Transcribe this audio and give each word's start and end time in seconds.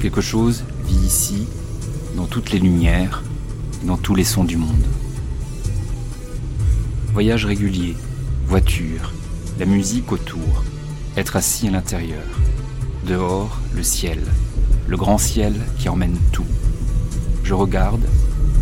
Quelque 0.00 0.22
chose 0.22 0.64
vit 0.86 1.06
ici, 1.06 1.46
dans 2.16 2.24
toutes 2.24 2.52
les 2.52 2.58
lumières, 2.58 3.22
dans 3.84 3.98
tous 3.98 4.14
les 4.14 4.24
sons 4.24 4.44
du 4.44 4.56
monde. 4.56 4.86
Voyage 7.12 7.44
régulier, 7.44 7.94
voiture, 8.46 9.12
la 9.58 9.66
musique 9.66 10.10
autour, 10.10 10.64
être 11.18 11.36
assis 11.36 11.68
à 11.68 11.72
l'intérieur. 11.72 12.24
Dehors, 13.06 13.58
le 13.74 13.82
ciel, 13.82 14.20
le 14.88 14.96
grand 14.96 15.18
ciel 15.18 15.54
qui 15.78 15.90
emmène 15.90 16.16
tout. 16.32 16.46
Je 17.44 17.52
regarde, 17.52 18.06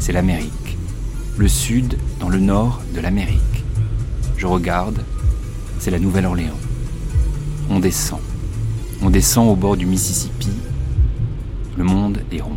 c'est 0.00 0.12
l'Amérique. 0.12 0.76
Le 1.36 1.46
sud 1.46 1.98
dans 2.18 2.30
le 2.30 2.40
nord 2.40 2.82
de 2.96 3.00
l'Amérique. 3.00 3.64
Je 4.36 4.46
regarde, 4.48 5.04
c'est 5.78 5.92
la 5.92 6.00
Nouvelle-Orléans. 6.00 6.58
On 7.70 7.78
descend. 7.78 8.20
On 9.02 9.10
descend 9.10 9.48
au 9.48 9.54
bord 9.54 9.76
du 9.76 9.86
Mississippi. 9.86 10.50
Le 11.78 11.84
monde 11.84 12.18
est 12.32 12.40
rond. 12.40 12.56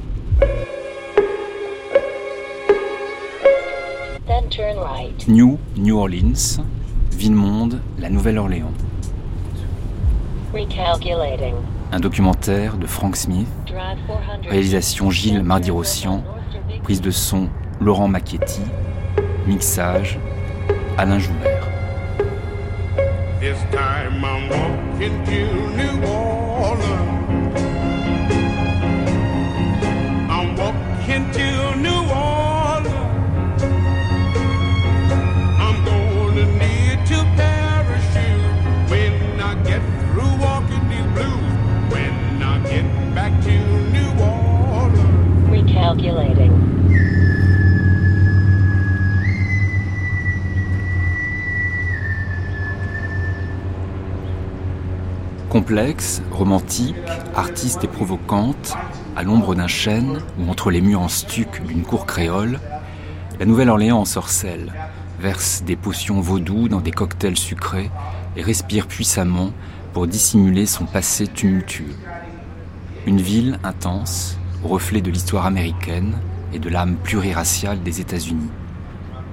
New 5.27 5.59
New 5.77 5.95
Orleans, 5.99 6.63
Ville-Monde, 7.11 7.81
la 7.99 8.09
Nouvelle-Orléans. 8.09 8.73
Un 11.91 11.99
documentaire 11.99 12.77
de 12.77 12.87
Frank 12.87 13.15
Smith, 13.15 13.47
réalisation 14.49 15.11
Gilles 15.11 15.43
Mardi-Rossian, 15.43 16.23
prise 16.81 17.01
de 17.01 17.11
son 17.11 17.47
Laurent 17.79 18.07
Macchietti, 18.07 18.61
mixage 19.45 20.17
Alain 20.97 21.19
Joubert. 21.19 21.69
Complexe, 55.71 56.21
romantique, 56.33 56.97
artiste 57.33 57.85
et 57.85 57.87
provocante, 57.87 58.75
à 59.15 59.23
l'ombre 59.23 59.55
d'un 59.55 59.69
chêne 59.69 60.19
ou 60.37 60.51
entre 60.51 60.69
les 60.69 60.81
murs 60.81 60.99
en 60.99 61.07
stuc 61.07 61.65
d'une 61.65 61.83
cour 61.83 62.05
créole, 62.05 62.59
la 63.39 63.45
Nouvelle-Orléans 63.45 63.99
en 63.99 64.03
sorcelle, 64.03 64.73
verse 65.21 65.63
des 65.65 65.77
potions 65.77 66.19
vaudou 66.19 66.67
dans 66.67 66.81
des 66.81 66.91
cocktails 66.91 67.37
sucrés 67.37 67.89
et 68.35 68.41
respire 68.41 68.85
puissamment 68.85 69.51
pour 69.93 70.07
dissimuler 70.07 70.65
son 70.65 70.83
passé 70.83 71.25
tumultueux. 71.25 71.95
Une 73.07 73.21
ville 73.21 73.57
intense, 73.63 74.37
reflet 74.65 74.99
de 74.99 75.09
l'histoire 75.09 75.45
américaine 75.45 76.17
et 76.51 76.59
de 76.59 76.67
l'âme 76.67 76.97
pluriraciale 76.97 77.81
des 77.81 78.01
États-Unis. 78.01 78.49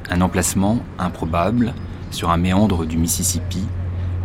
Un 0.09 0.21
emplacement 0.21 0.79
improbable 1.01 1.75
sur 2.13 2.31
un 2.31 2.37
méandre 2.37 2.87
du 2.87 2.97
Mississippi, 2.97 3.65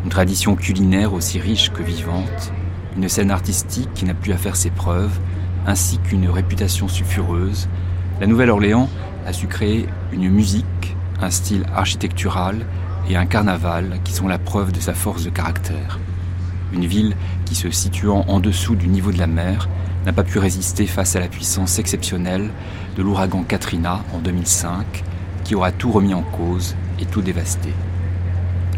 une 0.03 0.09
tradition 0.09 0.55
culinaire 0.55 1.13
aussi 1.13 1.39
riche 1.39 1.71
que 1.71 1.81
vivante, 1.81 2.51
une 2.97 3.07
scène 3.09 3.31
artistique 3.31 3.89
qui 3.93 4.05
n'a 4.05 4.13
plus 4.13 4.33
à 4.33 4.37
faire 4.37 4.55
ses 4.55 4.69
preuves, 4.69 5.17
ainsi 5.65 5.97
qu'une 5.99 6.29
réputation 6.29 6.87
sulfureuse, 6.87 7.69
la 8.19 8.27
Nouvelle-Orléans 8.27 8.89
a 9.25 9.33
su 9.33 9.47
créer 9.47 9.87
une 10.11 10.29
musique, 10.29 10.95
un 11.21 11.29
style 11.29 11.65
architectural 11.73 12.65
et 13.09 13.15
un 13.15 13.25
carnaval 13.25 13.99
qui 14.03 14.13
sont 14.13 14.27
la 14.27 14.37
preuve 14.37 14.71
de 14.71 14.79
sa 14.79 14.93
force 14.93 15.23
de 15.23 15.29
caractère. 15.29 15.99
Une 16.73 16.85
ville 16.85 17.15
qui, 17.45 17.55
se 17.55 17.69
situant 17.69 18.25
en 18.27 18.39
dessous 18.39 18.75
du 18.75 18.87
niveau 18.87 19.11
de 19.11 19.19
la 19.19 19.27
mer, 19.27 19.69
n'a 20.05 20.11
pas 20.11 20.23
pu 20.23 20.37
résister 20.37 20.85
face 20.85 21.15
à 21.15 21.21
la 21.21 21.27
puissance 21.27 21.79
exceptionnelle 21.79 22.49
de 22.97 23.03
l'ouragan 23.03 23.43
Katrina 23.43 24.03
en 24.13 24.19
2005, 24.19 25.03
qui 25.45 25.55
aura 25.55 25.71
tout 25.71 25.91
remis 25.91 26.13
en 26.13 26.23
cause 26.23 26.75
et 26.99 27.05
tout 27.05 27.21
dévasté. 27.21 27.69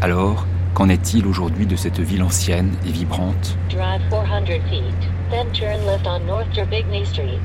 Alors, 0.00 0.46
qu'en 0.76 0.90
est-il 0.90 1.26
aujourd'hui 1.26 1.64
de 1.64 1.74
cette 1.74 2.00
ville 2.00 2.22
ancienne 2.22 2.70
et 2.86 2.90
vibrante 2.90 3.56
Drive 3.70 4.02
400 4.10 4.44
feet, 4.68 4.94
then 5.30 5.50
turn 5.54 5.82
left 5.86 6.06
on 6.06 6.20
North 6.26 6.52
Street. 6.52 7.40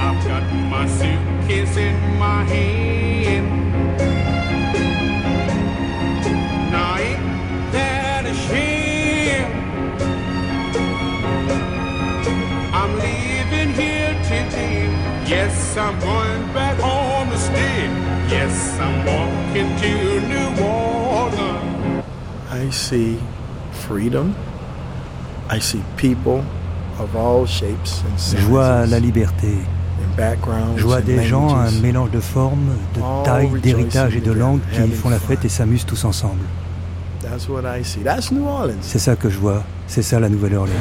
I've 0.00 0.24
got 0.24 0.44
my 0.70 0.86
suitcase 0.86 1.76
in 1.76 2.18
my 2.20 2.44
hand. 2.44 3.58
Yes, 15.26 15.76
I'm 15.76 15.98
going 16.00 16.54
back 16.54 16.78
home 16.80 17.28
to 17.28 17.36
stay. 17.36 17.84
Yes, 18.30 18.78
I'm 18.80 19.04
walking 19.04 19.76
to 19.76 20.20
New 20.26 20.64
Orleans. 20.64 20.87
I 22.60 22.70
see 22.72 23.16
freedom. 23.72 24.34
I 25.50 25.60
see 25.60 25.80
people 25.96 26.42
of 26.98 27.14
all 27.14 27.46
shapes 27.46 28.02
and 28.04 28.18
sizes. 28.18 28.40
Je 28.40 28.46
vois 28.46 28.86
la 28.86 28.98
liberté. 28.98 29.54
Je 30.76 30.82
vois 30.82 31.00
des 31.00 31.22
gens, 31.24 31.54
un 31.54 31.70
mélange 31.70 32.10
de 32.10 32.18
formes, 32.18 32.70
de 32.94 33.00
tailles, 33.24 33.50
d'héritage 33.62 34.16
et 34.16 34.20
de 34.20 34.32
langues 34.32 34.60
qui 34.72 34.90
font 34.90 35.10
la 35.10 35.18
fête 35.18 35.44
et 35.44 35.48
s'amusent 35.48 35.86
tous 35.86 36.04
ensemble. 36.04 36.42
C'est 38.80 38.98
ça 38.98 39.14
que 39.14 39.30
je 39.30 39.38
vois. 39.38 39.62
C'est 39.86 40.02
ça 40.02 40.18
la 40.18 40.28
Nouvelle-Orléans. 40.28 40.74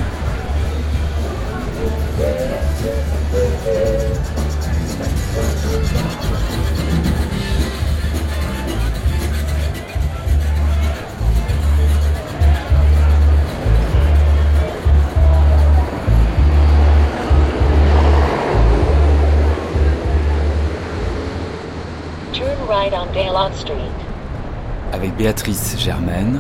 Avec 24.93 25.15
Béatrice 25.17 25.77
Germaine, 25.77 26.39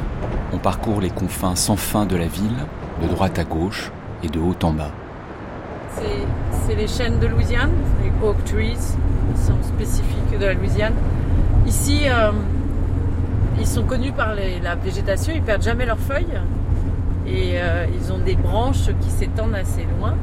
on 0.53 0.57
parcourt 0.57 1.01
les 1.01 1.09
confins 1.09 1.55
sans 1.55 1.75
fin 1.75 2.05
de 2.05 2.15
la 2.15 2.27
ville, 2.27 2.55
de 3.01 3.07
droite 3.07 3.37
à 3.37 3.43
gauche 3.43 3.91
et 4.23 4.29
de 4.29 4.39
haut 4.39 4.55
en 4.63 4.71
bas. 4.71 4.91
C'est 6.65 6.75
les 6.75 6.87
chênes 6.87 7.19
de 7.19 7.27
Louisiane, 7.27 7.71
les 8.01 8.11
oak 8.25 8.43
trees, 8.45 8.77
qui 8.77 9.41
sont 9.41 9.61
spécifiques 9.61 10.39
de 10.39 10.45
la 10.45 10.53
Louisiane. 10.53 10.93
Ici, 11.65 12.03
euh, 12.05 12.31
ils 13.59 13.67
sont 13.67 13.83
connus 13.83 14.13
par 14.13 14.33
la 14.63 14.75
végétation, 14.75 15.33
ils 15.35 15.41
perdent 15.41 15.63
jamais 15.63 15.85
leurs 15.85 15.99
feuilles 15.99 16.39
et 17.25 17.55
euh, 17.55 17.85
ils 17.93 18.13
ont 18.13 18.19
des 18.19 18.35
branches 18.35 18.89
qui 19.01 19.09
s'étendent 19.09 19.55
assez 19.55 19.85
loin. 19.99 20.13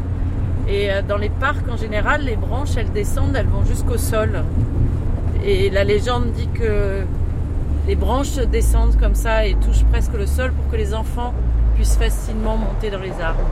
Et 0.68 0.90
euh, 0.90 1.02
dans 1.06 1.18
les 1.18 1.28
parcs 1.28 1.68
en 1.70 1.76
général, 1.76 2.22
les 2.22 2.36
branches 2.36 2.78
elles 2.78 2.92
descendent, 2.92 3.36
elles 3.36 3.46
vont 3.46 3.64
jusqu'au 3.64 3.98
sol. 3.98 4.42
Et 5.46 5.68
la 5.68 5.84
légende 5.84 6.32
dit 6.32 6.48
que 6.48 7.02
les 7.86 7.96
branches 7.96 8.36
descendent 8.36 8.98
comme 8.98 9.14
ça 9.14 9.46
et 9.46 9.54
touchent 9.54 9.84
presque 9.92 10.14
le 10.14 10.24
sol 10.26 10.52
pour 10.52 10.70
que 10.70 10.76
les 10.76 10.94
enfants 10.94 11.34
puissent 11.74 11.98
facilement 11.98 12.56
monter 12.56 12.90
dans 12.90 13.00
les 13.00 13.12
arbres. 13.20 13.44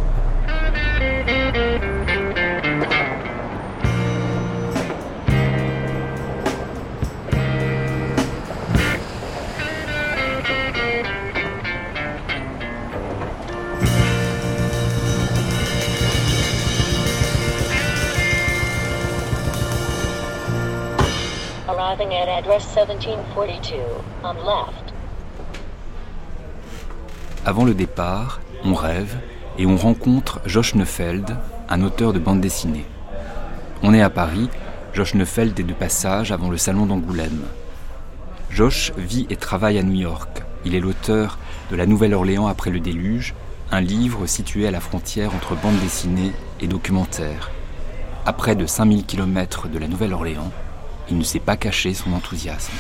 Avant 27.44 27.65
le 27.65 27.75
départ, 27.75 28.41
on 28.65 28.73
rêve 28.73 29.19
et 29.59 29.67
on 29.67 29.77
rencontre 29.77 30.41
Josh 30.47 30.75
Neufeld, 30.75 31.37
un 31.69 31.83
auteur 31.83 32.15
de 32.15 32.19
bande 32.19 32.41
dessinée. 32.41 32.87
On 33.83 33.93
est 33.93 34.00
à 34.00 34.09
Paris, 34.09 34.49
Josh 34.94 35.15
Neufeld 35.15 35.59
est 35.61 35.65
de 35.65 35.75
passage 35.75 36.33
avant 36.33 36.49
le 36.49 36.56
salon 36.56 36.87
d'Angoulême. 36.87 37.43
Josh 38.49 38.93
vit 38.97 39.27
et 39.29 39.37
travaille 39.37 39.79
à 39.79 39.83
New 39.83 40.00
York. 40.00 40.43
Il 40.65 40.75
est 40.75 40.81
l'auteur 40.81 41.39
de 41.71 41.77
La 41.77 41.85
Nouvelle-Orléans 41.85 42.47
après 42.47 42.71
le 42.71 42.81
déluge, 42.81 43.35
un 43.71 43.83
livre 43.83 44.27
situé 44.27 44.67
à 44.67 44.71
la 44.71 44.81
frontière 44.81 45.35
entre 45.35 45.56
bande 45.56 45.79
dessinée 45.81 46.33
et 46.61 46.69
documentaire. 46.69 47.50
À 48.25 48.33
près 48.33 48.55
de 48.55 48.65
5000 48.65 49.05
km 49.05 49.69
de 49.69 49.79
la 49.79 49.89
Nouvelle-Orléans, 49.89 50.53
il 51.12 51.19
ne 51.19 51.25
s'est 51.25 51.41
pas 51.41 51.56
caché 51.56 51.93
son 51.93 52.14
enthousiasme. 52.14 52.73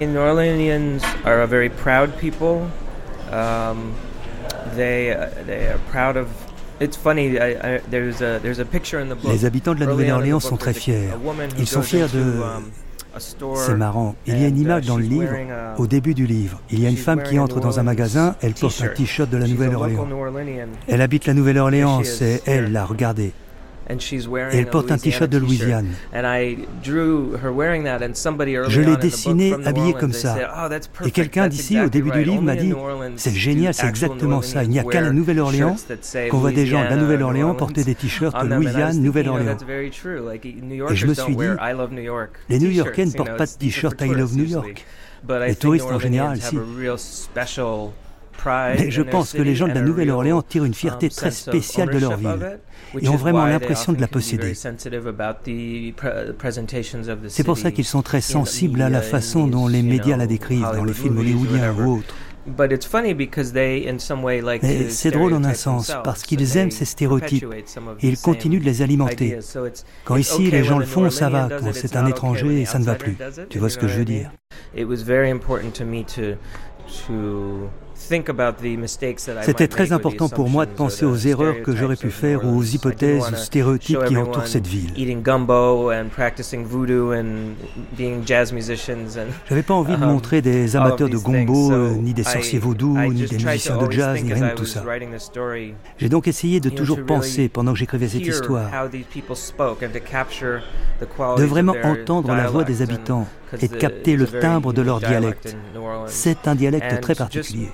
Les 0.00 0.16
are 1.24 1.40
a 1.40 1.46
very 1.46 1.68
proud 1.68 2.10
people. 2.18 2.62
Um, 3.30 3.92
they, 4.74 5.14
they 5.46 5.68
are 5.68 5.78
proud 5.90 6.16
of 6.16 6.28
les 9.24 9.44
habitants 9.46 9.74
de 9.74 9.80
la 9.80 9.86
Nouvelle-Orléans 9.86 10.40
sont 10.40 10.58
très 10.58 10.74
fiers. 10.74 11.08
Ils 11.58 11.66
sont 11.66 11.82
fiers 11.82 12.06
de... 12.12 12.20
Um, 12.20 12.70
C'est 13.54 13.74
marrant. 13.74 14.14
Il 14.26 14.38
y 14.38 14.44
a 14.44 14.48
une 14.48 14.58
image 14.58 14.84
uh, 14.84 14.88
dans 14.88 14.98
le 14.98 15.04
livre, 15.04 15.32
au 15.78 15.86
début 15.86 16.12
du 16.12 16.26
livre. 16.26 16.60
Il 16.70 16.80
y 16.80 16.86
a 16.86 16.90
une 16.90 16.98
femme 16.98 17.22
qui 17.22 17.38
entre 17.38 17.60
dans 17.60 17.80
un 17.80 17.82
magasin, 17.82 18.36
elle 18.42 18.52
porte 18.52 18.82
un 18.82 18.88
t-shirt 18.88 19.30
de 19.30 19.38
la 19.38 19.46
Nouvelle-Orléans. 19.46 20.06
Elle 20.86 21.00
habite 21.00 21.24
la 21.24 21.32
Nouvelle-Orléans, 21.32 22.04
c'est 22.04 22.42
elle, 22.44 22.72
là, 22.72 22.84
regardez. 22.84 23.32
Et 23.88 24.58
elle 24.58 24.66
porte 24.66 24.90
un 24.90 24.98
t-shirt 24.98 25.30
de 25.30 25.38
Louisiane. 25.38 25.86
Je 26.12 28.80
l'ai 28.80 28.96
dessiné 28.96 29.54
habillé 29.64 29.92
comme 29.92 30.12
ça. 30.12 30.70
Oh, 30.70 31.06
Et 31.06 31.10
quelqu'un 31.10 31.48
d'ici, 31.48 31.80
au 31.80 31.88
début 31.88 32.10
du 32.10 32.24
livre, 32.24 32.42
m'a 32.42 32.56
dit 32.56 32.72
C'est 33.16 33.34
génial, 33.34 33.74
c'est 33.74 33.86
exactement 33.86 34.42
ça. 34.42 34.64
Il 34.64 34.70
n'y 34.70 34.78
a 34.78 34.84
qu'à 34.84 35.00
la 35.00 35.10
Nouvelle-Orléans 35.10 35.76
qu'on 36.30 36.38
voit 36.38 36.52
des 36.52 36.66
gens 36.66 36.84
de 36.84 36.88
la 36.88 36.96
Nouvelle-Orléans 36.96 37.54
porter 37.54 37.84
des 37.84 37.94
t-shirts 37.94 38.42
Louisiane, 38.44 39.00
Nouvelle-Orléans. 39.00 39.56
Et 39.68 40.96
je 40.96 41.06
me 41.06 41.14
suis 41.14 41.36
dit 41.36 41.44
Les 42.48 42.58
New-Yorkais 42.58 43.06
ne 43.06 43.12
portent 43.12 43.36
pas 43.36 43.46
de 43.46 43.52
t-shirt 43.52 44.00
I 44.00 44.08
love 44.08 44.36
New 44.36 44.44
York. 44.44 44.84
Les 45.46 45.56
touristes 45.56 45.90
en 45.90 45.98
général, 45.98 46.40
si. 46.40 46.58
Mais 48.46 48.90
je 48.90 49.02
pense 49.02 49.32
que 49.32 49.42
les 49.42 49.54
gens 49.54 49.66
de 49.66 49.72
la 49.72 49.80
Nouvelle-Orléans 49.80 50.42
tirent 50.42 50.64
une 50.64 50.74
fierté 50.74 51.08
très 51.08 51.30
spéciale 51.30 51.90
de 51.90 51.98
leur 51.98 52.16
ville 52.16 52.58
et 53.00 53.08
ont 53.08 53.16
vraiment 53.16 53.46
l'impression 53.46 53.92
de 53.92 54.00
la 54.00 54.08
posséder. 54.08 54.54
C'est 57.28 57.44
pour 57.44 57.58
ça 57.58 57.70
qu'ils 57.70 57.84
sont 57.84 58.02
très 58.02 58.20
sensibles 58.20 58.82
à 58.82 58.88
la 58.88 59.02
façon 59.02 59.46
dont 59.46 59.68
les 59.68 59.82
médias 59.82 60.16
la 60.16 60.26
décrivent 60.26 60.70
dans 60.74 60.84
les 60.84 60.94
films 60.94 61.18
hollywoodiens 61.18 61.74
ou 61.74 61.98
autres. 61.98 62.14
Mais 64.62 64.88
c'est 64.88 65.10
drôle 65.10 65.34
en 65.34 65.42
un 65.42 65.54
sens, 65.54 65.92
parce 66.04 66.22
qu'ils 66.22 66.56
aiment 66.56 66.70
ces 66.70 66.84
stéréotypes 66.84 67.44
et 68.00 68.08
ils 68.08 68.18
continuent 68.18 68.60
de 68.60 68.64
les 68.64 68.82
alimenter. 68.82 69.38
Quand 70.04 70.14
ici 70.16 70.48
les 70.50 70.62
gens 70.62 70.78
le 70.78 70.86
font, 70.86 71.10
ça 71.10 71.28
va. 71.28 71.48
Quand 71.48 71.72
c'est 71.72 71.96
un 71.96 72.06
étranger, 72.06 72.64
ça 72.64 72.78
ne 72.78 72.84
va 72.84 72.94
plus. 72.94 73.16
Tu 73.50 73.58
vois 73.58 73.68
ce 73.68 73.78
que 73.78 73.88
je 73.88 73.98
veux 73.98 74.04
dire? 74.04 74.30
C'était 79.42 79.68
très 79.68 79.92
important 79.92 80.28
pour 80.28 80.48
moi 80.48 80.66
de 80.66 80.70
penser 80.70 81.04
aux 81.04 81.16
erreurs 81.16 81.62
que 81.62 81.74
j'aurais 81.74 81.96
pu 81.96 82.10
faire 82.10 82.44
ou 82.44 82.58
aux 82.58 82.62
hypothèses 82.62 83.30
ou 83.30 83.36
stéréotypes 83.36 84.04
qui 84.06 84.16
entourent 84.16 84.46
cette 84.46 84.66
ville. 84.66 84.92
J'avais 89.48 89.62
pas 89.62 89.74
envie 89.74 89.96
de 89.96 90.02
um, 90.02 90.10
montrer 90.10 90.42
des 90.42 90.76
amateurs 90.76 91.08
de 91.08 91.16
gombo, 91.16 91.72
euh, 91.72 91.94
ni 91.94 92.14
des 92.14 92.24
sorciers 92.24 92.58
vaudous, 92.58 92.96
ni 92.98 93.26
des 93.26 93.36
musiciens 93.36 93.76
de 93.76 93.90
jazz, 93.90 94.22
ni 94.22 94.32
rien 94.32 94.48
de 94.48 94.54
tout 94.54 94.66
ça. 94.66 94.84
J'ai 95.98 96.08
donc 96.08 96.28
essayé 96.28 96.60
de 96.60 96.70
toujours 96.70 97.04
penser, 97.04 97.48
pendant 97.48 97.72
que 97.72 97.78
j'écrivais 97.78 98.08
cette 98.08 98.26
histoire, 98.26 98.70
de 101.36 101.44
vraiment 101.44 101.74
entendre 101.82 102.34
la 102.34 102.48
voix 102.48 102.64
des 102.64 102.82
habitants 102.82 103.26
et 103.60 103.68
de 103.68 103.76
capter 103.76 104.16
le 104.16 104.26
timbre 104.26 104.72
de 104.72 104.82
leur 104.82 105.00
dialecte. 105.00 105.56
C'est 106.06 106.48
un 106.48 106.54
dialecte 106.54 107.00
très 107.00 107.14
particulier. 107.14 107.68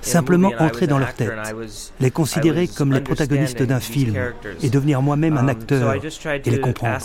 Simplement 0.00 0.52
entrer 0.58 0.86
dans 0.86 0.98
leur 0.98 1.14
tête, 1.14 1.32
les 2.00 2.10
considérer 2.10 2.68
comme 2.68 2.92
les 2.92 3.00
protagonistes 3.00 3.62
d'un 3.62 3.80
film 3.80 4.16
et 4.62 4.70
devenir 4.70 5.02
moi-même 5.02 5.36
un 5.36 5.42
um, 5.44 5.48
acteur 5.48 5.94
et 5.94 6.50
les 6.50 6.60
comprendre. 6.60 6.98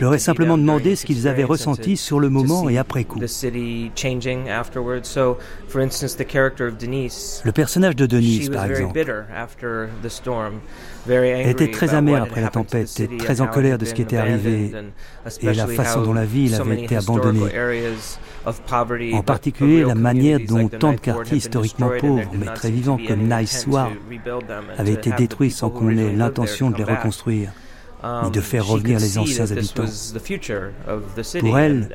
J'aurais 0.00 0.18
simplement 0.18 0.58
demandé 0.58 0.96
ce 0.96 1.06
qu'ils 1.06 1.28
avaient 1.28 1.44
ressenti 1.44 1.96
sur 1.96 2.20
le 2.20 2.28
moment 2.28 2.68
et 2.68 2.78
après 2.78 3.04
coup. 3.04 3.20
Le 3.20 3.26
personnage 7.52 7.96
de 7.96 8.06
Denise, 8.06 8.50
par 8.50 8.66
exemple, 8.66 9.00
était 11.08 11.70
très 11.70 11.94
amer 11.94 12.22
après 12.22 12.40
la 12.40 12.48
tempête 12.48 13.00
et 13.00 13.16
très 13.16 13.40
en 13.40 13.46
colère 13.46 13.78
de 13.78 13.84
ce 13.84 13.94
qui 13.94 14.02
était 14.02 14.16
arrivé 14.16 14.72
et 15.40 15.54
la 15.54 15.66
façon 15.66 16.02
dont 16.02 16.12
la 16.12 16.24
ville 16.24 16.54
avait 16.54 16.82
été 16.82 16.96
abandonnée. 16.96 17.50
En 19.12 19.22
particulier 19.22 19.84
la 19.84 19.94
manière 19.94 20.38
dont 20.46 20.68
tant 20.68 20.92
de 20.92 21.00
quartiers 21.00 21.38
historiquement 21.38 21.90
pauvres, 21.98 22.30
mais 22.38 22.46
très 22.54 22.70
vivants 22.70 22.98
comme 23.06 23.28
Nice 23.28 23.66
War, 23.68 23.90
avaient 24.78 24.92
été 24.92 25.12
détruits 25.12 25.50
sans 25.50 25.70
qu'on 25.70 25.90
ait 25.90 26.12
l'intention 26.12 26.70
de 26.70 26.76
les 26.76 26.84
reconstruire 26.84 27.52
ni 28.24 28.30
de 28.30 28.38
um, 28.38 28.44
faire 28.44 28.66
revenir 28.66 28.98
les 28.98 29.18
anciens 29.18 29.50
habitants. 29.50 29.84
Pour 31.40 31.58
elle, 31.58 31.88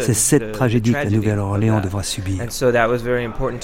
c'est 0.00 0.14
cette 0.14 0.52
tragédie 0.52 0.92
que 0.92 0.96
la 0.96 1.10
Nouvelle-Orléans 1.10 1.80
devra 1.80 2.02
subir. 2.02 2.44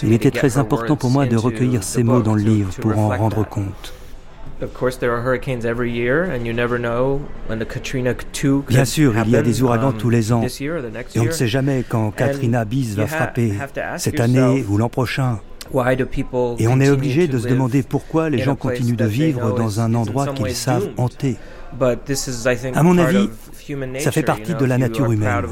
Il 0.03 0.13
était 0.13 0.31
très 0.31 0.59
important 0.59 0.97
pour 0.97 1.11
moi 1.11 1.27
de 1.27 1.37
recueillir 1.37 1.83
ces 1.83 2.03
mots 2.03 2.23
dans 2.23 2.35
le 2.35 2.43
livre 2.43 2.73
pour 2.81 2.99
en 2.99 3.09
rendre 3.09 3.47
compte. 3.47 3.95
Bien 8.69 8.85
sûr, 8.85 9.15
il 9.25 9.31
y 9.31 9.37
a 9.37 9.43
des 9.43 9.63
ouragans 9.63 9.89
um, 9.89 9.99
tous 9.99 10.11
les 10.11 10.33
ans. 10.33 10.43
Et 10.43 11.19
on 11.19 11.25
ne 11.25 11.31
sait 11.31 11.49
jamais 11.49 11.85
quand 11.89 12.11
Katrina 12.13 12.65
bis 12.65 12.95
va 12.95 13.07
frapper, 13.07 13.53
cette 13.97 14.21
année 14.21 14.65
ou 14.69 14.79
l'an 14.79 14.89
prochain. 14.89 15.41
Et 16.59 16.69
on 16.69 16.81
est 16.81 16.91
obligé 16.91 17.29
de 17.29 17.39
se 17.39 17.49
demander 17.49 17.83
pourquoi 17.83 18.31
les 18.31 18.39
gens 18.39 18.57
continuent 18.57 18.97
de 18.97 19.05
vivre 19.05 19.55
dans 19.55 19.81
un 19.81 19.95
endroit 19.95 20.29
qu'ils 20.29 20.55
savent 20.55 20.91
hanter. 20.97 21.37
À 22.75 22.83
mon 22.83 22.99
avis, 22.99 23.29
ça 23.99 24.13
fait 24.13 24.23
partie 24.23 24.55
de 24.55 24.65
la 24.65 24.79
nature 24.79 25.11
humaine. 25.11 25.47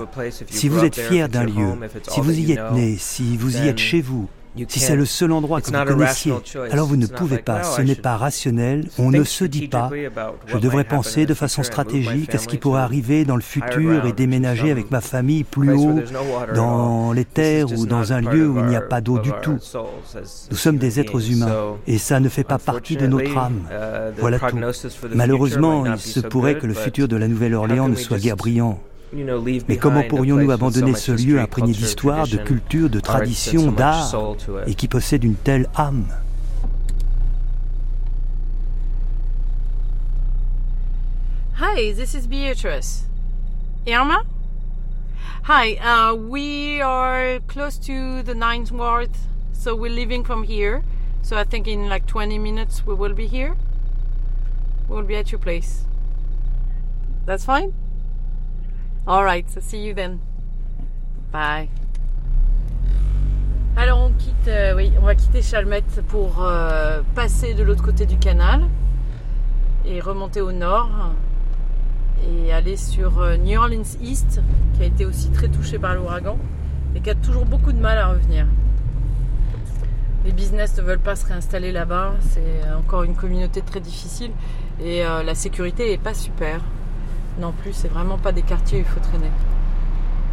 Si 0.46 0.68
vous 0.68 0.84
êtes 0.84 0.98
fier 0.98 1.28
d'un 1.28 1.44
lieu, 1.44 1.68
si 2.08 2.20
vous 2.20 2.38
y 2.38 2.52
êtes 2.52 2.72
né, 2.72 2.96
si 2.98 3.36
vous 3.36 3.58
y 3.58 3.68
êtes 3.68 3.78
chez 3.78 4.00
vous, 4.00 4.28
si 4.68 4.80
c'est 4.80 4.96
le 4.96 5.06
seul 5.06 5.32
endroit 5.32 5.60
que 5.60 5.66
vous 5.66 5.84
connaissiez, 5.84 6.34
alors 6.70 6.86
vous 6.86 6.96
ne 6.96 7.06
pouvez 7.06 7.38
pas, 7.38 7.62
ce 7.62 7.82
n'est 7.82 7.94
pas 7.94 8.16
rationnel, 8.16 8.88
on 8.98 9.10
ne 9.10 9.24
se 9.24 9.44
dit 9.44 9.68
pas, 9.68 9.90
je 10.46 10.58
devrais 10.58 10.84
penser 10.84 11.26
de 11.26 11.34
façon 11.34 11.62
stratégique 11.62 12.34
à 12.34 12.38
ce 12.38 12.46
qui 12.46 12.58
pourrait 12.58 12.82
arriver 12.82 13.24
dans 13.24 13.36
le 13.36 13.42
futur 13.42 14.06
et 14.06 14.12
déménager 14.12 14.70
avec 14.70 14.90
ma 14.90 15.00
famille 15.00 15.44
plus 15.44 15.72
haut, 15.72 16.00
dans 16.54 17.12
les 17.12 17.24
terres 17.24 17.72
ou 17.72 17.86
dans 17.86 18.12
un 18.12 18.20
lieu 18.20 18.48
où 18.48 18.58
il 18.58 18.66
n'y 18.66 18.76
a 18.76 18.80
pas 18.80 19.00
d'eau 19.00 19.18
du 19.18 19.30
tout. 19.42 19.58
Nous 20.50 20.56
sommes 20.56 20.78
des 20.78 21.00
êtres 21.00 21.30
humains 21.30 21.76
et 21.86 21.98
ça 21.98 22.20
ne 22.20 22.28
fait 22.28 22.44
pas 22.44 22.58
partie 22.58 22.96
de 22.96 23.06
notre 23.06 23.36
âme. 23.36 23.62
Uh, 23.70 24.12
voilà 24.18 24.38
tout. 24.38 24.58
Malheureusement, 25.14 25.86
il 25.86 25.98
se 25.98 26.20
pourrait 26.20 26.58
que 26.58 26.66
le 26.66 26.74
futur 26.74 27.08
de 27.08 27.16
la 27.16 27.28
Nouvelle-Orléans 27.28 27.88
ne 27.88 27.94
soit 27.94 28.18
guère 28.18 28.36
brillant. 28.36 28.78
Mais 29.12 29.76
comment 29.76 30.02
pourrions-nous 30.08 30.50
abandonner 30.50 30.94
ce 30.94 31.12
lieu 31.12 31.38
imprégné 31.38 31.72
d'histoire, 31.72 32.26
de 32.26 32.38
culture, 32.38 32.88
de 32.88 33.00
tradition, 33.00 33.70
d'art, 33.70 34.14
et 34.66 34.74
qui 34.74 34.88
possède 34.88 35.24
une 35.24 35.34
telle 35.34 35.68
âme? 35.74 36.06
Hi, 41.60 41.92
this 41.92 42.14
is 42.14 42.26
Beatrice. 42.26 43.04
Irma? 43.86 44.24
Hi, 45.44 45.76
uh, 45.76 46.14
we 46.14 46.80
are 46.80 47.40
close 47.48 47.78
to 47.78 48.22
the 48.22 48.34
Ninth 48.34 48.72
Ward, 48.72 49.10
so 49.52 49.74
we're 49.74 49.90
leaving 49.90 50.24
from 50.24 50.44
here. 50.44 50.82
So 51.22 51.36
I 51.36 51.44
think 51.44 51.68
in 51.68 51.88
like 51.88 52.06
20 52.06 52.38
minutes 52.38 52.86
we 52.86 52.94
will 52.94 53.14
be 53.14 53.26
here. 53.26 53.56
We'll 54.88 55.02
be 55.02 55.16
at 55.16 55.30
your 55.30 55.38
place. 55.38 55.84
That's 57.26 57.44
fine? 57.44 57.74
Alright, 59.04 59.50
so 59.50 59.58
see 59.58 59.78
you 59.78 59.94
then. 59.94 60.20
Bye. 61.32 61.68
Alors 63.76 63.98
on 64.00 64.12
quitte, 64.12 64.46
euh, 64.46 64.76
oui, 64.76 64.92
on 65.00 65.04
va 65.04 65.16
quitter 65.16 65.42
Chalmette 65.42 66.02
pour 66.06 66.40
euh, 66.40 67.00
passer 67.16 67.54
de 67.54 67.64
l'autre 67.64 67.82
côté 67.82 68.06
du 68.06 68.16
canal 68.16 68.60
et 69.84 70.00
remonter 70.00 70.40
au 70.40 70.52
nord 70.52 70.88
et 72.24 72.52
aller 72.52 72.76
sur 72.76 73.18
euh, 73.18 73.36
New 73.38 73.58
Orleans 73.58 73.96
East 74.00 74.40
qui 74.74 74.84
a 74.84 74.86
été 74.86 75.04
aussi 75.04 75.30
très 75.32 75.48
touché 75.48 75.80
par 75.80 75.96
l'ouragan 75.96 76.38
et 76.94 77.00
qui 77.00 77.10
a 77.10 77.16
toujours 77.16 77.44
beaucoup 77.44 77.72
de 77.72 77.80
mal 77.80 77.98
à 77.98 78.06
revenir. 78.06 78.46
Les 80.24 80.30
business 80.30 80.76
ne 80.76 80.82
veulent 80.82 81.00
pas 81.00 81.16
se 81.16 81.26
réinstaller 81.26 81.72
là-bas, 81.72 82.12
c'est 82.20 82.72
encore 82.78 83.02
une 83.02 83.16
communauté 83.16 83.62
très 83.62 83.80
difficile 83.80 84.30
et 84.80 85.02
la 85.02 85.34
sécurité 85.34 85.90
n'est 85.90 85.98
pas 85.98 86.14
super 86.14 86.60
non 87.38 87.52
plus, 87.52 87.72
c'est 87.72 87.88
vraiment 87.88 88.18
pas 88.18 88.32
des 88.32 88.42
quartiers 88.42 88.78
où 88.78 88.82
il 88.82 88.86
faut 88.86 89.00
traîner. 89.00 89.30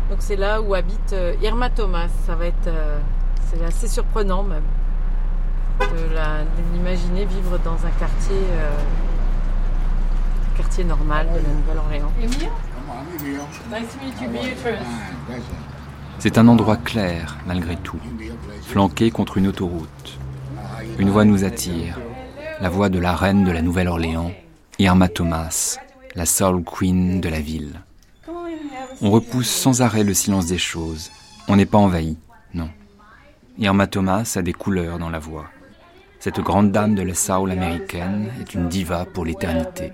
Donc 0.10 0.20
c'est 0.22 0.36
là 0.36 0.62
où 0.62 0.74
habite 0.74 1.13
euh, 1.13 1.36
Irma 1.41 1.70
Thomas. 1.70 2.08
Ça 2.25 2.36
va 2.36 2.48
être, 2.48 2.68
euh, 2.68 3.00
c'est 3.50 3.63
assez 3.63 3.88
surprenant 3.88 4.44
même 4.44 4.63
de 5.79 6.74
l'imaginer 6.74 7.25
vivre 7.25 7.58
dans 7.60 7.86
un 7.86 7.91
quartier, 8.00 8.36
euh, 8.36 8.75
quartier 10.58 10.84
normal 10.84 11.27
de 11.27 11.38
la 11.38 11.53
Nouvelle-Orléans. 11.53 12.12
C'est 16.18 16.38
un 16.38 16.48
endroit 16.50 16.75
clair, 16.75 17.38
malgré 17.48 17.77
tout, 17.77 18.00
flanqué 18.63 19.10
contre 19.10 19.38
une 19.38 19.48
autoroute. 19.48 20.20
Une 20.98 21.10
voix 21.10 21.24
nous 21.24 21.46
attire, 21.46 21.98
la 22.60 22.68
voix 22.68 22.89
de 22.89 23.00
la 23.00 23.15
reine 23.15 23.46
de 23.46 23.51
la 23.51 23.62
Nouvelle-Orléans, 23.62 24.32
Irma 24.79 25.08
Thomas, 25.08 25.79
la 26.16 26.25
soul 26.25 26.63
queen 26.63 27.22
de 27.22 27.30
la 27.30 27.39
ville. 27.39 27.82
On 29.01 29.12
repousse 29.12 29.50
sans 29.50 29.82
arrêt 29.82 30.04
le 30.04 30.13
silence 30.13 30.48
des 30.48 30.58
choses. 30.58 31.12
On 31.48 31.56
n'est 31.56 31.66
pas 31.66 31.78
envahi, 31.78 32.18
non. 32.54 32.70
Irma 33.58 33.88
Thomas 33.88 34.34
a 34.36 34.42
des 34.42 34.54
couleurs 34.54 35.00
dans 35.00 35.10
la 35.10 35.20
voix. 35.20 35.46
Cette 36.20 36.39
grande 36.39 36.72
dame 36.72 36.96
de 36.96 37.01
la 37.01 37.16
soul 37.16 37.51
américaine 37.51 38.30
est 38.42 38.54
une 38.54 38.68
diva 38.68 39.06
pour 39.06 39.25
l'éternité. 39.25 39.94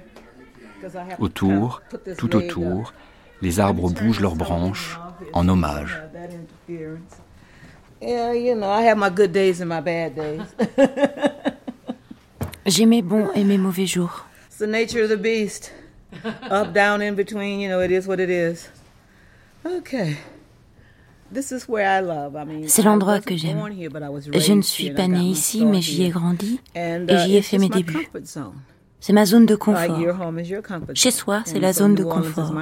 Autour, 1.19 1.81
tout 2.17 2.35
autour, 2.35 2.93
les 3.41 3.59
arbres 3.59 3.89
bougent 3.89 4.21
leurs 4.21 4.35
branches 4.35 4.99
en 5.33 5.47
hommage. 5.47 6.01
J'ai 12.65 12.85
mes 12.85 13.01
bons 13.01 13.29
et 13.35 13.43
mes 13.43 13.57
mauvais 13.57 13.85
jours. 13.85 14.25
It's 14.47 14.57
the 14.57 14.67
nature 14.67 15.03
of 15.03 15.09
the 15.09 15.21
beast. 15.21 15.73
Up, 16.51 16.73
down, 16.73 17.01
in 17.01 17.15
between, 17.15 17.59
you 17.59 17.69
know, 17.69 17.81
it 17.81 17.91
is 17.91 18.07
what 18.07 18.19
it 18.19 18.29
is. 18.29 18.69
Okay. 19.65 20.17
C'est 22.67 22.83
l'endroit 22.83 23.19
que 23.19 23.35
j'aime. 23.35 23.57
Je 24.33 24.53
ne 24.53 24.61
suis 24.61 24.91
pas 24.91 25.07
née 25.07 25.25
ici, 25.25 25.65
mais 25.65 25.81
j'y 25.81 26.03
ai 26.03 26.09
grandi 26.09 26.59
et 26.75 27.17
j'y 27.25 27.35
ai 27.35 27.41
fait 27.41 27.57
mes 27.57 27.69
débuts. 27.69 28.07
C'est 28.99 29.13
ma 29.13 29.25
zone 29.25 29.45
de 29.45 29.55
confort. 29.55 29.97
Chez 30.93 31.11
soi, 31.11 31.41
c'est 31.45 31.59
la 31.59 31.73
zone 31.73 31.95
de 31.95 32.03
confort. 32.03 32.53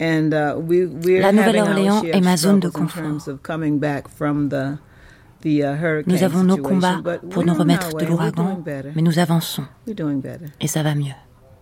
La 0.00 1.32
Nouvelle-Orléans 1.32 2.02
est 2.02 2.20
ma 2.20 2.36
zone 2.36 2.60
de 2.60 2.68
confort. 2.68 3.04
Nous 5.44 6.22
avons 6.24 6.44
nos 6.44 6.56
combats 6.56 7.00
pour 7.30 7.44
nous 7.44 7.54
remettre 7.54 7.96
de 7.96 8.06
l'ouragan, 8.06 8.62
mais 8.94 9.02
nous 9.02 9.18
avançons. 9.18 9.64
Et 10.60 10.66
ça 10.66 10.82
va 10.82 10.94
mieux. 10.94 11.14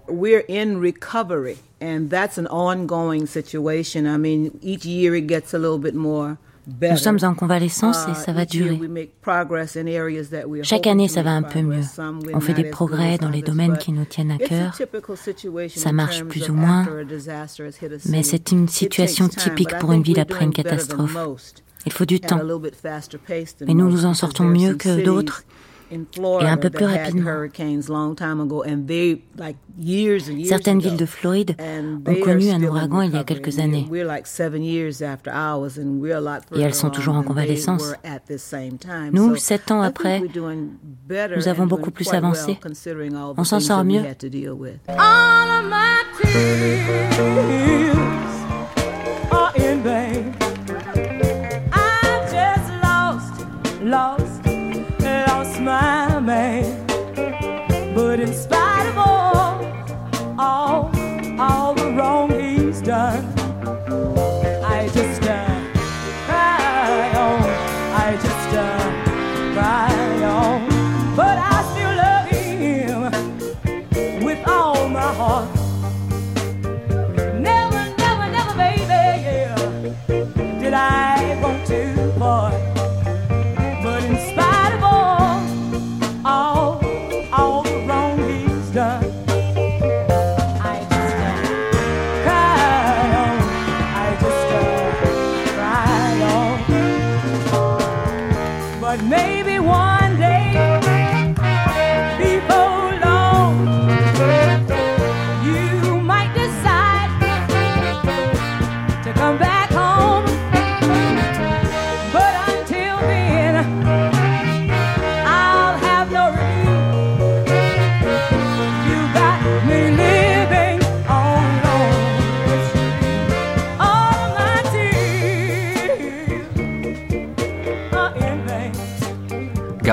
We're 0.09 0.45
in 0.49 0.81
recovery 0.81 1.59
and 1.81 2.11
that's 2.11 2.39
an 2.39 2.47
ongoing 2.49 3.27
situation. 3.27 4.07
I 4.07 4.17
mean, 4.17 4.59
each 4.63 4.85
year 4.85 5.15
it 5.15 5.27
gets 5.27 5.55
a 5.55 5.59
little 5.59 5.79
bit 5.79 5.95
more 5.95 6.39
Nous 6.83 6.97
sommes 6.97 7.19
en 7.23 7.35
convalescence 7.35 8.07
et 8.09 8.15
ça 8.15 8.33
va 8.33 8.45
durer. 8.45 8.81
Chaque 10.63 10.87
année, 10.87 11.07
ça 11.07 11.23
va 11.23 11.31
un 11.31 11.43
peu 11.43 11.63
mieux. 11.63 11.83
On 12.35 12.41
fait 12.41 12.55
des 12.55 12.65
progrès 12.65 13.19
dans 13.19 13.29
les 13.29 13.43
domaines 13.43 13.79
qui 13.79 13.93
nous 13.93 14.05
tiennent 14.05 14.33
à 14.33 14.39
cœur. 14.39 14.77
Ça 15.69 15.93
marche 15.93 16.25
plus 16.25 16.51
ou 16.51 16.55
moins, 16.55 16.87
mais 18.09 18.23
c'est 18.23 18.51
une 18.51 18.69
situation 18.69 19.29
typique 19.29 19.79
pour 19.79 19.93
une 19.93 20.03
ville 20.03 20.19
après 20.21 20.45
une 20.45 20.53
catastrophe. 20.53 21.17
Il 21.87 21.93
faut 21.93 22.05
du 22.05 22.19
temps. 22.19 22.41
Mais 23.67 23.75
nous 23.75 23.89
nous 23.89 24.05
en 24.05 24.15
sortons 24.15 24.45
mieux 24.45 24.75
que 24.75 25.05
d'autres 25.05 25.45
et 25.91 26.47
un 26.47 26.57
peu 26.57 26.71
plus 26.71 26.85
rapidement. 26.85 27.31
Certaines 30.45 30.81
villes 30.81 30.97
de 30.97 31.07
Floride 31.07 31.57
ont 32.07 32.15
connu 32.23 32.51
un 32.51 32.63
ouragan 32.63 33.03
il 33.03 33.13
y 33.13 33.17
a 33.17 33.25
quelques 33.25 33.59
années. 33.59 33.87
Et 36.55 36.61
elles 36.61 36.75
sont 36.75 36.91
toujours 36.91 37.15
en 37.15 37.23
convalescence. 37.23 37.93
Nous, 39.13 39.37
sept 39.37 39.71
ans 39.71 39.83
après, 39.83 40.23
nous 41.37 41.49
avons 41.49 41.67
beaucoup 41.67 41.91
plus 41.91 42.13
avancé. 42.13 42.59
On 43.37 43.45
s'en 43.45 43.61
sort 43.61 43.85
mieux. 43.85 44.03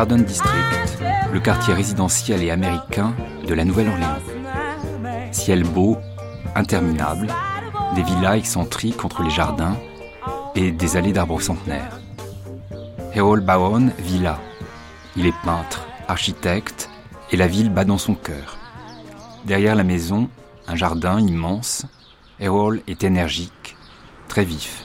Garden 0.04 0.26
District, 0.26 1.00
le 1.32 1.40
quartier 1.40 1.74
résidentiel 1.74 2.44
et 2.44 2.52
américain 2.52 3.16
de 3.48 3.54
la 3.54 3.64
Nouvelle-Orléans. 3.64 4.20
Ciel 5.32 5.64
beau, 5.64 5.98
interminable, 6.56 7.28
des 7.96 8.04
villas 8.04 8.36
excentriques 8.36 9.06
entre 9.06 9.24
les 9.24 9.30
jardins 9.30 9.78
et 10.56 10.74
des 10.74 10.98
allées 10.98 11.14
d'arbres 11.14 11.40
centenaires. 11.40 12.02
Harold 13.16 13.46
Bowen 13.46 13.94
vit 13.98 14.20
là. 14.20 14.42
Il 15.16 15.26
est 15.26 15.42
peintre, 15.46 15.88
architecte, 16.10 16.90
et 17.32 17.38
la 17.38 17.48
ville 17.48 17.70
bat 17.70 17.86
dans 17.86 17.98
son 17.98 18.16
cœur. 18.16 18.58
Derrière 19.46 19.76
la 19.76 19.86
maison, 19.86 20.28
un 20.68 20.76
jardin 20.76 21.18
immense. 21.22 21.86
Harold 22.42 22.82
est 22.88 23.06
énergique, 23.06 23.78
très 24.28 24.44
vif. 24.44 24.84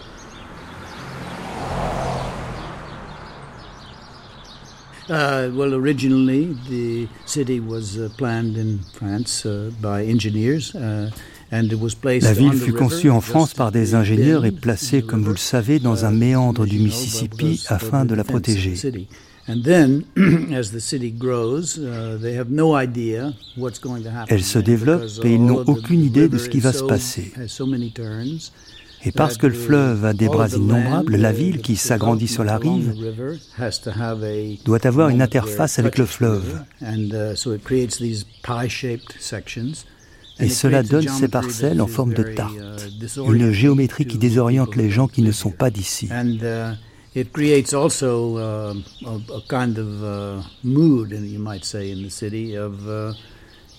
Uh, 5.08 5.48
well, 5.54 5.74
originally 5.74 6.54
the 6.68 7.08
city 7.24 7.60
was 7.60 7.96
uh, 7.96 8.10
planned 8.18 8.56
in 8.58 8.78
France 8.92 9.46
uh, 9.46 9.70
by 9.80 10.04
engineers. 10.04 10.74
Uh, 10.74 11.10
La 11.50 12.32
ville 12.34 12.52
fut 12.52 12.74
conçue 12.74 13.08
en 13.08 13.22
France 13.22 13.54
par 13.54 13.72
des 13.72 13.94
ingénieurs 13.94 14.44
et 14.44 14.52
placée, 14.52 15.00
comme 15.00 15.22
vous 15.22 15.30
le 15.30 15.38
savez, 15.38 15.78
dans 15.78 16.04
un 16.04 16.10
méandre 16.10 16.66
du 16.66 16.78
Mississippi 16.78 17.64
afin 17.68 18.04
de 18.04 18.14
la 18.14 18.22
protéger. 18.22 18.74
Elle 19.46 19.54
se 24.42 24.58
développe 24.58 25.04
et 25.24 25.32
ils 25.32 25.42
n'ont 25.42 25.64
aucune 25.66 26.04
idée 26.04 26.28
de 26.28 26.36
ce 26.36 26.50
qui 26.50 26.60
va 26.60 26.74
se 26.74 26.84
passer. 26.84 27.32
Et 29.04 29.12
parce 29.12 29.36
que 29.36 29.46
le 29.46 29.54
fleuve 29.54 30.04
a 30.04 30.12
des 30.12 30.26
bras 30.26 30.48
innombrables, 30.48 31.16
la 31.16 31.32
ville 31.32 31.60
qui 31.60 31.76
s'agrandit 31.76 32.28
sur 32.28 32.44
la 32.44 32.58
rive 32.58 32.94
doit 34.64 34.86
avoir 34.86 35.08
une 35.08 35.22
interface 35.22 35.78
avec 35.78 35.98
le 35.98 36.06
fleuve. 36.06 36.62
Et 40.40 40.48
cela 40.48 40.82
donne 40.82 41.08
ces 41.08 41.28
parcelles 41.28 41.80
en 41.80 41.86
forme 41.86 42.14
de 42.14 42.22
tarte, 42.22 42.54
une 43.16 43.50
géométrie 43.50 44.06
qui 44.06 44.18
désoriente 44.18 44.76
les 44.76 44.90
gens 44.90 45.08
qui 45.08 45.22
ne 45.22 45.32
sont 45.32 45.50
pas 45.50 45.70
d'ici. 45.70 46.08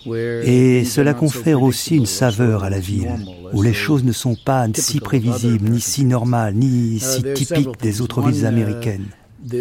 Et 0.06 0.84
cela 0.84 1.14
confère 1.14 1.62
aussi 1.62 1.96
une 1.96 2.06
saveur 2.06 2.64
à 2.64 2.70
la 2.70 2.78
ville, 2.78 3.12
où 3.52 3.62
les 3.62 3.74
choses 3.74 4.04
ne 4.04 4.12
sont 4.12 4.34
pas 4.34 4.66
si 4.74 5.00
prévisibles, 5.00 5.68
ni 5.68 5.80
si 5.80 6.04
normales, 6.04 6.54
ni 6.54 6.96
uh, 6.96 7.00
si 7.00 7.22
typiques 7.34 7.80
des 7.82 8.00
autres 8.00 8.22
villes 8.22 8.44
uh, 8.44 8.46
américaines. 8.46 9.06
Il 9.42 9.58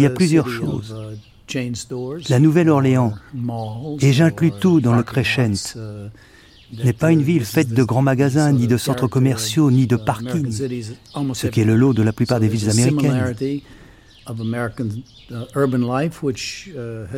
y 0.00 0.06
a 0.06 0.10
plusieurs 0.10 0.48
choses. 0.48 0.94
La 2.28 2.38
Nouvelle-Orléans, 2.38 3.14
et 4.00 4.12
j'inclus 4.12 4.52
tout 4.60 4.80
dans 4.80 4.94
le 4.94 5.02
crescent, 5.02 5.76
n'est 6.84 6.92
pas 6.92 7.10
une 7.10 7.22
ville 7.22 7.44
faite 7.44 7.70
de 7.70 7.82
grands 7.82 8.02
magasins, 8.02 8.52
ni 8.52 8.68
de 8.68 8.76
centres 8.76 9.08
commerciaux, 9.08 9.72
ni 9.72 9.88
de 9.88 9.96
parkings, 9.96 10.62
ce 11.32 11.46
qui 11.48 11.60
est 11.60 11.64
le 11.64 11.74
lot 11.74 11.92
de 11.92 12.02
la 12.02 12.12
plupart 12.12 12.38
des 12.38 12.46
villes 12.48 12.70
américaines. 12.70 13.34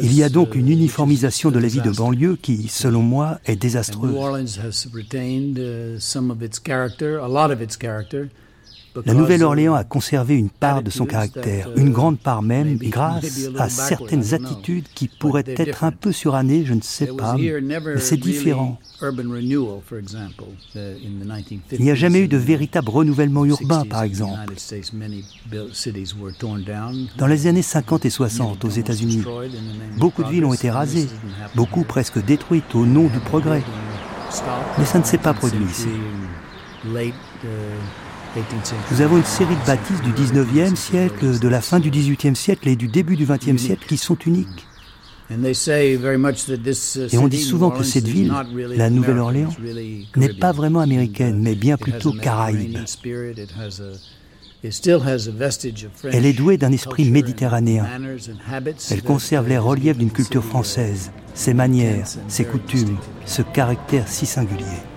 Il 0.01 0.15
y 0.15 0.23
a 0.23 0.29
donc 0.29 0.55
une 0.55 0.69
uniformisation 0.69 1.51
de 1.51 1.59
la 1.59 1.69
vie 1.69 1.81
de 1.81 1.91
banlieue 1.91 2.37
qui, 2.41 2.69
selon 2.69 3.03
moi, 3.03 3.39
est 3.47 3.57
désastreuse. 3.57 4.15
La 9.07 9.15
Nouvelle-Orléans 9.15 9.75
a 9.75 9.85
conservé 9.85 10.35
une 10.35 10.51
part 10.51 10.83
de 10.83 10.91
son 10.91 11.07
caractère, 11.07 11.71
une 11.77 11.93
grande 11.93 12.19
part 12.19 12.43
même, 12.43 12.77
grâce 12.77 13.49
à 13.59 13.69
certaines 13.69 14.35
attitudes 14.35 14.87
qui 14.95 15.09
pourraient 15.09 15.45
être 15.47 15.85
un 15.85 15.93
peu 15.93 16.13
surannées, 16.13 16.65
je 16.65 16.75
ne 16.75 16.81
sais 16.83 17.07
pas, 17.07 17.37
mais 17.37 17.99
c'est 17.99 18.17
différent. 18.17 18.79
Il 21.73 21.81
n'y 21.81 21.91
a 21.91 21.95
jamais 21.95 22.21
eu 22.21 22.29
de 22.29 22.37
véritable 22.37 22.91
renouvellement 22.91 23.45
urbain, 23.45 23.85
par 23.85 24.03
exemple. 24.03 24.53
Dans 27.19 27.27
les 27.27 27.47
années 27.47 27.63
50 27.63 28.05
et 28.05 28.11
60 28.11 28.65
aux 28.65 28.69
États-Unis, 28.69 29.25
beaucoup 29.99 30.23
de 30.23 30.29
villes 30.29 30.45
ont 30.45 30.55
été 30.55 30.71
rasées, 30.71 31.09
beaucoup 31.55 31.85
presque 31.85 32.25
détruites 32.25 32.75
au 32.75 32.87
nom 32.87 33.09
du 33.09 33.19
progrès. 33.21 33.63
Mais 34.79 34.85
ça 34.85 34.99
ne 34.99 35.05
s'est 35.05 35.19
pas 35.19 35.35
produit 35.35 35.65
ici. 35.65 35.89
Nous 38.91 39.01
avons 39.03 39.19
une 39.19 39.25
série 39.25 39.55
de 39.55 39.67
bâtisses 39.67 40.01
du 40.01 40.13
19e 40.13 40.75
siècle, 40.75 41.39
de 41.39 41.49
la 41.49 41.61
fin 41.61 41.81
du 41.81 41.91
18e 41.91 42.35
siècle 42.35 42.69
et 42.69 42.77
du 42.77 42.89
début 42.89 43.17
du 43.17 43.27
20e 43.27 43.59
siècle 43.59 43.85
qui 43.87 43.99
sont 43.99 44.17
uniques. 44.17 44.67
Et 45.31 47.19
on 47.19 47.29
dit 47.29 47.43
souvent 47.43 47.71
que 47.71 47.83
cette 47.83 48.09
ville, 48.09 48.33
la 48.75 48.91
Nouvelle-Orléans, 48.91 49.55
n'est 50.17 50.33
pas 50.35 50.53
vraiment 50.53 50.81
américaine, 50.81 51.41
mais 51.43 51.55
bien 51.55 51.77
plutôt 51.77 52.13
caraïbe. 52.13 52.79
Elle 56.13 56.27
est 56.27 56.33
douée 56.33 56.57
d'un 56.57 56.73
esprit 56.73 57.11
méditerranéen. 57.11 57.87
Elle 58.91 59.03
conserve 59.03 59.49
les 59.49 59.59
reliefs 59.59 59.99
d'une 59.99 60.13
culture 60.13 60.45
française, 60.45 61.11
ses 61.35 61.53
manières, 61.53 62.07
ses 62.29 62.45
coutumes, 62.45 62.97
ce 63.27 63.43
caractère 63.43 64.09
si 64.09 64.25
singulier. 64.25 64.92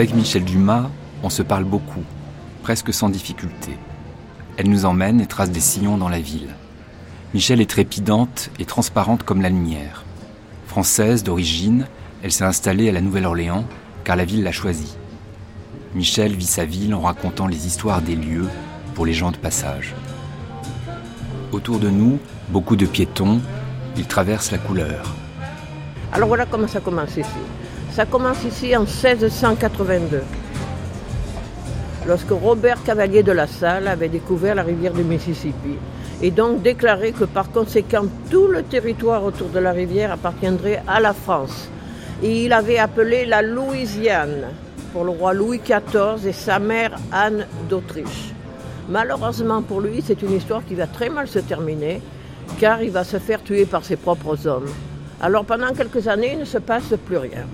Avec 0.00 0.14
Michel 0.14 0.44
Dumas, 0.44 0.88
on 1.22 1.28
se 1.28 1.42
parle 1.42 1.64
beaucoup, 1.64 2.04
presque 2.62 2.90
sans 2.90 3.10
difficulté. 3.10 3.76
Elle 4.56 4.70
nous 4.70 4.86
emmène 4.86 5.20
et 5.20 5.26
trace 5.26 5.50
des 5.50 5.60
sillons 5.60 5.98
dans 5.98 6.08
la 6.08 6.20
ville. 6.20 6.54
Michel 7.34 7.60
est 7.60 7.68
trépidante 7.68 8.50
et 8.58 8.64
transparente 8.64 9.24
comme 9.24 9.42
la 9.42 9.50
lumière. 9.50 10.06
Française 10.66 11.22
d'origine, 11.22 11.86
elle 12.22 12.32
s'est 12.32 12.44
installée 12.44 12.88
à 12.88 12.92
la 12.92 13.02
Nouvelle-Orléans 13.02 13.66
car 14.02 14.16
la 14.16 14.24
ville 14.24 14.42
l'a 14.42 14.52
choisie. 14.52 14.96
Michel 15.94 16.34
vit 16.34 16.46
sa 16.46 16.64
ville 16.64 16.94
en 16.94 17.02
racontant 17.02 17.46
les 17.46 17.66
histoires 17.66 18.00
des 18.00 18.16
lieux 18.16 18.48
pour 18.94 19.04
les 19.04 19.12
gens 19.12 19.32
de 19.32 19.36
passage. 19.36 19.94
Autour 21.52 21.78
de 21.78 21.90
nous, 21.90 22.18
beaucoup 22.48 22.76
de 22.76 22.86
piétons, 22.86 23.42
ils 23.98 24.06
traversent 24.06 24.50
la 24.50 24.56
couleur. 24.56 25.14
Alors 26.14 26.28
voilà 26.28 26.46
comment 26.46 26.68
ça 26.68 26.80
commence 26.80 27.18
ici. 27.18 27.28
Ça 27.94 28.06
commence 28.06 28.44
ici 28.44 28.76
en 28.76 28.82
1682, 28.82 30.22
lorsque 32.06 32.30
Robert 32.30 32.84
Cavalier 32.84 33.24
de 33.24 33.32
la 33.32 33.48
Salle 33.48 33.88
avait 33.88 34.08
découvert 34.08 34.54
la 34.54 34.62
rivière 34.62 34.92
du 34.92 35.02
Mississippi 35.02 35.76
et 36.22 36.30
donc 36.30 36.62
déclaré 36.62 37.10
que 37.10 37.24
par 37.24 37.50
conséquent 37.50 38.04
tout 38.30 38.46
le 38.46 38.62
territoire 38.62 39.24
autour 39.24 39.48
de 39.48 39.58
la 39.58 39.72
rivière 39.72 40.12
appartiendrait 40.12 40.82
à 40.86 41.00
la 41.00 41.12
France. 41.12 41.68
Et 42.22 42.44
il 42.44 42.52
avait 42.52 42.78
appelé 42.78 43.26
la 43.26 43.42
Louisiane 43.42 44.44
pour 44.92 45.02
le 45.02 45.10
roi 45.10 45.34
Louis 45.34 45.58
XIV 45.58 46.28
et 46.28 46.32
sa 46.32 46.60
mère 46.60 46.96
Anne 47.10 47.46
d'Autriche. 47.68 48.32
Malheureusement 48.88 49.62
pour 49.62 49.80
lui, 49.80 50.00
c'est 50.06 50.22
une 50.22 50.36
histoire 50.36 50.64
qui 50.64 50.76
va 50.76 50.86
très 50.86 51.08
mal 51.08 51.26
se 51.26 51.40
terminer 51.40 52.00
car 52.60 52.82
il 52.82 52.92
va 52.92 53.02
se 53.02 53.18
faire 53.18 53.42
tuer 53.42 53.66
par 53.66 53.84
ses 53.84 53.96
propres 53.96 54.46
hommes. 54.46 54.70
Alors 55.20 55.44
pendant 55.44 55.72
quelques 55.74 56.06
années, 56.06 56.34
il 56.34 56.38
ne 56.38 56.44
se 56.44 56.58
passe 56.58 56.94
plus 57.04 57.16
rien 57.16 57.46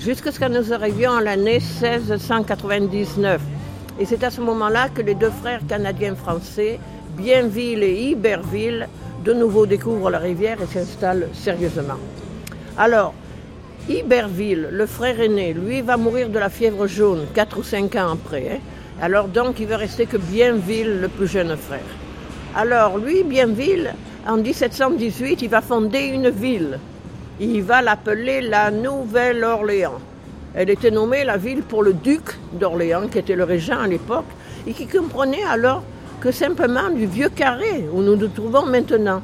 jusqu'à 0.00 0.32
ce 0.32 0.38
que 0.38 0.48
nous 0.48 0.72
arrivions 0.72 1.12
en 1.12 1.20
l'année 1.20 1.60
1699. 1.60 3.40
Et 3.98 4.04
c'est 4.04 4.22
à 4.24 4.30
ce 4.30 4.40
moment-là 4.40 4.88
que 4.88 5.02
les 5.02 5.14
deux 5.14 5.30
frères 5.30 5.66
canadiens-français, 5.66 6.78
Bienville 7.16 7.82
et 7.82 8.10
Iberville, 8.10 8.88
de 9.24 9.32
nouveau 9.32 9.66
découvrent 9.66 10.10
la 10.10 10.18
rivière 10.18 10.58
et 10.62 10.66
s'installent 10.66 11.28
sérieusement. 11.32 11.98
Alors, 12.76 13.14
Iberville, 13.88 14.68
le 14.70 14.86
frère 14.86 15.20
aîné, 15.20 15.54
lui 15.54 15.80
va 15.80 15.96
mourir 15.96 16.28
de 16.28 16.38
la 16.38 16.50
fièvre 16.50 16.86
jaune 16.86 17.26
4 17.34 17.58
ou 17.58 17.62
5 17.62 17.94
ans 17.96 18.12
après. 18.12 18.50
Hein. 18.52 18.58
Alors 19.00 19.28
donc, 19.28 19.60
il 19.60 19.66
va 19.66 19.76
rester 19.76 20.06
que 20.06 20.16
Bienville, 20.16 21.00
le 21.00 21.08
plus 21.08 21.26
jeune 21.28 21.56
frère. 21.56 21.80
Alors, 22.54 22.98
lui, 22.98 23.22
Bienville, 23.22 23.94
en 24.26 24.38
1718, 24.38 25.42
il 25.42 25.48
va 25.48 25.60
fonder 25.60 26.00
une 26.00 26.30
ville 26.30 26.78
il 27.40 27.62
va 27.62 27.82
l'appeler 27.82 28.40
la 28.40 28.70
Nouvelle-Orléans. 28.70 30.00
Elle 30.54 30.70
était 30.70 30.90
nommée 30.90 31.24
la 31.24 31.36
ville 31.36 31.62
pour 31.62 31.82
le 31.82 31.92
duc 31.92 32.38
d'Orléans, 32.52 33.08
qui 33.08 33.18
était 33.18 33.36
le 33.36 33.44
régent 33.44 33.78
à 33.78 33.86
l'époque, 33.86 34.24
et 34.66 34.72
qui 34.72 34.86
comprenait 34.86 35.44
alors 35.44 35.82
que 36.20 36.32
simplement 36.32 36.88
du 36.88 37.06
vieux 37.06 37.28
carré 37.28 37.86
où 37.92 38.00
nous 38.00 38.16
nous 38.16 38.28
trouvons 38.28 38.64
maintenant, 38.64 39.20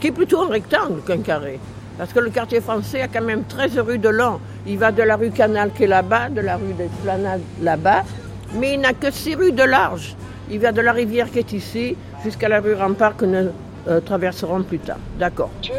qui 0.00 0.08
est 0.08 0.12
plutôt 0.12 0.42
un 0.42 0.48
rectangle 0.48 1.00
qu'un 1.06 1.18
carré. 1.18 1.60
Parce 1.98 2.12
que 2.12 2.18
le 2.18 2.30
quartier 2.30 2.60
français 2.60 3.02
a 3.02 3.08
quand 3.08 3.22
même 3.22 3.44
13 3.44 3.78
rues 3.78 3.98
de 3.98 4.08
long. 4.08 4.40
Il 4.66 4.78
va 4.78 4.90
de 4.90 5.02
la 5.02 5.14
rue 5.14 5.30
Canal 5.30 5.70
qui 5.72 5.84
est 5.84 5.86
là-bas, 5.86 6.30
de 6.30 6.40
la 6.40 6.56
rue 6.56 6.72
d'Esplanade 6.72 7.42
là-bas, 7.62 8.02
mais 8.54 8.74
il 8.74 8.80
n'a 8.80 8.92
que 8.92 9.10
6 9.10 9.36
rues 9.36 9.52
de 9.52 9.62
large. 9.62 10.16
Il 10.50 10.58
va 10.58 10.72
de 10.72 10.80
la 10.80 10.92
rivière 10.92 11.30
qui 11.30 11.38
est 11.38 11.52
ici 11.52 11.96
jusqu'à 12.24 12.48
la 12.48 12.60
rue 12.60 12.74
Rempart 12.74 13.16
que 13.16 13.24
nous 13.24 13.50
euh, 13.88 14.00
traverseront 14.00 14.62
plus 14.62 14.78
tard. 14.78 14.98
D'accord. 15.18 15.50
Je 15.62 15.72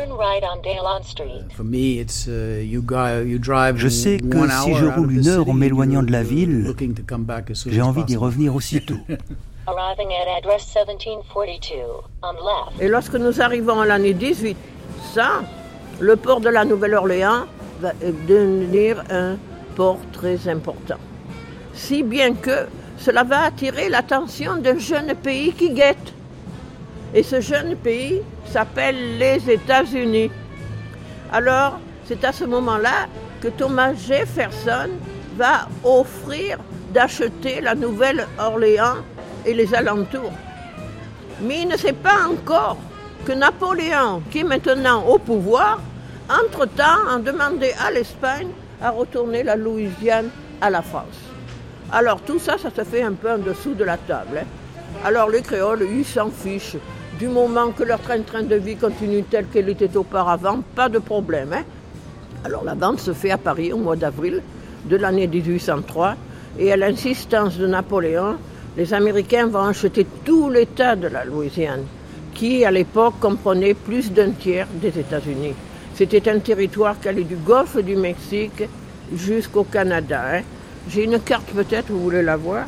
sais 3.89 4.17
que 4.17 4.49
si 4.49 4.73
je 4.75 4.85
roule 4.85 5.13
une 5.13 5.27
heure 5.27 5.49
en 5.49 5.53
m'éloignant 5.53 6.03
de 6.03 6.11
la 6.11 6.23
ville, 6.23 6.73
j'ai 7.67 7.81
envie 7.81 8.03
d'y 8.03 8.15
revenir 8.15 8.55
aussitôt. 8.55 8.97
Et 12.81 12.87
lorsque 12.89 13.15
nous 13.15 13.41
arrivons 13.41 13.79
à 13.79 13.85
l'année 13.85 14.13
18, 14.13 14.57
ça, 15.13 15.41
le 16.01 16.17
port 16.17 16.41
de 16.41 16.49
la 16.49 16.65
Nouvelle-Orléans 16.65 17.45
va 17.79 17.93
devenir 18.27 19.01
un 19.09 19.37
port 19.75 19.99
très 20.11 20.49
important. 20.49 20.97
Si 21.73 22.03
bien 22.03 22.33
que 22.33 22.67
cela 23.03 23.23
va 23.23 23.43
attirer 23.43 23.89
l'attention 23.89 24.57
d'un 24.57 24.77
jeune 24.77 25.13
pays 25.15 25.51
qui 25.51 25.71
guette. 25.73 26.13
Et 27.13 27.21
ce 27.23 27.41
jeune 27.41 27.75
pays 27.75 28.21
s'appelle 28.45 29.17
les 29.17 29.49
États-Unis. 29.49 30.31
Alors, 31.31 31.79
c'est 32.05 32.23
à 32.23 32.31
ce 32.31 32.43
moment-là 32.43 33.07
que 33.41 33.49
Thomas 33.49 33.93
Jefferson 33.93 34.89
va 35.35 35.67
offrir 35.83 36.57
d'acheter 36.91 37.61
la 37.61 37.75
Nouvelle-Orléans 37.75 38.97
et 39.45 39.53
les 39.53 39.73
alentours. 39.73 40.31
Mais 41.41 41.61
il 41.61 41.67
ne 41.67 41.77
sait 41.77 41.93
pas 41.93 42.27
encore 42.29 42.77
que 43.25 43.31
Napoléon, 43.31 44.21
qui 44.31 44.39
est 44.39 44.43
maintenant 44.43 45.03
au 45.05 45.17
pouvoir, 45.17 45.81
entre-temps 46.29 47.07
a 47.09 47.19
demandé 47.19 47.73
à 47.85 47.91
l'Espagne 47.91 48.49
à 48.81 48.89
retourner 48.89 49.43
la 49.43 49.55
Louisiane 49.55 50.29
à 50.61 50.69
la 50.69 50.81
France. 50.81 51.19
Alors 51.91 52.21
tout 52.21 52.39
ça, 52.39 52.57
ça 52.57 52.69
se 52.75 52.83
fait 52.83 53.03
un 53.03 53.13
peu 53.13 53.31
en 53.31 53.37
dessous 53.37 53.75
de 53.75 53.83
la 53.83 53.97
table. 53.97 54.39
Hein. 54.39 54.45
Alors 55.05 55.29
les 55.29 55.41
créoles, 55.41 55.87
ils 55.91 56.05
s'en 56.05 56.29
fichent. 56.29 56.77
Du 57.19 57.27
moment 57.27 57.71
que 57.71 57.83
leur 57.83 57.99
train-train 57.99 58.43
de 58.43 58.55
vie 58.55 58.75
continue 58.75 59.23
tel 59.23 59.45
qu'elle 59.47 59.69
était 59.69 59.95
auparavant, 59.95 60.63
pas 60.75 60.89
de 60.89 60.97
problème. 60.97 61.53
Hein. 61.53 61.63
Alors 62.43 62.63
la 62.63 62.73
vente 62.73 62.99
se 62.99 63.13
fait 63.13 63.29
à 63.29 63.37
Paris 63.37 63.71
au 63.71 63.77
mois 63.77 63.95
d'avril 63.95 64.41
de 64.85 64.95
l'année 64.95 65.27
1803 65.27 66.15
et 66.59 66.71
à 66.71 66.77
l'insistance 66.77 67.57
de 67.57 67.67
Napoléon, 67.67 68.35
les 68.75 68.93
Américains 68.93 69.47
vont 69.47 69.67
acheter 69.67 70.07
tout 70.25 70.49
l'État 70.49 70.95
de 70.95 71.07
la 71.07 71.23
Louisiane, 71.23 71.83
qui 72.33 72.65
à 72.65 72.71
l'époque 72.71 73.19
comprenait 73.19 73.75
plus 73.75 74.11
d'un 74.11 74.31
tiers 74.31 74.67
des 74.73 74.99
États-Unis. 74.99 75.53
C'était 75.93 76.27
un 76.29 76.39
territoire 76.39 76.99
qui 76.99 77.09
allait 77.09 77.23
du 77.23 77.35
golfe 77.35 77.77
du 77.77 77.95
Mexique 77.95 78.63
jusqu'au 79.15 79.63
Canada. 79.63 80.21
Hein. 80.33 80.41
J'ai 80.89 81.03
une 81.03 81.19
carte 81.19 81.49
peut-être, 81.53 81.91
vous 81.91 82.01
voulez 82.01 82.23
la 82.23 82.37
voir, 82.37 82.65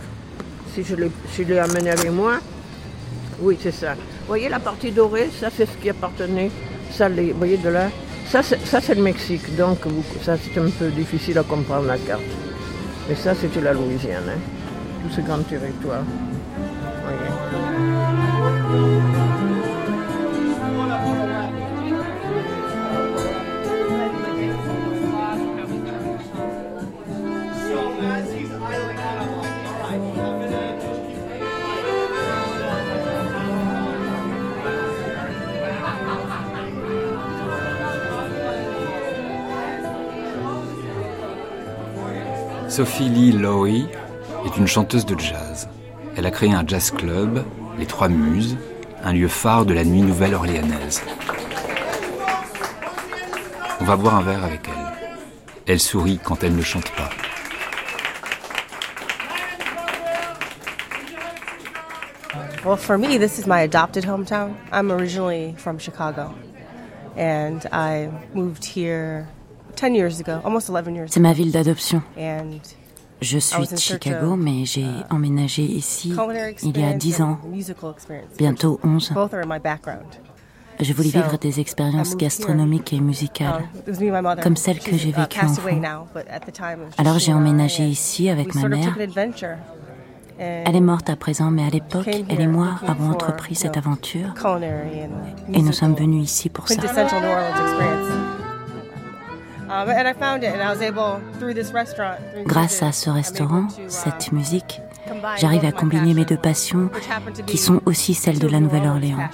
si 0.74 0.84
je 0.84 0.96
l'ai 1.44 1.60
amenée 1.60 1.90
avec 1.90 2.12
moi. 2.12 2.34
Oui, 3.42 3.58
c'est 3.60 3.72
ça. 3.72 3.96
Vous 4.26 4.30
voyez 4.30 4.50
la 4.50 4.58
partie 4.58 4.90
dorée, 4.90 5.30
ça 5.40 5.50
c'est 5.56 5.68
ce 5.68 5.78
qui 5.78 5.88
appartenait, 5.88 6.50
ça, 6.90 7.08
vous 7.08 7.38
voyez 7.38 7.58
de 7.58 7.70
là, 7.70 7.92
ça, 8.28 8.42
c'est 8.42 8.96
le 8.96 9.04
Mexique, 9.04 9.56
donc 9.56 9.78
ça 10.24 10.36
c'est 10.36 10.60
un 10.60 10.68
peu 10.72 10.90
difficile 10.90 11.38
à 11.38 11.44
comprendre 11.44 11.86
la 11.86 12.00
carte. 12.00 12.24
Mais 13.08 13.14
ça 13.14 13.36
c'était 13.36 13.62
la 13.62 13.74
Louisiane, 13.74 14.24
hein. 14.28 14.40
tout 15.04 15.14
ce 15.14 15.22
grand 15.22 15.44
territoire. 15.44 16.02
Sophie 42.76 43.08
Lee 43.08 43.32
Lowy 43.32 43.88
est 44.46 44.58
une 44.58 44.68
chanteuse 44.68 45.06
de 45.06 45.18
jazz. 45.18 45.70
Elle 46.18 46.26
a 46.26 46.30
créé 46.30 46.52
un 46.52 46.68
jazz 46.68 46.92
club, 46.92 47.46
les 47.80 47.86
Trois 47.86 48.10
Muses, 48.10 48.58
un 49.02 49.14
lieu 49.14 49.30
phare 49.30 49.66
de 49.66 49.74
la 49.74 49.86
nuit 49.86 50.02
nouvelle-orléanaise. 50.02 51.02
On 53.80 53.86
va 53.86 53.96
boire 53.96 54.16
un 54.16 54.24
verre 54.24 54.44
avec 54.44 54.68
elle. 54.68 55.10
Elle 55.68 55.80
sourit 55.80 56.20
quand 56.22 56.44
elle 56.44 56.54
ne 56.54 56.62
chante 56.62 56.92
pas. 56.98 57.10
Well, 62.66 62.76
for 62.76 62.98
me, 62.98 63.18
this 63.18 63.40
is 63.40 63.48
my 63.48 63.62
adopted 63.62 64.04
hometown. 64.04 64.54
I'm 64.74 64.92
originally 64.92 65.56
Chicago, 65.80 66.34
and 67.16 67.66
I 67.72 68.10
moved 68.34 68.66
here 68.66 69.30
C'est 71.08 71.20
ma 71.20 71.34
ville 71.34 71.52
d'adoption. 71.52 72.02
Je 73.22 73.38
suis 73.38 73.68
de 73.68 73.76
Chicago, 73.78 74.36
mais 74.36 74.66
j'ai 74.66 74.86
emménagé 75.10 75.64
ici 75.64 76.14
il 76.64 76.78
y 76.78 76.84
a 76.84 76.94
10 76.94 77.22
ans, 77.22 77.40
bientôt 78.38 78.80
11. 78.84 79.14
Je 80.80 80.94
voulais 80.94 81.10
vivre 81.10 81.38
des 81.38 81.60
expériences 81.60 82.18
gastronomiques 82.18 82.92
et 82.92 83.00
musicales, 83.00 83.64
um, 83.88 84.36
comme 84.44 84.58
celles 84.58 84.80
que 84.80 84.98
j'ai 84.98 85.10
uh, 85.10 85.14
vécues 85.14 85.40
enfant. 85.46 85.70
Alors 86.98 87.18
j'ai 87.18 87.34
emménagé 87.34 87.86
ici 87.86 88.30
avec 88.30 88.54
ma 88.56 88.68
mère. 88.68 88.98
Elle 90.38 90.76
est 90.76 90.82
morte 90.82 91.10
à 91.10 91.16
présent, 91.16 91.50
mais 91.50 91.64
à 91.64 91.70
l'époque, 91.70 92.10
elle 92.30 92.42
et 92.42 92.48
moi 92.48 92.72
avons 92.86 93.10
entrepris 93.12 93.56
cette 93.56 93.78
aventure 93.78 94.34
et 95.54 95.62
nous 95.62 95.72
sommes 95.72 95.96
venus 95.96 96.30
ici 96.30 96.50
pour 96.50 96.68
ça. 96.68 96.76
Grâce 102.45 102.84
à 102.84 102.91
ce 102.91 103.10
restaurant, 103.10 103.67
cette 103.88 104.30
um, 104.32 104.38
musique, 104.38 104.82
j'arrive 105.38 105.65
à 105.65 105.71
combiner 105.71 106.13
mes 106.13 106.25
deux 106.25 106.38
passions 106.38 106.89
qui 107.47 107.58
sont 107.58 107.82
aussi 107.86 108.13
celles 108.13 108.39
de 108.39 108.47
la 108.47 108.60
Nouvelle-Orléans. 108.60 109.30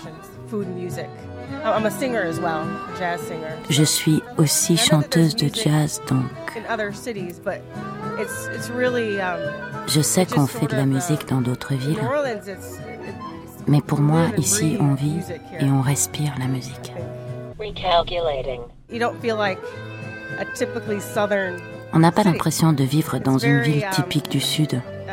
Je 3.70 3.84
suis 3.84 4.24
aussi 4.38 4.78
chanteuse 4.78 5.36
de 5.36 5.50
jazz, 5.54 6.02
donc 6.08 6.24
um, 6.70 6.80
je 9.88 10.02
sais 10.02 10.26
qu'on 10.26 10.48
fait 10.48 10.68
de 10.68 10.76
la 10.76 10.86
musique 10.86 11.28
dans 11.28 11.42
d'autres 11.42 11.74
villes, 11.76 12.00
mais 13.68 13.82
pour 13.82 14.00
moi, 14.00 14.28
ici, 14.38 14.78
on 14.80 14.94
vit 14.94 15.20
et 15.60 15.66
on 15.66 15.82
respire 15.82 16.34
la 16.40 16.48
musique. 16.48 16.94
On 21.94 22.00
n'a 22.00 22.12
pas 22.12 22.24
l'impression 22.24 22.74
de 22.74 22.84
vivre 22.84 23.20
dans 23.20 23.38
une 23.38 23.62
ville 23.62 23.84
um, 23.84 23.92
typique 23.92 24.30
du 24.30 24.40
Sud. 24.40 24.82
Uh, 25.08 25.12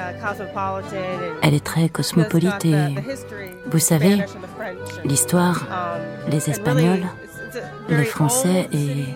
Elle 1.42 1.54
est 1.54 1.64
très 1.64 1.88
cosmopolite 1.88 2.64
et, 2.64 2.94
vous 3.66 3.78
savez, 3.81 4.24
l'histoire, 5.04 5.66
um, 5.70 6.31
les 6.31 6.50
Espagnols, 6.50 7.07
les 7.88 8.04
Français 8.04 8.68
et... 8.72 9.07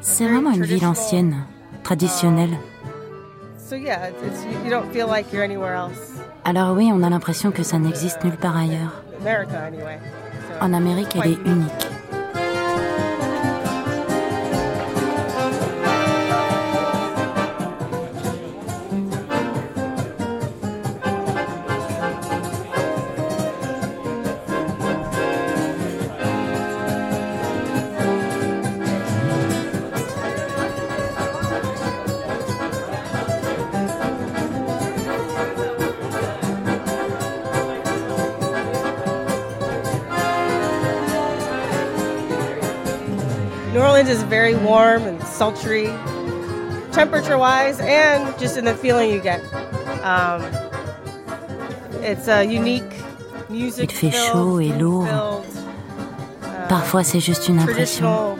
C'est 0.00 0.26
vraiment 0.26 0.50
une 0.50 0.64
ville 0.64 0.84
ancienne, 0.84 1.44
traditionnelle. 1.84 2.56
Alors 6.44 6.76
oui, 6.76 6.90
on 6.92 7.02
a 7.04 7.10
l'impression 7.10 7.52
que 7.52 7.62
ça 7.62 7.78
n'existe 7.78 8.24
nulle 8.24 8.36
part 8.36 8.56
ailleurs. 8.56 9.02
En 10.60 10.72
Amérique, 10.72 11.14
elle 11.14 11.32
est 11.32 11.46
unique. 11.46 11.86
Is 44.12 44.22
very 44.24 44.54
warm 44.54 45.02
and 45.04 45.22
sultry, 45.24 45.86
temperature 46.92 47.38
wise, 47.38 47.80
and 47.80 48.38
just 48.38 48.58
in 48.58 48.64
the 48.66 48.74
feeling 48.74 49.10
you 49.10 49.20
get. 49.20 49.40
Um, 50.04 50.42
it's 52.02 52.28
a 52.28 52.44
unique 52.44 52.92
music 53.48 53.90
Il 53.90 53.96
fait 53.96 54.10
chaud 54.10 54.60
et 54.60 54.68
lourd. 54.78 55.06
Uh, 55.06 56.68
Parfois, 56.68 57.04
c'est 57.04 57.20
juste 57.20 57.48
une 57.48 57.58
impression, 57.58 58.36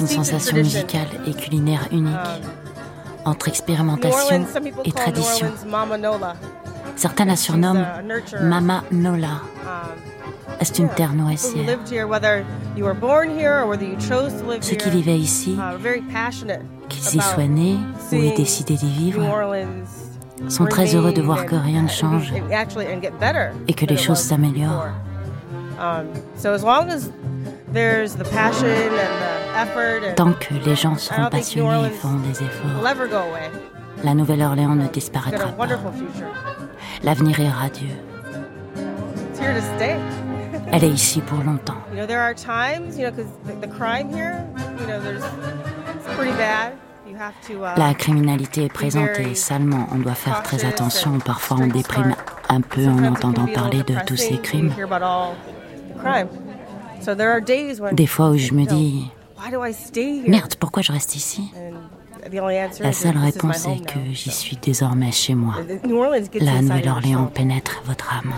une 0.00 0.08
sensation 0.08 0.56
musicale 0.56 1.08
et 1.26 1.34
culinaire 1.34 1.86
unique, 1.92 2.14
um, 3.24 3.30
entre 3.30 3.48
expérimentation 3.48 4.46
et 4.84 4.92
tradition. 4.92 5.46
Certains 6.96 7.24
la 7.26 7.36
surnomment 7.36 7.86
Mama 8.40 8.82
Nola. 8.90 9.42
C'est 10.60 10.78
une 10.78 10.88
terre 10.88 11.14
nourricière? 11.14 11.78
Ceux 14.60 14.76
qui 14.76 14.90
vivaient 14.90 15.18
ici, 15.18 15.56
uh, 15.56 16.88
qu'ils 16.88 17.16
y 17.16 17.20
soient 17.20 17.46
nés 17.46 17.78
ou 18.12 18.16
aient 18.16 18.36
décidé 18.36 18.74
d'y 18.74 18.90
vivre, 18.90 19.22
sont 20.48 20.66
très 20.66 20.94
heureux 20.94 21.12
de 21.12 21.22
voir 21.22 21.46
que 21.46 21.54
rien 21.54 21.82
ne 21.82 21.88
change 21.88 22.32
et 23.66 23.74
que 23.74 23.86
les 23.86 23.96
choses 23.96 24.18
s'améliorent. 24.18 24.88
Um, 25.80 26.06
Tant 30.16 30.32
que 30.32 30.54
les 30.64 30.74
gens 30.74 30.96
seront 30.96 31.28
passionnés 31.30 31.86
et 31.86 31.90
feront 31.90 32.16
des 32.16 32.42
efforts, 32.42 32.82
la 34.02 34.14
Nouvelle-Orléans 34.14 34.74
ne 34.74 34.88
disparaîtra 34.88 35.48
pas. 35.48 35.66
L'avenir 37.02 37.40
est 37.40 37.48
radieux. 37.48 37.96
Elle 40.72 40.84
est 40.84 40.90
ici 40.90 41.20
pour 41.20 41.38
longtemps. 41.42 41.76
La 47.76 47.94
criminalité 47.94 48.64
est 48.64 48.72
présente 48.72 49.18
et 49.18 49.34
salement 49.34 49.88
on 49.92 49.98
doit 49.98 50.14
faire 50.14 50.42
très 50.42 50.64
attention. 50.64 51.18
Parfois 51.18 51.58
on 51.60 51.66
déprime 51.66 52.14
un 52.48 52.60
peu 52.60 52.86
en 52.86 53.04
entendant 53.04 53.46
parler 53.46 53.82
de 53.82 53.94
tous 54.06 54.16
ces 54.16 54.38
crimes. 54.38 54.72
Des 57.92 58.06
fois 58.06 58.30
où 58.30 58.36
je 58.36 58.52
me 58.52 58.64
dis, 58.64 59.10
merde, 60.26 60.54
pourquoi 60.56 60.82
je 60.82 60.92
reste 60.92 61.16
ici? 61.16 61.52
La 62.80 62.92
seule 62.92 63.16
réponse 63.16 63.66
est 63.66 63.86
que 63.86 64.00
j'y 64.12 64.30
suis 64.30 64.56
désormais 64.56 65.12
chez 65.12 65.34
moi. 65.34 65.54
La 66.40 66.60
Nouvelle-Orléans 66.60 67.26
pénètre 67.26 67.82
votre 67.86 68.12
âme. 68.12 68.32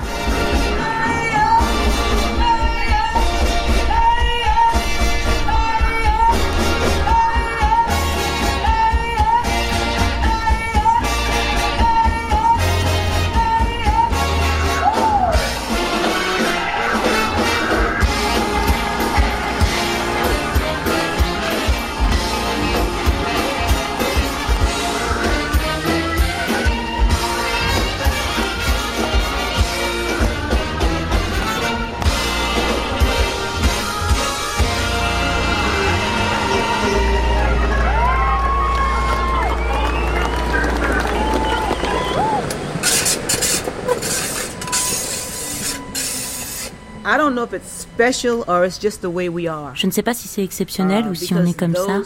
Je 49.75 49.87
ne 49.87 49.91
sais 49.91 50.03
pas 50.03 50.15
si 50.15 50.29
c'est 50.29 50.45
exceptionnel 50.45 51.07
ou 51.11 51.15
si 51.15 51.35
on 51.35 51.45
est 51.45 51.59
comme 51.59 51.75
ça. 51.75 52.01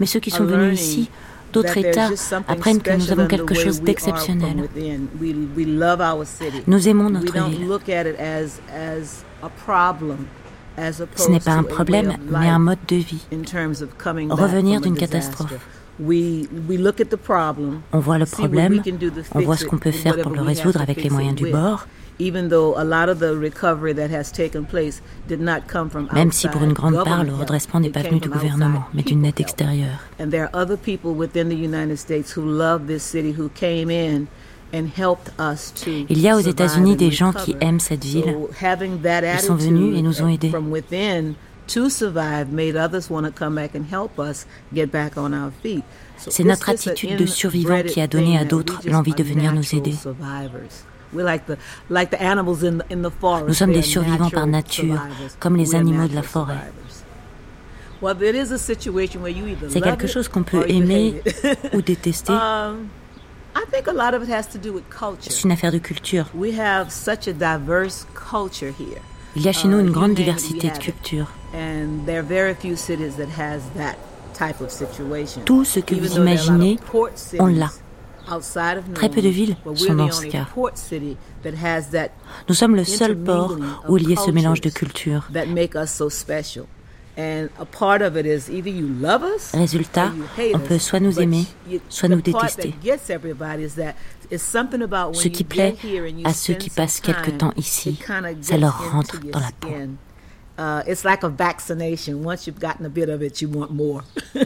Mais 0.00 0.06
ceux 0.06 0.20
qui 0.20 0.30
sont 0.30 0.44
venus 0.44 0.80
ici 0.80 1.10
d'autres 1.52 1.76
États 1.76 2.08
apprennent 2.48 2.80
que 2.80 2.92
nous 2.92 3.12
avons 3.12 3.26
quelque 3.26 3.54
chose 3.54 3.82
d'exceptionnel. 3.82 4.68
Nous 6.66 6.88
aimons 6.88 7.10
notre 7.10 7.34
ville. 7.48 7.68
Ce 11.16 11.30
n'est 11.30 11.40
pas 11.40 11.52
un 11.52 11.62
problème, 11.62 12.16
mais 12.30 12.48
un 12.48 12.58
mode 12.58 12.78
de 12.88 12.96
vie. 12.96 13.26
Revenir 14.30 14.80
d'une 14.80 14.96
catastrophe. 14.96 15.52
On 16.00 17.98
voit 17.98 18.18
le 18.18 18.24
problème, 18.24 18.82
on 19.34 19.40
voit 19.40 19.56
ce 19.58 19.66
qu'on 19.66 19.76
peut 19.76 19.90
faire 19.90 20.16
pour 20.22 20.32
le 20.32 20.40
résoudre 20.40 20.80
avec 20.80 21.02
les 21.02 21.10
moyens 21.10 21.34
du 21.34 21.50
bord. 21.50 21.86
Même 26.12 26.32
si 26.32 26.48
pour 26.48 26.62
une 26.62 26.72
grande 26.72 27.04
part 27.04 27.24
le 27.24 27.34
redressement 27.34 27.80
n'est 27.80 27.90
pas 27.90 28.02
venu 28.02 28.20
du 28.20 28.28
gouvernement, 28.28 28.84
mais 28.94 29.02
d'une 29.02 29.24
aide 29.24 29.40
extérieure. 29.40 29.98
Il 36.08 36.18
y 36.20 36.28
a 36.28 36.36
aux 36.36 36.40
États-Unis 36.40 36.96
des 36.96 37.10
gens 37.10 37.32
qui 37.32 37.56
aiment 37.60 37.80
cette 37.80 38.04
ville. 38.04 38.36
Ils 38.62 39.40
sont 39.40 39.54
venus 39.54 39.98
et 39.98 40.02
nous 40.02 40.22
ont 40.22 40.28
aidés. 40.28 40.52
C'est 46.18 46.44
notre 46.44 46.68
attitude 46.70 47.16
de 47.16 47.26
survivant 47.26 47.82
qui 47.82 48.00
a 48.00 48.06
donné 48.06 48.38
à 48.38 48.44
d'autres 48.44 48.80
l'envie 48.84 49.14
de 49.14 49.22
venir 49.22 49.52
nous 49.52 49.74
aider. 49.74 49.94
Nous 51.14 51.24
sommes 53.54 53.72
des 53.72 53.82
survivants 53.82 54.30
par 54.30 54.46
nature, 54.46 55.00
comme 55.38 55.56
les 55.56 55.74
animaux 55.74 56.08
de 56.08 56.14
la 56.14 56.22
forêt. 56.22 56.56
C'est 59.68 59.80
quelque 59.80 60.06
chose 60.06 60.28
qu'on 60.28 60.42
peut 60.42 60.64
aimer 60.68 61.22
ou 61.72 61.82
détester. 61.82 62.32
Um, 62.32 62.88
C'est 65.20 65.44
une 65.44 65.52
affaire 65.52 65.72
de 65.72 65.78
culture. 65.78 66.26
Il 69.34 69.42
y 69.42 69.48
a 69.48 69.52
chez 69.52 69.68
nous 69.68 69.78
une 69.78 69.88
uh, 69.88 69.92
grande 69.92 70.14
diversité 70.14 70.70
de 70.70 70.78
cultures. 70.78 71.30
Tout 75.44 75.64
ce 75.64 75.80
que 75.80 75.94
vous 75.94 76.16
imaginez, 76.16 76.78
on 77.38 77.46
l'a. 77.46 77.70
Très 78.94 79.08
peu 79.08 79.22
de 79.22 79.28
villes 79.28 79.56
sont 79.74 79.94
dans 79.94 80.10
ce 80.10 80.26
cas. 80.26 80.46
Nous 82.48 82.54
sommes 82.54 82.76
le 82.76 82.84
seul 82.84 83.16
port 83.16 83.56
où 83.88 83.96
il 83.98 84.08
y 84.10 84.12
a 84.12 84.16
ce 84.16 84.30
mélange 84.30 84.60
de 84.60 84.70
cultures. 84.70 85.28
Résultat, 89.54 90.12
on 90.54 90.58
peut 90.58 90.78
soit 90.78 91.00
nous 91.00 91.20
aimer, 91.20 91.44
soit 91.90 92.08
nous 92.08 92.22
détester. 92.22 92.74
Ce 95.12 95.28
qui 95.28 95.44
plaît 95.44 95.76
à 96.24 96.32
ceux 96.32 96.54
qui 96.54 96.70
passent 96.70 97.00
quelque 97.00 97.30
temps 97.30 97.52
ici, 97.56 97.98
ça 98.40 98.56
leur 98.56 98.92
rentre 98.92 99.20
dans 99.30 99.40
la 99.40 99.50
peau. 99.60 99.68
Uh, 100.58 100.82
it's 100.86 101.02
like 101.04 101.22
a 101.22 101.30
vaccination. 101.30 102.22
Once 102.22 102.46
you've 102.46 102.60
gotten 102.60 102.84
a 102.84 102.90
bit 102.90 103.08
of 103.08 103.22
it, 103.22 103.40
you 103.40 103.48
want 103.48 103.70
more. 103.72 104.04
Uh, 104.34 104.44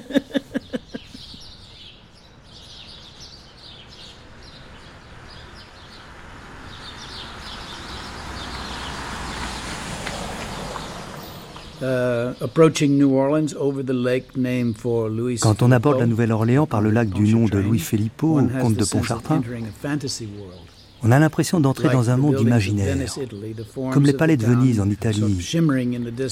Quand 15.41 15.62
on 15.62 15.73
aborde 15.73 15.99
la 15.99 16.07
Nouvelle-Orléans 16.07 16.67
par 16.67 16.81
le 16.81 16.91
lac 16.91 17.11
du 17.11 17.35
nom 17.35 17.47
de 17.47 17.59
Louis 17.59 17.79
Philippot, 17.79 18.41
comte 18.61 18.77
de 18.77 18.85
Pontchartrain, 18.85 19.43
on 21.03 21.12
a 21.12 21.19
l'impression 21.19 21.61
d'entrer 21.61 21.89
dans 21.91 22.09
un 22.09 22.17
monde 22.17 22.41
imaginaire, 22.41 22.97
comme 23.93 24.07
les 24.07 24.15
palais 24.15 24.39
de 24.39 24.47
Venise 24.47 24.81
en 24.81 24.89
Italie. 24.89 25.37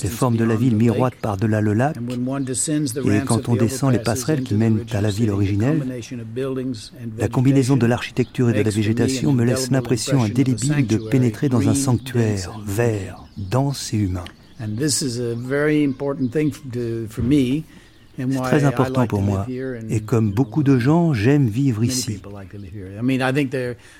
Les 0.02 0.08
formes 0.08 0.36
de 0.36 0.44
la 0.44 0.56
ville 0.56 0.76
miroitent 0.76 1.16
par-delà 1.16 1.60
le 1.60 1.74
lac, 1.74 1.96
et 3.04 3.20
quand 3.26 3.48
on 3.48 3.56
descend 3.56 3.92
les 3.92 3.98
passerelles 3.98 4.42
qui 4.42 4.54
mènent 4.54 4.84
à 4.92 5.00
la 5.00 5.10
ville 5.10 5.30
originelle, 5.30 6.02
la 7.18 7.28
combinaison 7.28 7.76
de 7.76 7.86
l'architecture 7.86 8.48
et 8.50 8.54
de 8.54 8.62
la 8.62 8.70
végétation 8.70 9.32
me 9.32 9.44
laisse 9.44 9.70
l'impression 9.70 10.22
indélébile 10.22 10.86
de 10.86 10.96
pénétrer 10.96 11.48
dans 11.48 11.68
un 11.68 11.74
sanctuaire 11.74 12.58
vert, 12.66 13.24
dense 13.36 13.92
et 13.92 13.98
humain. 13.98 14.24
C'est 18.16 18.40
très 18.42 18.64
important 18.64 19.06
pour 19.06 19.22
moi. 19.22 19.46
Et 19.90 20.00
comme 20.00 20.30
beaucoup 20.30 20.62
de 20.62 20.78
gens, 20.78 21.12
j'aime 21.12 21.48
vivre 21.48 21.82
ici. 21.82 22.20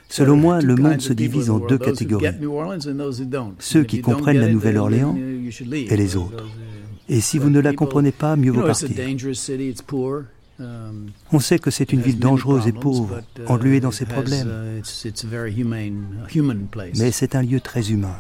Selon 0.09 0.37
moi, 0.37 0.61
le 0.61 0.77
monde 0.77 1.01
se 1.01 1.13
divise 1.13 1.51
en 1.51 1.59
deux 1.59 1.79
catégories. 1.79 2.27
Ceux 3.59 3.85
qui 3.85 4.01
comprennent 4.01 4.39
la 4.39 4.49
Nouvelle-Orléans 4.49 5.17
et 5.17 5.97
les 5.97 6.17
autres. 6.17 6.45
Et 7.09 7.21
si 7.21 7.39
vous 7.39 7.51
ne 7.51 7.61
la 7.61 7.75
comprenez 7.75 8.13
pas, 8.13 8.37
mieux 8.37 8.53
vaut 8.53 8.63
partir. 8.63 8.89
Um, 10.61 11.11
On 11.33 11.41
sait 11.41 11.59
que 11.59 11.73
c'est 11.73 11.93
une 11.93 12.01
ville 12.01 12.21
dangereuse 12.21 12.69
et 12.69 12.73
pauvre, 12.73 13.21
engluée 13.49 13.81
dans 13.81 13.91
ses 13.91 14.05
problèmes. 14.07 14.81
Mais 16.97 17.11
c'est 17.11 17.35
un 17.35 17.43
lieu 17.43 17.61
très 17.61 17.91
humain. 17.91 18.17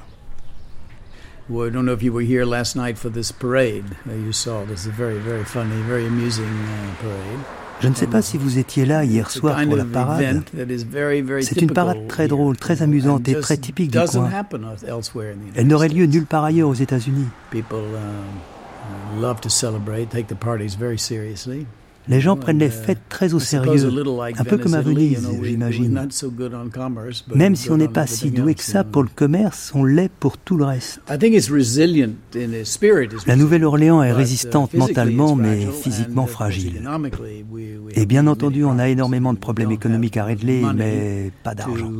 Well, 1.48 1.66
I 1.66 1.70
don't 1.70 1.84
know 1.84 1.92
if 1.92 2.02
you 2.02 2.10
were 2.10 2.22
here 2.22 2.46
last 2.46 2.74
night 2.74 2.96
for 2.96 3.10
this 3.10 3.30
parade. 3.30 3.84
Uh, 4.08 4.14
you 4.14 4.32
saw 4.32 4.64
this 4.64 4.80
is 4.80 4.86
a 4.86 4.90
very, 4.90 5.18
very 5.18 5.44
funny, 5.44 5.76
very 5.82 6.06
amusing 6.06 6.46
uh, 6.46 7.02
parade. 7.02 7.40
Je 7.80 7.88
ne 7.88 7.94
sais 7.94 8.06
pas 8.06 8.22
si 8.22 8.38
vous 8.38 8.58
étiez 8.58 8.86
là 8.86 9.04
hier 9.04 9.30
soir 9.30 9.60
pour 9.62 9.76
la 9.76 9.84
parade. 9.84 10.42
C'est 11.42 11.60
une 11.60 11.72
parade 11.72 12.06
très 12.08 12.28
drôle, 12.28 12.56
très 12.56 12.82
amusante 12.82 13.28
et 13.28 13.38
très 13.40 13.58
typique 13.58 13.90
du 13.90 13.98
coin. 13.98 14.30
Elle 15.54 15.66
n'aurait 15.66 15.88
lieu 15.88 16.06
nulle 16.06 16.24
part 16.24 16.44
ailleurs 16.44 16.68
aux 16.68 16.74
États-Unis. 16.74 17.26
Uh. 22.06 22.10
Les 22.10 22.20
gens 22.20 22.36
prennent 22.36 22.58
les 22.58 22.70
fêtes 22.70 23.00
très 23.08 23.34
au 23.34 23.40
sérieux, 23.40 23.88
un 24.38 24.44
peu 24.44 24.58
comme 24.58 24.74
à 24.74 24.80
Venise, 24.80 25.28
j'imagine. 25.42 26.08
Même 27.34 27.56
si 27.56 27.70
on 27.70 27.76
n'est 27.76 27.88
pas 27.88 28.06
si 28.06 28.30
doué 28.30 28.54
que 28.54 28.62
ça 28.62 28.84
pour 28.84 29.02
le 29.02 29.08
commerce, 29.14 29.72
on 29.74 29.84
l'est 29.84 30.10
pour 30.10 30.38
tout 30.38 30.56
le 30.56 30.64
reste. 30.64 31.00
La 33.26 33.36
Nouvelle-Orléans 33.36 34.02
est 34.02 34.10
uh, 34.10 34.12
résistante 34.12 34.74
mentalement, 34.74 35.36
mais 35.36 35.66
physiquement 35.66 36.26
fragile. 36.26 36.82
Et 37.94 38.06
bien 38.06 38.26
entendu, 38.26 38.64
on 38.64 38.78
a 38.78 38.88
énormément 38.88 39.32
de 39.32 39.38
problèmes 39.38 39.72
économiques 39.72 40.16
à 40.16 40.24
régler, 40.24 40.62
mais 40.74 41.30
pas 41.42 41.54
d'argent. 41.54 41.90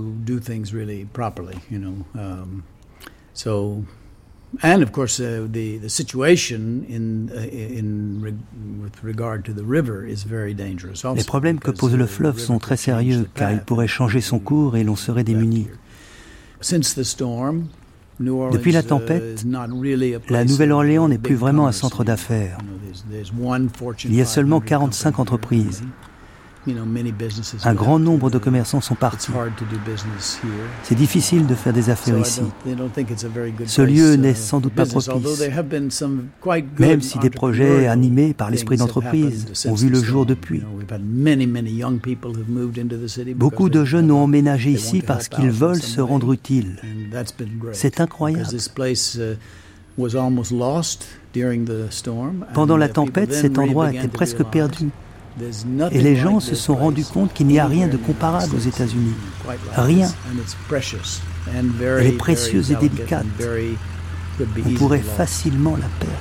And 4.63 4.83
of 4.83 4.93
course, 4.93 5.21
uh, 5.21 5.47
the 5.51 5.79
the 5.79 5.89
situation 5.89 6.85
in 6.89 7.31
uh, 7.35 7.41
in 7.43 8.23
with 8.83 9.03
regard 9.03 9.45
to 9.45 9.53
the 9.53 9.65
river 9.65 10.07
is 10.07 10.25
very 10.27 10.55
dangerous. 10.55 11.05
Les 11.17 11.25
problèmes 11.25 11.59
que 11.59 11.71
pose 11.71 11.97
le 11.97 12.07
fleuve 12.07 12.39
sont 12.39 12.59
très 12.59 12.77
sérieux 12.77 13.27
car 13.35 13.53
il 13.53 13.61
pourrait 13.61 13.89
changer 13.89 14.21
son 14.21 14.39
cours 14.39 14.77
et 14.77 14.85
l'on 14.85 14.97
serait 14.97 15.25
démuni. 15.25 15.69
Since 16.61 16.95
the 16.95 17.05
storm, 17.05 17.69
depuis 18.21 18.73
la 18.73 18.81
uh, 18.81 18.85
tempête, 18.85 19.45
la 20.31 20.45
Nouvelle-Orléans 20.45 21.09
n'est 21.09 21.19
plus 21.19 21.35
vraiment 21.35 21.67
un 21.67 21.73
centre 21.73 22.05
d'affaires. 22.05 22.59
Il 24.05 24.15
y 24.15 24.21
a 24.21 24.25
seulement 24.25 24.61
45 24.61 25.19
entreprises. 25.19 25.83
Un 27.65 27.75
grand 27.75 27.99
nombre 27.99 28.31
de 28.31 28.39
commerçants 28.39 28.81
sont 28.81 28.95
partis. 28.95 29.31
C'est 30.83 30.95
difficile 30.95 31.47
de 31.47 31.55
faire 31.55 31.73
des 31.73 31.91
affaires 31.91 32.19
ici. 32.19 32.43
Ce 33.67 33.83
lieu 33.83 34.15
n'est 34.17 34.35
sans 34.35 34.61
doute 34.61 34.73
pas 34.73 34.87
propice. 34.87 35.11
Même 36.79 37.01
si 37.01 37.19
des 37.19 37.31
projets 37.31 37.87
animés 37.87 38.35
par 38.35 38.51
l'esprit 38.51 38.77
d'entreprise 38.77 39.67
ont 39.67 39.75
vu 39.75 39.89
le 39.89 40.03
jour 40.03 40.27
depuis. 40.27 40.63
Beaucoup 43.37 43.69
de 43.69 43.85
jeunes 43.85 44.11
ont 44.11 44.23
emménagé 44.23 44.71
ici 44.71 45.03
parce 45.03 45.29
qu'ils 45.29 45.51
veulent 45.51 45.83
se 45.83 46.01
rendre 46.01 46.33
utiles. 46.33 46.77
C'est 47.73 48.01
incroyable. 48.01 48.49
Pendant 52.55 52.77
la 52.77 52.89
tempête, 52.89 53.33
cet 53.33 53.59
endroit 53.59 53.93
était 53.93 54.09
presque 54.09 54.43
perdu. 54.45 54.89
Et 55.91 56.01
les 56.01 56.17
gens 56.17 56.41
se 56.41 56.55
sont 56.55 56.77
rendus 56.77 57.05
compte 57.05 57.33
qu'il 57.33 57.47
n'y 57.47 57.59
a 57.59 57.67
rien 57.67 57.89
de 57.89 57.97
comparable 57.97 58.55
aux 58.55 58.61
États-Unis. 58.61 59.15
Rien. 59.73 60.09
Elle 61.53 62.07
est 62.07 62.13
précieuse 62.13 62.71
et 62.71 62.77
délicate. 62.77 63.27
On 64.67 64.71
pourrait 64.75 64.99
facilement 65.01 65.77
la 65.77 65.89
perdre. 65.99 66.15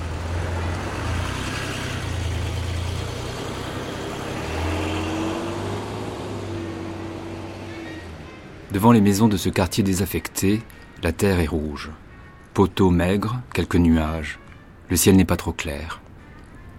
Devant 8.71 8.91
les 8.91 9.02
maisons 9.02 9.28
de 9.28 9.38
ce 9.38 9.49
quartier 9.49 9.84
désaffecté, 9.84 10.63
La 11.04 11.12
terre 11.12 11.39
est 11.41 11.47
rouge. 11.47 11.91
Poteau 12.54 12.89
maigre, 12.89 13.41
quelques 13.54 13.76
nuages. 13.76 14.39
Le 14.89 14.95
ciel 14.95 15.17
n'est 15.17 15.26
pas 15.26 15.36
trop 15.36 15.52
clair. 15.52 16.03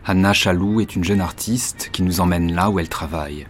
Anna 0.07 0.35
Chalou 0.35 0.83
est 0.83 0.97
une 0.97 1.03
jeune 1.03 1.23
artiste 1.23 1.89
qui 1.91 2.03
nous 2.03 2.21
emmène 2.21 2.53
là 2.53 2.69
où 2.69 2.79
elle 2.79 2.91
travaille. 2.91 3.47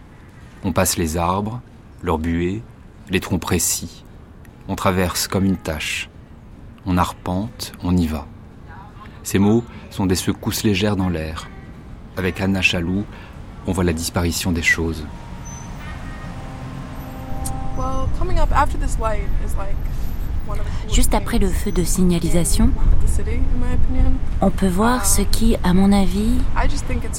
On 0.63 0.71
passe 0.71 0.97
les 0.97 1.17
arbres, 1.17 1.59
leurs 2.01 2.17
buées, 2.17 2.63
les 3.09 3.19
troncs 3.19 3.41
précis. 3.41 4.05
On 4.69 4.75
traverse 4.75 5.27
comme 5.27 5.43
une 5.43 5.57
tâche. 5.57 6.09
On 6.85 6.97
arpente, 6.97 7.73
on 7.83 7.97
y 7.97 8.07
va. 8.07 8.25
Ces 9.23 9.37
mots 9.37 9.65
sont 9.89 10.05
des 10.05 10.15
secousses 10.15 10.63
légères 10.63 10.95
dans 10.95 11.09
l'air. 11.09 11.49
Avec 12.15 12.39
Anna 12.39 12.61
Chalou, 12.61 13.03
on 13.67 13.73
voit 13.73 13.83
la 13.83 13.91
disparition 13.91 14.53
des 14.53 14.63
choses. 14.63 15.05
Juste 20.91 21.13
après 21.13 21.39
le 21.39 21.47
feu 21.47 21.71
de 21.71 21.83
signalisation, 21.83 22.69
on 24.41 24.49
peut 24.49 24.67
voir 24.67 25.05
ce 25.05 25.21
qui, 25.21 25.57
à 25.63 25.73
mon 25.73 25.91
avis, 25.91 26.37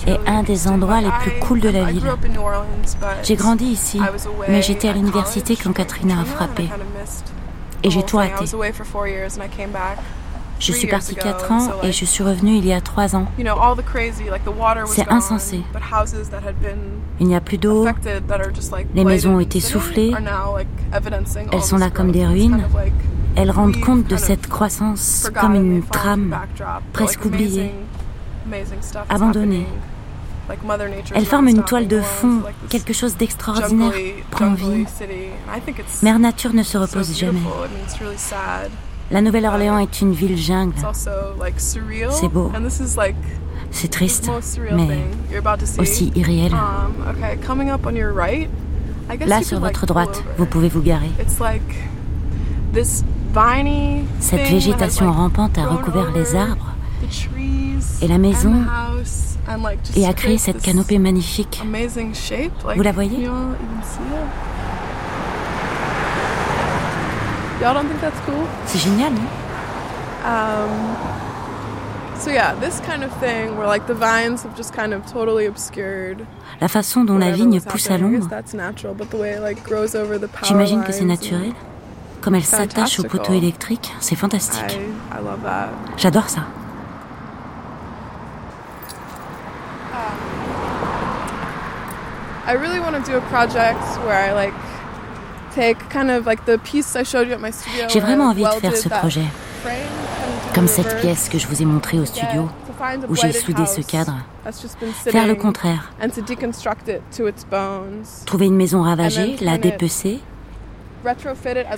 est 0.07 0.19
un 0.27 0.43
des 0.43 0.69
endroits 0.69 1.01
les 1.01 1.11
plus 1.21 1.33
cools 1.41 1.61
de 1.61 1.69
la 1.69 1.85
ville. 1.85 2.05
J'ai 3.23 3.37
grandi 3.37 3.65
ici, 3.65 4.01
mais 4.49 4.63
j'étais 4.63 4.89
à 4.89 4.93
l'université 4.93 5.57
quand 5.57 5.73
Katrina 5.73 6.21
a 6.21 6.25
frappé. 6.25 6.69
Et 7.83 7.91
j'ai 7.91 8.03
tout 8.03 8.17
raté. 8.17 8.45
Je 10.59 10.73
suis 10.73 10.89
partie 10.89 11.15
4 11.15 11.53
ans 11.53 11.69
et 11.83 11.93
je 11.93 12.05
suis 12.07 12.25
revenue 12.25 12.57
il 12.57 12.65
y 12.65 12.73
a 12.73 12.81
3 12.81 13.15
ans. 13.15 13.27
C'est 14.87 15.09
insensé. 15.09 15.63
Il 17.21 17.27
n'y 17.27 17.37
a 17.37 17.41
plus 17.41 17.59
d'eau. 17.59 17.87
Les 18.95 19.05
maisons 19.05 19.37
ont 19.37 19.41
été 19.41 19.61
soufflées. 19.61 20.15
Elles 21.53 21.63
sont 21.63 21.77
là 21.77 21.91
comme 21.91 22.11
des 22.11 22.27
ruines. 22.27 22.65
Elles 23.37 23.51
rendent 23.51 23.81
compte 23.81 24.07
de 24.07 24.17
cette 24.17 24.47
croissance 24.47 25.31
comme 25.39 25.55
une 25.55 25.83
trame 25.83 26.35
presque 26.93 27.25
oubliée, 27.25 27.73
abandonnée. 29.09 29.67
Elles 31.15 31.27
forment 31.27 31.49
une 31.49 31.63
toile 31.63 31.89
de 31.89 32.01
fond, 32.01 32.43
quelque 32.69 32.93
chose 32.93 33.17
d'extraordinaire 33.17 33.93
prend 34.31 34.55
vie. 34.55 34.87
Mère 36.03 36.19
Nature 36.19 36.55
ne 36.55 36.63
se 36.63 36.79
repose 36.79 37.17
jamais. 37.17 37.41
La 39.11 39.21
Nouvelle-Orléans 39.21 39.79
est 39.79 40.01
une 40.01 40.13
ville 40.13 40.37
jungle. 40.37 40.75
C'est 42.11 42.29
beau. 42.29 42.51
C'est 43.71 43.91
triste, 43.91 44.31
mais 44.73 45.01
aussi 45.79 46.13
irréel. 46.15 46.53
Là, 49.27 49.43
sur 49.43 49.61
votre 49.61 49.87
droite, 49.87 50.23
vous 50.39 50.47
pouvez 50.47 50.69
vous 50.69 50.83
garer. 50.83 51.11
Cette 54.21 54.49
végétation 54.49 55.13
rampante 55.13 55.59
a 55.59 55.67
recouvert 55.67 56.11
les 56.13 56.35
arbres 56.35 56.75
et 58.03 58.09
la 58.09 58.19
maison 58.19 58.55
et 59.97 60.07
a 60.07 60.13
créé 60.13 60.39
cette 60.39 60.61
canopée 60.63 60.99
magnifique. 60.99 61.63
Vous 62.75 62.83
la 62.83 62.93
voyez? 62.93 63.29
C'est 68.67 68.79
génial, 68.79 69.13
non? 69.13 69.21
La 76.61 76.69
façon 76.69 77.05
dont 77.05 77.19
la 77.19 77.31
vigne 77.31 77.61
pousse 77.61 77.91
à 77.91 77.99
l'ombre. 77.99 78.29
J'imagine 80.43 80.83
que 80.83 80.93
c'est 80.93 81.05
naturel. 81.05 81.53
Comme 82.21 82.35
elle 82.35 82.45
s'attache 82.45 83.01
au 83.01 83.05
poteau 83.05 83.33
électrique, 83.33 83.93
c'est 84.01 84.17
fantastique. 84.17 84.81
J'adore 85.97 86.29
ça. 86.29 86.43
I 92.49 92.53
really 92.53 92.79
want 92.79 92.93
to 92.93 93.01
do 93.01 93.17
a 93.17 93.21
project 93.23 93.81
where 94.07 94.15
I 94.15 94.33
like 94.33 94.55
j'ai 97.89 98.01
vraiment 98.01 98.29
envie 98.29 98.45
de 98.45 98.61
faire 98.61 98.77
ce 98.77 98.89
projet. 98.89 99.25
Comme 100.55 100.69
cette 100.69 101.01
pièce 101.01 101.29
que 101.29 101.39
je 101.39 101.47
vous 101.47 101.63
ai 101.63 101.65
montrée 101.65 101.99
au 101.99 102.05
studio, 102.05 102.49
où 103.09 103.15
j'ai 103.15 103.33
soudé 103.33 103.65
ce 103.67 103.81
cadre. 103.81 104.17
Faire 105.07 105.27
le 105.27 105.35
contraire. 105.35 105.93
Trouver 108.27 108.47
une 108.47 108.57
maison 108.57 108.83
ravagée, 108.83 109.37
la 109.41 109.59
dépecer, 109.59 110.21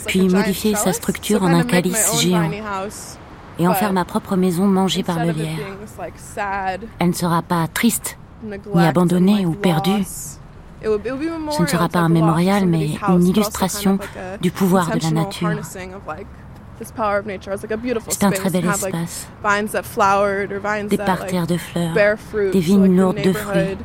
puis 0.06 0.28
modifier 0.28 0.74
sa 0.74 0.92
structure 0.92 1.42
en 1.42 1.48
un 1.48 1.64
calice 1.64 2.20
géant 2.20 2.50
et 3.58 3.66
en 3.66 3.74
faire 3.74 3.92
ma 3.92 4.04
propre 4.04 4.36
maison 4.36 4.66
mangée 4.66 5.02
par 5.02 5.24
le 5.24 5.32
lierre. 5.32 5.58
Elle 6.98 7.08
ne 7.08 7.12
sera 7.12 7.42
pas 7.42 7.66
triste, 7.68 8.18
ni 8.74 8.84
abandonnée 8.84 9.44
ou 9.46 9.52
perdue. 9.52 10.04
Ce 10.80 11.62
ne 11.62 11.66
sera 11.66 11.88
pas 11.88 11.98
un 11.98 12.08
mémorial, 12.08 12.66
mais 12.66 12.90
une 13.08 13.26
illustration 13.26 13.98
du 14.40 14.50
pouvoir 14.52 14.90
de 14.96 15.02
la 15.02 15.10
nature. 15.10 15.58
C'est 16.80 18.24
un 18.24 18.30
très 18.30 18.50
bel 18.50 18.64
espace. 18.66 19.26
Des 20.88 20.98
parterres 20.98 21.46
de 21.48 21.56
fleurs, 21.56 21.94
des 22.52 22.60
vignes 22.60 22.96
lourdes 22.96 23.20
de 23.20 23.32
fruits. 23.32 23.76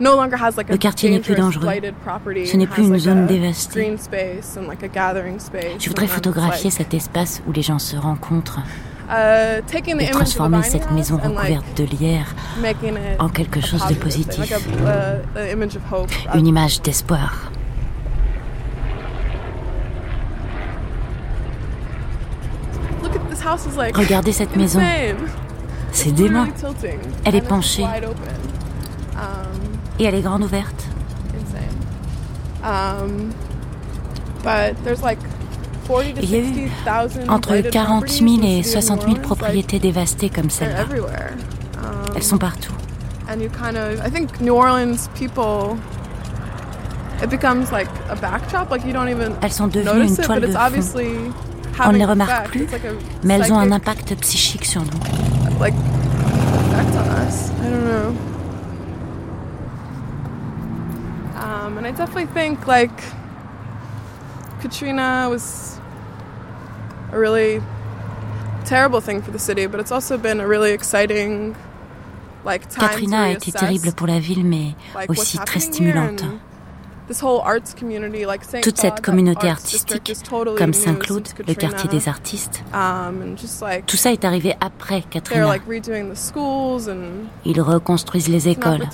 Le 0.00 0.76
quartier 0.76 1.10
n'est 1.10 1.20
plus 1.20 1.34
dangereux. 1.34 1.66
Ce 2.44 2.56
n'est 2.56 2.66
plus 2.66 2.84
une 2.84 2.98
zone 2.98 3.26
dévastée. 3.26 3.96
Je 5.78 5.88
voudrais 5.88 6.06
photographier 6.06 6.70
cet 6.70 6.94
espace 6.94 7.42
où 7.46 7.52
les 7.52 7.62
gens 7.62 7.78
se 7.78 7.96
rencontrent 7.96 8.60
et 9.10 9.62
uh, 9.62 10.10
transformer 10.10 10.62
cette 10.62 10.90
maison 10.90 11.16
recouverte 11.16 11.64
de 11.78 11.84
lierre 11.84 12.34
en 13.18 13.30
quelque 13.30 13.60
chose 13.60 13.86
de 13.86 13.94
positif. 13.94 14.52
Uh, 14.52 16.36
Une 16.36 16.46
image 16.46 16.82
d'espoir. 16.82 17.50
Regardez 23.94 24.32
cette 24.32 24.54
maison. 24.56 24.80
C'est 25.90 26.12
dément. 26.12 26.46
Elle 27.24 27.36
est 27.36 27.48
penchée. 27.48 27.86
Um, 29.98 30.00
et 30.00 30.04
elle 30.04 30.14
est 30.14 30.22
grande 30.22 30.44
ouverte. 30.44 30.86
Um, 32.64 33.32
il 36.22 36.30
y 36.30 36.36
a 36.36 36.38
eu 36.38 36.70
entre 37.28 37.58
40 37.58 38.08
000 38.08 38.30
et 38.44 38.62
60 38.62 39.02
000 39.02 39.16
propriétés 39.16 39.78
dévastées 39.78 40.30
comme 40.30 40.48
celle-là. 40.50 40.86
Elles 42.14 42.22
sont 42.22 42.38
partout. 42.38 42.72
Elles 43.28 43.50
sont 49.52 49.66
devenues 49.66 50.08
une 50.08 50.16
toile 50.16 50.40
de 50.40 50.46
fond. 50.48 50.58
On 51.84 51.92
ne 51.92 51.98
les 51.98 52.04
remarque 52.04 52.48
plus, 52.48 52.66
mais 53.24 53.34
elles 53.34 53.52
ont 53.52 53.58
un 53.58 53.72
impact 53.72 54.14
psychique 54.20 54.64
sur 54.64 54.82
nous. 54.82 55.00
Um, 61.68 61.76
and 61.77 61.77
I 61.88 61.90
definitely 61.92 62.26
think 62.26 62.66
like 62.66 62.92
Katrina 64.60 65.26
was 65.30 65.80
a 67.12 67.18
really 67.18 67.62
terrible 68.66 69.00
thing 69.00 69.22
for 69.22 69.30
the 69.30 69.38
city, 69.38 69.66
but 69.66 69.80
it's 69.80 69.90
also 69.90 70.18
been 70.18 70.38
a 70.38 70.46
really 70.46 70.72
exciting 70.72 71.56
like 72.44 72.68
time 72.68 72.90
Katrina 72.90 73.22
a 73.22 73.30
été 73.30 73.52
terrible 73.52 73.92
pour 73.92 74.06
la 74.06 74.18
ville, 74.20 74.44
mais 74.44 74.74
aussi 75.08 75.38
très 75.38 75.60
stimulante. 75.60 76.22
Toute 78.62 78.76
cette 78.76 79.00
communauté 79.00 79.48
artistique, 79.48 80.12
comme 80.58 80.74
Saint-Claude, 80.74 81.26
le 81.46 81.54
quartier 81.54 81.88
des 81.88 82.06
artistes, 82.06 82.62
um, 82.74 83.34
tout 83.86 83.96
ça 83.96 84.12
est 84.12 84.26
arrivé 84.26 84.54
après 84.60 85.00
Katrina. 85.08 85.56
Ils 87.46 87.60
reconstruisent 87.62 88.28
les 88.28 88.48
écoles. 88.48 88.86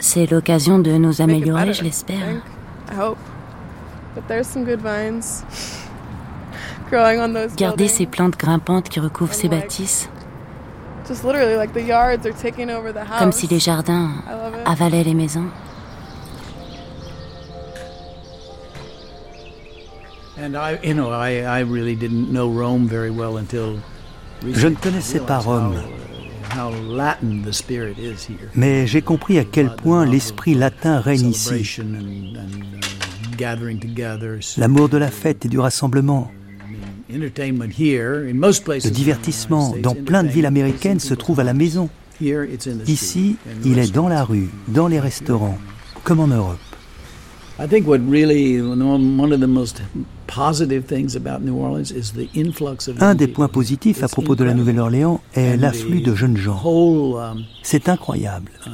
C'est 0.00 0.30
l'occasion 0.30 0.78
de 0.78 0.92
nous 0.92 1.22
améliorer, 1.22 1.72
je 1.72 1.82
l'espère. 1.82 2.42
Gardez 7.56 7.88
ces 7.88 8.06
plantes 8.06 8.36
grimpantes 8.38 8.88
qui 8.88 9.00
recouvrent 9.00 9.34
ces 9.34 9.48
bâtisses. 9.48 10.08
Comme 13.18 13.32
si 13.32 13.46
les 13.46 13.58
jardins 13.58 14.10
avalaient 14.64 15.04
les 15.04 15.14
maisons. 15.14 15.46
Je 24.52 24.68
ne 24.68 24.74
connaissais 24.74 25.20
pas 25.20 25.38
Rome, 25.38 25.76
mais 28.54 28.86
j'ai 28.86 29.02
compris 29.02 29.38
à 29.38 29.44
quel 29.44 29.74
point 29.74 30.04
l'esprit 30.04 30.54
latin 30.54 31.00
règne 31.00 31.30
ici. 31.30 31.80
L'amour 34.56 34.88
de 34.88 34.98
la 34.98 35.10
fête 35.10 35.44
et 35.44 35.48
du 35.48 35.58
rassemblement, 35.58 36.30
Le 38.84 38.90
divertissement 38.90 39.74
dans 39.82 39.94
plein 39.94 40.22
de 40.22 40.28
villes 40.28 40.46
américaines 40.46 41.00
se 41.00 41.14
trouve 41.14 41.40
à 41.40 41.44
la 41.44 41.54
maison. 41.54 41.88
Ici, 42.86 43.36
il 43.64 43.78
est 43.78 43.92
dans 43.92 44.08
la 44.08 44.24
rue, 44.24 44.48
dans 44.68 44.88
les 44.88 45.00
restaurants, 45.00 45.58
comme 46.04 46.20
en 46.20 46.28
Europe. 46.28 46.58
Un 53.00 53.14
des 53.14 53.28
points 53.28 53.48
positifs 53.48 54.02
à 54.02 54.08
propos 54.08 54.34
de 54.34 54.42
la 54.44 54.54
Nouvelle-Orléans 54.54 55.20
est 55.34 55.56
l'afflux 55.56 56.00
de 56.00 56.14
jeunes 56.14 56.36
gens. 56.36 56.60
Um, 56.64 57.44
C'est 57.62 57.88
incroyable. 57.88 58.50
Uh, 58.66 58.70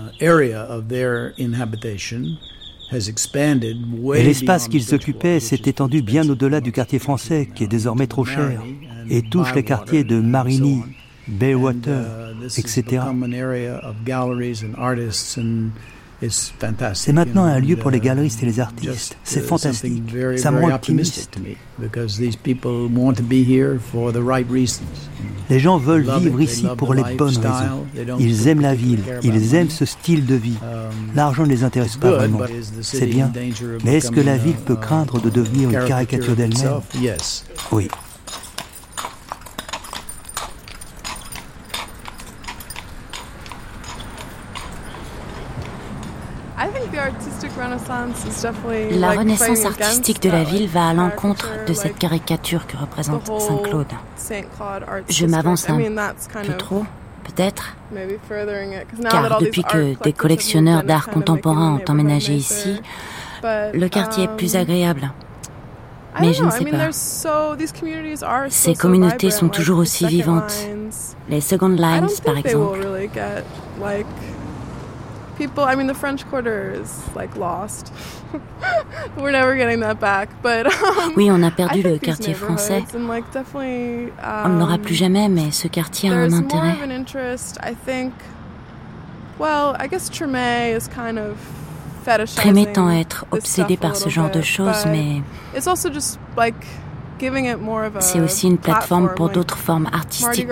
et 4.14 4.22
l'espace 4.22 4.68
qu'ils 4.68 4.94
occupaient 4.94 5.38
s'est 5.38 5.62
étendu 5.66 6.02
bien 6.02 6.28
au-delà 6.28 6.60
du 6.60 6.72
quartier 6.72 6.98
français, 6.98 7.48
qui 7.54 7.64
est 7.64 7.68
désormais 7.68 8.06
trop 8.06 8.24
cher, 8.24 8.62
et 9.08 9.22
touche 9.22 9.54
les 9.54 9.62
quartiers 9.62 10.02
de 10.02 10.18
Marigny, 10.18 10.82
Baywater, 11.28 12.34
etc. 12.56 13.02
C'est 16.94 17.12
maintenant 17.12 17.44
un 17.44 17.58
lieu 17.58 17.76
pour 17.76 17.90
les 17.90 18.00
galeristes 18.00 18.42
et 18.42 18.46
les 18.46 18.60
artistes. 18.60 19.16
C'est 19.24 19.40
fantastique. 19.40 20.02
Ça 20.36 20.50
me 20.50 20.60
rend 20.60 20.74
optimiste. 20.74 21.38
Les 25.50 25.58
gens 25.58 25.78
veulent 25.78 26.08
vivre 26.18 26.40
ici 26.40 26.66
pour 26.76 26.94
les 26.94 27.02
bonnes 27.16 27.36
raisons. 27.36 27.86
Ils 28.18 28.48
aiment 28.48 28.60
la 28.60 28.74
ville, 28.74 29.00
ils 29.22 29.54
aiment 29.54 29.70
ce 29.70 29.84
style 29.84 30.26
de 30.26 30.34
vie. 30.34 30.58
Um, 30.62 30.90
L'argent 31.14 31.44
ne 31.44 31.48
les 31.48 31.64
intéresse 31.64 31.96
pas 31.96 32.10
vraiment. 32.12 32.40
C'est 32.82 33.06
bien. 33.06 33.32
Mais 33.84 33.96
est-ce 33.96 34.10
que 34.10 34.20
la 34.20 34.36
ville 34.36 34.56
peut 34.56 34.76
craindre 34.76 35.20
de 35.20 35.30
devenir 35.30 35.70
une 35.70 35.86
caricature 35.86 36.36
d'elle-même? 36.36 36.80
Oui. 37.72 37.88
La 48.92 49.12
renaissance 49.12 49.64
artistique 49.64 50.22
de 50.22 50.30
la 50.30 50.44
ville 50.44 50.68
va 50.68 50.88
à 50.88 50.94
l'encontre 50.94 51.48
de 51.66 51.72
cette 51.72 51.98
caricature 51.98 52.66
que 52.66 52.76
représente 52.76 53.26
Saint-Claude. 53.40 53.86
Je 55.08 55.26
m'avance 55.26 55.68
un 55.68 55.78
peu 55.78 56.56
trop, 56.56 56.84
peut-être, 57.24 57.76
car 59.10 59.38
depuis 59.38 59.62
que 59.62 60.02
des 60.02 60.12
collectionneurs 60.12 60.82
d'art 60.82 61.08
contemporain 61.10 61.74
ont 61.74 61.90
emménagé 61.90 62.34
ici, 62.34 62.80
le 63.42 63.88
quartier 63.88 64.24
est 64.24 64.36
plus 64.36 64.54
um, 64.54 64.60
agréable. 64.60 65.12
Mais 66.20 66.32
je 66.32 66.42
ne 66.42 66.50
sais 66.50 66.64
pas. 66.64 66.90
Ces 68.48 68.74
communautés 68.74 69.30
sont 69.30 69.48
toujours 69.48 69.78
aussi 69.78 70.06
vivantes. 70.06 70.54
Les 71.28 71.40
Second 71.40 71.68
Lines, 71.68 72.08
par 72.24 72.36
exemple. 72.36 72.80
People 75.40 75.64
i 75.64 75.74
mean 75.74 75.86
the 75.86 75.94
french 75.94 76.22
quarter 76.28 76.72
is 76.82 76.90
like 77.14 77.34
lost. 77.36 77.92
We're 79.16 79.32
never 79.32 79.56
getting 79.56 79.80
that 79.80 79.98
back 79.98 80.28
but 80.42 80.66
um, 80.66 81.14
oui 81.16 81.30
on 81.30 81.42
a 81.42 81.50
perdu 81.50 81.82
le 81.82 81.98
quartier 81.98 82.34
français. 82.34 82.84
like, 83.08 83.24
um, 83.34 84.44
on 84.44 84.48
ne 84.50 84.58
l'aura 84.60 84.78
plus 84.78 84.94
jamais 84.94 85.28
mais 85.28 85.50
ce 85.50 85.68
quartier 85.68 86.10
a 86.10 86.14
un 86.14 86.32
intérêt 86.32 86.74
more 86.74 86.74
of 86.74 86.82
an 86.82 86.90
interest, 86.90 87.58
I 87.62 87.74
think, 87.74 88.12
well 89.38 89.74
i 89.78 89.86
guess 89.88 90.10
Tremé 90.10 90.76
is 90.76 90.88
kind 90.88 91.18
of 91.18 91.36
Trémé 92.34 92.66
tend 92.72 92.88
à 92.88 92.94
être 92.94 93.26
obsédé 93.30 93.76
par 93.76 93.94
ce 93.94 94.08
genre 94.08 94.30
de 94.30 94.40
choses 94.40 94.86
mais 94.86 95.22
c'est 98.00 98.20
aussi 98.20 98.46
une 98.46 98.58
plateforme 98.58 99.10
pour 99.14 99.28
d'autres 99.28 99.58
formes 99.58 99.86
artistiques. 99.92 100.48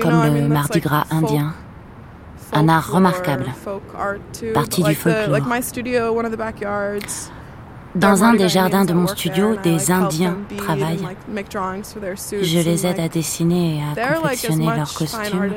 Comme 0.00 0.34
le 0.34 0.48
Mardi 0.48 0.80
Gras 0.80 1.04
indien 1.10 1.52
un 2.54 2.68
art 2.68 2.90
remarquable, 2.90 3.46
partie 4.54 4.82
du 4.82 4.94
folklore. 4.94 5.40
Dans 7.94 8.24
un 8.24 8.34
des 8.34 8.48
jardins 8.48 8.84
de 8.84 8.92
mon 8.92 9.06
studio, 9.06 9.56
des 9.62 9.92
Indiens 9.92 10.36
travaillent. 10.56 11.06
Je 12.42 12.58
les 12.58 12.86
aide 12.86 12.98
à 12.98 13.08
dessiner 13.08 13.78
et 13.78 14.00
à 14.00 14.14
confectionner 14.14 14.66
leurs 14.66 14.94
costumes. 14.94 15.52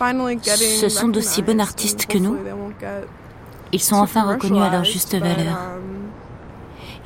Ce 0.00 0.88
sont 0.88 1.08
d'aussi 1.08 1.42
bons 1.42 1.60
artistes 1.60 2.06
que 2.06 2.18
nous. 2.18 2.36
Ils 3.72 3.82
sont 3.82 3.96
enfin 3.96 4.22
reconnus 4.22 4.62
à 4.62 4.70
leur 4.70 4.84
juste 4.84 5.16
valeur. 5.16 5.36
Um, 5.38 5.94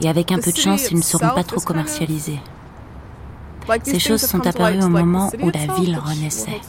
et 0.02 0.08
avec 0.08 0.30
un 0.32 0.38
peu 0.38 0.52
de 0.52 0.56
chance, 0.56 0.90
ils 0.90 0.98
ne 0.98 1.02
seront 1.02 1.34
pas 1.34 1.42
trop 1.42 1.60
commercialisés. 1.60 2.40
Ces 3.84 3.98
choses 3.98 4.22
sont 4.22 4.46
apparues 4.46 4.82
au 4.82 4.88
moment 4.88 5.30
où 5.42 5.50
la 5.50 5.74
ville 5.74 5.98
renaissait. 6.02 6.60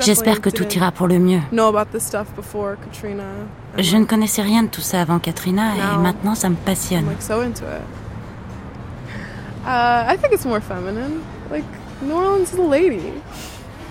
J'espère 0.00 0.40
que 0.40 0.50
tout 0.50 0.68
ira 0.74 0.92
pour 0.92 1.06
le 1.06 1.18
mieux. 1.18 1.40
Je 3.78 3.96
ne 3.96 4.04
connaissais 4.04 4.42
rien 4.42 4.62
de 4.62 4.68
tout 4.68 4.80
ça 4.80 5.00
avant 5.00 5.18
Katrina 5.18 5.74
et 5.76 5.98
maintenant 5.98 6.34
ça 6.34 6.48
me 6.48 6.56
passionne. 6.56 7.06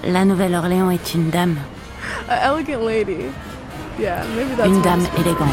La 0.07 0.23
Nouvelle-Orléans 0.25 0.91
est 0.91 1.13
une 1.13 1.29
dame. 1.29 1.55
Une 4.65 4.81
dame 4.81 5.03
élégante. 5.17 5.49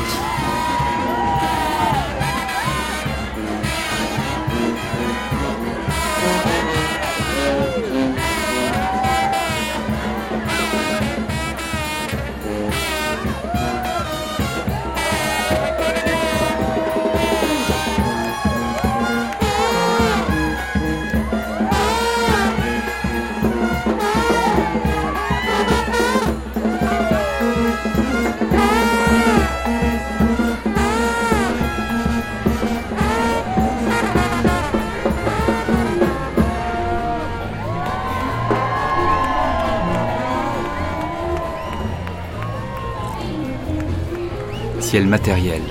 Matériel, 45.01 45.63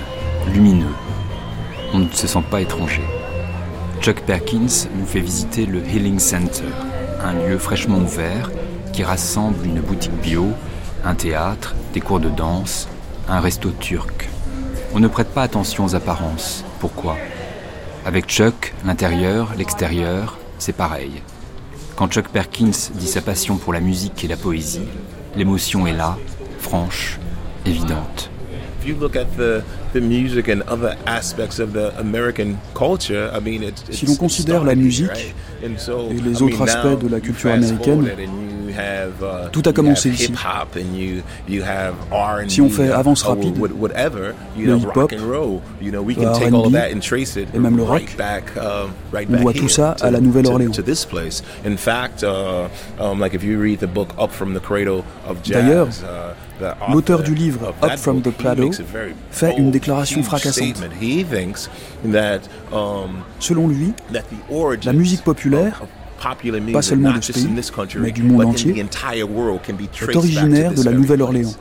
lumineux. 0.52 0.96
On 1.94 2.00
ne 2.00 2.10
se 2.10 2.26
sent 2.26 2.44
pas 2.50 2.62
étranger. 2.62 3.04
Chuck 4.02 4.22
Perkins 4.22 4.88
nous 4.96 5.06
fait 5.06 5.20
visiter 5.20 5.68
le 5.68 5.86
Healing 5.86 6.18
Center, 6.18 6.64
un 7.24 7.34
lieu 7.34 7.60
fraîchement 7.60 8.00
ouvert 8.00 8.50
qui 8.92 9.04
rassemble 9.04 9.66
une 9.66 9.80
boutique 9.80 10.20
bio, 10.22 10.48
un 11.06 11.14
théâtre, 11.14 11.76
des 11.94 12.02
cours 12.02 12.20
de 12.20 12.30
danse, 12.30 12.88
un 13.30 13.40
resto 13.40 13.70
turc. 13.70 14.28
On 14.94 15.00
ne 15.00 15.08
prête 15.08 15.30
pas 15.30 15.44
attention 15.44 15.86
aux 15.86 15.96
apparences. 15.96 16.66
Pourquoi? 16.80 17.16
Avec 18.06 18.26
Chuck, 18.26 18.74
l'intérieur, 18.86 19.54
l'extérieur, 19.56 20.40
c'est 20.58 20.76
pareil. 20.76 21.22
Quand 21.96 22.12
Chuck 22.12 22.30
Perkins 22.30 22.90
dit 22.96 23.08
sa 23.08 23.22
passion 23.22 23.58
pour 23.58 23.72
la 23.72 23.82
musique 23.82 24.24
et 24.24 24.28
la 24.28 24.38
poésie, 24.38 24.88
l'émotion 25.36 25.86
est 25.86 25.94
là, 25.94 26.18
franche, 26.60 27.20
évidente. 27.68 28.31
Si 33.92 34.06
l'on 34.06 34.16
considère 34.16 34.64
la 34.64 34.76
musique 34.76 35.36
et 35.64 35.68
les 36.24 36.42
autres 36.42 36.62
aspects 36.62 37.04
de 37.04 37.08
la 37.08 37.20
culture 37.20 37.52
américaine, 37.52 38.08
uh, 38.70 39.50
tout 39.52 39.62
a 39.66 39.74
commencé 39.74 40.10
ici. 40.10 40.34
Si 42.48 42.62
on 42.62 42.70
fait 42.70 42.90
avance 42.92 43.24
rapide, 43.24 43.58
le 44.58 44.78
hip-hop, 44.78 45.12
le 45.12 45.98
R&B 45.98 46.76
et 47.54 47.60
même 47.60 47.78
le 47.78 47.84
rock, 47.84 48.16
um, 48.58 48.90
on 49.30 49.42
doit 49.42 49.54
tout 49.54 49.70
ça 49.70 49.96
à 50.02 50.10
la 50.12 50.20
Nouvelle-Orléans. 50.20 50.72
D'ailleurs, 55.48 55.88
L'auteur 56.92 57.24
du 57.24 57.34
livre 57.36 57.74
Up 57.84 57.98
from 57.98 58.22
the 58.22 58.30
Plateau 58.30 58.72
fait 59.32 59.58
une 59.58 59.72
déclaration 59.72 60.24
fracassante. 60.24 60.82
Um, 62.72 63.24
Selon 63.40 63.68
lui, 63.68 63.94
la 64.84 64.94
musique 64.94 65.24
populaire, 65.24 65.82
pas 66.72 66.82
seulement 66.82 67.14
de 67.14 67.22
ce 67.22 67.32
pays, 67.32 67.48
mais 68.00 68.12
du 68.12 68.24
monde 68.24 68.46
entier, 68.46 68.76
est 68.78 70.16
originaire 70.16 70.74
de 70.74 70.84
la 70.84 70.92
Nouvelle-Orléans. 70.92 71.58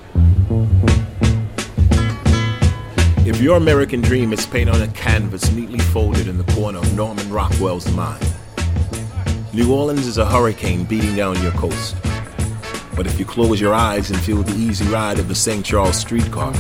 If 3.27 3.41
your 3.41 3.57
American 3.57 4.01
dream 4.01 4.33
is 4.33 4.45
painted 4.45 4.75
on 4.75 4.83
a 4.83 4.89
canvas 4.89 5.53
neatly 5.53 5.79
folded 5.79 6.27
in 6.27 6.37
the 6.37 6.53
corner 6.55 6.79
of 6.79 6.97
Norman 6.97 7.31
Rockwell's 7.31 7.87
mind, 7.93 8.19
New 9.53 9.73
Orleans 9.73 10.07
is 10.07 10.19
a 10.19 10.25
hurricane 10.25 10.85
beating 10.85 11.15
down 11.17 11.41
your 11.43 11.53
coast. 11.53 11.95
But 12.95 13.07
if 13.07 13.19
you 13.19 13.25
close 13.25 13.61
your 13.61 13.75
eyes 13.75 14.11
and 14.11 14.21
feel 14.21 14.43
the 14.43 14.57
easy 14.57 14.85
ride 14.87 15.19
of 15.19 15.29
the 15.29 15.35
St. 15.35 15.65
Charles 15.65 15.97
streetcar, 15.97 16.53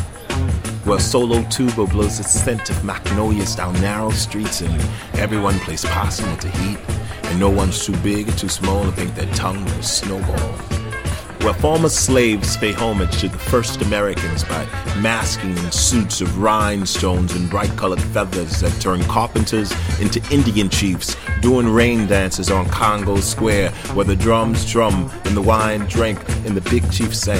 where 0.84 0.98
solo 0.98 1.42
tuba 1.50 1.86
blows 1.86 2.18
the 2.18 2.24
scent 2.24 2.70
of 2.70 2.84
magnolias 2.84 3.54
down 3.56 3.74
narrow 3.80 4.10
streets 4.10 4.60
and 4.62 4.80
everyone 5.14 5.58
plays 5.60 5.84
possum 5.84 6.30
with 6.30 6.40
the 6.40 6.48
heat, 6.48 6.78
and 7.24 7.38
no 7.38 7.50
one's 7.50 7.84
too 7.84 7.96
big 7.98 8.28
or 8.28 8.32
too 8.32 8.48
small 8.48 8.84
to 8.84 8.92
think 8.92 9.14
their 9.14 9.32
tongue 9.34 9.64
will 9.64 9.82
snowball 9.82 10.79
where 11.42 11.54
former 11.54 11.88
slaves 11.88 12.56
pay 12.56 12.72
homage 12.72 13.18
to 13.20 13.28
the 13.28 13.38
first 13.38 13.80
Americans 13.82 14.44
by 14.44 14.66
masking 15.00 15.56
in 15.56 15.72
suits 15.72 16.20
of 16.20 16.38
rhinestones 16.38 17.34
and 17.34 17.48
bright 17.48 17.74
colored 17.76 18.00
feathers 18.00 18.60
that 18.60 18.70
turn 18.80 19.02
carpenters 19.04 19.72
into 20.00 20.20
Indian 20.30 20.68
chiefs, 20.68 21.16
doing 21.40 21.68
rain 21.68 22.06
dances 22.06 22.50
on 22.50 22.68
Congo 22.68 23.16
Square, 23.20 23.70
where 23.94 24.04
the 24.04 24.16
drums 24.16 24.70
drum 24.70 25.10
and 25.24 25.36
the 25.36 25.40
wine 25.40 25.80
drink 25.86 26.18
and 26.44 26.54
the 26.54 26.70
big 26.70 26.90
chief 26.92 27.14
sang. 27.14 27.38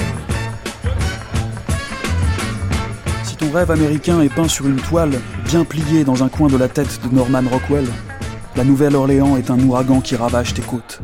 Si 3.24 3.36
ton 3.36 3.50
rêve 3.50 3.70
américain 3.70 4.22
est 4.22 4.34
peint 4.34 4.48
sur 4.48 4.66
une 4.66 4.80
toile 4.80 5.20
bien 5.44 5.64
pliée 5.64 6.04
dans 6.04 6.22
un 6.22 6.28
coin 6.28 6.48
de 6.48 6.56
la 6.56 6.68
tête 6.68 7.00
de 7.04 7.14
Norman 7.14 7.42
Rockwell, 7.50 7.86
la 8.56 8.64
Nouvelle-Orléans 8.64 9.36
est 9.36 9.50
un 9.50 9.58
ouragan 9.60 10.00
qui 10.00 10.16
ravage 10.16 10.54
tes 10.54 10.62
côtes. 10.62 11.00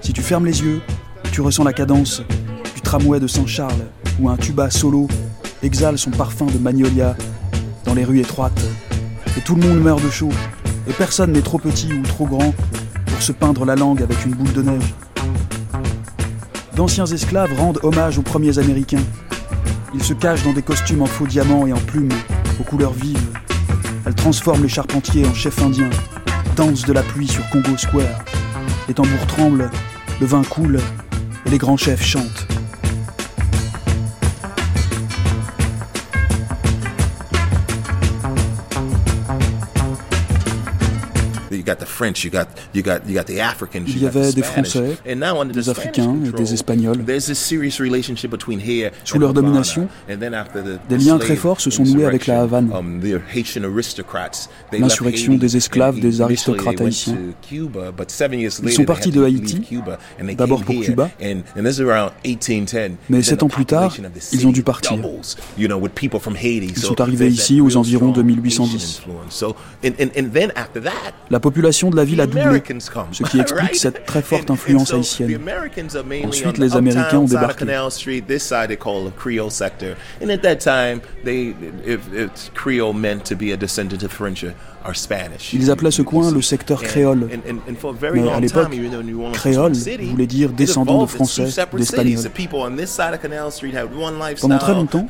Si 0.00 0.12
tu 0.12 0.22
fermes 0.22 0.46
les 0.46 0.62
yeux, 0.62 0.80
tu 1.32 1.40
ressens 1.40 1.64
la 1.64 1.72
cadence 1.72 2.22
du 2.74 2.82
tramway 2.82 3.18
de 3.18 3.26
Saint-Charles, 3.26 3.86
où 4.20 4.28
un 4.28 4.36
tuba 4.36 4.68
solo 4.68 5.08
exhale 5.62 5.96
son 5.96 6.10
parfum 6.10 6.44
de 6.44 6.58
magnolia 6.58 7.16
dans 7.86 7.94
les 7.94 8.04
rues 8.04 8.20
étroites. 8.20 8.60
Et 9.38 9.40
tout 9.40 9.54
le 9.54 9.66
monde 9.66 9.80
meurt 9.80 10.04
de 10.04 10.10
chaud, 10.10 10.28
et 10.86 10.92
personne 10.92 11.32
n'est 11.32 11.40
trop 11.40 11.58
petit 11.58 11.90
ou 11.90 12.02
trop 12.02 12.26
grand 12.26 12.54
pour 13.06 13.22
se 13.22 13.32
peindre 13.32 13.64
la 13.64 13.76
langue 13.76 14.02
avec 14.02 14.26
une 14.26 14.32
boule 14.34 14.52
de 14.52 14.60
neige. 14.60 14.94
D'anciens 16.76 17.06
esclaves 17.06 17.58
rendent 17.58 17.80
hommage 17.82 18.18
aux 18.18 18.22
premiers 18.22 18.58
Américains. 18.58 19.04
Ils 19.94 20.04
se 20.04 20.12
cachent 20.12 20.44
dans 20.44 20.52
des 20.52 20.62
costumes 20.62 21.00
en 21.00 21.06
faux 21.06 21.26
diamants 21.26 21.66
et 21.66 21.72
en 21.72 21.80
plumes, 21.80 22.12
aux 22.60 22.64
couleurs 22.64 22.92
vives. 22.92 23.38
Elles 24.04 24.14
transforment 24.14 24.64
les 24.64 24.68
charpentiers 24.68 25.24
en 25.24 25.32
chefs 25.32 25.62
indiens, 25.62 25.90
dansent 26.56 26.84
de 26.84 26.92
la 26.92 27.02
pluie 27.02 27.28
sur 27.28 27.48
Congo 27.48 27.78
Square. 27.78 28.22
Les 28.86 28.92
tambours 28.92 29.26
tremblent, 29.28 29.70
le 30.20 30.26
vin 30.26 30.42
coule, 30.42 30.78
les 31.46 31.58
grands 31.58 31.76
chefs 31.76 32.04
chantent. 32.04 32.51
Il 42.74 44.02
y 44.02 44.06
avait 44.06 44.32
des 44.32 44.42
Français, 44.42 44.96
des 45.52 45.68
Africains 45.68 46.16
et 46.26 46.32
des 46.32 46.54
Espagnols. 46.54 46.98
Sous 49.04 49.18
leur 49.18 49.32
domination, 49.32 49.88
des 50.08 50.98
liens 50.98 51.18
très 51.18 51.36
forts 51.36 51.60
se 51.60 51.70
sont 51.70 51.84
noués 51.84 52.06
avec 52.06 52.26
la 52.26 52.42
Havane. 52.42 52.70
Um, 52.72 53.00
L'insurrection 54.72 55.34
des 55.34 55.56
esclaves 55.56 56.00
des 56.00 56.20
aristocrates 56.20 56.80
haïtiens. 56.80 57.18
Ils 57.50 58.72
sont 58.72 58.84
partis 58.84 59.10
de 59.10 59.24
Haïti, 59.24 59.62
d'abord 60.36 60.62
pour 60.62 60.80
Cuba, 60.80 61.10
mais 63.08 63.22
sept 63.22 63.42
ans 63.42 63.48
plus 63.48 63.66
tard, 63.66 63.96
ils 64.32 64.46
ont 64.46 64.52
dû 64.52 64.62
partir. 64.62 64.98
Ils 65.58 66.78
sont 66.78 67.00
arrivés 67.00 67.28
ici 67.28 67.60
aux 67.60 67.76
environs 67.76 68.12
de 68.12 68.22
1810. 68.22 69.02
La 71.30 71.40
population 71.40 71.61
de 71.90 71.96
la 71.96 72.04
ville 72.04 72.20
a 72.20 72.26
doublé, 72.26 72.62
ce 73.12 73.22
qui 73.24 73.40
explique 73.40 73.76
cette 73.76 74.04
très 74.04 74.22
forte 74.22 74.50
influence 74.50 74.92
haïtienne. 74.92 75.40
Ensuite, 76.26 76.58
les 76.58 76.76
Américains 76.76 77.18
ont 77.18 77.24
débarqué. 77.24 77.64
Ils 85.52 85.70
appelaient 85.70 85.90
ce 85.90 86.02
coin 86.02 86.30
le 86.30 86.42
secteur 86.42 86.82
créole. 86.82 87.28
Mais 88.14 88.28
à 88.28 88.40
l'époque, 88.40 88.70
créole 89.32 89.72
voulait 89.72 90.26
dire 90.26 90.50
descendant 90.52 91.02
de 91.02 91.06
Français, 91.08 91.46
d'Espagnols. 91.72 92.30
Pendant 94.40 94.58
très 94.58 94.74
longtemps, 94.74 95.06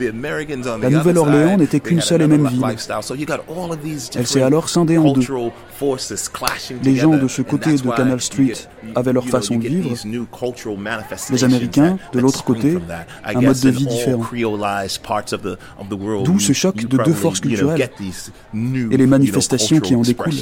la 0.81 0.91
Nouvelle-Orléans 0.91 1.57
n'était 1.57 1.81
qu'une 1.81 2.01
seule 2.01 2.23
et 2.23 2.27
même 2.27 2.47
ville. 2.49 2.65
Elle 4.15 4.27
s'est 4.27 4.43
alors 4.43 4.69
scindée 4.69 4.99
en 4.99 5.13
deux. 5.13 5.23
Les 6.83 6.97
gens 6.97 7.17
de 7.17 7.29
ce 7.29 7.43
côté 7.43 7.75
de 7.75 7.91
Canal 7.91 8.21
Street 8.21 8.53
avaient 8.95 9.13
leur 9.13 9.27
façon 9.27 9.57
de 9.57 9.67
vivre, 9.67 9.97
les 11.31 11.45
Américains, 11.45 11.99
de 12.13 12.21
l'autre 12.21 12.45
côté, 12.45 12.79
un 13.25 13.41
mode 13.41 13.61
de 13.61 13.71
vie 13.71 13.87
différent. 13.87 14.25
D'où 16.25 16.39
ce 16.39 16.53
choc 16.53 16.77
de 16.77 16.97
deux 16.97 17.13
forces 17.13 17.41
culturelles 17.41 17.91
et 18.91 18.97
les 18.97 19.07
manifestations 19.07 19.62
qui 19.81 19.95
en 19.95 20.03
découlent. 20.03 20.33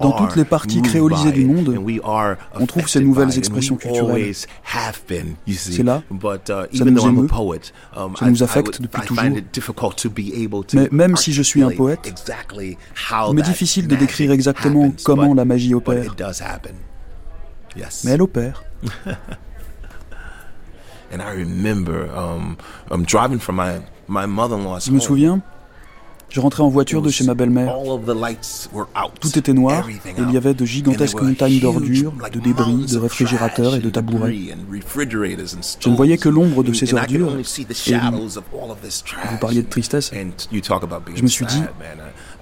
Dans 0.00 0.12
toutes 0.12 0.36
les 0.36 0.44
parties 0.44 0.82
créolisées 0.82 1.32
du 1.32 1.44
monde, 1.44 1.78
on 2.58 2.66
trouve 2.66 2.88
ces 2.88 3.00
nouvelles 3.00 3.36
expressions 3.36 3.76
culturelles. 3.76 4.32
C'est 5.46 5.82
là, 5.82 6.02
uh, 6.10 6.76
ça 6.76 6.84
nous 6.84 7.06
émeut, 7.06 7.28
um, 7.96 8.16
ça 8.16 8.30
nous 8.30 8.42
affecte 8.42 8.80
depuis 8.80 9.02
toujours. 9.02 9.24
Mais 10.74 10.88
même 10.90 11.16
si 11.16 11.32
je 11.32 11.42
suis 11.42 11.62
un 11.62 11.70
poète, 11.70 12.24
il 13.28 13.34
m'est 13.34 13.42
difficile 13.42 13.86
de 13.86 13.96
décrire 13.96 14.32
exactement 14.32 14.92
comment 15.04 15.34
la 15.34 15.44
magie 15.44 15.74
opère. 15.74 16.14
Mais 18.04 18.10
elle 18.10 18.22
opère. 18.22 18.64
Je 21.12 21.18
me 24.90 24.98
souviens, 24.98 25.40
je 26.28 26.40
rentrais 26.40 26.62
en 26.62 26.68
voiture 26.68 27.02
de 27.02 27.10
chez 27.10 27.24
ma 27.24 27.34
belle-mère. 27.34 27.74
Tout 29.20 29.38
était 29.38 29.52
noir 29.52 29.88
et 29.88 29.98
il 30.18 30.30
y 30.32 30.36
avait 30.36 30.54
de 30.54 30.64
gigantesques 30.64 31.20
montagnes 31.20 31.60
d'ordures, 31.60 32.12
de 32.32 32.40
débris, 32.40 32.86
de 32.86 32.98
réfrigérateurs 32.98 33.74
et 33.76 33.80
de 33.80 33.90
tabourets. 33.90 34.34
Je 35.80 35.88
ne 35.88 35.96
voyais 35.96 36.18
que 36.18 36.28
l'ombre 36.28 36.62
de 36.62 36.72
ces 36.72 36.92
ordures 36.94 37.38
et 37.38 37.42
vous 39.30 39.38
parliez 39.40 39.62
de 39.62 39.68
tristesse. 39.68 40.12
Je 40.12 41.22
me 41.22 41.28
suis 41.28 41.46
dit, 41.46 41.62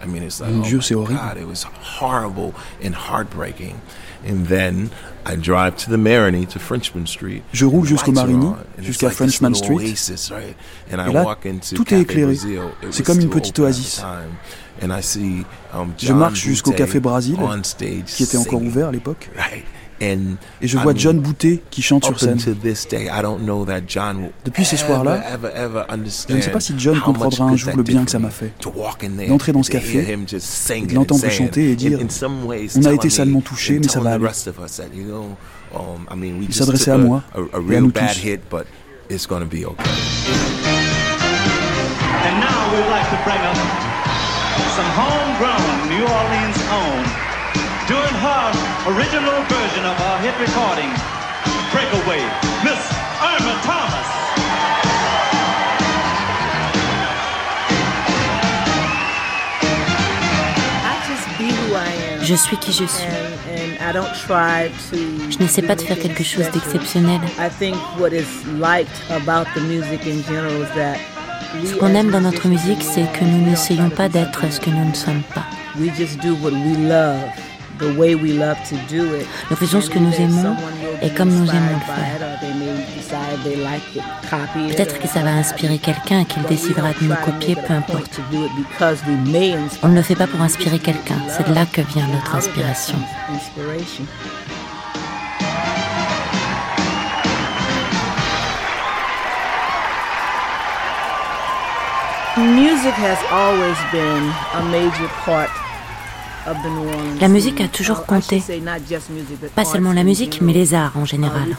mon 0.07 0.61
Dieu, 0.62 0.80
c'est 0.80 0.95
horrible. 0.95 1.20
Je 7.53 7.64
roule 7.64 7.87
jusqu'au 7.87 8.12
Marigny, 8.12 8.49
jusqu'à 8.79 9.11
Frenchman 9.11 9.55
Street. 9.55 9.95
Et 10.91 10.97
là, 10.97 11.37
tout 11.75 11.95
est 11.95 12.01
éclairé. 12.01 12.37
C'est 12.91 13.05
comme 13.05 13.20
une 13.20 13.31
petite 13.31 13.59
oasis. 13.59 14.03
Um, 14.83 15.93
je 15.99 16.12
marche 16.12 16.41
jusqu'au 16.41 16.72
Café 16.72 17.01
Brésil, 17.01 17.37
qui 18.07 18.22
était 18.25 18.37
encore 18.37 18.62
ouvert 18.62 18.89
à 18.89 18.93
l'époque. 18.93 19.31
Et 20.61 20.69
je 20.69 20.79
vois 20.79 20.93
John 20.95 21.19
Boutet 21.21 21.61
qui 21.71 21.83
chante 21.83 22.05
sur 22.05 22.19
scène. 22.21 22.39
Depuis 24.45 24.65
ce 24.65 24.77
soir-là, 24.77 25.23
je 26.29 26.35
ne 26.35 26.41
sais 26.41 26.51
pas 26.51 26.61
si 26.61 26.75
John 26.79 27.01
comprendra 27.01 27.45
un 27.47 27.57
jour 27.57 27.77
le 27.77 27.83
bien 27.83 28.05
que 28.05 28.11
ça 28.11 28.19
m'a 28.19 28.31
fait. 28.31 28.53
D'entrer 29.29 29.53
dans 29.53 29.63
ce 29.63 29.71
café, 29.71 30.17
de 30.17 30.95
l'entendre 30.95 31.29
chanter 31.31 31.71
et 31.71 31.77
dire 31.77 31.99
On 32.77 32.85
a 32.87 32.93
été 32.93 33.11
salement 33.11 33.41
touchés, 33.41 33.79
mais 33.79 33.89
ça 33.89 34.01
va 34.01 34.15
aller. 34.15 34.27
Il 36.49 36.55
s'adressait 36.55 36.91
à 36.91 36.99
moi 36.99 37.23
et 37.71 37.77
à 37.77 37.81
nous 37.81 37.91
tous. 37.91 38.01
Original 48.87 49.43
version 49.49 49.87
of 49.87 49.97
hit 50.20 50.37
recording, 50.39 50.91
Breakaway, 51.72 52.20
Miss 52.62 52.82
Irma 53.18 53.55
Thomas. 53.62 54.05
Je 62.20 62.35
suis 62.35 62.59
qui 62.59 62.72
je 62.72 62.85
suis. 62.85 63.09
Je 65.30 65.39
n'essaie 65.39 65.62
pas 65.62 65.76
de 65.76 65.80
faire 65.80 65.99
quelque 65.99 66.22
chose 66.22 66.51
d'exceptionnel. 66.51 67.22
Ce 71.64 71.74
qu'on 71.76 71.95
aime 71.95 72.11
dans 72.11 72.20
notre 72.20 72.49
musique, 72.49 72.82
c'est 72.82 73.11
que 73.18 73.24
nous 73.24 73.47
n'essayons 73.47 73.89
pas 73.89 74.11
d'être 74.11 74.53
ce 74.53 74.61
que 74.61 74.68
nous 74.68 74.85
ne 74.85 74.95
sommes 74.95 75.22
pas. 75.35 75.47
Nous 77.81 79.57
faisons 79.57 79.81
ce 79.81 79.91
que 79.91 79.99
nous 79.99 80.14
aimons 80.14 80.57
et 81.03 81.11
comme 81.11 81.29
nous 81.29 81.51
aimons 81.51 81.75
le 81.75 81.95
faire. 81.95 82.25
Peut-être 84.68 84.99
que 85.01 85.09
ça 85.09 85.20
va 85.20 85.31
inspirer 85.31 85.79
quelqu'un 85.79 86.20
et 86.20 86.25
qu'il 86.25 86.43
décidera 86.45 86.93
de 86.93 87.05
nous 87.05 87.14
copier, 87.14 87.57
peu 87.57 87.75
importe. 87.75 88.20
On 89.83 89.89
ne 89.89 89.95
le 89.95 90.03
fait 90.03 90.14
pas 90.14 90.27
pour 90.27 90.41
inspirer 90.41 90.79
quelqu'un, 90.79 91.18
c'est 91.29 91.49
de 91.49 91.55
là 91.55 91.66
que 91.66 91.81
vient 91.81 92.07
notre 92.07 92.35
inspiration. 92.35 92.99
Music 102.37 102.95
has 102.95 103.22
always 103.31 103.79
been 103.93 104.33
a 104.55 104.62
major 104.68 105.09
part 105.25 105.64
la 107.20 107.28
musique 107.28 107.61
a 107.61 107.68
toujours 107.68 108.05
compté. 108.07 108.42
Pas 109.55 109.64
seulement 109.64 109.92
la 109.92 110.05
musique, 110.05 110.40
mais 110.42 110.53
les 110.53 110.74
arts 110.74 110.97
en 110.97 111.05
général. 111.05 111.57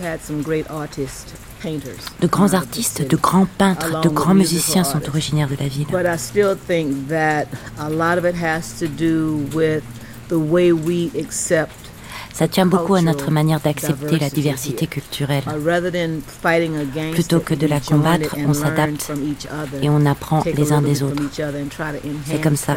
De 2.22 2.28
grands 2.28 2.54
artistes, 2.54 3.08
de 3.08 3.16
grands 3.16 3.48
peintres, 3.58 4.02
de 4.02 4.10
grands 4.10 4.36
musiciens 4.36 4.84
sont 4.84 5.08
originaires 5.08 5.50
de 5.50 5.56
la 5.56 5.68
ville. 5.68 5.88
Ça 12.34 12.50
tient 12.50 12.66
beaucoup 12.66 12.96
à 12.96 13.02
notre 13.02 13.32
manière 13.32 13.62
d'accepter 13.62 14.20
la 14.20 14.30
diversité 14.30 14.88
culturelle. 14.88 15.44
Plutôt 17.14 17.40
que 17.40 17.54
de 17.54 17.66
la 17.66 17.80
combattre, 17.80 18.36
on 18.46 18.54
s'adapte 18.54 19.12
et 19.82 19.90
on 19.90 20.06
apprend 20.06 20.44
les 20.46 20.72
uns 20.74 20.82
des 20.82 21.02
autres. 21.02 21.24
C'est 22.28 22.42
comme 22.42 22.58
ça 22.58 22.76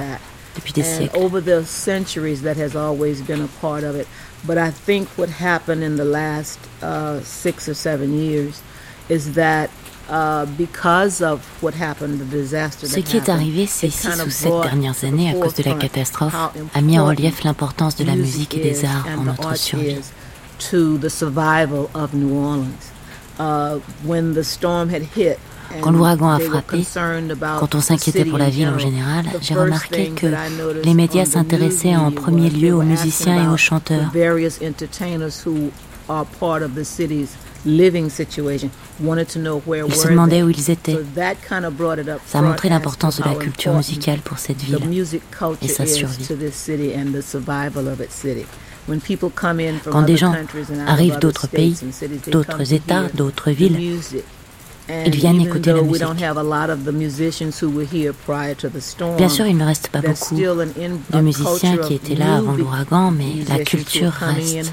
depuis 0.59 0.73
des 0.73 0.83
siècles. 0.83 1.17
Over 1.17 1.41
the 1.41 1.65
centuries, 1.65 2.43
that 2.43 2.57
has 2.57 2.75
always 2.75 3.23
been 3.23 3.43
a 3.43 3.49
part 3.61 3.85
of 3.85 3.97
it. 3.97 4.07
But 4.45 4.59
I 4.59 4.71
think 4.71 5.09
what 5.17 5.29
happened 5.29 5.83
in 5.83 5.97
the 5.97 6.05
last 6.05 6.59
uh, 6.83 7.21
six 7.23 7.69
or 7.69 7.75
seven 7.75 8.13
years 8.15 8.63
is 9.09 9.35
that 9.35 9.71
uh, 10.09 10.47
because 10.57 11.21
of 11.21 11.41
what 11.61 11.75
happened, 11.75 12.21
the 12.21 12.25
disaster 12.25 12.87
Ce 12.87 13.01
qui 13.01 13.17
est 13.17 13.29
arrivé 13.29 13.67
ces 13.67 13.91
six 13.91 14.09
ou 14.25 14.31
sept 14.31 14.53
dernières 14.63 15.05
années 15.05 15.31
à 15.31 15.35
cause 15.35 15.55
de 15.55 15.63
la 15.65 15.75
catastrophe 15.75 16.35
a 16.75 16.81
mis 16.81 16.99
en 16.99 17.07
relief 17.07 17.45
l'importance 17.45 17.97
de 17.97 18.05
la 18.05 18.17
musique 18.17 18.55
et 18.55 18.61
des 18.61 18.85
arts 18.85 19.07
en 19.17 19.25
notre 19.25 19.57
survie. 19.57 20.01
To 20.71 20.99
the 20.99 21.09
survival 21.09 21.89
of 21.95 22.15
New 22.15 22.35
Orleans. 22.35 22.93
Uh, 23.39 23.79
when 24.05 24.35
the 24.35 24.43
storm 24.43 24.89
had 24.89 25.03
hit, 25.03 25.39
quand 25.81 25.91
l'ouragan 25.91 26.31
a 26.31 26.39
frappé, 26.39 26.85
quand 27.59 27.75
on 27.75 27.81
s'inquiétait 27.81 28.25
pour 28.25 28.39
la 28.39 28.51
ville 28.51 28.69
en 28.69 28.79
général, 28.79 29.27
j'ai 29.41 29.55
remarqué 29.55 30.11
que 30.11 30.27
les 30.85 30.95
médias 30.95 31.25
s'intéressaient 31.25 31.97
en 31.97 32.11
premier 32.11 32.51
lieu 32.51 32.75
aux 32.75 32.83
musiciens 32.83 33.45
et 33.45 33.49
aux 33.49 33.57
chanteurs. 33.57 34.11
Ils 34.15 34.51
se 39.95 40.09
demandaient 40.09 40.43
où 40.43 40.49
ils 40.49 40.71
étaient. 40.71 40.99
Ça 42.27 42.39
a 42.39 42.43
montré 42.43 42.69
l'importance 42.69 43.19
de 43.19 43.25
la 43.25 43.35
culture 43.35 43.75
musicale 43.75 44.21
pour 44.21 44.39
cette 44.39 44.63
ville 44.63 44.79
et 45.63 45.69
sa 45.69 45.87
survie. 45.87 46.29
Quand 49.91 50.03
des 50.03 50.17
gens 50.17 50.35
arrivent 50.87 51.19
d'autres 51.19 51.47
pays, 51.47 51.77
d'autres 52.29 52.73
États, 52.73 53.03
d'autres 53.13 53.51
villes, 53.51 54.01
ils 54.89 55.15
viennent 55.15 55.41
écouter 55.41 55.73
la 55.73 55.83
musique. 55.83 56.05
Bien 59.17 59.29
sûr, 59.29 59.47
il 59.47 59.57
ne 59.57 59.65
reste 59.65 59.89
pas 59.89 60.01
beaucoup 60.01 60.35
de 60.35 61.21
musiciens 61.21 61.77
qui 61.79 61.95
étaient 61.95 62.15
là 62.15 62.37
avant 62.37 62.53
l'ouragan, 62.53 63.11
mais 63.11 63.45
la 63.49 63.65
culture 63.65 64.13
reste. 64.13 64.73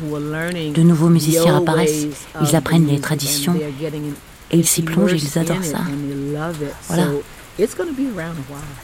De 0.74 0.82
nouveaux 0.82 1.09
musiciens 1.09 1.57
apparaissent, 1.57 2.07
ils 2.41 2.55
apprennent 2.55 2.88
les 2.88 2.99
traditions 2.99 3.55
et 4.51 4.57
ils 4.57 4.66
s'y 4.68 4.84
plongent 4.84 5.13
et 5.13 5.18
ils 5.18 5.39
adorent 5.39 5.63
ça. 5.63 5.80
Voilà. 6.88 7.07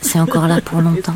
C'est 0.01 0.19
encore 0.19 0.47
là 0.47 0.59
pour 0.61 0.81
longtemps. 0.81 1.13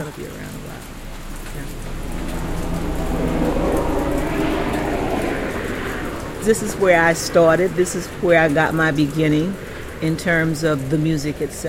This 6.43 6.61
is 6.61 6.76
where 6.76 7.01
I 7.01 7.13
started. 7.13 7.76
This 7.76 7.95
is 7.95 8.05
where 8.22 8.39
I 8.39 8.49
got 8.49 8.76
my 8.76 8.91
beginning. 8.91 9.55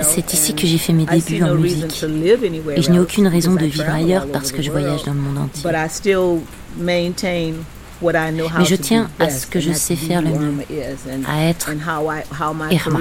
C'est 0.02 0.32
ici 0.34 0.54
que 0.54 0.66
j'ai 0.66 0.78
fait 0.78 0.92
mes 0.92 1.04
débuts 1.06 1.42
en 1.42 1.54
musique. 1.54 2.04
Et 2.76 2.82
je 2.82 2.90
n'ai 2.90 2.98
aucune 2.98 3.26
raison 3.26 3.54
de 3.54 3.64
vivre 3.66 3.84
ailleurs 3.90 4.26
parce 4.32 4.52
que 4.52 4.62
je 4.62 4.70
voyage 4.70 5.04
dans 5.04 5.14
le 5.14 5.20
monde 5.20 5.38
entier. 5.38 5.62
Mais 8.58 8.64
je 8.66 8.76
tiens 8.76 9.08
à 9.18 9.30
ce 9.30 9.46
que 9.46 9.58
je 9.60 9.72
sais 9.72 9.96
faire 9.96 10.20
le 10.22 10.28
mieux, 10.30 10.52
à 11.26 11.44
être 11.48 11.70
Irma. 12.70 12.98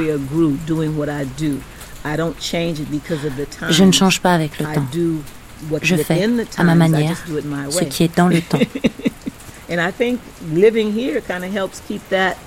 Je 3.69 3.83
ne 3.83 3.91
change 3.91 4.21
pas 4.21 4.33
avec 4.33 4.59
le 4.59 4.65
temps. 4.75 4.85
Je 5.81 5.95
fais, 6.03 6.29
à 6.57 6.63
ma 6.63 6.75
manière, 6.75 7.17
ce 7.69 7.83
qui 7.85 8.03
est 8.03 8.15
dans 8.15 8.27
le 8.27 8.41
temps. 8.41 8.59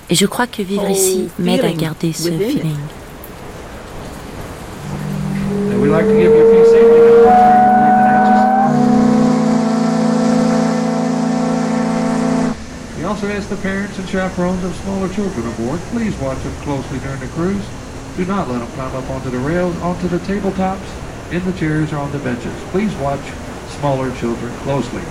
Et 0.09 0.15
je 0.15 0.25
crois 0.25 0.47
que 0.47 0.61
vivre 0.61 0.89
ici 0.89 1.29
m'aide 1.37 1.65
à 1.65 1.71
garder 1.71 2.13
ce 2.13 2.29
feeling. 2.29 2.77
We 12.97 13.05
also 13.05 13.27
ask 13.27 13.49
the 13.49 13.55
parents 13.57 13.97
and 13.97 14.07
chaperones 14.07 14.63
of 14.63 14.75
smaller 14.83 15.09
children 15.09 15.47
aboard, 15.47 15.79
please 15.91 16.15
watch 16.19 16.37
them 16.43 16.53
closely 16.63 16.99
during 16.99 17.19
the 17.19 17.27
cruise. 17.33 17.65
Do 18.17 18.25
not 18.25 18.49
let 18.49 18.59
them 18.59 18.67
climb 18.75 18.95
up 18.95 19.09
onto 19.09 19.29
the 19.29 19.39
rails, 19.39 19.75
onto 19.81 20.07
the 20.07 20.19
tabletops, 20.19 20.87
in 21.31 21.43
the 21.45 21.53
chairs, 21.57 21.91
or 21.91 21.97
on 21.97 22.11
the 22.11 22.19
benches. 22.19 22.53
Please 22.71 22.93
watch 22.97 23.21
smaller 23.79 24.11
children 24.17 24.51
closely. 24.63 25.03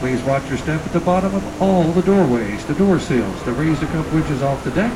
Please 0.00 0.22
watch 0.22 0.48
your 0.48 0.56
step 0.56 0.80
at 0.86 0.92
the 0.94 1.00
bottom 1.00 1.34
of 1.34 1.62
all 1.62 1.82
the 1.92 2.00
doorways, 2.00 2.64
the 2.64 2.72
door 2.72 2.98
sills. 2.98 3.42
To 3.42 3.52
raise 3.52 3.82
a 3.82 3.86
couple 3.88 4.16
inches 4.16 4.42
off 4.42 4.64
the 4.64 4.70
deck, 4.70 4.90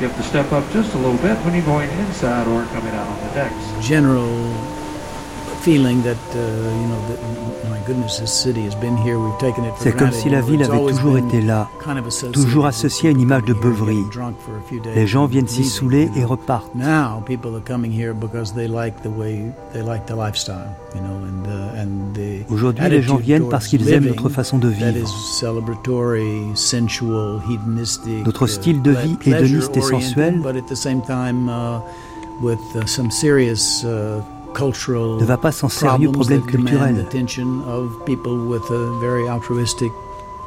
you 0.00 0.08
have 0.08 0.16
to 0.16 0.24
step 0.24 0.50
up 0.50 0.68
just 0.72 0.92
a 0.94 0.98
little 0.98 1.18
bit 1.18 1.38
when 1.44 1.54
you're 1.54 1.64
going 1.64 1.88
inside 1.88 2.48
or 2.48 2.64
coming 2.74 2.92
out 2.92 3.06
on 3.06 3.28
the 3.28 3.34
decks. 3.34 3.86
General 3.86 4.26
C'est 9.78 9.96
comme 9.96 10.12
si 10.12 10.30
la 10.30 10.40
ville 10.40 10.62
avait 10.62 10.92
toujours 10.92 11.18
été 11.18 11.40
là, 11.40 11.68
toujours 12.32 12.66
associée 12.66 13.08
à 13.08 13.12
une 13.12 13.20
image 13.20 13.44
de 13.44 13.54
beuverie. 13.54 14.04
Les 14.94 15.06
gens 15.06 15.26
viennent 15.26 15.48
s'y 15.48 15.64
saouler 15.64 16.10
et 16.16 16.24
repartent. 16.24 16.72
Aujourd'hui, 22.48 22.88
les 22.88 23.02
gens 23.02 23.16
viennent 23.16 23.48
parce 23.48 23.68
qu'ils 23.68 23.88
aiment 23.92 24.06
notre 24.06 24.28
façon 24.28 24.58
de 24.58 24.68
vivre. 24.68 25.08
Notre 28.24 28.46
style 28.46 28.82
de 28.82 28.92
vie 28.92 29.16
hédoniste 29.26 29.76
et 29.76 29.80
sensuel 29.80 30.40
ne 34.58 35.24
va 35.24 35.36
pas 35.36 35.52
sans 35.52 35.68
sérieux 35.68 36.10
problèmes 36.10 36.42
culturels. 36.42 37.06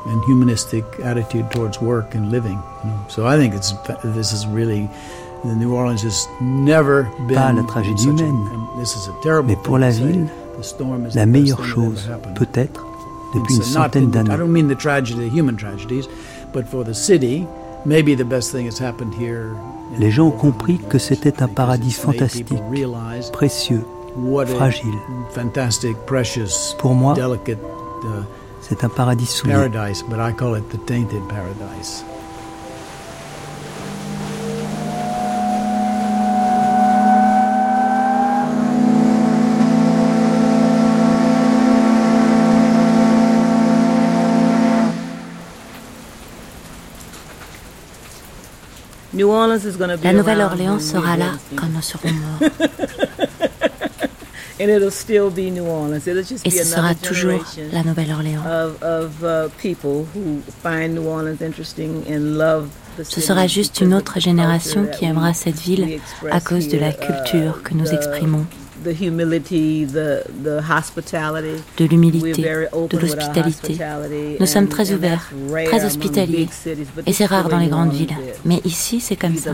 and 0.06 0.22
humanistic 0.28 0.84
attitude 1.04 1.50
towards 1.52 1.82
work 1.82 2.16
and 2.16 2.30
living. 2.30 2.60
So 3.08 3.26
I 3.26 3.38
think 3.38 3.54
it's 3.54 3.74
this 4.04 4.34
is 4.34 4.46
really 4.48 4.90
the 5.44 5.56
New 5.56 5.74
Orleans 5.74 6.04
has 6.04 6.28
never 6.42 7.04
been 7.28 7.36
pas 7.36 7.54
la 7.54 7.64
tragédie 7.64 8.08
humaine, 8.08 8.48
mais 9.46 9.56
pour 9.56 9.78
la 9.78 9.92
ville, 9.92 10.28
la 11.16 11.26
meilleure 11.26 11.64
chose, 11.64 12.10
peut-être, 12.36 12.86
depuis 13.34 13.56
une 13.56 13.64
centaine 13.64 14.10
d'années. 14.10 14.34
I 14.34 14.38
don't 14.38 14.52
mean 14.52 14.68
the 14.68 14.78
tragedy, 14.78 15.30
human 15.30 15.56
tragedies, 15.56 16.08
but 16.54 16.68
for 16.68 16.84
the 16.84 16.94
city, 16.94 17.46
maybe 17.86 18.16
the 18.16 18.26
best 18.26 18.52
thing 18.52 18.66
that's 18.66 18.80
happened 18.80 19.14
here 19.14 19.56
les 20.00 20.12
gens 20.12 20.28
ont 20.28 20.32
compris 20.32 20.80
que 20.90 20.98
c'était 20.98 21.42
un 21.44 21.48
paradis 21.48 21.92
fantastique, 21.92 22.48
précieux, 23.32 23.84
fragile. 24.48 24.96
Pour 26.78 26.94
moi, 26.94 27.16
uh, 27.18 27.56
c'est 28.62 28.84
un 28.84 28.90
paradis 28.90 29.26
souillé. 29.26 29.56
La 50.04 50.14
Nouvelle-Orléans 50.14 50.80
sera 50.80 51.18
là 51.18 51.34
quand 51.56 51.68
nous 51.68 51.82
serons 51.82 52.10
morts. 52.42 52.50
Et 54.60 56.52
ce 56.52 56.64
sera 56.64 56.96
toujours 56.96 57.44
la 57.72 57.84
Nouvelle-Orléans. 57.84 58.44
Ce 63.04 63.22
sera 63.22 63.48
juste 63.48 63.82
une 63.82 63.94
autre 63.94 64.20
génération 64.20 64.86
qui 64.86 65.06
aimera 65.06 65.34
cette 65.34 65.60
ville 65.60 66.00
à 66.30 66.40
cause 66.40 66.68
de 66.68 66.78
la 66.78 66.92
uh, 66.92 66.94
culture 66.94 67.64
que 67.64 67.74
nous 67.74 67.92
exprimons 67.92 68.46
de 68.84 68.92
l'humilité, 71.86 72.42
de 72.44 72.98
l'hospitalité. 72.98 73.80
Nous 74.40 74.46
sommes 74.46 74.68
très 74.68 74.92
ouverts, 74.92 75.32
très 75.66 75.86
hospitaliers. 75.86 76.50
Et 77.06 77.14
c'est 77.14 77.26
rare 77.26 77.50
dans 77.50 77.60
les 77.60 77.68
grandes 77.68 77.94
villes. 77.94 78.16
Mais 78.46 78.62
ici, 78.66 79.00
c'est 79.00 79.16
comme 79.16 79.38
ça. 79.38 79.52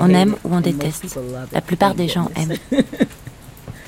On 0.00 0.10
aime 0.10 0.34
ou 0.44 0.54
on 0.54 0.60
déteste. 0.60 1.18
La 1.52 1.60
plupart 1.60 1.94
des 1.94 2.08
gens 2.08 2.30
aiment. 2.36 2.56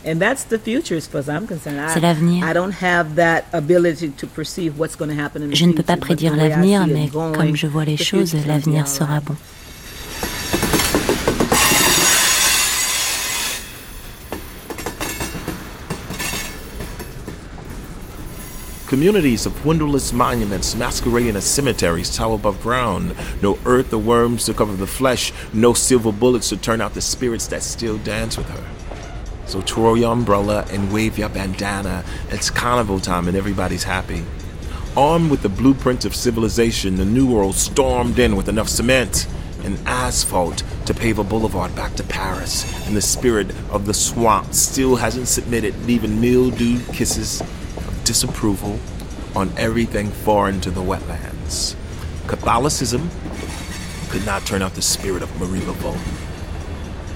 C'est 0.07 2.01
l'avenir. 2.01 2.45
I 2.49 2.53
don't 2.53 2.83
have 2.83 3.17
that 3.17 3.43
ability 3.53 4.11
to 4.11 4.27
perceive 4.27 4.79
what's 4.79 4.95
going 4.97 5.11
to 5.11 5.21
happen 5.21 5.43
in 5.43 5.51
the 5.51 5.57
Je 5.57 5.65
future, 5.65 5.69
ne 5.69 5.73
peux 5.73 5.83
pas 5.83 5.97
prédire 5.97 6.37
l'avenir, 6.37 6.87
mais 6.87 7.09
comme 7.09 7.57
je 7.57 7.67
vois 7.67 7.85
les 7.85 7.97
choses, 7.97 8.35
l'avenir 8.47 8.87
sera 8.87 9.21
bon. 9.21 9.35
Communities 18.87 19.47
of 19.47 19.67
windowless 19.67 20.13
monuments 20.13 20.77
masquerading 20.77 21.35
as 21.35 21.45
cemeteries 21.45 22.17
tower 22.17 22.37
above 22.37 22.63
ground. 22.63 23.17
No 23.43 23.59
earth 23.67 23.93
or 23.93 23.99
worms 23.99 24.45
to 24.45 24.55
cover 24.55 24.77
the 24.77 24.87
flesh, 24.87 25.33
no 25.53 25.75
silver 25.75 26.13
bullets 26.13 26.51
to 26.51 26.57
turn 26.57 26.81
out 26.81 26.95
the 26.95 27.01
spirits 27.01 27.49
that 27.49 27.65
still 27.65 27.99
dance 27.99 28.39
with 28.39 28.49
her. 28.49 28.76
So 29.47 29.63
twirl 29.63 29.97
your 29.97 30.13
umbrella 30.13 30.67
and 30.71 30.93
wave 30.93 31.19
your 31.19 31.29
bandana. 31.29 32.05
It's 32.31 32.51
carnival 32.51 32.99
time 32.99 33.29
and 33.29 33.37
everybody's 33.37 33.85
happy. 33.85 34.25
Armed 34.97 35.31
with 35.31 35.43
the 35.43 35.49
blueprint 35.49 36.05
of 36.05 36.17
civilization, 36.17 36.97
the 36.97 37.05
New 37.05 37.33
World 37.33 37.55
stormed 37.55 38.19
in 38.19 38.35
with 38.35 38.49
enough 38.49 38.69
cement 38.69 39.27
and 39.63 39.79
asphalt 39.87 40.63
to 40.87 40.95
pave 40.95 41.19
a 41.19 41.25
boulevard 41.25 41.75
back 41.77 41.95
to 41.95 42.03
Paris. 42.03 42.65
And 42.87 42.97
the 42.97 43.03
spirit 43.03 43.51
of 43.71 43.87
the 43.87 43.95
swamp 43.95 44.53
still 44.55 44.97
hasn't 44.97 45.29
submitted, 45.29 45.87
leaving 45.87 46.21
mildewed 46.21 46.87
kisses 46.93 47.41
of 47.41 48.05
disapproval 48.05 48.79
on 49.35 49.53
everything 49.57 50.09
foreign 50.11 50.61
to 50.63 50.71
the 50.71 50.81
wetlands. 50.81 51.77
Catholicism 52.27 53.11
could 54.09 54.25
not 54.25 54.47
turn 54.47 54.63
out 54.63 54.75
the 54.75 54.83
spirit 54.83 55.23
of 55.23 55.41
Marie 55.41 55.61
Laveau. 55.61 55.97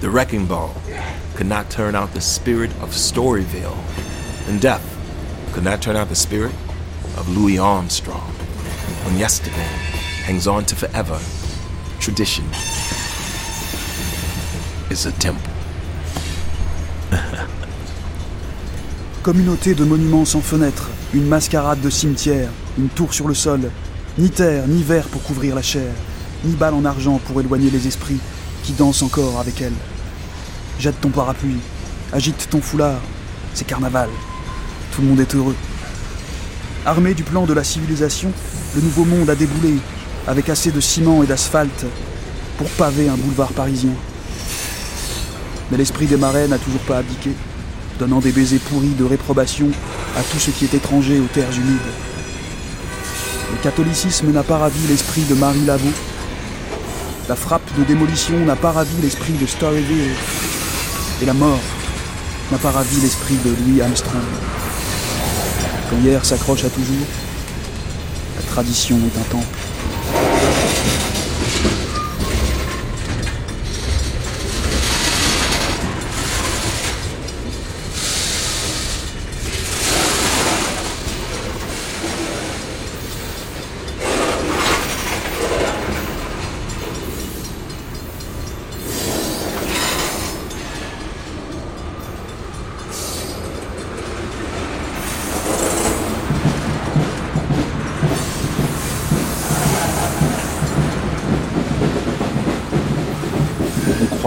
The 0.01 0.09
Wrecking 0.09 0.45
Ball 0.45 0.75
could 1.35 1.47
not 1.47 1.69
turn 1.69 1.95
out 1.95 2.13
the 2.13 2.21
spirit 2.21 2.71
of 2.81 2.91
Storyville. 2.91 3.77
And 4.47 4.59
death 4.61 4.83
could 5.53 5.63
not 5.63 5.81
turn 5.81 5.95
out 5.95 6.09
the 6.09 6.15
spirit 6.15 6.53
of 7.17 7.29
Louis 7.29 7.57
Armstrong. 7.57 8.31
When 9.05 9.17
yesterday 9.17 9.67
hangs 10.25 10.47
on 10.47 10.65
to 10.65 10.75
forever, 10.75 11.19
tradition 11.99 12.45
is 14.89 15.05
a 15.05 15.11
temple. 15.13 15.51
Communauté 19.23 19.75
de 19.75 19.83
monuments 19.83 20.25
sans 20.25 20.41
fenêtres, 20.41 20.89
une 21.13 21.27
mascarade 21.27 21.81
de 21.81 21.89
cimetière, 21.89 22.49
une 22.77 22.89
tour 22.89 23.13
sur 23.13 23.27
le 23.27 23.33
sol, 23.33 23.71
ni 24.17 24.29
terre, 24.29 24.67
ni 24.67 24.83
verre 24.83 25.07
pour 25.07 25.23
couvrir 25.23 25.55
la 25.55 25.61
chair, 25.61 25.93
ni 26.43 26.53
balle 26.53 26.73
en 26.73 26.85
argent 26.85 27.19
pour 27.25 27.39
éloigner 27.39 27.69
les 27.69 27.87
esprits 27.87 28.19
qui 28.63 28.73
dansent 28.73 29.03
encore 29.03 29.39
avec 29.39 29.61
elle. 29.61 29.73
Jette 30.81 30.99
ton 30.99 31.09
parapluie, 31.09 31.59
agite 32.11 32.47
ton 32.49 32.59
foulard, 32.59 32.99
c'est 33.53 33.67
carnaval. 33.67 34.09
Tout 34.91 35.03
le 35.03 35.09
monde 35.09 35.19
est 35.19 35.35
heureux. 35.35 35.55
Armé 36.87 37.13
du 37.13 37.21
plan 37.21 37.45
de 37.45 37.53
la 37.53 37.63
civilisation, 37.63 38.31
le 38.73 38.81
nouveau 38.81 39.05
monde 39.05 39.29
a 39.29 39.35
déboulé, 39.35 39.75
avec 40.25 40.49
assez 40.49 40.71
de 40.71 40.81
ciment 40.81 41.21
et 41.21 41.27
d'asphalte 41.27 41.85
pour 42.57 42.67
paver 42.69 43.09
un 43.09 43.13
boulevard 43.13 43.51
parisien. 43.51 43.91
Mais 45.69 45.77
l'esprit 45.77 46.07
des 46.07 46.17
marais 46.17 46.47
n'a 46.47 46.57
toujours 46.57 46.81
pas 46.81 46.97
abdiqué 46.97 47.29
donnant 47.99 48.17
des 48.17 48.31
baisers 48.31 48.57
pourris 48.57 48.95
de 48.97 49.03
réprobation 49.03 49.69
à 50.17 50.23
tout 50.23 50.39
ce 50.39 50.49
qui 50.49 50.65
est 50.65 50.73
étranger 50.73 51.19
aux 51.19 51.31
terres 51.31 51.55
humides. 51.55 51.91
Le 53.51 53.61
catholicisme 53.61 54.31
n'a 54.31 54.41
pas 54.41 54.57
ravi 54.57 54.87
l'esprit 54.87 55.25
de 55.29 55.35
Marie 55.35 55.63
Laveau. 55.63 55.93
La 57.29 57.35
frappe 57.35 57.69
de 57.77 57.83
démolition 57.83 58.39
n'a 58.47 58.55
pas 58.55 58.71
ravi 58.71 58.95
l'esprit 58.99 59.33
de 59.33 59.45
Storyville. 59.45 60.15
Et 61.21 61.25
la 61.25 61.33
mort 61.33 61.59
n'a 62.51 62.57
pas 62.57 62.71
ravi 62.71 62.99
l'esprit 62.99 63.37
de 63.45 63.51
Louis 63.51 63.81
Armstrong. 63.81 64.23
Quand 65.89 65.97
hier 66.03 66.25
s'accroche 66.25 66.63
à 66.63 66.69
toujours, 66.69 67.05
la 68.37 68.51
tradition 68.51 68.97
est 68.97 69.19
un 69.19 69.23
temple. 69.29 69.61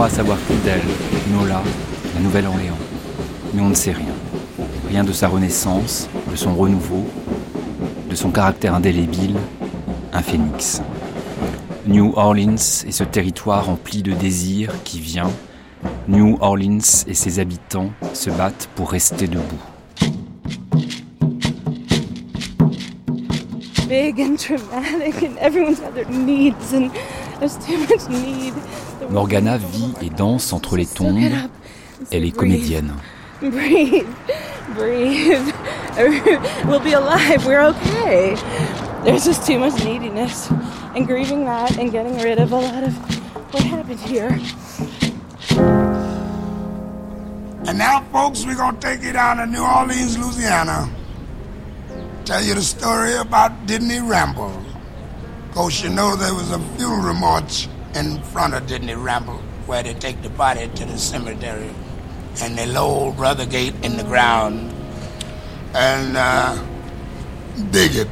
savoir 0.08 0.38
tout 0.46 0.54
d'elle, 0.64 0.82
Nola, 1.32 1.62
la 2.14 2.20
Nouvelle-Orléans. 2.20 2.78
Mais 3.52 3.62
on 3.62 3.68
ne 3.68 3.74
sait 3.74 3.92
rien. 3.92 4.14
Rien 4.88 5.03
de 5.03 5.03
sa 5.14 5.28
renaissance, 5.28 6.08
de 6.30 6.36
son 6.36 6.54
renouveau, 6.54 7.04
de 8.10 8.14
son 8.14 8.30
caractère 8.30 8.74
indélébile, 8.74 9.36
un 10.12 10.22
phénix. 10.22 10.82
New 11.86 12.12
Orleans 12.16 12.84
est 12.86 12.92
ce 12.92 13.04
territoire 13.04 13.66
rempli 13.66 14.02
de 14.02 14.12
désir 14.12 14.72
qui 14.84 15.00
vient. 15.00 15.30
New 16.08 16.36
Orleans 16.40 17.04
et 17.06 17.14
ses 17.14 17.38
habitants 17.38 17.90
se 18.12 18.30
battent 18.30 18.68
pour 18.74 18.90
rester 18.90 19.26
debout. 19.26 19.42
Big 23.88 24.20
and 24.20 24.36
dramatic 24.36 25.22
and 25.22 25.36
everyone's 25.40 25.78
got 25.78 25.94
their 25.94 26.08
needs 26.08 26.72
and 26.74 26.90
there's 27.38 27.56
too 27.58 27.78
much 27.78 28.08
need. 28.08 28.54
Morgana 29.10 29.58
vit 29.58 29.94
et 30.02 30.10
danse 30.10 30.52
entre 30.52 30.76
les 30.76 30.86
tombes. 30.86 31.20
Elle 32.10 32.24
est 32.24 32.30
comédienne. 32.30 32.94
Breathe, 33.42 34.06
breathe. 34.74 35.52
We'll 36.66 36.80
be 36.80 36.94
alive. 36.94 37.46
We're 37.46 37.62
okay. 37.66 38.34
There's 39.04 39.24
just 39.24 39.46
too 39.46 39.60
much 39.60 39.84
neediness, 39.84 40.50
and 40.96 41.06
grieving 41.06 41.44
that 41.44 41.78
and 41.78 41.92
getting 41.92 42.18
rid 42.18 42.40
of 42.40 42.50
a 42.50 42.56
lot 42.56 42.82
of 42.82 42.92
what 43.54 43.62
happened 43.62 44.00
here. 44.00 44.36
And 47.68 47.78
now, 47.78 48.00
folks, 48.10 48.44
we're 48.44 48.56
gonna 48.56 48.80
take 48.80 49.02
you 49.02 49.12
down 49.12 49.36
to 49.36 49.46
New 49.46 49.64
Orleans, 49.64 50.18
Louisiana. 50.18 50.90
Tell 52.24 52.42
you 52.42 52.54
the 52.54 52.62
story 52.62 53.14
about 53.14 53.66
Disney 53.66 54.00
Ramble. 54.00 54.64
Course, 55.52 55.84
you 55.84 55.90
know 55.90 56.16
there 56.16 56.34
was 56.34 56.50
a 56.50 56.58
funeral 56.76 57.14
march 57.14 57.68
in 57.94 58.20
front 58.24 58.54
of 58.54 58.66
Disney 58.66 58.96
Ramble 58.96 59.38
where 59.66 59.84
they 59.84 59.94
take 59.94 60.20
the 60.22 60.30
body 60.30 60.68
to 60.74 60.84
the 60.84 60.98
cemetery 60.98 61.70
and 62.42 62.56
they 62.58 62.66
lower 62.66 63.12
Brother 63.12 63.46
Gate 63.46 63.74
in 63.82 63.96
the 63.96 64.04
ground 64.04 64.72
and 65.74 66.16
uh, 66.16 66.56
dig 67.70 67.94
it. 67.96 68.08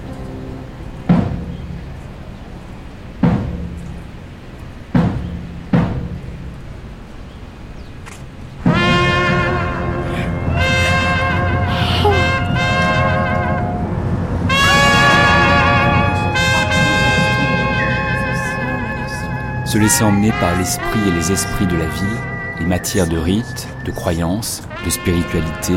se 19.73 19.79
laisser 19.79 20.05
emmener 20.05 20.33
par 20.33 20.55
l'esprit 20.59 21.01
et 21.09 21.11
les 21.13 21.33
esprits 21.33 21.67
de 21.67 21.77
la 21.77 21.87
vie, 21.87 22.19
les 22.63 22.69
matières 22.69 23.09
de 23.09 23.19
rite, 23.19 23.67
de 23.85 23.91
croyance, 23.91 24.63
de 24.85 24.91
spiritualité, 24.91 25.75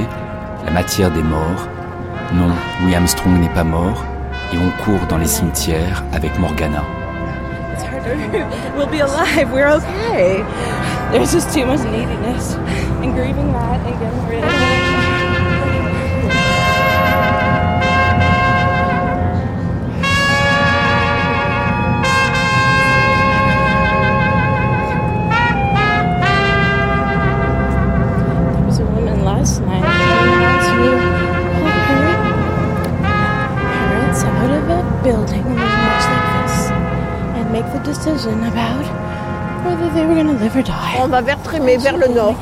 la 0.65 0.71
matière 0.71 1.09
des 1.09 1.23
morts. 1.23 1.67
Non, 2.31 2.51
Louis 2.81 2.93
Armstrong 2.93 3.39
n'est 3.39 3.49
pas 3.49 3.63
mort, 3.63 4.03
et 4.53 4.57
on 4.57 4.83
court 4.83 5.07
dans 5.09 5.17
les 5.17 5.25
cimetières 5.25 6.03
avec 6.13 6.38
Morgana. 6.38 6.83
We'll 8.77 8.86
be 8.86 9.01
alive, 9.01 9.51
we're 9.51 9.67
okay. 9.67 10.43
There's 11.11 11.31
just 11.31 11.51
too 11.51 11.65
much 11.65 11.79
neediness 11.86 12.55
and 13.01 13.15
grieving 13.15 13.51
that 13.51 13.79
and 13.88 13.99
getting 13.99 14.27
rid 14.29 14.43
of 14.43 14.51
it. 14.51 14.94
On 41.01 41.07
va 41.07 41.21
vers 41.21 41.41
Trémé, 41.41 41.78
vers 41.78 41.97
le 41.97 42.07
nord, 42.13 42.36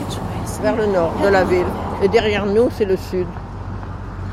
vers 0.61 0.75
le 0.75 0.85
nord 0.85 1.13
de 1.23 1.27
la 1.27 1.43
ville. 1.43 1.65
Et 2.03 2.07
derrière 2.07 2.45
nous, 2.45 2.69
c'est 2.71 2.85
le 2.85 2.97
sud, 2.97 3.27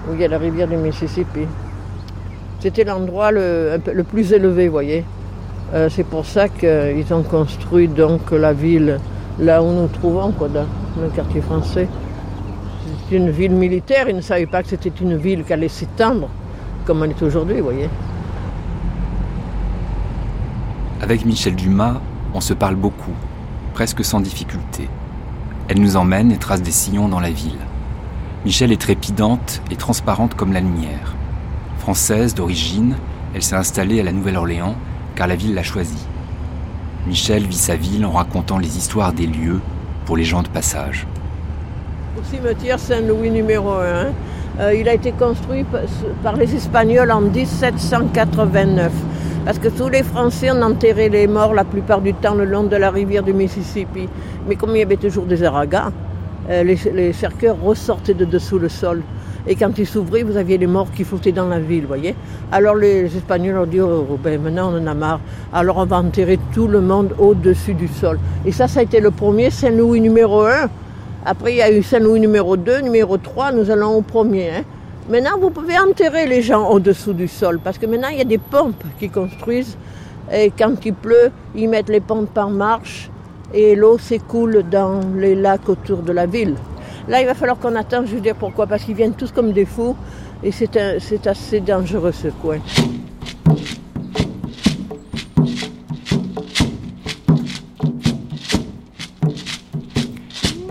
où 0.08 0.14
il 0.14 0.20
y 0.20 0.24
a 0.24 0.28
la 0.28 0.38
rivière 0.38 0.68
du 0.68 0.76
Mississippi. 0.76 1.46
C'était 2.60 2.84
l'endroit 2.84 3.32
le, 3.32 3.80
le, 3.92 4.04
plus 4.04 4.32
élevé, 4.32 4.66
vous 4.66 4.72
voyez. 4.72 5.04
Euh, 5.74 5.88
c'est 5.88 6.04
pour 6.04 6.26
ça 6.26 6.48
qu'ils 6.48 7.12
ont 7.12 7.22
construit 7.22 7.88
donc 7.88 8.30
la 8.32 8.52
ville 8.52 8.98
là 9.38 9.62
où 9.62 9.66
nous 9.66 9.82
nous 9.82 9.88
trouvons, 9.88 10.32
quoi, 10.32 10.48
dans 10.48 10.66
le 11.00 11.08
quartier 11.08 11.40
français. 11.40 11.88
C'est 13.08 13.16
une 13.16 13.30
ville 13.30 13.52
militaire, 13.52 14.08
ils 14.08 14.16
ne 14.16 14.20
savaient 14.20 14.46
pas 14.46 14.62
que 14.62 14.68
c'était 14.68 14.92
une 15.00 15.16
ville 15.16 15.44
qui 15.44 15.52
allait 15.52 15.68
s'étendre 15.68 16.28
comme 16.84 17.02
elle 17.04 17.10
est 17.10 17.22
aujourd'hui, 17.22 17.58
vous 17.58 17.64
voyez. 17.64 17.88
Avec 21.02 21.24
Michel 21.24 21.56
Dumas, 21.56 21.98
on 22.34 22.42
se 22.42 22.52
parle 22.52 22.74
beaucoup, 22.74 23.14
presque 23.72 24.04
sans 24.04 24.20
difficulté. 24.20 24.86
Elle 25.68 25.80
nous 25.80 25.96
emmène 25.96 26.30
et 26.30 26.36
trace 26.36 26.60
des 26.60 26.70
sillons 26.70 27.08
dans 27.08 27.20
la 27.20 27.30
ville. 27.30 27.56
Michel 28.44 28.70
est 28.70 28.80
trépidante 28.80 29.62
et 29.70 29.76
transparente 29.76 30.34
comme 30.34 30.52
la 30.52 30.60
lumière. 30.60 31.14
Française 31.78 32.34
d'origine, 32.34 32.96
elle 33.34 33.42
s'est 33.42 33.56
installée 33.56 33.98
à 33.98 34.02
la 34.02 34.12
Nouvelle-Orléans 34.12 34.74
car 35.14 35.26
la 35.26 35.36
ville 35.36 35.54
l'a 35.54 35.62
choisie. 35.62 36.06
Michel 37.06 37.46
vit 37.46 37.56
sa 37.56 37.76
ville 37.76 38.04
en 38.04 38.12
racontant 38.12 38.58
les 38.58 38.76
histoires 38.76 39.14
des 39.14 39.26
lieux 39.26 39.62
pour 40.04 40.18
les 40.18 40.24
gens 40.24 40.42
de 40.42 40.48
passage. 40.48 41.06
Au 42.18 42.22
cimetière 42.22 42.78
Saint-Louis 42.78 43.30
numéro 43.30 43.70
1, 43.70 43.80
euh, 44.60 44.74
il 44.74 44.86
a 44.86 44.92
été 44.92 45.12
construit 45.12 45.64
par 46.22 46.36
les 46.36 46.54
Espagnols 46.54 47.10
en 47.10 47.22
1789. 47.22 48.92
Parce 49.44 49.58
que 49.58 49.68
tous 49.68 49.88
les 49.88 50.02
Français 50.02 50.50
ont 50.50 50.60
enterré 50.60 51.08
les 51.08 51.26
morts 51.26 51.54
la 51.54 51.64
plupart 51.64 52.02
du 52.02 52.12
temps 52.12 52.34
le 52.34 52.44
long 52.44 52.64
de 52.64 52.76
la 52.76 52.90
rivière 52.90 53.22
du 53.22 53.32
Mississippi. 53.32 54.06
Mais 54.46 54.54
comme 54.54 54.70
il 54.76 54.80
y 54.80 54.82
avait 54.82 54.98
toujours 54.98 55.24
des 55.24 55.42
aragans, 55.42 55.90
euh, 56.50 56.62
les, 56.62 56.78
les 56.92 57.12
cercueils 57.14 57.54
ressortaient 57.62 58.14
de 58.14 58.26
dessous 58.26 58.58
le 58.58 58.68
sol. 58.68 59.02
Et 59.46 59.54
quand 59.54 59.78
ils 59.78 59.86
s'ouvraient, 59.86 60.22
vous 60.22 60.36
aviez 60.36 60.58
les 60.58 60.66
morts 60.66 60.90
qui 60.94 61.04
flottaient 61.04 61.32
dans 61.32 61.48
la 61.48 61.58
ville, 61.58 61.86
voyez. 61.86 62.14
Alors 62.52 62.74
les 62.74 63.06
Espagnols 63.16 63.56
ont 63.56 63.66
dit, 63.66 63.80
oh, 63.80 64.18
ben 64.22 64.40
maintenant 64.42 64.72
on 64.74 64.82
en 64.82 64.86
a 64.86 64.94
marre. 64.94 65.20
Alors 65.54 65.78
on 65.78 65.86
va 65.86 65.96
enterrer 65.96 66.38
tout 66.52 66.68
le 66.68 66.82
monde 66.82 67.14
au-dessus 67.18 67.72
du 67.72 67.88
sol. 67.88 68.18
Et 68.44 68.52
ça, 68.52 68.68
ça 68.68 68.80
a 68.80 68.82
été 68.82 69.00
le 69.00 69.10
premier 69.10 69.50
Saint-Louis 69.50 70.02
numéro 70.02 70.42
1. 70.42 70.68
Après, 71.24 71.52
il 71.52 71.56
y 71.56 71.62
a 71.62 71.72
eu 71.72 71.82
Saint-Louis 71.82 72.20
numéro 72.20 72.58
2, 72.58 72.80
numéro 72.80 73.16
3, 73.16 73.52
nous 73.52 73.70
allons 73.70 73.96
au 73.96 74.02
premier. 74.02 74.50
Hein. 74.50 74.64
Maintenant, 75.08 75.38
vous 75.40 75.50
pouvez 75.50 75.78
enterrer 75.78 76.26
les 76.26 76.42
gens 76.42 76.68
au-dessous 76.68 77.12
du 77.12 77.26
sol, 77.26 77.58
parce 77.62 77.78
que 77.78 77.86
maintenant, 77.86 78.08
il 78.08 78.18
y 78.18 78.20
a 78.20 78.24
des 78.24 78.38
pompes 78.38 78.84
qui 78.98 79.08
construisent. 79.08 79.76
Et 80.32 80.52
quand 80.56 80.84
il 80.84 80.94
pleut, 80.94 81.32
ils 81.56 81.68
mettent 81.68 81.88
les 81.88 82.00
pompes 82.00 82.38
en 82.38 82.50
marche 82.50 83.10
et 83.52 83.74
l'eau 83.74 83.98
s'écoule 83.98 84.62
dans 84.70 85.00
les 85.16 85.34
lacs 85.34 85.68
autour 85.68 85.98
de 85.98 86.12
la 86.12 86.26
ville. 86.26 86.54
Là, 87.08 87.20
il 87.20 87.26
va 87.26 87.34
falloir 87.34 87.58
qu'on 87.58 87.74
attende, 87.74 88.06
je 88.06 88.14
veux 88.14 88.20
dire 88.20 88.36
pourquoi, 88.36 88.68
parce 88.68 88.84
qu'ils 88.84 88.94
viennent 88.94 89.14
tous 89.14 89.32
comme 89.32 89.50
des 89.50 89.64
fous 89.64 89.96
et 90.44 90.52
c'est 90.52 91.26
assez 91.26 91.58
dangereux 91.58 92.12
ce 92.12 92.28
coin. 92.28 92.58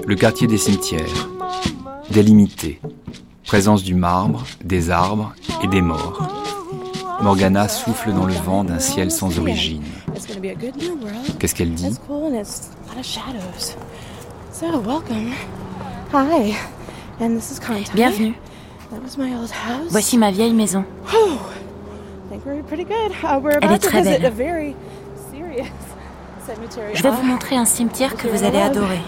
Le 0.06 0.16
quartier 0.16 0.48
des 0.48 0.58
cimetières, 0.58 1.30
délimité, 2.10 2.80
présence 3.50 3.84
du 3.84 3.96
marbre, 3.96 4.44
des 4.64 4.92
arbres 4.92 5.34
et 5.64 5.68
des 5.68 5.82
morts. 5.82 6.22
Morgana 7.20 7.68
souffle 7.68 8.14
dans 8.14 8.28
le 8.28 8.34
vent 8.36 8.64
d'un 8.64 8.78
ciel 8.78 9.10
sans 9.10 9.40
origine. 9.40 9.82
Qu'est-ce 11.40 11.56
qu'elle 11.56 11.74
dit? 11.74 11.90
Bienvenue. 17.96 18.36
Voici 19.90 20.20
ma 20.20 20.30
vieille 20.30 20.54
maison. 20.54 20.86
Elle 23.64 23.72
est 23.72 23.80
très 23.80 24.04
belle. 24.04 24.32
Je 26.94 27.02
vais 27.02 27.10
vous 27.10 27.24
montrer 27.24 27.56
un 27.56 27.66
cimetière 27.66 28.16
que 28.16 28.28
vous 28.28 28.44
allez 28.44 28.60
adorer. 28.60 29.02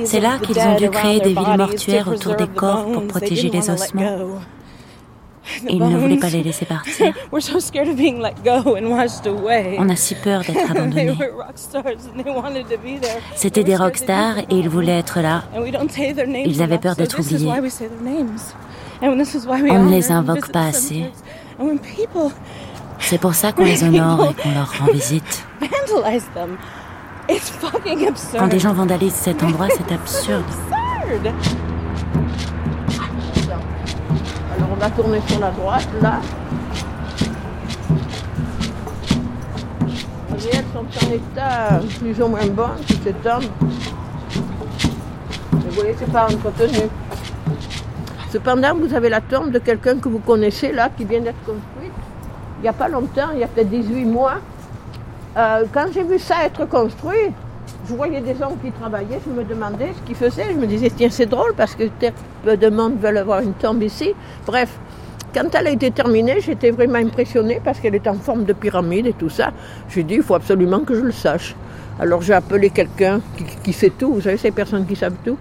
C'est 0.04 0.20
là 0.20 0.38
qu'ils 0.42 0.58
ont 0.58 0.76
dû 0.76 0.90
créer 0.90 1.20
des 1.20 1.34
villes 1.34 1.56
mortuaires 1.56 2.08
autour 2.08 2.34
des 2.34 2.48
corps 2.48 2.90
pour 2.90 3.06
protéger 3.06 3.48
les 3.50 3.70
ossements. 3.70 4.02
Ils 5.68 5.78
ne 5.78 5.96
voulaient 5.98 6.16
pas 6.18 6.28
les 6.28 6.42
laisser 6.42 6.66
partir. 6.66 7.12
On 9.78 9.88
a 9.88 9.96
si 9.96 10.14
peur 10.14 10.42
d'être 10.42 10.70
abandonnés. 10.70 11.14
C'était 13.34 13.64
des 13.64 13.76
rockstars 13.76 14.38
et 14.40 14.44
ils 14.50 14.68
voulaient 14.68 14.98
être 14.98 15.20
là. 15.20 15.44
Ils 16.44 16.62
avaient 16.62 16.78
peur 16.78 16.96
d'être 16.96 17.18
oubliés. 17.20 17.50
On 19.00 19.14
ne 19.84 19.90
les 19.90 20.10
invoque 20.10 20.50
pas 20.52 20.66
assez. 20.66 21.10
C'est 23.00 23.18
pour 23.18 23.34
ça 23.34 23.52
qu'on 23.52 23.64
les 23.64 23.82
honore 23.84 24.30
et 24.30 24.34
qu'on 24.34 24.52
leur 24.52 24.72
rend 24.78 24.92
visite. 24.92 25.44
Quand 28.38 28.48
des 28.48 28.58
gens 28.58 28.72
vandalisent 28.72 29.14
cet 29.14 29.42
endroit, 29.42 29.68
c'est 29.68 29.92
absurde. 29.92 30.44
Alors 34.56 34.68
on 34.72 34.76
va 34.76 34.90
tourner 34.90 35.20
sur 35.26 35.38
la 35.40 35.50
droite, 35.50 35.88
là. 36.00 36.20
Vous 40.28 40.46
elles 40.52 40.64
sont 40.72 41.06
en 41.06 41.12
état 41.12 41.80
plus 41.98 42.22
ou 42.22 42.28
moins 42.28 42.46
bon, 42.46 42.68
toutes 42.86 43.02
ces 43.02 43.12
tombes. 43.12 43.44
vous 45.52 45.70
voyez, 45.72 45.94
c'est 45.98 46.12
pas 46.12 46.26
entretenu. 46.26 46.88
Cependant, 48.30 48.74
vous 48.74 48.92
avez 48.94 49.08
la 49.08 49.20
tombe 49.20 49.50
de 49.50 49.58
quelqu'un 49.58 49.98
que 49.98 50.08
vous 50.08 50.18
connaissez 50.18 50.72
là, 50.72 50.90
qui 50.96 51.04
vient 51.04 51.20
d'être 51.20 51.42
construite. 51.44 51.87
Il 52.58 52.62
n'y 52.62 52.68
a 52.68 52.72
pas 52.72 52.88
longtemps, 52.88 53.28
il 53.34 53.40
y 53.40 53.44
a 53.44 53.46
peut-être 53.46 53.70
18 53.70 54.04
mois. 54.04 54.34
Euh, 55.36 55.64
quand 55.72 55.86
j'ai 55.92 56.02
vu 56.02 56.18
ça 56.18 56.44
être 56.44 56.68
construit, 56.68 57.32
je 57.88 57.94
voyais 57.94 58.20
des 58.20 58.42
hommes 58.42 58.58
qui 58.62 58.72
travaillaient, 58.72 59.20
je 59.24 59.32
me 59.32 59.44
demandais 59.44 59.90
ce 59.96 60.06
qu'ils 60.06 60.16
faisaient. 60.16 60.52
Je 60.52 60.58
me 60.58 60.66
disais, 60.66 60.90
tiens, 60.94 61.08
c'est 61.10 61.26
drôle 61.26 61.54
parce 61.56 61.74
que 61.74 61.84
peu 62.44 62.56
de 62.56 62.68
monde 62.68 62.98
veulent 63.00 63.18
avoir 63.18 63.40
une 63.40 63.54
tombe 63.54 63.82
ici. 63.82 64.12
Bref, 64.46 64.70
quand 65.34 65.54
elle 65.54 65.68
a 65.68 65.70
été 65.70 65.90
terminée, 65.90 66.40
j'étais 66.40 66.70
vraiment 66.70 66.98
impressionnée 66.98 67.60
parce 67.62 67.78
qu'elle 67.78 67.94
est 67.94 68.08
en 68.08 68.14
forme 68.14 68.44
de 68.44 68.52
pyramide 68.52 69.06
et 69.06 69.12
tout 69.12 69.28
ça. 69.28 69.52
J'ai 69.88 70.02
dit, 70.02 70.14
il 70.14 70.22
faut 70.22 70.34
absolument 70.34 70.80
que 70.80 70.94
je 70.94 71.00
le 71.00 71.12
sache. 71.12 71.54
Alors 72.00 72.22
j'ai 72.22 72.32
appelé 72.32 72.70
quelqu'un 72.70 73.20
qui, 73.62 73.72
sait 73.72 73.90
tout, 73.90 74.14
vous 74.14 74.20
savez, 74.20 74.36
ces 74.36 74.50
personnes 74.50 74.86
qui 74.86 74.96
savent 74.96 75.16
tout. 75.24 75.36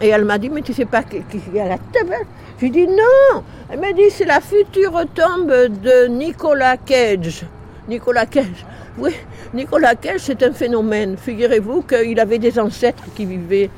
Et 0.00 0.08
elle 0.08 0.24
m'a 0.24 0.38
dit, 0.38 0.48
mais 0.48 0.62
tu 0.62 0.72
sais 0.72 0.86
pas 0.86 1.02
qu'il 1.02 1.22
y 1.54 1.60
a 1.60 1.68
la 1.68 1.78
table? 1.78 2.16
J'ai 2.60 2.70
dit, 2.70 2.86
non 2.86 3.42
Elle 3.70 3.80
m'a 3.80 3.92
dit, 3.92 4.10
c'est 4.10 4.24
la 4.24 4.40
future 4.40 5.04
tombe 5.14 5.50
de 5.50 6.06
Nicolas 6.08 6.76
Cage. 6.78 7.44
Nicolas 7.88 8.26
Cage. 8.26 8.64
Oui, 8.98 9.14
Nicolas 9.52 9.94
Cage, 9.94 10.20
c'est 10.20 10.42
un 10.42 10.52
phénomène. 10.52 11.16
Figurez-vous 11.16 11.82
qu'il 11.82 12.18
avait 12.18 12.38
des 12.38 12.58
ancêtres 12.58 13.04
qui 13.14 13.26
vivaient 13.26 13.70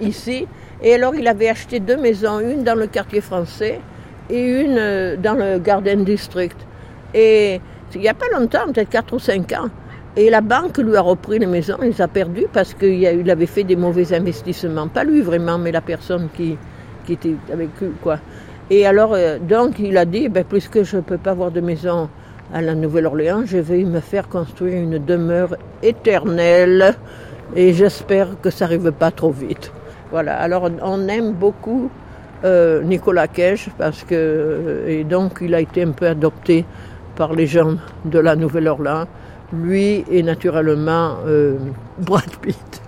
ici. 0.00 0.46
Et 0.82 0.94
alors, 0.94 1.14
il 1.14 1.26
avait 1.28 1.48
acheté 1.48 1.80
deux 1.80 1.96
maisons, 1.96 2.40
une 2.40 2.64
dans 2.64 2.74
le 2.74 2.86
quartier 2.86 3.20
français 3.20 3.80
et 4.30 4.62
une 4.62 4.78
euh, 4.78 5.16
dans 5.16 5.34
le 5.34 5.58
Garden 5.58 6.04
District. 6.04 6.56
Et 7.14 7.60
il 7.94 8.00
n'y 8.00 8.08
a 8.08 8.14
pas 8.14 8.26
longtemps, 8.32 8.66
peut-être 8.66 8.90
4 8.90 9.14
ou 9.14 9.18
5 9.18 9.52
ans, 9.52 9.68
et 10.18 10.30
la 10.30 10.40
banque 10.40 10.78
lui 10.78 10.96
a 10.96 11.00
repris 11.00 11.38
les 11.38 11.46
maisons, 11.46 11.76
il 11.80 11.90
les 11.90 12.02
a 12.02 12.08
perdues 12.08 12.48
parce 12.52 12.74
qu'il 12.74 13.30
avait 13.30 13.46
fait 13.46 13.62
des 13.62 13.76
mauvais 13.76 14.12
investissements. 14.12 14.88
Pas 14.88 15.04
lui 15.04 15.20
vraiment, 15.20 15.58
mais 15.58 15.70
la 15.70 15.80
personne 15.80 16.28
qui, 16.34 16.58
était 17.08 17.36
avec 17.52 17.68
lui. 17.80 17.90
Quoi. 18.02 18.18
Et 18.68 18.84
alors, 18.84 19.14
euh, 19.14 19.38
donc, 19.38 19.78
il 19.78 19.96
a 19.96 20.04
dit, 20.04 20.28
ben, 20.28 20.44
puisque 20.44 20.82
je 20.82 20.96
ne 20.96 21.02
peux 21.02 21.18
pas 21.18 21.30
avoir 21.30 21.52
de 21.52 21.60
maison 21.60 22.08
à 22.52 22.60
la 22.60 22.74
Nouvelle-Orléans, 22.74 23.42
je 23.46 23.58
vais 23.58 23.84
me 23.84 24.00
faire 24.00 24.28
construire 24.28 24.82
une 24.82 24.98
demeure 24.98 25.56
éternelle 25.84 26.96
et 27.54 27.72
j'espère 27.72 28.40
que 28.42 28.50
ça 28.50 28.64
n'arrive 28.64 28.90
pas 28.90 29.12
trop 29.12 29.30
vite. 29.30 29.72
Voilà, 30.10 30.36
alors 30.36 30.68
on 30.82 31.06
aime 31.06 31.32
beaucoup 31.32 31.90
euh, 32.44 32.82
Nicolas 32.82 33.28
Cage 33.28 33.70
parce 33.78 34.02
que, 34.02 34.14
euh, 34.16 34.88
et 34.88 35.04
donc 35.04 35.38
il 35.42 35.54
a 35.54 35.60
été 35.60 35.84
un 35.84 35.92
peu 35.92 36.08
adopté 36.08 36.64
par 37.14 37.34
les 37.34 37.46
gens 37.46 37.76
de 38.04 38.18
la 38.18 38.34
Nouvelle-Orléans 38.34 39.06
lui 39.52 40.04
et 40.10 40.22
naturellement 40.22 41.16
euh, 41.26 41.56
Brad 41.98 42.30
Pitt. 42.42 42.82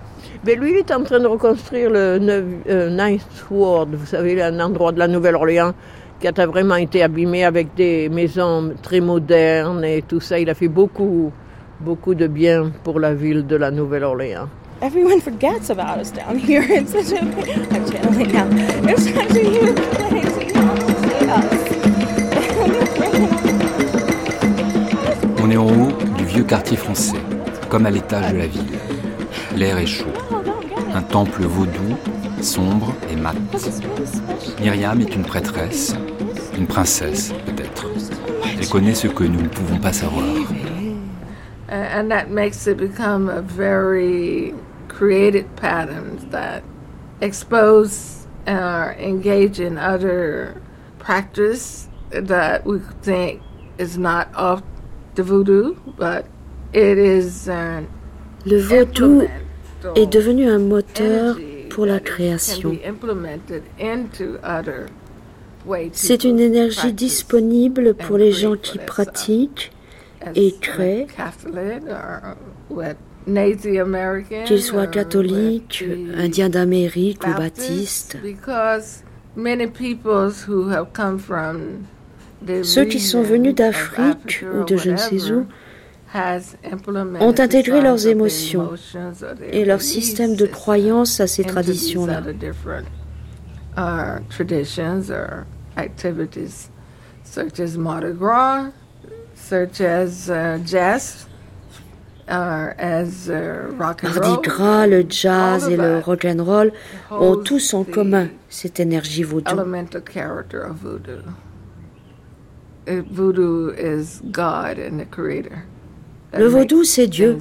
Mais 0.45 0.55
lui, 0.55 0.71
il 0.71 0.77
est 0.77 0.91
en 0.91 1.03
train 1.03 1.19
de 1.19 1.27
reconstruire 1.27 1.89
le 1.89 2.19
euh, 2.67 2.89
Ninth 2.89 3.45
Ward, 3.51 3.89
vous 3.93 4.05
savez, 4.05 4.41
un 4.41 4.59
endroit 4.59 4.91
de 4.91 4.99
la 4.99 5.07
Nouvelle-Orléans 5.07 5.73
qui 6.19 6.27
a 6.27 6.45
vraiment 6.45 6.75
été 6.75 7.03
abîmé 7.03 7.45
avec 7.45 7.73
des 7.75 8.09
maisons 8.09 8.73
très 8.81 8.99
modernes 8.99 9.83
et 9.83 10.03
tout 10.03 10.19
ça. 10.19 10.39
Il 10.39 10.49
a 10.49 10.53
fait 10.53 10.67
beaucoup, 10.67 11.31
beaucoup 11.79 12.15
de 12.15 12.27
bien 12.27 12.71
pour 12.83 12.99
la 12.99 13.13
ville 13.13 13.45
de 13.45 13.55
la 13.55 13.71
Nouvelle-Orléans. 13.71 14.47
everyone 14.81 15.21
forgets 15.21 15.69
about 15.69 15.99
us 15.99 16.11
down 16.11 16.37
here. 16.37 16.63
It's 16.69 16.91
such 16.91 17.11
a, 17.11 17.19
I'm 17.21 17.31
channeling 17.91 18.31
now. 18.33 18.47
It's 18.89 19.03
such 19.03 19.31
a 19.31 19.43
huge 19.43 19.75
place. 19.75 20.37
You 20.41 20.53
don't 20.53 20.79
see 21.03 21.29
us. 21.29 21.61
On 25.43 25.49
est 25.49 25.57
en 25.57 25.67
haut 25.67 25.90
du 26.41 26.47
quartier 26.47 26.75
français, 26.75 27.21
comme 27.69 27.85
à 27.85 27.91
l'étage 27.91 28.33
de 28.33 28.37
la 28.39 28.47
ville. 28.47 28.79
L'air 29.55 29.77
est 29.77 29.85
chaud. 29.85 30.11
Un 30.91 31.03
temple 31.03 31.43
vaudou, 31.43 31.95
sombre 32.41 32.95
et 33.11 33.15
mat. 33.15 33.35
Myriam 34.59 34.99
est 35.01 35.15
une 35.15 35.21
prêtresse, 35.21 35.95
une 36.57 36.65
princesse 36.65 37.31
peut-être. 37.45 37.85
Elle 38.59 38.67
connaît 38.69 38.95
ce 38.95 39.05
que 39.05 39.23
nous 39.23 39.43
ne 39.43 39.49
pouvons 39.49 39.77
pas 39.77 39.93
savoir. 39.93 40.25
And 41.69 42.09
that 42.09 42.31
makes 42.31 42.65
it 42.65 42.77
become 42.77 43.29
a 43.29 43.43
very 43.43 44.55
created 44.87 45.45
patterns 45.57 46.25
that 46.31 46.63
expose 47.21 48.25
or 48.47 48.95
engage 48.99 49.59
in 49.59 49.77
other 49.77 50.59
practice 50.97 51.87
that 52.09 52.65
we 52.65 52.79
think 53.03 53.41
is 53.77 53.99
not 53.99 54.27
of 54.33 54.63
the 55.21 55.27
voodoo, 55.27 55.75
but 55.97 56.25
it 56.73 56.97
is 56.97 57.49
an 57.49 57.87
Le 58.45 58.57
vaudou 58.57 59.21
est 59.95 60.07
devenu 60.07 60.49
un 60.49 60.57
moteur 60.57 61.37
pour 61.69 61.85
la 61.85 61.99
création. 61.99 62.75
C'est 65.93 66.23
une 66.23 66.39
énergie 66.39 66.93
disponible 66.93 67.93
pour 67.93 68.17
les 68.17 68.31
gens 68.31 68.55
qui 68.55 68.79
pratiquent 68.79 69.71
et 70.35 70.55
créent, 70.59 71.07
qu'ils 74.45 74.63
soient 74.63 74.87
catholiques, 74.87 75.85
indiens 76.15 76.49
d'Amérique 76.49 77.27
ou 77.27 77.37
baptistes. 77.37 78.17
Ceux 82.63 82.85
qui 82.85 82.99
sont 82.99 83.21
venus 83.21 83.55
d'Afrique 83.55 84.43
ou 84.53 84.63
de 84.65 84.77
je 84.77 84.91
ne 84.91 84.97
sais 84.97 85.31
où 85.31 85.45
ont 87.19 87.39
intégré 87.39 87.81
leurs 87.81 88.07
émotions 88.07 88.71
et 89.51 89.63
leur 89.63 89.81
système 89.81 90.35
de 90.35 90.45
croyance 90.45 91.19
à 91.19 91.27
ces 91.27 91.43
traditions-là. 91.43 92.21
Mardi 104.03 104.41
Gras, 104.43 104.87
le 104.87 105.05
jazz 105.09 105.69
et 105.69 105.77
le 105.77 105.99
rock 105.99 106.25
and 106.25 106.43
roll 106.43 106.71
ont 107.11 107.37
tous 107.37 107.73
en 107.73 107.83
commun 107.83 108.27
cette 108.49 108.79
énergie 108.79 109.23
voodoo. 109.23 109.55
Uh, 112.87 113.01
voodoo 113.01 113.69
is 113.69 114.21
God 114.31 114.79
and 114.79 114.99
the 114.99 115.05
creator. 115.05 115.65
Le 116.33 116.49
vaudou, 116.49 116.83
c'est 116.83 117.07
Dieu, 117.07 117.39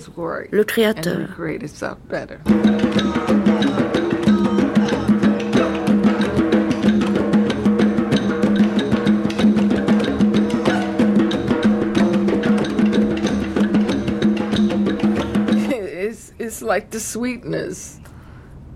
le 0.52 0.64
créateur. 0.64 1.28
It's, 16.02 16.32
it's 16.38 16.60
like 16.60 16.90
the 16.90 16.98
sweetness. 16.98 18.00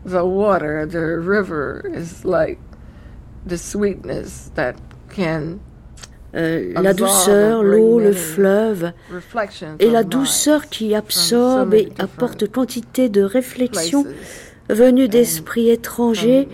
The 0.05 0.25
water, 0.25 0.87
the 0.87 1.19
river 1.19 1.91
is 1.93 2.25
like 2.25 2.61
the 3.45 3.59
sweetness 3.59 4.51
that 4.55 4.79
can 5.11 5.61
Euh, 6.35 6.73
la 6.75 6.95
douceur, 6.95 7.63
l'eau, 7.63 8.01
le 8.01 8.13
fleuve, 8.13 8.93
et 9.79 9.89
la 9.89 10.03
douceur 10.03 10.69
qui 10.69 10.95
absorbe 10.95 11.75
et 11.75 11.93
apporte 11.99 12.51
quantité 12.51 13.09
de 13.09 13.23
réflexions 13.23 14.05
venues 14.69 15.09
d'esprits 15.09 15.71
étrangers 15.71 16.49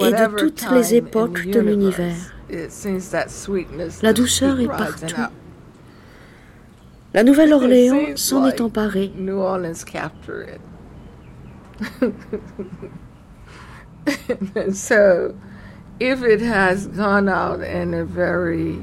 et 0.00 0.10
de 0.10 0.36
toutes 0.36 0.70
les 0.70 0.94
époques 0.94 1.48
de 1.48 1.60
l'univers. 1.60 2.14
La 4.02 4.12
douceur 4.12 4.60
est 4.60 4.68
partout. 4.68 5.16
La 7.14 7.24
Nouvelle-Orléans 7.24 8.16
s'en 8.16 8.46
est 8.46 8.60
emparée. 8.60 9.12
if 16.02 16.24
it 16.24 16.40
has 16.40 16.88
gone 16.88 17.28
out 17.28 17.60
in 17.60 17.94
a 17.94 18.04
very 18.04 18.76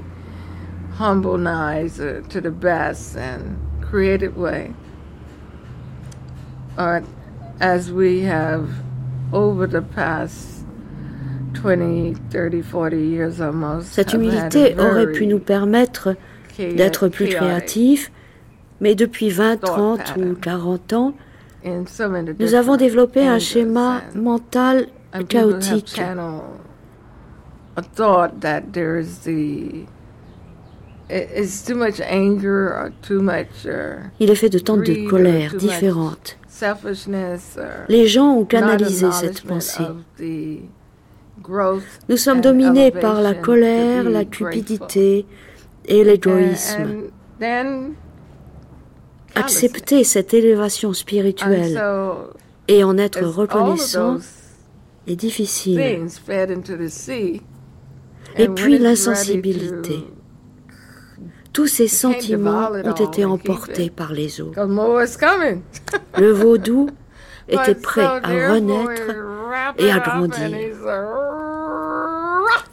humble, 0.94 1.38
nice, 1.38 2.00
uh, 2.00 2.22
to 2.30 2.40
the 2.40 2.50
best 2.50 3.18
and 3.18 3.58
creative 3.82 4.38
way, 4.38 4.74
or 6.78 7.04
as 7.60 7.92
we 7.92 8.22
have 8.22 8.70
over 9.34 9.68
the 9.68 9.82
past 9.82 10.64
20, 11.56 12.16
30, 12.32 12.62
40 12.62 12.98
years 12.98 13.42
almost. 13.42 13.90
Cette 13.94 14.14
humilité 14.14 14.76
aurait 14.80 15.12
pu 15.12 15.28
nous 15.28 15.40
permettre 15.40 16.16
d'être 16.58 17.10
plus 17.10 17.28
créatifs, 17.28 18.12
mais 18.80 18.96
depuis 18.96 19.30
20, 19.30 19.58
30 19.58 20.16
ou 20.18 20.36
40 20.36 20.94
ans, 20.94 21.14
nous 21.66 22.54
avons 22.54 22.78
développé 22.78 23.28
un 23.28 23.40
schéma 23.40 24.02
mental 24.16 24.88
chaotique. 25.28 26.00
A 27.76 27.82
thought 27.82 28.42
that 28.42 28.74
there 28.74 29.00
is 29.00 29.20
the 29.20 29.86
it's 31.10 31.64
too 31.64 31.76
much 31.76 32.00
anger 32.02 32.74
or 32.74 32.92
too 33.02 33.22
much, 33.22 33.68
Il 34.20 34.30
est 34.30 34.36
fait 34.36 34.50
de 34.50 34.60
tant 34.60 34.78
de 34.78 35.08
colères 35.10 35.56
différentes. 35.56 36.38
Les 37.88 38.08
gens 38.08 38.34
ont 38.34 38.46
canalisé 38.46 39.12
cette 39.12 39.42
pensée. 39.42 39.86
Nous 42.10 42.18
sommes 42.18 42.42
dominés 42.42 42.92
par 42.92 43.22
la 43.22 43.34
colère, 43.34 44.10
la 44.10 44.26
cupidité 44.26 45.26
et 45.86 46.04
l'égoïsme. 46.04 47.10
Accepter 49.36 50.04
cette 50.04 50.34
élévation 50.34 50.94
spirituelle 50.94 51.82
et 52.68 52.84
en 52.84 52.98
être 52.98 53.24
reconnaissant 53.24 54.18
est 55.08 55.16
difficile. 55.16 55.80
Et 58.38 58.48
puis 58.48 58.78
l'insensibilité. 58.78 60.06
Tous 61.52 61.68
ces 61.68 61.88
sentiments 61.88 62.70
ont 62.72 62.94
été 62.94 63.26
emportés 63.26 63.90
par 63.90 64.14
les 64.14 64.40
eaux. 64.42 64.52
Le 66.18 66.32
vaudou 66.32 66.90
était 67.50 67.76
prêt 67.76 68.06
à 68.06 68.54
renaître 68.54 69.02
et 69.78 69.92
à 69.92 70.00
grandir. 70.00 70.52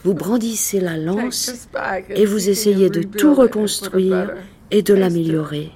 Vous 0.05 0.15
brandissez 0.15 0.81
la 0.81 0.97
lance 0.97 1.69
et 2.11 2.27
vous 2.27 2.49
essayez 2.49 2.91
de 2.91 3.03
tout 3.03 3.35
reconstruire 3.35 4.35
et 4.71 4.83
de 4.83 4.95
l'améliorer. 4.95 5.73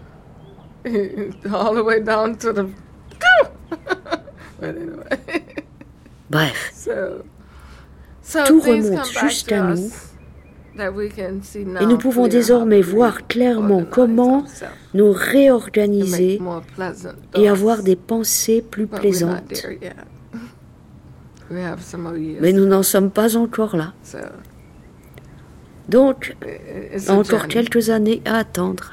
Bref, 6.31 6.89
tout 8.47 8.61
remonte 8.61 9.07
jusqu'à 9.07 9.63
nous 9.63 9.91
et 10.79 11.87
nous 11.87 11.99
pouvons 11.99 12.29
désormais 12.29 12.81
voir 12.81 13.27
clairement 13.27 13.85
comment 13.89 14.45
nous 14.95 15.13
réorganiser 15.13 16.41
et 17.35 17.49
avoir 17.49 17.83
des 17.83 17.97
pensées 17.97 18.63
plus 18.63 18.87
plaisantes. 18.87 19.67
Mais 21.51 22.53
nous 22.53 22.67
n'en 22.67 22.83
sommes 22.83 23.11
pas 23.11 23.37
encore 23.37 23.77
là. 23.77 23.93
Donc, 25.89 26.37
encore 27.09 27.49
quelques 27.49 27.91
années 27.91 28.23
à 28.25 28.37
attendre. 28.37 28.93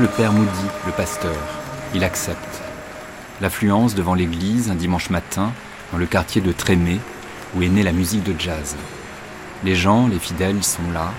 Le 0.00 0.08
père 0.08 0.32
Moody, 0.32 0.66
le 0.86 0.92
pasteur. 0.92 1.36
Il 1.94 2.04
accepte. 2.04 2.62
L'affluence 3.40 3.94
devant 3.94 4.14
l'église 4.14 4.70
un 4.70 4.74
dimanche 4.74 5.10
matin 5.10 5.52
dans 5.92 5.98
le 5.98 6.06
quartier 6.06 6.40
de 6.40 6.52
Trémé 6.52 6.98
où 7.54 7.62
est 7.62 7.68
née 7.68 7.82
la 7.82 7.92
musique 7.92 8.22
de 8.22 8.34
jazz. 8.38 8.76
Les 9.62 9.74
gens, 9.74 10.08
les 10.08 10.18
fidèles 10.18 10.62
sont 10.62 10.90
là, 10.94 11.12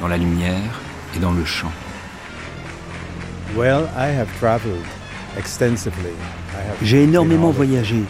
dans 0.00 0.08
la 0.08 0.16
lumière 0.16 0.80
et 1.14 1.20
dans 1.20 1.30
le 1.32 1.44
chant. 1.44 1.70
J'ai 6.82 7.04
énormément 7.04 7.50
voyagé. 7.50 8.02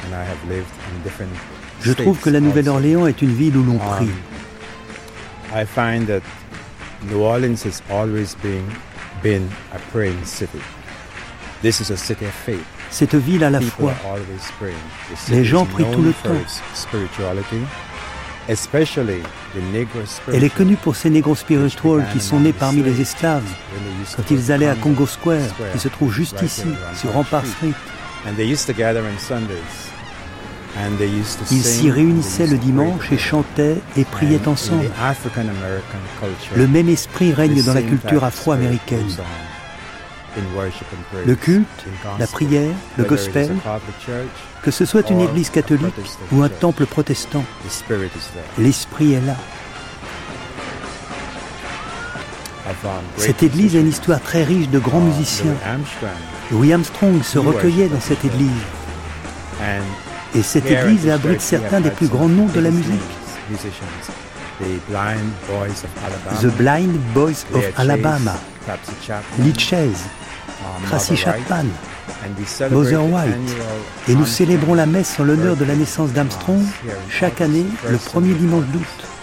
Je 1.83 1.93
trouve 1.93 2.19
que 2.19 2.31
la 2.31 2.41
Nouvelle-Orléans 2.41 3.07
est 3.07 3.21
une 3.21 3.35
ville 3.35 3.57
où 3.57 3.65
l'on 3.65 3.79
prie. 3.79 4.09
New 9.23 9.31
Orleans 9.31 9.49
has 9.49 9.49
always 9.49 9.49
been, 9.49 9.49
been 9.49 9.51
a 9.73 9.79
praying 9.93 10.25
city. 10.25 10.61
This 11.63 11.81
is 11.81 11.91
a 11.91 11.97
city 11.97 12.27
of 12.27 12.33
faith. 12.33 12.65
Cette 12.91 13.15
ville 13.15 13.45
à 13.45 13.51
la 13.51 13.61
foi. 13.61 13.93
Les 15.31 15.45
gens 15.45 15.67
prient 15.67 15.91
tout 15.93 16.03
le 16.03 16.13
temps. 16.13 16.35
Elle 20.33 20.45
est 20.45 20.55
connue 20.55 20.77
pour 20.77 20.95
ses 20.95 21.11
négros 21.11 21.35
spirituels 21.35 22.07
qui 22.13 22.21
sont 22.21 22.39
nés 22.41 22.53
parmi 22.53 22.83
les 22.83 23.01
esclaves 23.01 23.43
quand 24.17 24.31
ils 24.31 24.53
allaient 24.53 24.69
à 24.69 24.77
Congo 24.77 25.07
Square, 25.07 25.49
qui 25.73 25.79
se 25.79 25.89
trouve 25.89 26.13
juste 26.13 26.41
ici, 26.43 26.69
sur 26.95 27.13
Rampart 27.13 27.45
Street. 27.45 27.73
Ils 31.51 31.63
s'y 31.63 31.91
réunissaient 31.91 32.47
le 32.47 32.59
dimanche 32.59 33.11
et 33.11 33.19
chantaient 33.19 33.77
et 33.97 34.05
priaient 34.05 34.47
ensemble. 34.47 34.91
Le 36.55 36.67
même 36.67 36.89
esprit 36.89 37.33
règne 37.33 37.63
dans 37.63 37.75
la 37.75 37.83
culture 37.83 38.25
afro-américaine. 38.25 39.07
Le 41.25 41.35
culte, 41.35 41.87
la 42.19 42.27
prière, 42.27 42.75
le 42.99 43.05
gospel, 43.05 43.57
que 44.63 44.71
ce 44.71 44.85
soit 44.85 45.09
une 45.11 45.21
église 45.21 45.49
catholique 45.51 45.95
ou 46.31 46.43
un 46.43 46.49
temple 46.49 46.85
protestant, 46.85 47.45
l'esprit 48.59 49.15
est 49.15 49.23
là. 49.23 49.37
Cette 53.17 53.43
église 53.43 53.77
a 53.77 53.81
une 53.81 53.89
histoire 53.89 54.21
très 54.21 54.43
riche 54.43 54.69
de 54.69 54.79
grands 54.79 55.01
musiciens. 55.01 55.55
Louis 56.51 56.73
Armstrong 56.73 57.23
se 57.23 57.39
recueillait 57.39 57.89
dans 57.89 58.01
cette 58.01 58.25
église. 58.25 58.51
Et 60.35 60.43
cette 60.43 60.71
église 60.71 61.09
abrite 61.09 61.41
certains 61.41 61.81
des 61.81 61.91
plus 61.91 62.09
grands 62.09 62.29
noms 62.29 62.47
de 62.47 62.61
la 62.61 62.71
musique. 62.71 63.01
The 66.41 66.47
Blind 66.57 66.99
Boys 67.15 67.45
of 67.55 67.65
Alabama, 67.77 68.35
Lee 69.39 69.55
Chase, 69.59 70.05
Tracy 70.87 71.17
Chapman, 71.17 71.67
Mother 72.71 73.05
White. 73.05 73.35
Et 74.09 74.15
nous 74.15 74.27
célébrons 74.27 74.75
la 74.75 74.87
messe 74.87 75.19
en 75.21 75.25
l'honneur 75.25 75.57
de 75.57 75.65
la 75.65 75.75
naissance 75.75 76.11
d'Armstrong 76.11 76.63
chaque 77.09 77.41
année 77.41 77.67
le 77.91 77.99
premier 77.99 78.35
dimanche 78.35 78.65
d'août. 78.73 79.16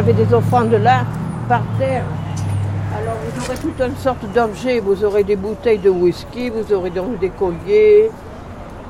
Avez 0.00 0.14
des 0.14 0.32
offrandes 0.32 0.72
là, 0.72 1.04
par 1.46 1.60
terre. 1.78 2.04
Alors 2.96 3.16
vous 3.22 3.44
aurez 3.44 3.58
toute 3.58 3.78
une 3.82 3.96
sorte 3.96 4.24
d'objet. 4.32 4.80
Vous 4.80 5.04
aurez 5.04 5.24
des 5.24 5.36
bouteilles 5.36 5.78
de 5.78 5.90
whisky, 5.90 6.48
vous 6.48 6.72
aurez 6.72 6.88
donc 6.88 7.18
des 7.18 7.28
colliers, 7.28 8.10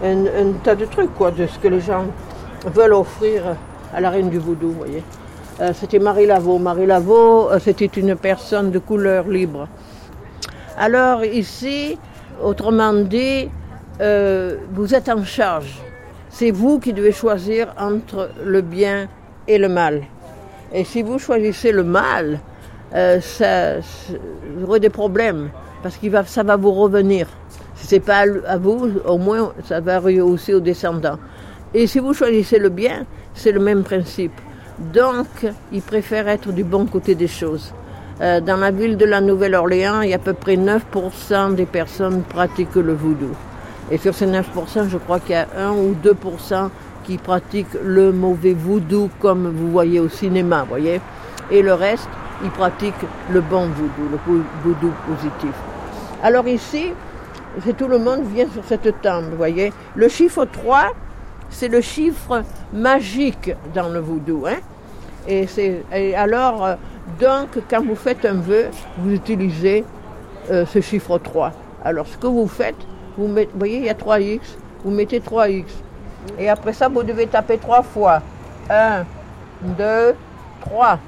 un, 0.04 0.52
tas 0.62 0.76
de 0.76 0.84
trucs, 0.84 1.12
quoi, 1.16 1.32
de 1.32 1.48
ce 1.48 1.58
que 1.58 1.66
les 1.66 1.80
gens 1.80 2.04
veulent 2.64 2.92
offrir 2.92 3.42
à 3.92 4.00
la 4.00 4.10
reine 4.10 4.30
du 4.30 4.38
voodoo, 4.38 4.68
vous 4.68 4.74
voyez. 4.74 5.02
Euh, 5.60 5.72
c'était 5.74 5.98
Marie 5.98 6.26
Laveau. 6.26 6.58
Marie 6.58 6.86
Laveau, 6.86 7.50
euh, 7.50 7.58
c'était 7.58 7.86
une 7.86 8.14
personne 8.14 8.70
de 8.70 8.78
couleur 8.78 9.26
libre. 9.26 9.66
Alors 10.78 11.24
ici, 11.24 11.98
autrement 12.40 12.92
dit, 12.92 13.50
euh, 14.00 14.58
vous 14.72 14.94
êtes 14.94 15.08
en 15.08 15.24
charge. 15.24 15.76
C'est 16.28 16.52
vous 16.52 16.78
qui 16.78 16.92
devez 16.92 17.10
choisir 17.10 17.74
entre 17.80 18.30
le 18.44 18.60
bien 18.60 19.08
et 19.48 19.58
le 19.58 19.68
mal. 19.68 20.04
Et 20.72 20.84
si 20.84 21.02
vous 21.02 21.18
choisissez 21.18 21.72
le 21.72 21.82
mal, 21.82 22.38
euh, 22.94 23.20
ça, 23.20 23.78
vous 24.56 24.66
aurez 24.66 24.80
des 24.80 24.90
problèmes 24.90 25.50
parce 25.82 25.96
que 25.96 26.06
ça 26.26 26.42
va 26.42 26.56
vous 26.56 26.72
revenir. 26.72 27.26
Si 27.74 27.86
ce 27.86 27.94
n'est 27.94 28.00
pas 28.00 28.24
à 28.46 28.58
vous, 28.58 28.88
au 29.06 29.18
moins 29.18 29.52
ça 29.64 29.80
va 29.80 30.00
aussi 30.00 30.52
aux 30.54 30.60
descendants. 30.60 31.18
Et 31.72 31.86
si 31.86 31.98
vous 31.98 32.14
choisissez 32.14 32.58
le 32.58 32.68
bien, 32.68 33.06
c'est 33.34 33.52
le 33.52 33.60
même 33.60 33.82
principe. 33.82 34.32
Donc, 34.92 35.26
ils 35.72 35.82
préfèrent 35.82 36.28
être 36.28 36.52
du 36.52 36.64
bon 36.64 36.86
côté 36.86 37.14
des 37.14 37.28
choses. 37.28 37.72
Euh, 38.20 38.40
dans 38.40 38.56
la 38.56 38.70
ville 38.70 38.96
de 38.96 39.04
la 39.04 39.20
Nouvelle-Orléans, 39.20 40.02
il 40.02 40.10
y 40.10 40.12
a 40.12 40.16
à 40.16 40.18
peu 40.18 40.34
près 40.34 40.56
9% 40.56 41.54
des 41.54 41.66
personnes 41.66 42.22
pratiquent 42.22 42.74
le 42.76 42.92
voodoo. 42.92 43.30
Et 43.90 43.98
sur 43.98 44.14
ces 44.14 44.26
9%, 44.26 44.88
je 44.88 44.98
crois 44.98 45.20
qu'il 45.20 45.32
y 45.32 45.34
a 45.34 45.46
1 45.56 45.70
ou 45.72 45.94
2% 46.02 46.68
qui 47.10 47.18
pratiquent 47.18 47.76
le 47.82 48.12
mauvais 48.12 48.52
voodoo 48.52 49.10
comme 49.18 49.50
vous 49.50 49.68
voyez 49.72 49.98
au 49.98 50.08
cinéma, 50.08 50.64
voyez. 50.68 51.00
Et 51.50 51.60
le 51.60 51.74
reste, 51.74 52.08
ils 52.44 52.50
pratiquent 52.50 52.94
le 53.32 53.40
bon 53.40 53.66
voodoo, 53.66 54.10
le 54.12 54.44
voodoo 54.62 54.92
positif. 55.08 55.50
Alors 56.22 56.46
ici, 56.46 56.92
c'est 57.64 57.76
tout 57.76 57.88
le 57.88 57.98
monde 57.98 58.22
vient 58.32 58.48
sur 58.48 58.62
cette 58.64 59.02
table, 59.02 59.34
voyez. 59.36 59.72
Le 59.96 60.06
chiffre 60.08 60.44
3, 60.44 60.92
c'est 61.48 61.66
le 61.66 61.80
chiffre 61.80 62.44
magique 62.72 63.56
dans 63.74 63.88
le 63.88 63.98
voodoo. 63.98 64.46
Hein. 64.46 64.60
Et, 65.26 65.48
et 65.92 66.14
alors, 66.14 66.64
euh, 66.64 66.74
donc, 67.20 67.48
quand 67.68 67.84
vous 67.84 67.96
faites 67.96 68.24
un 68.24 68.34
vœu, 68.34 68.66
vous 68.98 69.12
utilisez 69.12 69.84
euh, 70.52 70.64
ce 70.64 70.80
chiffre 70.80 71.18
3. 71.18 71.52
Alors, 71.84 72.06
ce 72.06 72.16
que 72.16 72.28
vous 72.28 72.46
faites, 72.46 72.86
vous, 73.18 73.26
mettez, 73.26 73.50
vous 73.52 73.58
voyez, 73.58 73.78
il 73.78 73.84
y 73.86 73.90
a 73.90 73.94
3x, 73.94 74.40
vous 74.84 74.92
mettez 74.92 75.18
3x. 75.18 75.64
Et 76.38 76.48
après 76.48 76.72
ça, 76.72 76.88
vous 76.88 77.02
devez 77.02 77.26
taper 77.26 77.58
trois 77.58 77.82
fois. 77.82 78.22
Un, 78.68 79.04
deux, 79.62 80.14
trois. 80.60 80.98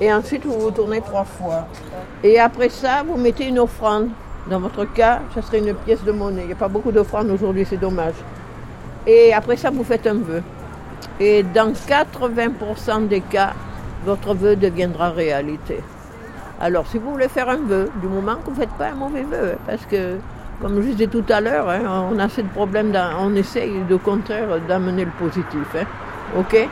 Et 0.00 0.12
ensuite, 0.12 0.44
vous 0.46 0.58
vous 0.58 0.70
tournez 0.70 1.00
trois 1.00 1.24
fois. 1.24 1.66
Et 2.22 2.38
après 2.38 2.68
ça, 2.68 3.02
vous 3.06 3.16
mettez 3.16 3.46
une 3.46 3.58
offrande. 3.58 4.08
Dans 4.48 4.60
votre 4.60 4.84
cas, 4.84 5.20
ça 5.34 5.42
serait 5.42 5.58
une 5.58 5.74
pièce 5.74 6.02
de 6.02 6.12
monnaie. 6.12 6.42
Il 6.42 6.46
n'y 6.46 6.52
a 6.52 6.56
pas 6.56 6.68
beaucoup 6.68 6.92
d'offrandes 6.92 7.30
aujourd'hui, 7.30 7.66
c'est 7.68 7.76
dommage. 7.76 8.14
Et 9.06 9.32
après 9.32 9.56
ça, 9.56 9.70
vous 9.70 9.84
faites 9.84 10.06
un 10.06 10.14
vœu. 10.14 10.42
Et 11.18 11.42
dans 11.42 11.72
80% 11.72 13.08
des 13.08 13.20
cas, 13.20 13.52
votre 14.04 14.34
vœu 14.34 14.56
deviendra 14.56 15.10
réalité. 15.10 15.80
Alors, 16.60 16.86
si 16.86 16.98
vous 16.98 17.10
voulez 17.12 17.28
faire 17.28 17.48
un 17.48 17.58
vœu, 17.58 17.90
du 18.00 18.06
moment 18.06 18.36
que 18.36 18.46
vous 18.46 18.50
ne 18.52 18.56
faites 18.56 18.76
pas 18.78 18.88
un 18.88 18.94
mauvais 18.94 19.22
vœu, 19.22 19.52
hein, 19.54 19.58
parce 19.66 19.84
que 19.86 20.16
comme 20.60 20.82
je 20.82 20.88
disais 20.88 21.06
tout 21.06 21.24
à 21.28 21.40
l'heure, 21.40 21.68
hein, 21.68 22.08
on 22.12 22.18
a 22.18 22.28
ce 22.28 22.42
problème, 22.42 22.92
on 23.18 23.34
essaye 23.34 23.82
de 23.88 23.96
contraire 23.96 24.60
d'amener 24.68 25.04
le 25.04 25.10
positif. 25.12 25.66
Hein. 25.74 25.86
OK? 26.38 26.68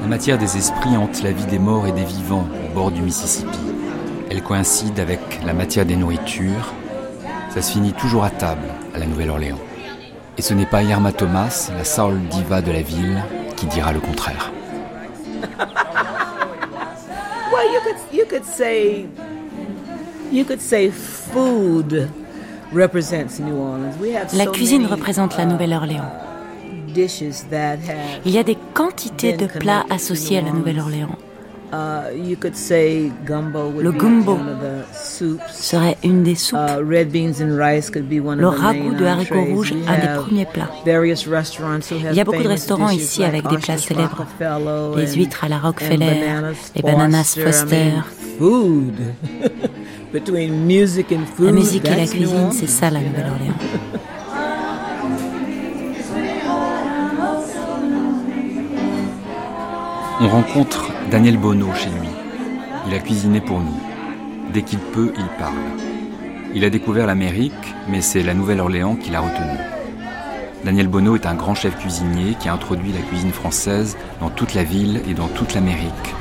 La 0.00 0.08
matière 0.08 0.38
des 0.38 0.56
esprits 0.56 0.96
hante 0.96 1.22
la 1.22 1.32
vie 1.32 1.46
des 1.46 1.58
morts 1.58 1.88
et 1.88 1.92
des 1.92 2.04
vivants 2.04 2.46
au 2.70 2.74
bord 2.74 2.90
du 2.92 3.02
Mississippi. 3.02 3.58
Elle 4.30 4.42
coïncide 4.42 5.00
avec 5.00 5.40
la 5.44 5.52
matière 5.52 5.84
des 5.84 5.96
nourritures, 5.96 6.72
ça 7.54 7.62
se 7.62 7.70
finit 7.70 7.92
toujours 7.92 8.24
à 8.24 8.30
table 8.30 8.66
à 8.96 8.98
la 8.98 9.06
Nouvelle-Orléans. 9.06 9.60
Et 10.36 10.42
ce 10.42 10.54
n'est 10.54 10.66
pas 10.66 10.82
Irma 10.82 11.12
Thomas, 11.12 11.70
la 11.76 11.84
soul 11.84 12.18
diva 12.28 12.60
de 12.60 12.72
la 12.72 12.82
ville, 12.82 13.22
qui 13.56 13.66
dira 13.66 13.92
le 13.92 14.00
contraire. 14.00 14.50
well, 17.52 17.72
you 17.72 17.80
could, 17.84 17.96
you 18.12 18.24
could 18.26 18.44
say, 18.44 19.06
you 20.32 20.44
could 20.44 20.60
say 20.60 20.90
food 20.90 22.10
represents 22.72 23.38
New 23.38 23.56
Orleans. 23.56 23.94
We 24.00 24.16
have 24.16 24.34
la 24.36 24.46
cuisine 24.46 24.86
représente 24.86 25.36
la 25.36 25.46
Nouvelle-Orléans. 25.46 26.10
Il 26.96 28.32
y 28.32 28.38
a 28.38 28.42
des 28.42 28.56
quantités 28.72 29.36
de 29.36 29.46
plats 29.46 29.84
associés 29.90 30.38
à 30.38 30.42
la 30.42 30.50
Nouvelle-Orléans. 30.50 31.16
Le 33.80 33.90
gumbo 33.90 34.38
serait 35.52 35.96
une 36.04 36.22
des 36.22 36.34
soupes. 36.34 36.58
Uh, 36.58 36.80
Le 36.80 38.46
ragoût 38.46 38.94
de 38.94 39.04
haricots 39.04 39.44
rouges, 39.44 39.74
un 39.86 39.98
des 39.98 40.22
premiers 40.22 40.46
plats. 40.46 40.70
Il 40.86 42.16
y 42.16 42.20
a 42.20 42.24
beaucoup 42.24 42.42
de 42.42 42.48
restaurants 42.48 42.90
ici 42.90 43.24
avec 43.24 43.48
des 43.48 43.58
plats 43.58 43.78
célèbres. 43.78 44.26
Les 44.96 45.14
huîtres 45.14 45.44
à 45.44 45.48
la 45.48 45.58
Rockefeller, 45.58 46.20
les 46.76 46.82
bananas 46.82 47.36
Foster. 47.42 47.92
La 50.14 50.20
musique 51.50 51.86
et 51.86 51.96
la 51.96 52.06
cuisine, 52.06 52.52
c'est 52.52 52.68
ça 52.68 52.88
la 52.88 53.00
Nouvelle-Orléans. 53.00 53.54
On 60.20 60.28
rencontre 60.28 60.93
Daniel 61.10 61.36
Bono 61.36 61.72
chez 61.74 61.90
lui. 61.90 62.08
Il 62.86 62.94
a 62.94 62.98
cuisiné 62.98 63.40
pour 63.40 63.60
nous. 63.60 63.78
Dès 64.52 64.62
qu'il 64.62 64.78
peut, 64.78 65.12
il 65.16 65.26
parle. 65.38 65.54
Il 66.54 66.64
a 66.64 66.70
découvert 66.70 67.06
l'Amérique, 67.06 67.52
mais 67.88 68.00
c'est 68.00 68.22
la 68.22 68.34
Nouvelle-Orléans 68.34 68.96
qui 68.96 69.10
l'a 69.10 69.20
retenu. 69.20 69.58
Daniel 70.64 70.88
Bono 70.88 71.14
est 71.14 71.26
un 71.26 71.34
grand 71.34 71.54
chef 71.54 71.76
cuisinier 71.78 72.36
qui 72.40 72.48
a 72.48 72.54
introduit 72.54 72.92
la 72.92 73.00
cuisine 73.00 73.32
française 73.32 73.96
dans 74.20 74.30
toute 74.30 74.54
la 74.54 74.64
ville 74.64 75.02
et 75.08 75.14
dans 75.14 75.28
toute 75.28 75.54
l'Amérique. 75.54 76.14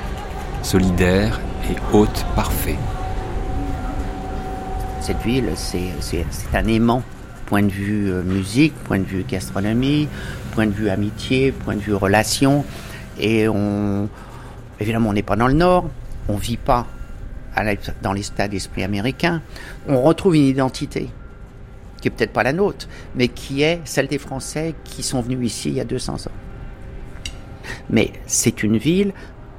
Solidaire 0.63 1.39
et 1.71 1.95
hôte 1.95 2.25
parfait. 2.35 2.77
Cette 4.99 5.21
ville, 5.21 5.51
c'est 5.55 5.93
un 6.53 6.65
aimant, 6.67 7.03
point 7.45 7.63
de 7.63 7.71
vue 7.71 8.11
euh, 8.11 8.21
musique, 8.23 8.73
point 8.83 8.99
de 8.99 9.05
vue 9.05 9.25
gastronomie, 9.27 10.07
point 10.51 10.65
de 10.65 10.71
vue 10.71 10.89
amitié, 10.89 11.51
point 11.51 11.75
de 11.75 11.81
vue 11.81 11.95
relation. 11.95 12.65
Et 13.19 13.47
on, 13.47 14.09
évidemment, 14.83 15.09
on 15.09 15.13
n'est 15.13 15.23
pas 15.23 15.35
dans 15.35 15.47
le 15.47 15.53
Nord, 15.53 15.89
on 16.27 16.35
vit 16.35 16.57
pas 16.57 16.85
dans 18.01 18.13
l'état 18.13 18.47
d'esprit 18.47 18.83
américain. 18.83 19.41
On 19.87 20.01
retrouve 20.01 20.35
une 20.35 20.43
identité 20.43 21.09
qui 22.01 22.09
est 22.09 22.11
peut-être 22.11 22.33
pas 22.33 22.43
la 22.43 22.53
nôtre, 22.53 22.87
mais 23.15 23.29
qui 23.29 23.63
est 23.63 23.79
celle 23.85 24.07
des 24.07 24.17
Français 24.17 24.75
qui 24.83 25.03
sont 25.03 25.21
venus 25.21 25.45
ici 25.45 25.69
il 25.69 25.75
y 25.75 25.79
a 25.79 25.85
200 25.85 26.27
ans. 26.27 26.31
Mais 27.89 28.11
c'est 28.25 28.61
une 28.63 28.77
ville 28.77 29.13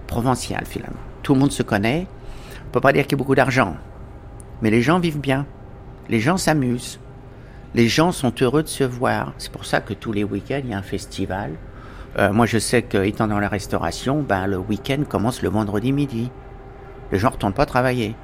provinciale 0.07 0.67
finalement. 0.67 1.01
Tout 1.23 1.35
le 1.35 1.41
monde 1.41 1.53
se 1.53 1.63
connaît. 1.63 2.07
On 2.67 2.71
peut 2.71 2.81
pas 2.81 2.93
dire 2.93 3.05
qu'il 3.05 3.13
y 3.13 3.15
a 3.15 3.19
beaucoup 3.19 3.35
d'argent, 3.35 3.77
mais 4.61 4.71
les 4.71 4.83
gens 4.83 4.99
vivent 4.99 5.21
bien. 5.21 5.47
Les 6.11 6.21
gens 6.21 6.37
s'amusent. 6.37 7.01
Les 7.75 7.89
gens 7.89 8.13
sont 8.13 8.33
heureux 8.43 8.63
de 8.63 8.69
se 8.69 8.85
voir. 8.85 9.33
C'est 9.39 9.51
pour 9.51 9.65
ça 9.65 9.81
que 9.81 9.95
tous 9.95 10.13
les 10.13 10.23
week-ends, 10.23 10.61
il 10.63 10.71
y 10.71 10.75
a 10.75 10.79
un 10.79 10.83
festival 10.83 11.53
euh, 12.19 12.33
moi, 12.33 12.47
je 12.47 12.59
sais 12.59 12.83
qu'étant 12.83 13.27
dans 13.27 13.41
la 13.41 13.49
restauration, 13.49 14.23
ben, 14.23 14.47
le 14.47 14.59
week-end 14.59 15.03
commence 15.09 15.43
le 15.43 15.49
vendredi 15.49 15.93
midi. 15.93 16.31
Les 17.11 17.19
gens 17.19 17.29
ne 17.29 17.33
retournent 17.33 17.55
pas 17.55 17.67
travailler. 17.67 18.15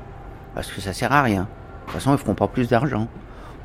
Parce 0.54 0.70
que 0.70 0.80
ça 0.80 0.92
sert 0.92 1.12
à 1.12 1.22
rien. 1.22 1.42
De 1.42 1.46
toute 1.86 1.94
façon, 1.94 2.10
ils 2.10 2.14
ne 2.14 2.18
feront 2.18 2.34
pas 2.34 2.48
plus 2.48 2.68
d'argent. 2.68 3.08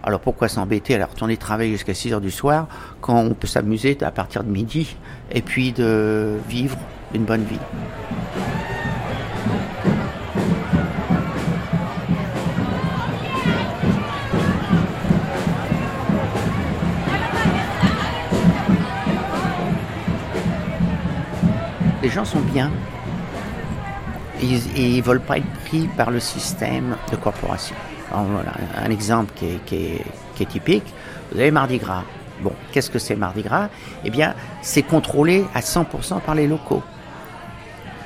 Alors 0.03 0.19
pourquoi 0.19 0.47
s'embêter 0.49 1.01
à 1.01 1.05
retourner 1.05 1.35
travailler 1.35 1.71
jusqu'à 1.71 1.95
6 1.95 2.13
heures 2.13 2.21
du 2.21 2.29
soir 2.29 2.67
quand 3.01 3.17
on 3.17 3.33
peut 3.33 3.47
s'amuser 3.47 3.97
à 4.01 4.11
partir 4.11 4.43
de 4.43 4.49
midi 4.49 4.95
et 5.31 5.41
puis 5.41 5.71
de 5.71 6.37
vivre 6.47 6.77
une 7.15 7.25
bonne 7.25 7.43
vie? 7.43 7.59
Gens 22.15 22.25
sont 22.25 22.39
bien. 22.39 22.71
Ils 24.41 24.97
ne 24.97 25.01
veulent 25.01 25.21
pas 25.21 25.37
être 25.37 25.53
pris 25.65 25.87
par 25.97 26.11
le 26.11 26.21
système 26.21 26.95
de 27.11 27.17
corporation. 27.17 27.75
voilà, 28.09 28.53
un 28.77 28.89
exemple 28.89 29.33
qui 29.35 29.45
est, 29.47 29.65
qui, 29.65 30.43
est, 30.43 30.45
typique, 30.45 30.85
vous 31.31 31.39
avez 31.39 31.51
Mardi 31.51 31.77
Gras. 31.77 32.03
Bon, 32.41 32.53
qu'est-ce 32.71 32.89
que 32.89 32.99
c'est 32.99 33.17
Mardi 33.17 33.41
Gras? 33.41 33.67
Eh 34.05 34.09
bien, 34.09 34.33
c'est 34.61 34.83
contrôlé 34.83 35.45
à 35.53 35.59
100% 35.59 36.21
par 36.21 36.35
les 36.35 36.47
locaux. 36.47 36.83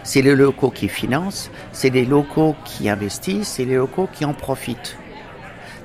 C'est 0.04 0.24
les 0.24 0.36
locaux 0.36 0.72
qui 0.72 0.88
financent, 0.88 1.52
c'est 1.72 1.92
les 1.92 2.06
locaux 2.06 2.56
qui 2.66 2.90
investissent, 2.90 3.50
c'est 3.50 3.66
les 3.66 3.76
locaux 3.76 4.10
qui 4.12 4.26
en 4.26 4.34
profitent. 4.34 4.98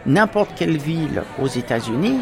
N'importe 0.06 0.52
quelle 0.56 0.78
ville 0.78 1.22
aux 1.38 1.48
États-Unis, 1.48 2.20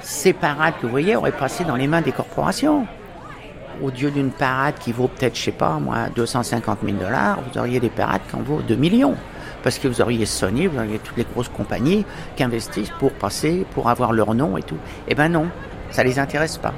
ces 0.00 0.32
parades 0.32 0.74
que 0.80 0.86
vous 0.86 0.90
voyez 0.90 1.16
auraient 1.16 1.32
passé 1.32 1.64
dans 1.64 1.76
les 1.76 1.88
mains 1.88 2.02
des 2.02 2.12
corporations 2.12 2.86
au 3.82 3.90
lieu 3.90 4.10
d'une 4.10 4.30
parade 4.30 4.74
qui 4.78 4.92
vaut 4.92 5.08
peut-être, 5.08 5.36
je 5.36 5.42
sais 5.42 5.52
pas, 5.52 5.78
moi, 5.78 6.08
250 6.14 6.78
000 6.84 6.96
dollars, 6.96 7.38
vous 7.40 7.58
auriez 7.58 7.80
des 7.80 7.90
parades 7.90 8.20
qui 8.28 8.36
en 8.36 8.40
vaut 8.40 8.60
2 8.60 8.74
millions. 8.76 9.14
Parce 9.62 9.78
que 9.78 9.88
vous 9.88 10.00
auriez 10.00 10.24
Sony, 10.26 10.66
vous 10.66 10.78
auriez 10.78 10.98
toutes 10.98 11.16
les 11.16 11.24
grosses 11.24 11.48
compagnies 11.48 12.04
qui 12.36 12.44
investissent 12.44 12.92
pour 12.98 13.12
passer, 13.12 13.66
pour 13.72 13.88
avoir 13.88 14.12
leur 14.12 14.34
nom 14.34 14.56
et 14.56 14.62
tout. 14.62 14.78
Eh 15.08 15.14
ben 15.14 15.28
non, 15.28 15.48
ça 15.90 16.04
les 16.04 16.18
intéresse 16.18 16.58
pas. 16.58 16.74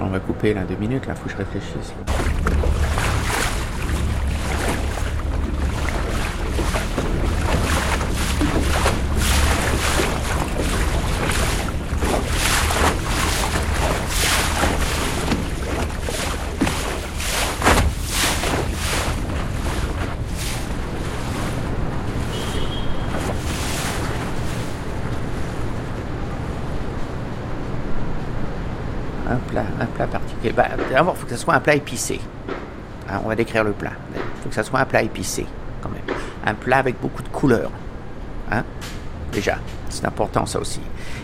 On 0.00 0.06
va 0.06 0.20
couper 0.20 0.52
là 0.52 0.62
deux 0.64 0.76
minutes, 0.76 1.06
là, 1.06 1.14
faut 1.14 1.24
que 1.26 1.30
je 1.30 1.36
réfléchisse. 1.36 1.94
Bah, 30.56 30.68
d'abord, 30.90 31.14
il 31.16 31.20
faut 31.20 31.26
que 31.26 31.31
ce 31.31 31.31
soit 31.42 31.54
un 31.54 31.60
plat 31.60 31.74
épicé. 31.74 32.20
Hein, 33.10 33.20
on 33.24 33.28
va 33.28 33.34
décrire 33.34 33.64
le 33.64 33.72
plat. 33.72 33.92
Il 34.14 34.42
faut 34.42 34.48
que 34.48 34.54
ce 34.54 34.62
soit 34.62 34.78
un 34.78 34.84
plat 34.84 35.02
épicé, 35.02 35.44
quand 35.82 35.88
même. 35.88 36.16
Un 36.46 36.54
plat 36.54 36.78
avec 36.78 37.00
beaucoup 37.00 37.22
de 37.22 37.28
couleurs. 37.28 37.72
Hein, 38.50 38.62
déjà, 39.32 39.58
c'est 39.88 40.06
important 40.06 40.46
ça 40.46 40.60
aussi. 40.60 40.80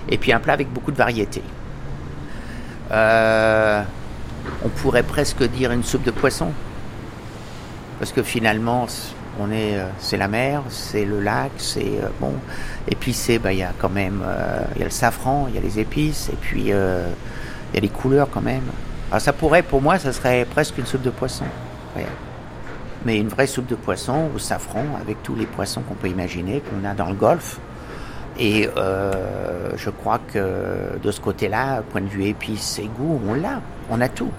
Et 0.09 0.19
puis 0.19 0.33
un 0.33 0.41
plat 0.41 0.55
avec 0.55 0.73
beaucoup 0.73 0.91
de 0.91 0.97
variété. 0.97 1.41
Euh, 2.91 3.83
on 4.65 4.69
pourrait 4.69 5.05
presque 5.05 5.45
dire 5.45 5.71
une 5.71 5.85
soupe 5.85 6.03
de 6.03 6.11
poisson. 6.11 6.49
Parce 8.01 8.11
que 8.11 8.25
finalement, 8.25 8.87
on 9.39 9.53
est, 9.53 9.79
euh, 9.79 9.87
c'est 10.01 10.17
la 10.17 10.27
mer, 10.27 10.63
c'est 10.69 11.05
le 11.05 11.21
lac, 11.21 11.53
c'est 11.59 12.01
euh, 12.03 12.09
bon. 12.21 12.35
Épicé, 12.89 13.39
bah, 13.39 13.53
il 13.53 13.61
y 13.61 13.63
a 13.63 13.73
quand 13.79 13.91
même, 13.91 14.25
il 14.75 14.81
y 14.81 14.83
a 14.83 14.87
le 14.87 14.91
safran, 14.91 15.47
il 15.49 15.55
y 15.55 15.59
a 15.59 15.61
les 15.61 15.79
épices, 15.79 16.29
et 16.33 16.37
puis 16.41 16.63
il 16.63 16.69
y 16.69 16.73
a 16.73 17.81
les 17.81 17.89
couleurs 17.89 18.29
quand 18.33 18.41
même. 18.41 18.63
Alors 19.11 19.21
ça 19.21 19.33
pourrait, 19.33 19.63
pour 19.63 19.81
moi, 19.81 19.99
ça 19.99 20.13
serait 20.13 20.45
presque 20.45 20.77
une 20.79 20.87
soupe 20.87 21.03
de 21.03 21.11
poisson. 21.11 21.45
Mais 23.05 23.19
une 23.19 23.29
vraie 23.29 23.47
soupe 23.47 23.67
de 23.67 23.75
poisson 23.75 24.29
au 24.35 24.39
safran 24.39 24.85
avec 25.01 25.23
tous 25.23 25.35
les 25.35 25.47
poissons 25.47 25.83
qu'on 25.83 25.95
peut 25.95 26.09
imaginer, 26.09 26.61
qu'on 26.61 26.87
a 26.87 26.95
dans 26.95 27.09
le 27.09 27.15
golfe. 27.15 27.59
Et 28.39 28.69
euh, 28.77 29.71
je 29.77 29.91
crois 29.91 30.21
que 30.33 30.99
de 31.03 31.11
ce 31.11 31.21
côté-là, 31.21 31.83
point 31.91 32.01
de 32.01 32.07
vue 32.07 32.25
épices 32.25 32.79
et 32.79 32.87
goût, 32.87 33.21
on 33.29 33.35
l'a, 33.35 33.61
on 33.91 34.01
a 34.01 34.09
tout. 34.09 34.31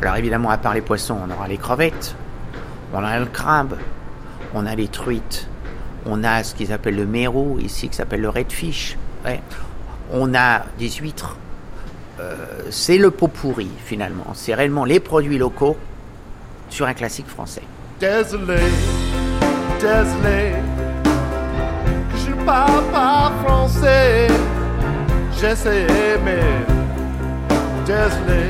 Alors 0.00 0.16
évidemment, 0.16 0.50
à 0.50 0.58
part 0.58 0.74
les 0.74 0.80
poissons, 0.80 1.16
on 1.28 1.30
aura 1.30 1.46
les 1.46 1.58
crevettes, 1.58 2.14
on 2.92 3.04
a 3.04 3.18
le 3.18 3.26
crabe, 3.26 3.76
on 4.54 4.66
a 4.66 4.74
les 4.74 4.88
truites, 4.88 5.48
on 6.06 6.24
a 6.24 6.42
ce 6.42 6.54
qu'ils 6.54 6.72
appellent 6.72 6.96
le 6.96 7.06
mérou 7.06 7.58
ici, 7.60 7.88
qui 7.88 7.96
s'appelle 7.96 8.22
le 8.22 8.30
redfish. 8.30 8.96
Ouais. 9.24 9.40
On 10.12 10.34
a 10.34 10.64
des 10.78 10.90
huîtres, 10.90 11.36
c'est 12.70 12.98
le 12.98 13.10
pot 13.10 13.28
pourri 13.28 13.68
finalement. 13.84 14.26
C'est 14.34 14.54
réellement 14.54 14.84
les 14.84 15.00
produits 15.00 15.38
locaux 15.38 15.76
sur 16.68 16.86
un 16.86 16.94
classique 16.94 17.28
français. 17.28 17.62
Désolé, 17.98 18.56
désolé, 19.80 20.54
je 22.14 22.44
parle 22.44 22.84
pas 22.92 23.32
français. 23.44 24.28
J'essaie 25.40 25.86
mais 26.24 26.40
désolé. 27.86 28.42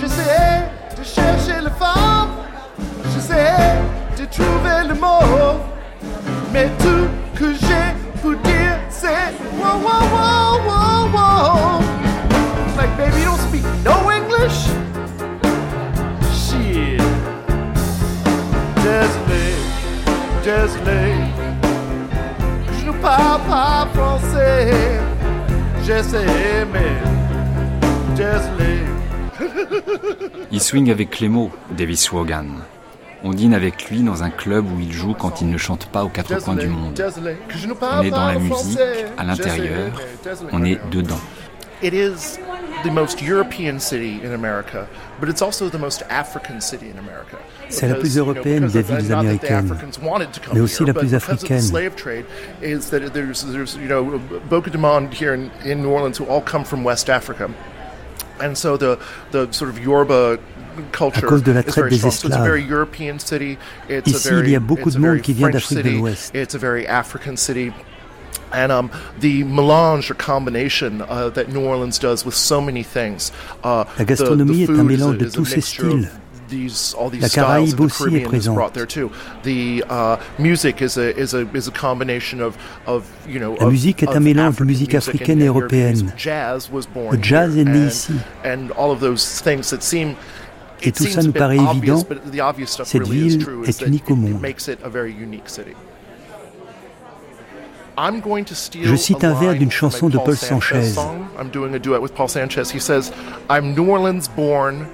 J'essaie 0.00 0.62
de 0.98 1.04
chercher 1.04 1.60
le 1.62 1.70
femme, 1.70 2.30
j'essaie 3.14 3.76
de 4.18 4.24
trouver 4.24 4.88
le 4.88 4.94
mot, 4.94 5.60
mais 6.52 6.68
tout 6.78 7.08
que 7.38 7.52
j'ai 7.54 8.20
pour 8.20 8.34
dire 8.36 8.78
c'est 8.88 9.32
wow 9.60 9.78
wow 9.84 10.04
wow 10.14 10.68
wow. 10.68 10.81
Pas 23.02 23.88
français. 23.92 24.70
J'essaie, 25.84 26.64
mais. 26.72 27.02
Il 30.52 30.60
swing 30.60 30.90
avec 30.90 31.10
Clémo, 31.10 31.50
Davis 31.76 32.12
Wogan. 32.12 32.62
On 33.24 33.30
dîne 33.30 33.54
avec 33.54 33.88
lui 33.88 34.02
dans 34.02 34.22
un 34.22 34.30
club 34.30 34.66
où 34.70 34.80
il 34.80 34.92
joue 34.92 35.14
quand 35.14 35.40
il 35.40 35.48
ne 35.48 35.58
chante 35.58 35.86
pas 35.86 36.02
aux 36.04 36.08
quatre 36.08 36.42
coins 36.42 36.56
du 36.56 36.66
monde. 36.66 37.00
On 37.80 38.02
est 38.02 38.10
dans 38.10 38.26
la 38.26 38.38
musique, 38.38 38.78
à 39.16 39.24
l'intérieur, 39.24 39.92
on 40.52 40.64
est 40.64 40.80
dedans. 40.90 41.20
It 41.84 41.94
is 41.94 42.38
the 42.84 42.92
most 42.92 43.20
European 43.20 43.80
city 43.80 44.20
in 44.24 44.32
America, 44.32 44.86
but 45.18 45.28
it's 45.28 45.42
also 45.42 45.68
the 45.68 45.80
most 45.80 46.04
African 46.08 46.60
city 46.60 46.86
in 46.86 46.98
America. 46.98 47.38
C'est 47.70 47.88
la 47.88 47.96
plus 47.96 48.16
européenne 48.16 48.68
des 48.68 48.82
villes 48.82 49.12
américaines, 49.12 49.76
mais 50.54 50.60
aussi 50.60 50.84
la 50.84 50.94
plus 50.94 51.12
africaine. 51.12 51.60
Beaucoup 54.48 54.70
de 54.70 54.78
monde 54.78 55.08
here 55.12 55.32
in, 55.34 55.50
in 55.68 55.82
New 55.82 55.90
Orleans 55.90 56.20
who 56.20 56.24
all 56.26 56.40
come 56.40 56.64
from 56.64 56.84
West 56.84 57.10
Africa. 57.10 57.48
And 58.40 58.54
so 58.56 58.76
the, 58.76 58.98
the 59.32 59.48
sort 59.50 59.68
of 59.70 59.78
Yoruba 59.78 60.38
à 61.14 61.20
cause 61.22 61.42
de 61.42 61.52
la 61.52 61.62
traite 61.62 61.88
des 61.88 62.06
esclaves. 62.06 62.58
Ici, 64.06 64.28
il 64.44 64.50
y 64.50 64.56
a 64.56 64.60
beaucoup 64.60 64.90
de 64.90 64.98
monde 64.98 65.20
qui 65.20 65.32
vient 65.32 65.50
d'Afrique 65.50 65.82
de 65.82 65.90
l'Ouest. 65.90 66.32
and 68.52 68.70
um, 68.70 68.90
the 69.20 69.44
melange 69.44 70.10
or 70.10 70.14
combination 70.14 71.02
uh, 71.02 71.30
that 71.30 71.48
New 71.48 71.64
Orleans 71.64 71.98
does 71.98 72.24
with 72.24 72.34
so 72.34 72.60
many 72.60 72.82
things. 72.82 73.32
Uh, 73.64 73.84
la 73.98 74.04
gastronomie 74.04 74.66
the, 74.66 74.72
the 74.72 74.72
est 74.72 74.80
un 74.80 74.84
mélange 74.84 75.18
de 75.18 75.28
tous 75.30 75.44
ces 75.44 75.60
styles. 75.60 76.10
These, 76.48 76.94
all 76.98 77.08
these 77.08 77.22
la 77.22 77.28
Caraïbe 77.28 77.80
aussi 77.80 78.14
est 78.14 78.20
présente. 78.20 78.74
There 78.74 78.84
too. 78.84 79.10
The 79.42 79.84
uh, 79.88 80.18
music 80.38 80.82
is 80.82 80.98
a 80.98 81.16
is 81.18 81.32
a 81.32 81.46
is 81.54 81.66
a 81.66 81.70
combination 81.70 82.42
of 82.42 82.58
of 82.86 83.04
you 83.26 83.40
know. 83.40 83.56
La 83.58 83.70
musique 83.70 84.02
est 84.02 84.14
un 84.14 84.20
mélange 84.20 84.56
de 84.56 84.64
musique 84.64 84.94
africaine 84.94 85.40
et 85.40 85.46
européenne. 85.46 86.12
Le 86.14 87.22
jazz 87.22 87.56
est 87.56 87.64
né 87.64 87.86
ici. 87.86 88.12
And 88.44 88.70
all 88.76 88.90
of 88.90 89.00
those 89.00 89.40
things 89.40 89.70
that 89.70 89.82
seem 89.82 90.14
et 90.82 90.92
tout 90.92 91.04
ça 91.04 91.22
nous 91.22 91.32
paraît 91.32 91.56
évident, 91.56 92.02
cette 92.84 93.08
ville 93.08 93.46
est 93.66 93.82
unique 93.82 94.10
au 94.10 94.16
monde. 94.16 94.40
Je 98.82 98.96
cite 98.96 99.24
un 99.24 99.34
vers 99.34 99.54
d'une 99.54 99.70
chanson 99.70 100.08
de 100.08 100.18
Paul 100.18 100.36
Sanchez. 100.36 100.94
I'm 101.38 101.50
doing 101.50 101.74
a 101.74 101.78
duet 101.78 102.00
with 102.00 102.14
Paul 102.14 102.28
Sanchez. 102.28 102.70
He 102.72 102.80
says, 102.80 103.12
I'm 103.50 103.74
New 103.74 103.90
Orleans 103.90 104.28
born, 104.34 104.86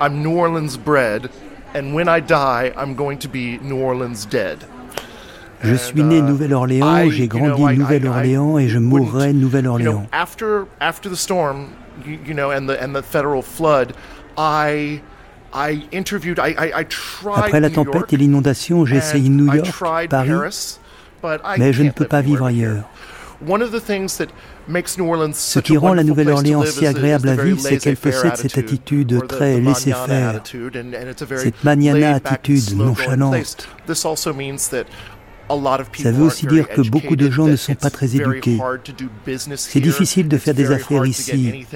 I'm 0.00 0.22
New 0.22 0.36
Orleans 0.36 0.76
bred, 0.76 1.30
and 1.74 1.94
when 1.94 2.08
I 2.08 2.20
die, 2.20 2.72
I'm 2.76 2.94
going 2.94 3.18
to 3.18 3.28
be 3.28 3.58
New 3.62 3.80
Orleans 3.80 4.26
dead. 4.28 4.58
Je 5.64 5.76
suis 5.76 6.02
né 6.02 6.18
uh, 6.18 6.22
Nouvelle-Orléans, 6.22 7.08
j'ai 7.10 7.28
grandi 7.28 7.78
Nouvelle-Orléans 7.78 8.58
et 8.58 8.68
je 8.68 8.78
mourrai 8.80 9.32
Nouvelle-Orléans. 9.32 10.08
After 10.10 10.66
after 10.80 11.08
the 11.08 11.16
storm, 11.16 11.68
you 12.04 12.34
know, 12.34 12.50
and 12.50 12.66
the 12.66 12.82
and 12.82 12.92
the 12.94 13.02
federal 13.02 13.42
flood, 13.42 13.92
I 14.36 15.00
Après 15.52 17.60
la 17.60 17.70
tempête 17.70 18.12
et 18.12 18.16
l'inondation, 18.16 18.86
j'ai 18.86 18.96
essayé 18.96 19.28
New 19.28 19.52
York, 19.52 20.08
Paris, 20.08 20.30
mais 21.58 21.72
je 21.72 21.82
ne 21.82 21.90
peux 21.90 22.06
pas 22.06 22.20
vivre 22.20 22.46
ailleurs. 22.46 22.84
Ce 25.32 25.58
qui 25.58 25.76
rend 25.76 25.94
la 25.94 26.04
Nouvelle-Orléans 26.04 26.64
si 26.64 26.86
agréable 26.86 27.28
à 27.28 27.36
vivre, 27.36 27.58
c'est 27.60 27.78
qu'elle 27.78 27.96
possède 27.96 28.36
cette 28.36 28.56
attitude 28.56 29.26
très 29.26 29.60
laissée-faire, 29.60 30.40
cette 31.36 31.64
maniana 31.64 32.14
attitude 32.14 32.76
nonchalante. 32.76 33.68
Ça 35.94 36.12
veut 36.12 36.24
aussi 36.24 36.46
dire 36.46 36.68
que 36.68 36.82
beaucoup 36.82 37.16
de 37.16 37.30
gens 37.30 37.46
ne 37.46 37.56
sont 37.56 37.74
pas 37.74 37.90
très 37.90 38.16
éduqués. 38.16 38.58
C'est 39.56 39.80
difficile 39.80 40.28
de 40.28 40.38
faire 40.38 40.54
des 40.54 40.70
affaires 40.70 41.04
ici, 41.06 41.66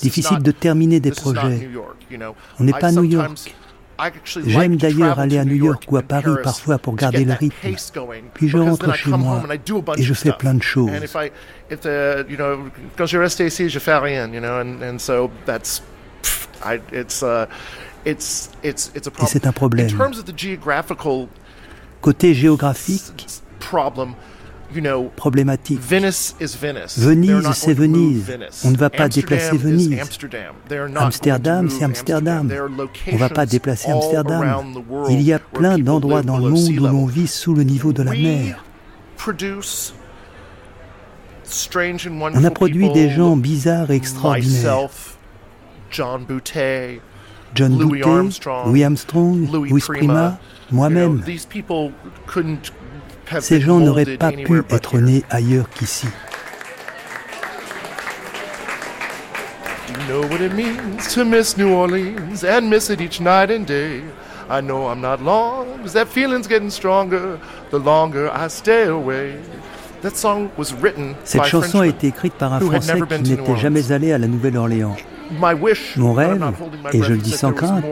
difficile 0.00 0.38
de 0.42 0.50
terminer 0.50 1.00
des 1.00 1.10
projets. 1.10 1.68
On 2.58 2.64
n'est 2.64 2.72
pas 2.72 2.88
à 2.88 2.92
New 2.92 3.04
York. 3.04 3.54
J'aime 4.44 4.76
d'ailleurs 4.76 5.18
aller 5.18 5.38
à 5.38 5.44
New 5.44 5.56
York 5.56 5.84
ou 5.88 5.96
à 5.96 6.02
Paris 6.02 6.36
parfois 6.42 6.78
pour 6.78 6.94
garder 6.94 7.24
le 7.24 7.32
rythme. 7.32 7.74
Puis 8.34 8.48
je 8.48 8.58
rentre 8.58 8.94
chez 8.94 9.10
moi 9.10 9.42
et 9.96 10.02
je 10.02 10.14
fais 10.14 10.32
plein 10.32 10.54
de 10.54 10.62
choses. 10.62 10.90
Quand 12.96 13.06
je 13.06 13.18
reste 13.18 13.40
ici, 13.40 13.68
je 13.68 13.78
fais 13.78 13.96
rien. 13.96 14.30
Et 18.04 18.16
c'est 18.18 19.46
un 19.46 19.52
problème. 19.52 19.88
Côté 22.06 22.34
géographique, 22.34 23.26
problématique. 25.16 25.80
Venise, 25.80 26.36
c'est 27.52 27.74
Venise. 27.74 28.24
On 28.64 28.70
ne 28.70 28.76
va 28.76 28.90
pas 28.90 29.08
déplacer 29.08 29.56
Venise. 29.56 29.98
Amsterdam, 30.94 31.68
c'est 31.68 31.82
Amsterdam. 31.82 32.48
On 33.08 33.12
ne 33.12 33.18
va 33.18 33.28
pas 33.28 33.44
déplacer 33.44 33.90
Amsterdam. 33.90 34.62
Il 35.10 35.20
y 35.20 35.32
a 35.32 35.40
plein 35.40 35.78
d'endroits 35.78 36.22
dans 36.22 36.38
le 36.38 36.48
monde 36.50 36.78
où 36.78 36.86
l'on 36.86 37.06
vit 37.06 37.26
sous 37.26 37.54
le 37.54 37.64
niveau 37.64 37.92
de 37.92 38.04
la 38.04 38.12
mer. 38.12 38.64
On 42.36 42.44
a 42.44 42.50
produit 42.52 42.92
des 42.92 43.10
gens 43.10 43.36
bizarres 43.36 43.90
et 43.90 43.96
extraordinaires. 43.96 44.90
John 47.56 47.76
Boutet, 47.76 48.02
Louis 48.66 48.84
Armstrong, 48.84 49.50
Louis 49.50 49.80
Prima, 49.80 50.38
moi-même. 50.70 51.22
Ces 53.40 53.60
gens 53.60 53.80
n'auraient 53.80 54.16
pas 54.16 54.30
pu 54.30 54.62
être 54.70 54.98
nés 54.98 55.24
ailleurs 55.30 55.68
qu'ici. 55.70 56.06
know 60.08 60.20
what 60.28 60.40
it 60.40 60.52
means 60.54 61.12
to 61.14 61.24
miss 61.24 61.56
New 61.56 61.72
Orleans 61.72 62.44
and 62.44 62.70
miss 62.70 62.90
it 62.90 63.00
each 63.00 63.20
night 63.20 63.50
and 63.50 63.66
day. 63.66 64.02
I 64.48 64.60
know 64.60 64.86
I'm 64.88 65.00
not 65.00 65.20
long, 65.20 65.78
cause 65.80 65.92
that 65.94 66.06
feeling's 66.06 66.46
getting 66.46 66.70
stronger 66.70 67.40
the 67.70 67.78
longer 67.78 68.30
I 68.30 68.48
stay 68.48 68.84
away. 68.86 69.36
That 70.02 70.16
song 70.16 70.50
was 70.56 70.72
written 70.74 71.16
Cette 71.24 71.46
chanson 71.46 71.80
a 71.80 71.86
été 71.86 72.08
écrite 72.08 72.34
par 72.34 72.52
un 72.52 72.60
Français 72.60 73.00
qui 73.22 73.30
n'était 73.30 73.56
jamais 73.56 73.90
allé 73.90 74.12
à 74.12 74.18
la 74.18 74.28
Nouvelle-Orléans. 74.28 74.96
Mon 75.96 76.12
rêve, 76.12 76.52
et 76.92 77.02
je 77.02 77.12
le 77.12 77.18
dis 77.18 77.30
sans 77.30 77.52
crainte, 77.52 77.84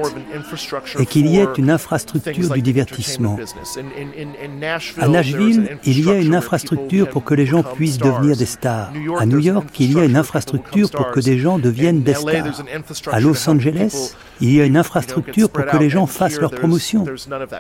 est 0.99 1.07
qu'il 1.07 1.27
y 1.27 1.39
ait 1.39 1.47
une 1.57 1.71
infrastructure 1.71 2.51
du 2.51 2.63
divertissement. 2.63 3.39
À 5.01 5.09
Nashville, 5.09 5.79
il 5.85 6.05
y 6.05 6.11
a 6.11 6.19
une 6.19 6.35
infrastructure 6.35 7.09
pour 7.09 7.25
que 7.25 7.35
les 7.35 7.47
gens 7.47 7.63
puissent 7.63 7.99
devenir 7.99 8.37
des 8.37 8.47
stars. 8.47 8.91
À 9.19 9.27
New 9.27 9.39
York, 9.39 9.69
il 9.81 9.93
y 9.93 10.01
a 10.01 10.05
une 10.05 10.17
infrastructure 10.17 10.91
pour 10.91 11.11
que 11.11 11.21
des 11.21 11.39
gens 11.39 11.59
deviennent 11.59 12.03
des 12.03 12.15
stars. 12.15 12.63
À 13.11 13.21
Los 13.21 13.49
Angeles, 13.49 14.15
il 14.41 14.53
y 14.53 14.61
a 14.61 14.65
une 14.65 14.77
infrastructure 14.77 15.49
pour 15.51 15.65
que 15.65 15.77
les 15.77 15.91
gens 15.91 16.07
fassent 16.07 16.41
leur 16.41 16.51
promotion. 16.51 17.05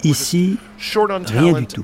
Ici, 0.02 0.56
rien 1.32 1.52
du 1.52 1.66
tout. 1.66 1.82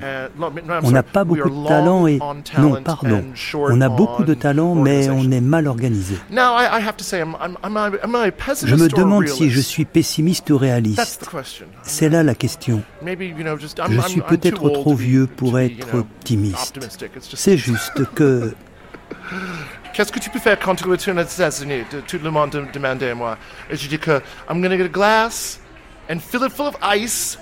On 0.83 0.91
n'a 0.91 1.03
pas 1.03 1.23
beaucoup 1.23 1.49
de 1.49 1.67
talent 1.67 2.07
et... 2.07 2.19
Non, 2.57 2.81
pardon. 2.83 3.23
On 3.53 3.81
a 3.81 3.89
beaucoup 3.89 4.23
de 4.23 4.33
talent, 4.33 4.75
mais 4.75 5.09
on 5.09 5.29
est 5.31 5.41
mal 5.41 5.67
organisé. 5.67 6.15
Je 8.65 8.75
me 8.75 8.87
demande 8.87 9.27
si 9.27 9.49
je 9.49 9.59
suis 9.59 9.85
pessimiste 9.85 10.49
ou 10.49 10.57
réaliste. 10.57 11.29
C'est 11.83 12.09
là 12.09 12.23
la 12.23 12.35
question. 12.35 12.81
Je 13.05 14.01
suis 14.07 14.21
peut-être 14.21 14.69
trop 14.69 14.95
vieux 14.95 15.27
pour 15.27 15.59
être 15.59 15.95
optimiste. 15.95 16.79
C'est 17.33 17.57
juste 17.57 18.05
que... 18.15 18.53
Qu'est-ce 19.93 20.11
que 20.11 20.19
tu 20.19 20.29
peux 20.29 20.39
faire 20.39 20.57
quand 20.57 20.75
tu 20.75 20.85
retournes 20.85 21.19
aux 21.19 21.23
États-Unis 21.23 21.83
Tout 22.07 22.19
le 22.23 22.31
monde 22.31 22.65
demandait 22.73 23.09
à 23.09 23.15
moi? 23.15 23.37
Et 23.69 23.75
je 23.75 23.89
dis 23.89 23.99
que 23.99 24.21
I'm 24.49 24.61
gonna 24.61 24.77
get 24.77 24.85
a 24.85 24.87
glass 24.87 25.59
and 26.09 26.19
fill 26.19 26.43
it 26.45 26.51
full 26.51 26.67
of 26.67 26.75
ice. 26.81 27.37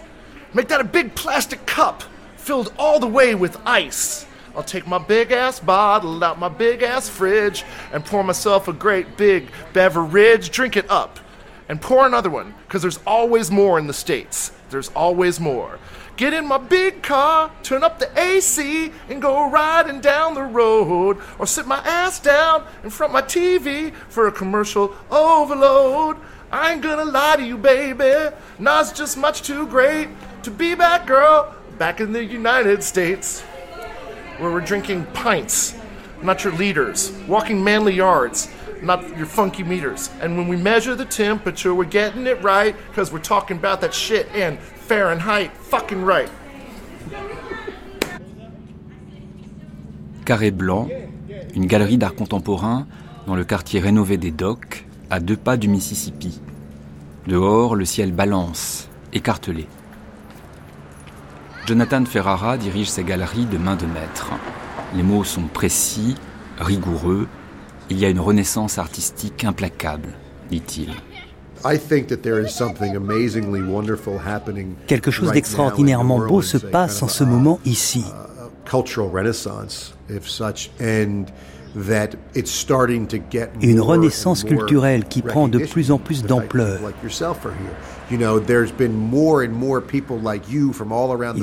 Make 0.53 0.67
that 0.69 0.81
a 0.81 0.83
big 0.83 1.13
plastic 1.13 1.65
cup 1.67 2.03
filled 2.37 2.73
all 2.79 2.99
the 2.99 3.07
way 3.07 3.35
with 3.35 3.57
ice. 3.67 4.25
I'll 4.55 4.63
take 4.63 4.87
my 4.87 4.97
big 4.97 5.31
ass 5.31 5.59
bottle 5.59 6.23
out 6.23 6.39
my 6.39 6.49
big 6.49 6.83
ass 6.83 7.07
fridge 7.07 7.63
and 7.93 8.03
pour 8.03 8.23
myself 8.23 8.67
a 8.67 8.73
great 8.73 9.17
big 9.17 9.49
beverage, 9.73 10.49
drink 10.49 10.77
it 10.77 10.89
up, 10.89 11.19
and 11.67 11.81
pour 11.81 12.05
another 12.05 12.29
one, 12.29 12.53
because 12.67 12.81
there's 12.81 12.99
always 13.05 13.51
more 13.51 13.77
in 13.77 13.87
the 13.87 13.93
States. 13.93 14.51
There's 14.69 14.89
always 14.89 15.39
more. 15.39 15.79
Get 16.17 16.33
in 16.33 16.45
my 16.45 16.57
big 16.57 17.01
car, 17.01 17.49
turn 17.63 17.81
up 17.81 17.97
the 17.97 18.11
AC, 18.19 18.91
and 19.07 19.21
go 19.21 19.49
riding 19.49 20.01
down 20.01 20.33
the 20.33 20.43
road. 20.43 21.17
Or 21.39 21.47
sit 21.47 21.65
my 21.65 21.77
ass 21.77 22.19
down 22.19 22.65
in 22.83 22.89
front 22.89 23.11
of 23.11 23.13
my 23.13 23.21
TV 23.21 23.93
for 24.09 24.27
a 24.27 24.31
commercial 24.31 24.93
overload. 25.09 26.17
I 26.51 26.73
ain't 26.73 26.81
gonna 26.81 27.05
lie 27.05 27.37
to 27.37 27.43
you, 27.45 27.57
baby. 27.57 28.35
Nah, 28.57 28.83
just 28.91 29.17
much 29.17 29.43
too 29.43 29.65
great 29.67 30.09
to 30.43 30.51
be 30.51 30.75
back, 30.75 31.07
girl, 31.07 31.55
back 31.77 32.01
in 32.01 32.11
the 32.11 32.23
United 32.23 32.83
States. 32.83 33.43
Where 34.39 34.51
we're 34.51 34.61
drinking 34.61 35.05
pints, 35.13 35.75
not 36.23 36.43
your 36.43 36.53
liters, 36.53 37.11
walking 37.27 37.63
manly 37.63 37.93
yards, 37.93 38.49
not 38.81 39.01
your 39.17 39.25
funky 39.25 39.63
meters. 39.63 40.09
And 40.21 40.37
when 40.37 40.47
we 40.47 40.55
measure 40.55 40.95
the 40.95 41.05
temperature, 41.05 41.73
we're 41.73 41.85
getting 41.85 42.25
it 42.27 42.41
right 42.41 42.75
because 42.89 43.11
we're 43.11 43.19
talking 43.19 43.57
about 43.57 43.81
that 43.81 43.93
shit 43.93 44.27
in 44.35 44.57
Fahrenheit 44.57 45.51
fucking 45.57 46.03
right. 46.03 46.29
Carré 50.25 50.51
Blanc, 50.51 50.89
une 51.55 51.65
galerie 51.65 51.97
d'art 51.97 52.15
contemporain 52.15 52.87
dans 53.25 53.35
le 53.35 53.43
quartier 53.43 53.79
rénové 53.79 54.17
des 54.17 54.31
Docks, 54.31 54.85
à 55.09 55.19
deux 55.19 55.35
pas 55.37 55.57
du 55.57 55.67
Mississippi. 55.67 56.39
Dehors, 57.27 57.75
le 57.75 57.85
ciel 57.85 58.11
balance, 58.11 58.89
écartelé. 59.11 59.67
Jonathan 61.69 62.03
Ferrara 62.03 62.57
dirige 62.57 62.89
ses 62.89 63.03
galeries 63.03 63.45
de 63.45 63.59
main 63.59 63.75
de 63.75 63.85
maître. 63.85 64.31
Les 64.95 65.03
mots 65.03 65.23
sont 65.23 65.43
précis, 65.43 66.15
rigoureux. 66.57 67.27
Il 67.91 67.99
y 67.99 68.05
a 68.05 68.09
une 68.09 68.19
renaissance 68.19 68.79
artistique 68.79 69.43
implacable, 69.43 70.09
dit-il. 70.49 70.89
Quelque 74.87 75.11
chose 75.11 75.31
d'extraordinairement 75.31 76.17
beau 76.27 76.41
se 76.41 76.57
passe 76.57 77.03
en 77.03 77.07
ce 77.07 77.23
moment 77.23 77.59
ici. 77.65 78.03
Une 83.61 83.79
renaissance 83.79 84.43
culturelle 84.43 85.05
qui 85.05 85.21
prend 85.21 85.47
de 85.47 85.59
plus 85.59 85.91
en 85.91 85.99
plus 85.99 86.23
d'ampleur. 86.23 86.79
Il 88.11 88.21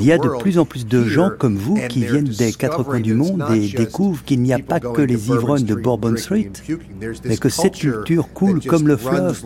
y 0.04 0.12
a 0.12 0.18
de 0.18 0.38
plus 0.40 0.58
en 0.58 0.64
plus 0.64 0.86
de 0.86 1.04
gens 1.04 1.30
comme 1.38 1.56
vous 1.56 1.76
qui 1.88 2.04
viennent 2.04 2.24
des 2.24 2.52
quatre 2.52 2.82
coins 2.82 3.00
du 3.00 3.14
monde 3.14 3.44
et 3.54 3.68
découvrent 3.68 4.24
qu'il 4.24 4.42
n'y 4.42 4.52
a 4.52 4.58
pas 4.58 4.80
que 4.80 5.02
les 5.02 5.28
ivrognes 5.28 5.64
de 5.64 5.74
Bourbon 5.74 6.16
Street, 6.16 6.50
mais 7.24 7.36
que 7.36 7.48
cette 7.48 7.74
culture 7.74 8.32
coule 8.32 8.60
comme 8.64 8.88
le 8.88 8.96
fleuve. 8.96 9.42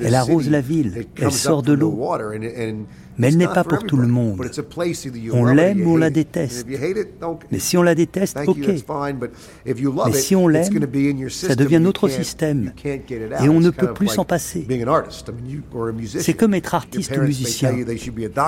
Elle 0.00 0.14
arrose 0.14 0.48
la 0.50 0.60
ville, 0.60 1.06
elle 1.20 1.32
sort 1.32 1.62
de 1.62 1.72
l'eau. 1.72 1.98
Mais 3.18 3.28
elle 3.28 3.36
n'est 3.36 3.48
pas 3.48 3.64
pour 3.64 3.84
tout 3.84 3.96
le 3.96 4.06
monde. 4.06 4.40
On 5.32 5.44
l'aime 5.44 5.86
ou 5.86 5.94
on 5.94 5.96
la 5.96 6.10
déteste. 6.10 6.66
Mais 7.50 7.58
si 7.58 7.76
on 7.76 7.82
la 7.82 7.94
déteste, 7.94 8.38
ok. 8.46 8.58
Mais 10.06 10.12
si 10.12 10.36
on 10.36 10.48
l'aime, 10.48 10.86
ça 11.28 11.54
devient 11.54 11.80
notre 11.80 12.08
système. 12.08 12.72
Et 12.84 13.48
on 13.48 13.60
ne 13.60 13.70
peut 13.70 13.92
plus 13.92 14.08
s'en 14.08 14.24
passer. 14.24 14.66
C'est 16.18 16.34
comme 16.34 16.54
être 16.54 16.74
artiste 16.74 17.16
ou 17.16 17.22
musicien. 17.22 17.74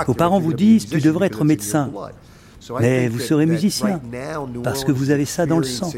Vos 0.07 0.15
parents 0.15 0.41
vous 0.41 0.55
disent, 0.55 0.87
tu 0.87 1.01
devrais 1.01 1.27
être 1.27 1.45
médecin. 1.45 1.91
Mais 2.81 3.09
vous 3.09 3.21
serez 3.21 3.47
musicien, 3.47 4.01
parce 4.63 4.85
que 4.85 4.93
vous 4.93 5.11
avez 5.11 5.25
ça 5.25 5.47
dans 5.47 5.59
le 5.59 5.65
sang. 5.65 5.91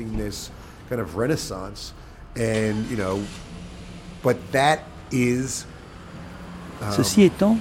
Ceci 6.90 7.23
étant, 7.23 7.59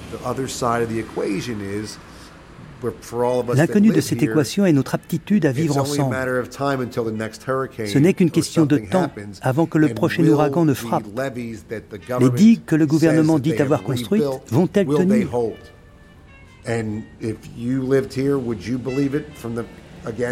L'inconnu 3.54 3.90
de 3.90 4.00
cette 4.00 4.22
équation 4.22 4.64
est 4.64 4.72
notre 4.72 4.94
aptitude 4.94 5.44
à 5.46 5.52
vivre 5.52 5.76
ensemble. 5.76 6.16
Ce 6.64 7.98
n'est 7.98 8.14
qu'une 8.14 8.30
question 8.30 8.66
de 8.66 8.78
temps 8.78 9.10
avant 9.42 9.66
que 9.66 9.78
le 9.78 9.92
prochain 9.92 10.24
ouragan 10.26 10.64
ne 10.64 10.74
frappe. 10.74 11.04
Les 12.20 12.30
digues 12.30 12.64
que 12.64 12.76
le 12.76 12.86
gouvernement 12.86 13.38
dit 13.38 13.54
avoir 13.54 13.82
construites 13.82 14.24
vont-elles 14.48 14.86
tenir? 14.86 15.28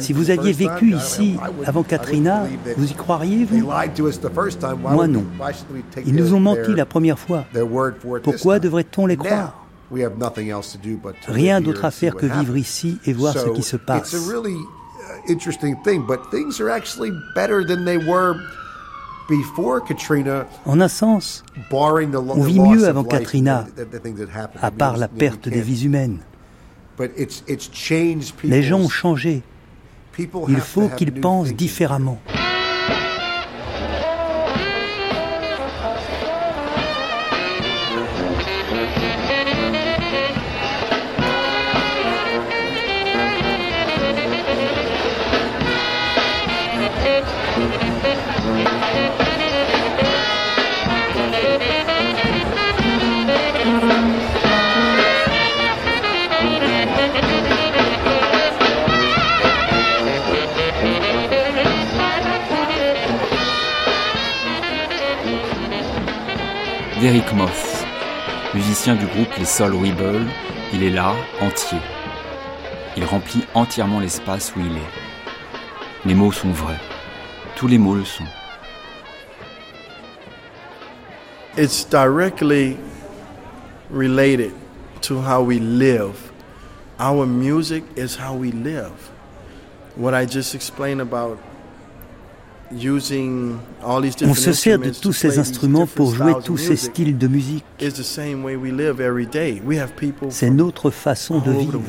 Si 0.01 0.13
vous 0.13 0.31
aviez 0.31 0.53
vécu 0.53 0.95
ici 0.95 1.37
avant 1.65 1.83
Katrina, 1.83 2.45
vous 2.77 2.91
y 2.91 2.95
croiriez, 2.95 3.45
vous 3.45 3.71
Moi 4.77 5.07
non. 5.09 5.25
Ils 6.07 6.15
nous 6.15 6.35
ont 6.35 6.41
menti 6.41 6.75
la 6.75 6.87
première 6.87 7.19
fois. 7.19 7.45
Pourquoi 8.23 8.59
devrait-on 8.59 9.07
les 9.07 9.17
croire? 9.17 9.65
Rien 11.27 11.61
d'autre 11.61 11.85
à 11.85 11.91
faire 11.91 12.15
que 12.15 12.27
vivre 12.27 12.57
ici 12.57 12.99
et 13.05 13.13
voir 13.13 13.35
ce 13.35 13.49
qui 13.51 13.63
se 13.63 13.77
passe. 13.77 14.15
En 20.65 20.81
un 20.81 20.89
sens, 20.89 21.45
on 21.71 22.43
vit 22.43 22.61
mieux 22.61 22.87
avant 22.87 23.05
Katrina, 23.05 23.67
à 24.61 24.71
part 24.71 24.97
la 24.97 25.09
perte 25.09 25.49
des 25.49 25.61
vies 25.61 25.85
humaines. 25.85 26.19
Les 28.45 28.63
gens 28.63 28.81
ont 28.81 28.89
changé. 28.89 29.43
Il 30.19 30.61
faut 30.61 30.89
qu'ils 30.89 31.13
pensent 31.13 31.55
différemment. 31.55 32.21
Derek 67.01 67.33
Moss, 67.33 67.85
musicien 68.55 68.97
du 68.97 69.07
groupe 69.07 69.29
Les 69.39 69.45
Soul 69.45 69.73
Rebels, 69.73 70.27
il 70.73 70.83
est 70.83 70.91
là, 70.91 71.15
entier. 71.41 71.79
Il 72.97 73.05
remplit 73.05 73.45
entièrement 73.55 74.01
l'espace 74.01 74.53
où 74.57 74.61
il 74.61 74.73
est. 74.73 76.05
Les 76.05 76.15
mots 76.15 76.33
sont 76.33 76.51
vrais. 76.51 76.81
Tous 77.55 77.69
les 77.69 77.79
mots 77.79 77.95
le 77.95 78.05
sont. 78.05 78.25
It's 81.57 81.85
directly 81.85 82.77
related 83.93 84.53
to 85.03 85.21
how 85.21 85.41
we 85.41 85.61
live. 85.61 86.33
Our 86.99 87.27
music 87.27 87.85
is 87.97 88.17
how 88.17 88.35
we 88.35 88.51
live. 88.51 89.13
What 89.97 90.15
I 90.15 90.27
just 90.27 90.53
explained 90.53 91.01
about 91.01 91.39
on 92.73 94.35
se 94.35 94.53
sert 94.53 94.79
de 94.79 94.91
tous 94.91 95.13
ces 95.13 95.39
instruments 95.39 95.87
pour 95.87 96.15
jouer 96.15 96.35
tous 96.45 96.57
ces 96.57 96.77
styles 96.77 97.17
de 97.17 97.29
musique. 97.29 97.65
C'est 100.31 100.51
notre 100.51 100.91
façon 100.91 101.41
de 101.41 101.53
vivre. 101.53 101.81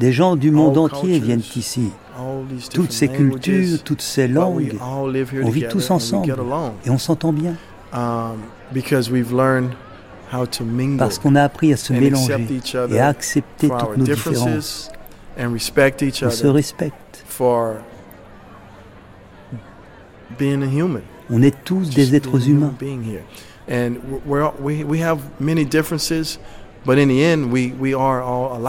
Des 0.00 0.12
gens 0.12 0.36
du 0.36 0.50
monde 0.50 0.76
entier 0.78 1.20
viennent 1.20 1.42
ici. 1.56 1.90
Toutes 2.72 2.92
ces 2.92 3.08
cultures, 3.08 3.82
toutes 3.82 4.02
ces 4.02 4.28
langues, 4.28 4.74
on 4.80 5.50
vit 5.50 5.66
tous 5.68 5.90
ensemble 5.90 6.34
et 6.84 6.90
on 6.90 6.98
s'entend 6.98 7.32
bien. 7.32 7.54
Um, 7.92 8.38
Parce 10.98 11.18
qu'on 11.20 11.36
a 11.36 11.42
appris 11.44 11.72
à 11.72 11.76
se 11.76 11.92
mélanger 11.92 12.46
et 12.90 12.98
à 12.98 13.08
accepter 13.08 13.68
toutes 13.68 13.96
nos 13.96 14.04
différences. 14.04 14.90
On 15.38 16.30
se 16.30 16.46
respecte. 16.46 17.24
On 21.30 21.42
est 21.42 21.64
tous 21.64 21.90
des 21.90 22.14
êtres 22.14 22.48
humains. 22.48 22.74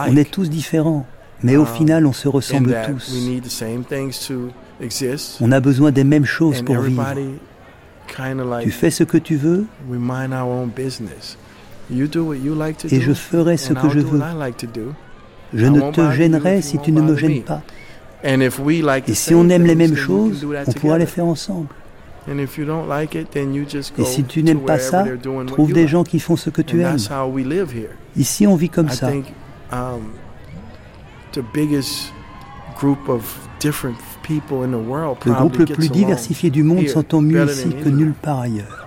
On 0.08 0.16
est 0.16 0.30
tous 0.30 0.48
différents, 0.48 1.06
mais 1.42 1.56
au 1.56 1.62
um, 1.62 1.66
final, 1.66 2.06
on 2.06 2.12
se 2.12 2.28
ressemble 2.28 2.76
tous. 2.86 3.12
On 5.40 5.52
a 5.52 5.60
besoin 5.60 5.90
des 5.92 6.04
mêmes 6.04 6.24
choses 6.24 6.62
pour 6.62 6.78
vivre. 6.78 7.04
Tu 8.62 8.70
fais 8.70 8.90
ce 8.90 9.04
que 9.04 9.18
tu 9.18 9.36
veux, 9.36 9.66
et 12.90 13.00
je 13.00 13.12
ferai 13.12 13.56
ce 13.56 13.72
que 13.72 13.88
je 13.90 13.98
veux. 14.00 14.22
Je 15.52 15.66
ne 15.66 15.90
te 15.92 16.10
gênerai 16.10 16.62
si 16.62 16.78
tu 16.78 16.92
ne 16.92 17.02
me 17.02 17.16
gênes 17.16 17.42
pas. 17.42 17.62
Et 18.24 19.14
si 19.14 19.34
on 19.34 19.48
aime 19.48 19.64
les 19.64 19.74
mêmes 19.74 19.96
choses, 19.96 20.46
on 20.66 20.72
pourra 20.72 20.98
les 20.98 21.06
faire 21.06 21.26
ensemble. 21.26 21.68
Et 22.28 24.04
si 24.04 24.24
tu 24.24 24.42
n'aimes 24.42 24.60
pas 24.60 24.78
ça, 24.78 25.04
trouve 25.46 25.72
des 25.72 25.86
gens 25.86 26.02
qui 26.02 26.18
font 26.18 26.36
ce 26.36 26.50
que 26.50 26.62
tu 26.62 26.82
aimes. 26.82 26.96
Ici, 28.16 28.46
on 28.46 28.56
vit 28.56 28.68
comme 28.68 28.88
ça. 28.90 29.10
Um, 29.72 30.12
le 35.24 35.32
groupe 35.32 35.56
le 35.58 35.66
plus 35.66 35.90
diversifié 35.90 36.50
du 36.50 36.62
monde 36.62 36.86
s'entend 36.88 37.20
mieux 37.20 37.44
ici 37.46 37.68
que 37.82 37.88
nulle 37.88 38.14
part 38.14 38.40
ailleurs. 38.40 38.85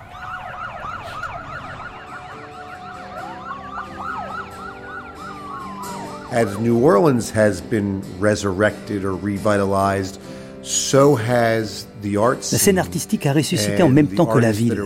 As 6.32 6.58
New 6.60 6.78
Orleans 6.78 7.32
has 7.34 7.60
been 7.60 8.02
resurrected 8.20 9.04
or 9.04 9.16
revitalized, 9.16 10.20
so 10.62 11.16
has 11.16 11.86
the 12.02 12.16
art 12.16 12.38
La 12.52 12.58
scène 12.58 12.78
artistique 12.78 13.26
a 13.26 13.32
ressuscité 13.32 13.82
en 13.82 13.88
même 13.88 14.06
temps 14.06 14.26
que 14.26 14.38
la 14.38 14.52
ville. 14.52 14.80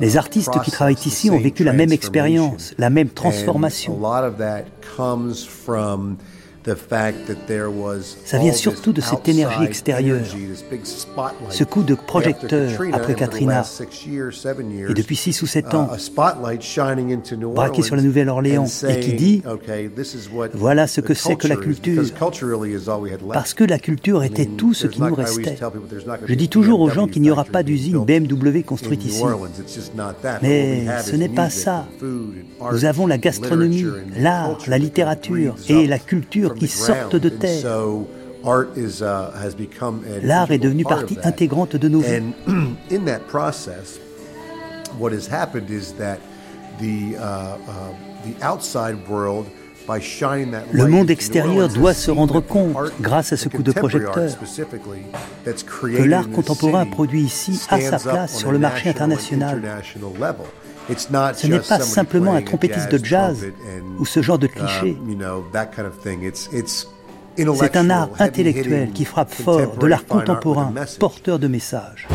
Les 0.00 0.16
artistes 0.16 0.60
qui 0.62 0.70
travaillent 0.70 0.94
ici 1.06 1.30
ont 1.30 1.38
vécu 1.38 1.64
la 1.64 1.72
même 1.72 1.92
expérience, 1.92 2.74
la 2.76 2.90
même 2.90 3.08
transformation. 3.08 3.98
Ça 8.24 8.38
vient 8.38 8.52
surtout 8.52 8.92
de 8.92 9.00
cette 9.00 9.28
énergie 9.28 9.64
extérieure, 9.64 10.20
ce 11.50 11.64
coup 11.64 11.82
de 11.82 11.94
projecteur 11.94 12.70
après 12.92 13.14
Katrina, 13.14 13.64
et 14.88 14.94
depuis 14.94 15.16
6 15.16 15.42
ou 15.42 15.46
7 15.46 15.74
ans, 15.74 15.90
braqué 17.54 17.82
sur 17.82 17.96
la 17.96 18.02
Nouvelle-Orléans, 18.02 18.66
et 18.88 19.00
qui 19.00 19.12
dit, 19.14 19.42
voilà 20.54 20.86
ce 20.86 21.00
que 21.00 21.14
c'est 21.14 21.36
que 21.36 21.48
la 21.48 21.56
culture, 21.56 22.04
parce 23.32 23.54
que 23.54 23.64
la 23.64 23.78
culture 23.78 24.22
était 24.22 24.46
tout 24.46 24.74
ce 24.74 24.86
qui 24.86 25.00
nous 25.00 25.14
restait. 25.14 25.58
Je 26.26 26.34
dis 26.34 26.48
toujours 26.48 26.80
aux 26.80 26.90
gens 26.90 27.06
qu'il 27.08 27.22
n'y 27.22 27.30
aura 27.30 27.44
pas 27.44 27.62
d'usine 27.62 28.04
BMW 28.04 28.62
construite 28.64 29.04
ici. 29.04 29.22
Mais 30.42 30.84
ce 31.02 31.16
n'est 31.16 31.28
pas 31.28 31.50
ça. 31.50 31.86
Nous 32.70 32.84
avons 32.84 33.06
la 33.06 33.18
gastronomie, 33.18 33.86
l'art, 34.16 34.58
la 34.68 34.78
littérature 34.78 35.56
et 35.68 35.86
la 35.86 35.98
culture 35.98 36.51
qui 36.58 36.68
sortent 36.68 37.16
de 37.16 37.28
terre. 37.28 37.84
L'art 40.22 40.50
est 40.50 40.58
devenu 40.58 40.84
partie 40.84 41.18
intégrante 41.22 41.76
de 41.76 41.88
nos 41.88 42.00
vies. 42.00 42.32
Le 50.72 50.86
monde 50.86 51.10
extérieur 51.10 51.68
doit 51.68 51.94
se 51.94 52.10
rendre 52.10 52.40
compte, 52.40 52.76
grâce 53.00 53.32
à 53.32 53.36
ce 53.36 53.48
coup 53.48 53.62
de 53.62 53.72
projecteur, 53.72 54.28
que 55.44 56.02
l'art 56.02 56.30
contemporain 56.30 56.86
produit 56.86 57.22
ici 57.22 57.60
a 57.68 57.80
sa 57.80 57.98
place 57.98 58.36
sur 58.36 58.52
le 58.52 58.58
marché 58.58 58.90
international. 58.90 59.62
Ce 60.98 61.46
n'est 61.46 61.58
pas 61.58 61.80
simplement 61.80 62.34
un 62.34 62.42
trompettiste 62.42 62.90
de 62.90 63.04
jazz 63.04 63.46
ou 63.98 64.04
ce 64.04 64.22
genre 64.22 64.38
de 64.38 64.46
cliché. 64.46 64.96
C'est 67.36 67.76
un 67.76 67.90
art 67.90 68.10
intellectuel 68.18 68.90
qui 68.92 69.04
frappe 69.04 69.32
fort 69.32 69.76
de 69.76 69.86
l'art 69.86 70.06
contemporain, 70.06 70.72
porteur 70.98 71.38
de 71.38 71.48
messages. 71.48 72.08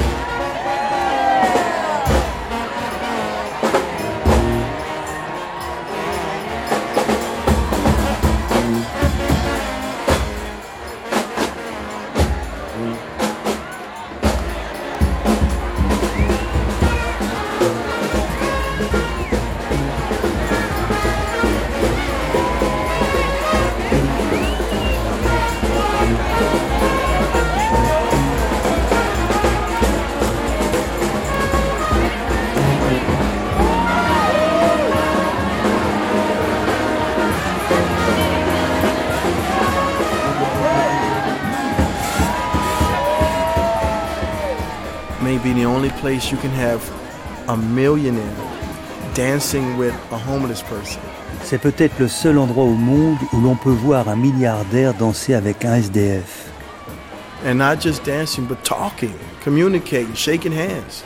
Place 46.27 46.31
you 46.31 46.37
can 46.37 46.51
have 46.51 46.81
a 47.49 47.57
millionaire 47.57 48.35
dancing 49.13 49.77
with 49.77 49.93
a 50.11 50.17
homeless 50.17 50.61
person. 50.61 51.01
C'est 51.43 51.59
peut-être 51.59 51.99
le 51.99 52.07
seul 52.07 52.37
endroit 52.37 52.65
au 52.65 52.73
monde 52.73 53.17
où 53.33 53.41
l'on 53.41 53.55
peut 53.55 53.71
voir 53.71 54.09
un 54.09 54.15
milliardaire 54.15 54.93
danser 54.93 55.33
avec 55.33 55.65
un 55.65 55.75
SDF. 55.75 56.49
And 57.45 57.55
not 57.55 57.79
just 57.79 58.03
dancing, 58.03 58.45
but 58.45 58.63
talking, 58.63 59.13
communicating, 59.43 60.15
shaking 60.15 60.51
hands. 60.51 61.03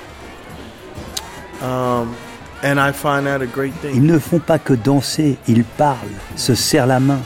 Um, 1.62 2.16
and 2.64 2.80
I 2.80 2.92
find 2.92 3.26
that 3.26 3.42
a 3.42 3.48
great 3.48 3.74
thing. 3.82 3.96
Ils 3.96 4.06
ne 4.06 4.18
font 4.18 4.40
pas 4.40 4.58
que 4.58 4.74
danser, 4.74 5.38
ils 5.48 5.64
parlent, 5.64 5.98
se 6.36 6.56
serrent 6.56 6.88
la 6.88 7.00
main. 7.00 7.20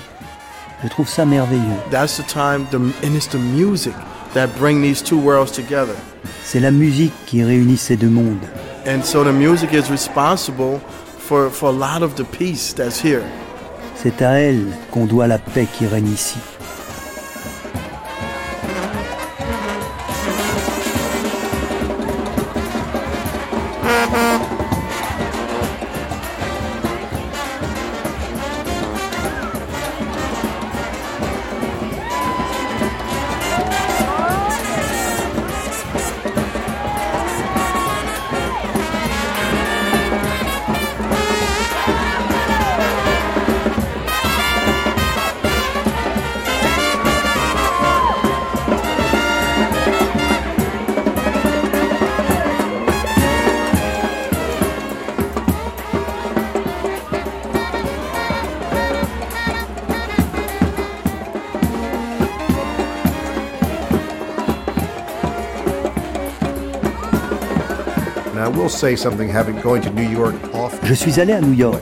Je 0.84 0.90
trouve 0.90 1.08
ça 1.08 1.26
merveilleux. 1.26 1.80
That's 1.92 2.18
the 2.18 2.28
time, 2.28 2.68
the, 2.72 2.78
and 2.78 3.16
it's 3.16 3.28
the 3.28 3.40
music 3.40 3.94
that 4.34 4.48
bring 4.58 4.82
these 4.82 5.02
two 5.02 5.18
worlds 5.18 5.52
together. 5.52 5.96
C'est 6.44 6.60
la 6.60 6.72
musique 6.72 7.14
qui 7.26 7.44
réunit 7.44 7.78
ces 7.78 7.96
deux 7.96 8.10
mondes. 8.10 8.46
And 8.88 9.04
so 9.04 9.24
the 9.24 9.34
music 9.34 9.74
is 9.74 9.90
responsible 9.90 10.80
for, 11.18 11.50
for 11.50 11.70
a 11.70 11.72
lot 11.72 12.04
of 12.04 12.16
the 12.16 12.24
peace 12.24 12.74
that's 12.74 13.04
here. 13.04 13.24
C'est 13.96 14.22
à 14.22 14.40
elle 14.40 14.66
qu'on 14.92 15.06
doit 15.06 15.28
la 15.28 15.40
paix 15.40 15.68
qui 15.72 15.88
règne 15.88 16.10
ici. 16.10 16.38
Je 70.84 70.94
suis 70.94 71.20
allé 71.20 71.34
à 71.34 71.42
New 71.42 71.54
York. 71.54 71.82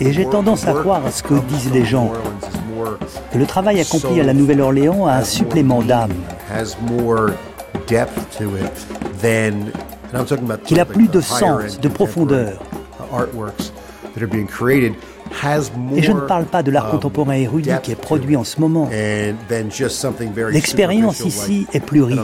Et 0.00 0.12
j'ai 0.12 0.26
tendance 0.26 0.66
à 0.66 0.72
croire 0.74 1.04
à 1.06 1.10
ce 1.10 1.22
que 1.22 1.34
disent 1.48 1.72
les 1.72 1.84
gens, 1.84 2.12
que 3.32 3.38
le 3.38 3.46
travail 3.46 3.80
accompli 3.80 4.20
à 4.20 4.24
la 4.24 4.34
Nouvelle-Orléans 4.34 5.06
a 5.06 5.14
un 5.14 5.24
supplément 5.24 5.82
d'âme, 5.82 6.12
qu'il 10.64 10.80
a 10.80 10.84
plus 10.84 11.08
de 11.08 11.20
sens, 11.20 11.80
de 11.80 11.88
profondeur. 11.88 12.58
Et 15.94 16.02
je 16.02 16.12
ne 16.12 16.20
parle 16.20 16.44
pas 16.44 16.62
de 16.62 16.70
l'art 16.70 16.86
um, 16.86 16.92
contemporain 16.92 17.34
érudit 17.34 17.70
qui 17.82 17.92
est 17.92 17.96
produit 17.96 18.36
en 18.36 18.44
ce 18.44 18.60
moment. 18.60 18.88
L'expérience 20.50 21.20
ici 21.20 21.66
est 21.72 21.80
plus 21.80 22.02
riche. 22.02 22.18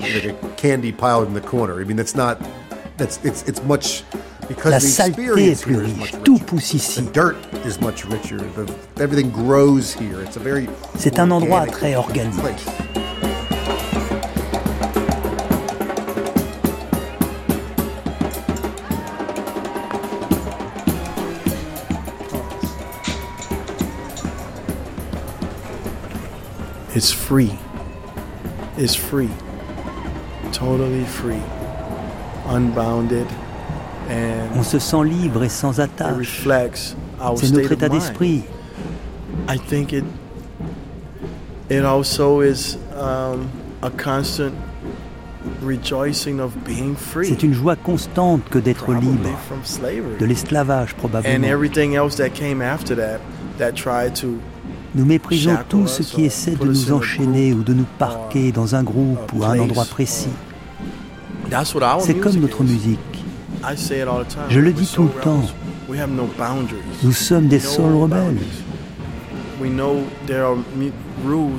La 4.65 4.81
saleté 4.81 5.51
est 5.51 5.63
plus 5.63 5.77
riche, 5.77 6.15
tout 6.23 6.39
pousse 6.39 6.75
ici. 6.75 7.03
C'est 10.99 11.19
un 11.19 11.31
endroit 11.31 11.67
très 11.67 11.95
organique. 11.97 12.35
It's 26.95 27.13
free. 27.13 27.59
It's 28.77 28.95
free. 28.95 29.31
Totally 30.53 31.05
free. 31.05 31.43
Unbounded. 32.47 33.27
On 34.55 34.63
se 34.63 34.79
sent 34.79 35.05
libre 35.05 35.43
et 35.43 35.49
sans 35.49 35.81
attache. 35.81 36.47
C'est 37.37 37.53
notre 37.53 37.73
état 37.73 37.89
d'esprit. 37.89 38.45
I 39.49 39.59
think 39.59 39.93
it 39.93 40.05
it 41.69 41.85
also 41.85 42.41
is 42.41 42.77
um, 42.97 43.49
a 43.83 43.91
constant 43.91 44.55
rejoicing 45.63 46.41
of 46.41 46.55
being 46.65 46.95
free. 46.95 47.29
C'est 47.29 47.43
une 47.43 47.55
joie 47.55 47.77
constante 47.77 48.49
que 48.51 48.59
d'être 48.59 48.93
libre 48.93 49.37
de 50.21 50.25
l'esclavage 50.25 50.95
probablement. 50.95 51.35
And 51.35 51.45
everything 51.45 51.97
else 51.97 52.17
that 52.17 52.31
came 52.31 52.63
after 52.63 52.95
that 52.95 53.21
that 53.59 53.73
tried 53.73 54.15
to 54.21 54.39
nous 54.95 55.05
méprisons 55.05 55.57
tout 55.69 55.87
ce 55.87 56.03
qui 56.03 56.25
essaie 56.25 56.55
de 56.55 56.65
nous 56.65 56.93
enchaîner 56.93 57.53
ou 57.53 57.63
de 57.63 57.75
nous 57.75 57.87
parquer 57.99 58.53
dans 58.53 58.75
un 58.75 58.83
groupe 58.83 59.33
ou 59.35 59.43
à 59.43 59.49
un 59.49 59.59
endroit 59.59 59.85
précis. 59.85 60.29
C'est 62.01 62.15
comme 62.15 62.37
notre 62.37 62.63
musique. 62.63 62.99
Je 64.51 64.61
le 64.61 64.73
dis 64.73 64.87
tout 64.87 65.05
le 65.05 65.21
temps. 65.21 65.43
Nous 67.03 67.13
sommes 67.13 67.49
des 67.49 67.61
sols 67.61 67.95
rebelles. 67.95 68.39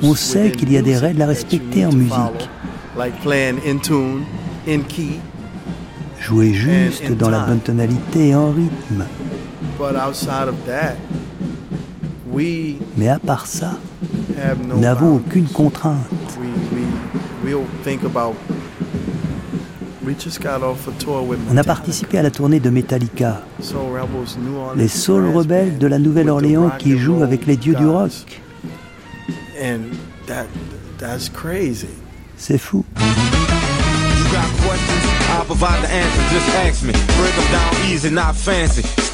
On 0.02 0.14
sait 0.14 0.50
qu'il 0.52 0.72
y 0.72 0.76
a 0.76 0.82
des 0.82 0.96
règles 0.96 1.22
à 1.22 1.26
respecter 1.26 1.86
en 1.86 1.92
musique. 1.92 2.50
Jouer 6.20 6.54
juste 6.54 7.12
dans 7.12 7.30
la 7.30 7.40
bonne 7.40 7.60
tonalité 7.60 8.28
et 8.28 8.34
en 8.34 8.50
rythme. 8.50 9.04
Mais 12.96 13.08
à 13.08 13.18
part 13.18 13.46
ça, 13.46 13.72
nous 14.68 14.78
n'avons 14.78 15.16
aucune 15.16 15.46
contrainte. 15.46 15.96
On 21.50 21.56
a 21.56 21.64
participé 21.64 22.18
à 22.18 22.22
la 22.22 22.30
tournée 22.30 22.60
de 22.60 22.70
Metallica, 22.70 23.42
les 24.76 24.88
Soul 24.88 25.34
Rebelles 25.34 25.78
de 25.78 25.86
la 25.86 25.98
Nouvelle-Orléans 25.98 26.70
qui 26.78 26.98
jouent 26.98 27.22
avec 27.22 27.46
les 27.46 27.56
dieux 27.56 27.74
du 27.74 27.86
rock. 27.86 28.12
C'est 32.36 32.58
fou. 32.58 32.84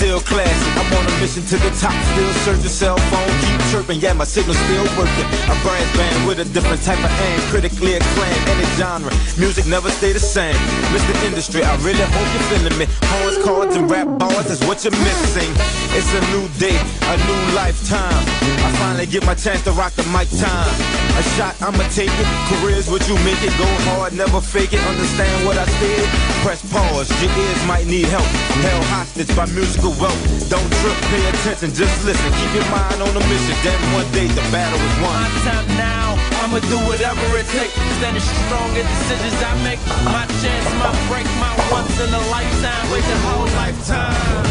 Still 0.02 0.18
classy. 0.18 0.70
I'm 0.82 0.92
on 0.98 1.06
a 1.06 1.14
mission 1.22 1.46
to 1.46 1.56
the 1.62 1.70
top. 1.78 1.94
Still 2.10 2.32
search 2.42 2.58
the 2.66 2.68
cell 2.68 2.98
phone, 3.06 3.30
keep 3.46 3.60
chirping. 3.70 4.00
Yeah, 4.00 4.14
my 4.14 4.24
signal's 4.24 4.58
still 4.58 4.82
working. 4.98 5.28
A 5.46 5.54
brass 5.62 5.86
band 5.96 6.26
with 6.26 6.40
a 6.40 6.44
different 6.50 6.82
type 6.82 6.98
of 6.98 7.12
aim. 7.22 7.38
Critically 7.54 7.94
acclaimed, 7.94 8.42
any 8.50 8.66
genre. 8.74 9.14
Music 9.38 9.64
never 9.66 9.90
stay 9.90 10.12
the 10.12 10.18
same. 10.18 10.58
Mr. 10.90 11.14
Industry, 11.22 11.62
I 11.62 11.76
really 11.86 12.02
hope 12.02 12.28
you're 12.34 12.48
feeling 12.50 12.76
me. 12.82 12.86
Horns, 13.14 13.38
cards, 13.46 13.76
and 13.76 13.88
rap 13.88 14.10
bars 14.18 14.50
is 14.50 14.58
what 14.66 14.82
you're 14.82 14.90
missing. 15.06 15.50
It's 15.94 16.10
a 16.18 16.22
new 16.34 16.50
day, 16.58 16.74
a 17.06 17.14
new 17.22 17.40
lifetime. 17.54 18.26
I 18.66 18.74
finally 18.82 19.06
get 19.06 19.24
my 19.24 19.36
chance 19.38 19.62
to 19.70 19.72
rock 19.78 19.92
the 19.92 20.02
mic 20.10 20.26
time. 20.34 20.74
A 21.14 21.22
shot, 21.38 21.54
I'ma 21.62 21.86
take 21.94 22.10
it. 22.10 22.28
Careers, 22.50 22.90
would 22.90 23.06
you 23.06 23.14
make 23.22 23.38
it? 23.46 23.54
Go 23.54 23.70
hard, 23.94 24.14
never 24.14 24.40
fake 24.40 24.72
it. 24.72 24.82
Understand 24.82 25.46
what 25.46 25.58
I 25.58 25.66
said? 25.78 26.08
Press 26.42 26.60
pause, 26.72 27.06
your 27.22 27.30
ears 27.30 27.62
might 27.70 27.86
need 27.86 28.06
help. 28.10 28.26
Held 28.66 28.84
hostage 28.90 29.30
by 29.36 29.46
musical 29.54 29.91
wealth. 30.00 30.20
Don't 30.48 30.68
trip, 30.80 30.98
pay 31.10 31.22
attention, 31.28 31.72
just 31.74 31.96
listen. 32.04 32.30
Keep 32.38 32.52
your 32.54 32.68
mind 32.70 33.00
on 33.02 33.12
the 33.14 33.24
mission. 33.26 33.56
Then 33.64 33.80
one 33.92 34.08
day 34.12 34.28
the 34.28 34.44
battle 34.52 34.78
is 34.78 34.96
won. 35.02 35.16
My 35.16 35.32
time 35.44 35.68
now, 35.76 36.16
I'ma 36.42 36.60
do 36.68 36.78
whatever 36.88 37.24
it 37.38 37.48
takes. 37.48 37.74
Standing 37.98 38.22
strong 38.22 38.70
in 38.76 38.84
decisions 38.86 39.38
I 39.42 39.52
make. 39.64 39.80
My 40.08 40.24
chance, 40.40 40.66
my 40.80 40.92
break, 41.08 41.26
my 41.40 41.52
once 41.70 41.94
in 42.00 42.10
a 42.12 42.22
lifetime. 42.30 42.84
Wait 42.92 43.04
the 43.04 43.18
whole 43.26 43.48
lifetime. 43.56 44.41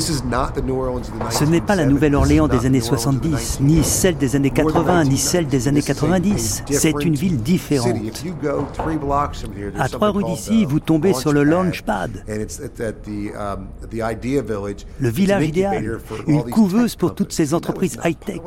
Ce 0.00 1.44
n'est 1.44 1.60
pas 1.60 1.76
la 1.76 1.86
Nouvelle-Orléans 1.86 2.48
des 2.48 2.66
années 2.66 2.80
70, 2.80 3.60
ni 3.60 3.84
celle 3.84 4.16
des 4.16 4.36
années 4.36 4.50
80, 4.50 5.04
ni 5.04 5.16
celle 5.18 5.46
des 5.46 5.68
années 5.68 5.82
90. 5.82 6.64
C'est 6.70 7.04
une 7.04 7.14
ville 7.14 7.42
différente. 7.42 7.96
À 9.78 9.88
trois 9.88 10.10
rues 10.10 10.24
d'ici, 10.24 10.64
vous 10.64 10.80
tombez 10.80 11.12
sur 11.12 11.32
le 11.32 11.44
Launchpad, 11.44 12.24
um, 12.28 13.66
le 14.98 15.08
village 15.08 15.46
idéal, 15.46 16.00
une 16.26 16.44
couveuse 16.44 16.96
pour 16.96 17.14
toutes 17.14 17.32
ces 17.32 17.54
entreprises 17.54 17.98
high-tech. 18.04 18.40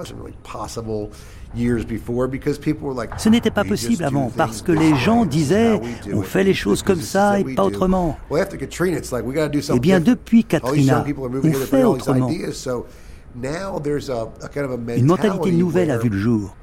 Ce 1.55 3.29
n'était 3.29 3.51
pas 3.51 3.63
possible 3.63 4.03
avant 4.03 4.31
parce 4.35 4.61
que 4.61 4.71
les 4.71 4.95
gens 4.95 5.25
disaient 5.25 5.79
on 6.11 6.21
fait 6.21 6.43
les 6.43 6.53
choses 6.53 6.81
comme 6.83 7.01
ça 7.01 7.39
et 7.39 7.43
pas 7.55 7.63
autrement. 7.63 8.17
Eh 8.31 9.79
bien, 9.79 9.99
depuis 9.99 10.43
Katrina, 10.43 11.05
on 11.43 11.53
fait 11.53 11.83
autrement. 11.83 12.29
Une 14.95 15.05
mentalité 15.05 15.51
nouvelle 15.51 15.91
a 15.91 15.97
vu 15.97 16.09
le 16.09 16.17
jour. 16.17 16.55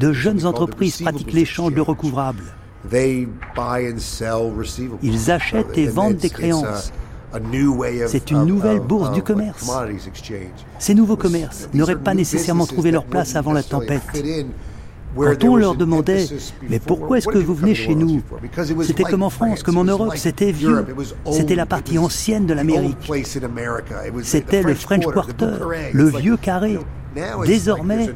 De 0.00 0.12
jeunes 0.12 0.46
entreprises 0.46 1.00
pratiquent 1.02 1.32
l'échange 1.32 1.74
de 1.74 1.80
recouvrables. 1.80 2.42
Ils 5.02 5.30
achètent 5.30 5.78
et 5.78 5.86
vendent 5.86 6.16
des 6.16 6.30
créances. 6.30 6.92
C'est 8.06 8.30
une 8.30 8.44
nouvelle 8.44 8.80
bourse 8.80 9.12
du 9.12 9.22
commerce. 9.22 9.70
Ces 10.78 10.94
nouveaux 10.94 11.16
commerces 11.16 11.68
n'auraient 11.74 11.96
pas 11.96 12.14
nécessairement 12.14 12.66
trouvé 12.66 12.90
leur 12.90 13.04
place 13.04 13.36
avant 13.36 13.52
la 13.52 13.62
tempête. 13.62 14.02
Quand 15.16 15.44
on 15.44 15.56
leur 15.56 15.74
demandait 15.74 16.26
Mais 16.68 16.78
pourquoi 16.78 17.18
est-ce 17.18 17.28
que 17.28 17.38
vous 17.38 17.54
venez 17.54 17.74
chez 17.74 17.94
nous? 17.94 18.22
C'était 18.84 19.04
comme 19.04 19.22
en 19.22 19.30
France, 19.30 19.62
comme 19.62 19.78
en 19.78 19.84
Europe, 19.84 20.16
c'était 20.16 20.52
vieux. 20.52 20.84
C'était 21.30 21.54
la 21.54 21.66
partie 21.66 21.98
ancienne 21.98 22.46
de 22.46 22.54
l'Amérique. 22.54 23.10
C'était 24.22 24.62
le 24.62 24.74
French 24.74 25.06
Quarter, 25.06 25.58
le 25.92 26.08
vieux 26.08 26.36
carré. 26.36 26.78
Désormais, 27.46 28.10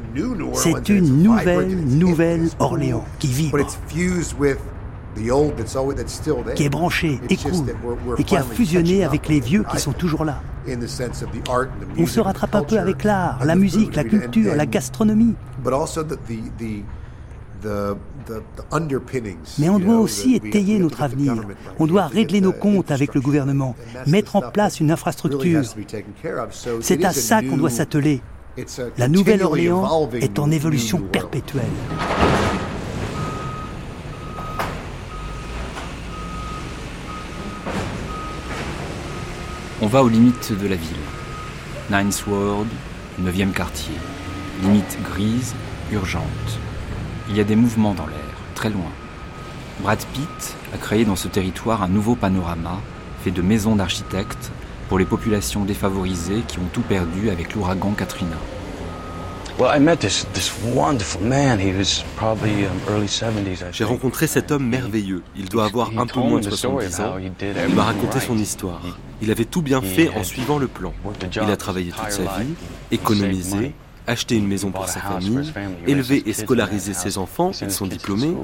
c'est 0.53 0.89
une 0.89 1.23
nouvelle, 1.23 1.75
nouvelle 1.75 2.47
Orléans 2.59 3.03
qui 3.19 3.27
vibre 3.27 3.67
qui 6.55 6.63
est 6.63 6.69
branché, 6.69 7.19
écoute, 7.29 7.65
et 8.17 8.23
qui 8.23 8.35
a 8.35 8.43
fusionné 8.43 9.03
avec 9.03 9.27
les 9.27 9.39
vieux 9.39 9.63
qui 9.69 9.79
sont 9.79 9.93
toujours 9.93 10.25
là. 10.25 10.41
On 11.97 12.05
se 12.05 12.19
rattrape 12.19 12.55
un 12.55 12.63
peu 12.63 12.77
avec 12.79 13.03
l'art, 13.03 13.43
la 13.45 13.55
musique, 13.55 13.95
la 13.95 14.03
culture, 14.03 14.55
la 14.55 14.65
gastronomie. 14.65 15.35
Mais 19.59 19.69
on 19.69 19.79
doit 19.79 19.99
aussi 19.99 20.35
étayer 20.35 20.79
notre 20.79 21.01
avenir. 21.01 21.35
On 21.79 21.87
doit 21.87 22.07
régler 22.07 22.41
nos 22.41 22.51
comptes 22.51 22.91
avec 22.91 23.13
le 23.13 23.21
gouvernement, 23.21 23.75
mettre 24.07 24.35
en 24.35 24.41
place 24.41 24.79
une 24.79 24.91
infrastructure. 24.91 25.61
C'est 26.81 27.05
à 27.05 27.11
ça 27.11 27.41
qu'on 27.41 27.57
doit 27.57 27.69
s'atteler. 27.69 28.21
La 28.97 29.07
Nouvelle-Orléans 29.07 30.09
est 30.13 30.39
en 30.39 30.51
évolution 30.51 30.99
perpétuelle. 30.99 31.63
On 39.83 39.87
va 39.87 40.01
aux 40.01 40.07
limites 40.07 40.53
de 40.57 40.65
la 40.65 40.77
ville. 40.77 40.95
Ninth 41.91 42.23
Ward, 42.25 42.67
9e 43.21 43.51
quartier. 43.51 43.93
Limite 44.61 44.97
grise, 45.03 45.53
urgente. 45.91 46.23
Il 47.27 47.35
y 47.35 47.41
a 47.41 47.43
des 47.43 47.57
mouvements 47.57 47.93
dans 47.93 48.07
l'air, 48.07 48.37
très 48.55 48.69
loin. 48.69 48.89
Brad 49.81 50.01
Pitt 50.13 50.55
a 50.73 50.77
créé 50.77 51.03
dans 51.03 51.17
ce 51.17 51.27
territoire 51.27 51.83
un 51.83 51.89
nouveau 51.89 52.15
panorama 52.15 52.79
fait 53.25 53.31
de 53.31 53.41
maisons 53.41 53.75
d'architectes 53.75 54.53
pour 54.87 54.99
les 54.99 55.05
populations 55.05 55.65
défavorisées 55.65 56.43
qui 56.47 56.59
ont 56.59 56.69
tout 56.71 56.79
perdu 56.79 57.29
avec 57.29 57.53
l'ouragan 57.53 57.91
Katrina. 57.91 58.37
J'ai 63.71 63.83
rencontré 63.83 64.27
cet 64.27 64.51
homme 64.51 64.67
merveilleux. 64.67 65.23
Il 65.35 65.47
doit 65.49 65.65
avoir 65.65 65.91
un 65.97 66.07
peu 66.07 66.19
moins 66.19 66.39
de 66.39 66.49
70 66.49 67.01
ans. 67.01 67.17
Il 67.67 67.75
m'a 67.75 67.83
raconté 67.83 68.19
son 68.19 68.37
histoire. 68.37 68.81
Il 69.21 69.31
avait 69.31 69.45
tout 69.45 69.61
bien 69.61 69.81
fait 69.81 70.09
en 70.09 70.23
suivant 70.23 70.57
le 70.57 70.67
plan. 70.67 70.93
Il 71.35 71.51
a 71.51 71.57
travaillé 71.57 71.91
toute 71.91 72.11
sa 72.11 72.23
vie, 72.23 72.53
économisé, 72.91 73.73
acheté 74.07 74.35
une 74.35 74.47
maison 74.47 74.71
pour 74.71 74.87
sa 74.89 74.99
famille, 74.99 75.53
élevé 75.87 76.23
et 76.25 76.33
scolarisé 76.33 76.93
ses 76.93 77.17
enfants, 77.17 77.51
ils 77.61 77.71
sont 77.71 77.87
diplômés. 77.87 78.35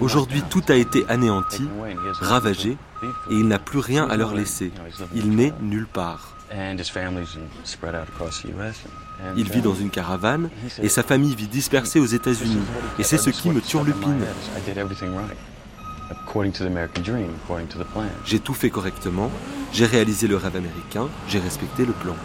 Aujourd'hui, 0.00 0.42
tout 0.48 0.62
a 0.68 0.74
été 0.74 1.04
anéanti, 1.08 1.68
ravagé, 2.20 2.76
et 3.30 3.34
il 3.34 3.46
n'a 3.46 3.58
plus 3.58 3.78
rien 3.78 4.08
à 4.08 4.16
leur 4.16 4.34
laisser. 4.34 4.72
Il 5.14 5.30
n'est 5.30 5.52
nulle 5.60 5.86
part. 5.86 6.31
Il 9.36 9.50
vit 9.50 9.62
dans 9.62 9.74
une 9.74 9.90
caravane 9.90 10.50
et 10.82 10.88
sa 10.88 11.02
famille 11.02 11.34
vit 11.34 11.48
dispersée 11.48 12.00
aux 12.00 12.06
États-Unis. 12.06 12.58
Et 12.98 13.02
c'est 13.02 13.18
ce 13.18 13.30
qui 13.30 13.50
me 13.50 13.60
turlupine. 13.60 14.24
J'ai 18.24 18.40
tout 18.40 18.54
fait 18.54 18.70
correctement, 18.70 19.30
j'ai 19.72 19.86
réalisé 19.86 20.26
le 20.26 20.36
rêve 20.36 20.56
américain, 20.56 21.08
j'ai 21.28 21.38
respecté 21.38 21.86
le 21.86 21.92
plan. 21.92 22.16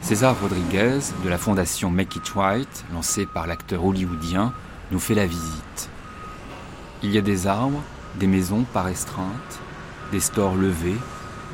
César 0.00 0.40
Rodriguez, 0.40 1.00
de 1.22 1.28
la 1.28 1.36
fondation 1.36 1.90
Make 1.90 2.16
It 2.16 2.34
White, 2.34 2.84
lancée 2.94 3.26
par 3.26 3.46
l'acteur 3.46 3.84
hollywoodien, 3.84 4.54
nous 4.90 5.00
fait 5.00 5.14
la 5.14 5.26
visite. 5.26 5.90
Il 7.02 7.10
y 7.10 7.18
a 7.18 7.20
des 7.20 7.46
arbres, 7.46 7.82
des 8.18 8.26
maisons 8.26 8.64
par 8.72 8.88
estreinte, 8.88 9.57
des 10.12 10.20
stores 10.20 10.56
levés, 10.56 10.96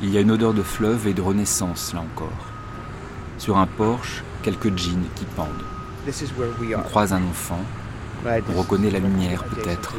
il 0.01 0.09
y 0.09 0.17
a 0.17 0.21
une 0.21 0.31
odeur 0.31 0.53
de 0.53 0.61
fleuve 0.61 1.07
et 1.07 1.13
de 1.13 1.21
renaissance 1.21 1.93
là 1.93 2.01
encore. 2.01 2.29
Sur 3.37 3.57
un 3.57 3.67
porche, 3.67 4.23
quelques 4.43 4.77
jeans 4.77 5.05
qui 5.15 5.25
pendent. 5.25 5.47
On 6.77 6.81
croise 6.81 7.13
un 7.13 7.23
enfant, 7.23 7.59
on 8.25 8.59
reconnaît 8.59 8.91
la 8.91 8.99
lumière 8.99 9.43
peut-être. 9.43 9.95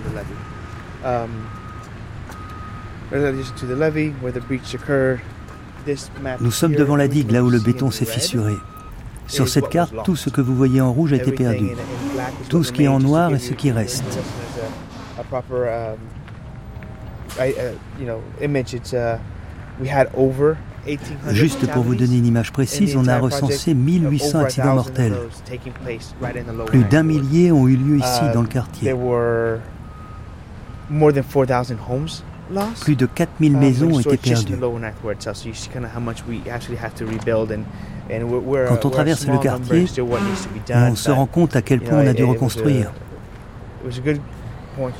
Nous 6.40 6.50
sommes 6.50 6.74
devant 6.74 6.96
la 6.96 7.08
digue, 7.08 7.30
là 7.30 7.42
où 7.44 7.50
le 7.50 7.60
béton 7.60 7.90
s'est 7.90 8.04
fissuré. 8.04 8.56
Sur 9.28 9.48
cette 9.48 9.68
carte, 9.68 9.94
tout 10.04 10.16
ce 10.16 10.30
que 10.30 10.40
vous 10.40 10.54
voyez 10.54 10.80
en 10.80 10.92
rouge 10.92 11.12
a 11.12 11.16
été 11.16 11.32
perdu. 11.32 11.70
Tout 12.48 12.62
ce 12.62 12.72
qui 12.72 12.84
est 12.84 12.88
en 12.88 13.00
noir 13.00 13.34
est 13.34 13.38
ce 13.38 13.54
qui 13.54 13.72
reste. 13.72 14.04
Juste 21.30 21.66
pour 21.70 21.82
vous 21.82 21.94
donner 21.94 22.16
une 22.18 22.26
image 22.26 22.52
précise, 22.52 22.96
on 22.96 23.06
a 23.08 23.18
recensé 23.18 23.74
1800 23.74 24.38
accidents 24.40 24.74
mortels. 24.74 25.14
Plus 26.66 26.84
d'un 26.84 27.02
millier 27.02 27.50
ont 27.52 27.66
eu 27.68 27.76
lieu 27.76 27.98
ici 27.98 28.22
dans 28.32 28.42
le 28.42 28.48
quartier. 28.48 28.94
Plus 32.80 32.94
de 32.94 33.06
4000 33.06 33.56
maisons 33.56 33.92
ont 33.94 34.00
été 34.00 34.16
perdues. 34.16 34.56
Quand 38.68 38.84
on 38.84 38.90
traverse 38.90 39.26
le 39.26 39.38
quartier, 39.38 39.86
on 40.70 40.94
se 40.94 41.10
rend 41.10 41.26
compte 41.26 41.56
à 41.56 41.62
quel 41.62 41.80
point 41.80 41.98
on 41.98 42.06
a 42.06 42.12
dû 42.12 42.22
reconstruire. 42.24 42.92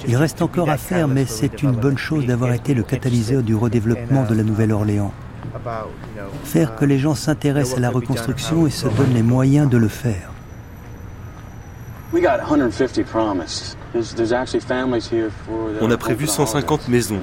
Il 0.06 0.16
reste 0.16 0.42
encore 0.42 0.70
à 0.70 0.76
faire, 0.76 1.08
mais 1.08 1.26
c'est 1.26 1.62
une 1.62 1.72
bonne 1.72 1.98
chose 1.98 2.26
d'avoir 2.26 2.52
été 2.52 2.74
le 2.74 2.82
catalyseur 2.82 3.42
du 3.42 3.54
redéveloppement 3.54 4.24
de 4.24 4.34
la 4.34 4.42
Nouvelle-Orléans. 4.42 5.12
Faire 6.44 6.76
que 6.76 6.84
les 6.84 6.98
gens 6.98 7.14
s'intéressent 7.14 7.78
à 7.78 7.80
la 7.80 7.90
reconstruction 7.90 8.66
et 8.66 8.70
se 8.70 8.88
donnent 8.88 9.14
les 9.14 9.22
moyens 9.22 9.68
de 9.68 9.76
le 9.76 9.88
faire. 9.88 10.30
On 15.80 15.90
a 15.90 15.96
prévu 15.96 16.26
150 16.26 16.88
maisons. 16.88 17.20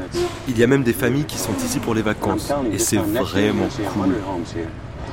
Il 0.47 0.57
y 0.57 0.63
a 0.63 0.67
même 0.67 0.83
des 0.83 0.93
familles 0.93 1.25
qui 1.25 1.37
sont 1.37 1.53
ici 1.63 1.79
pour 1.79 1.95
les 1.95 2.01
vacances. 2.01 2.51
Et 2.71 2.79
c'est 2.79 2.97
vraiment 2.97 3.67
cool. 3.93 4.15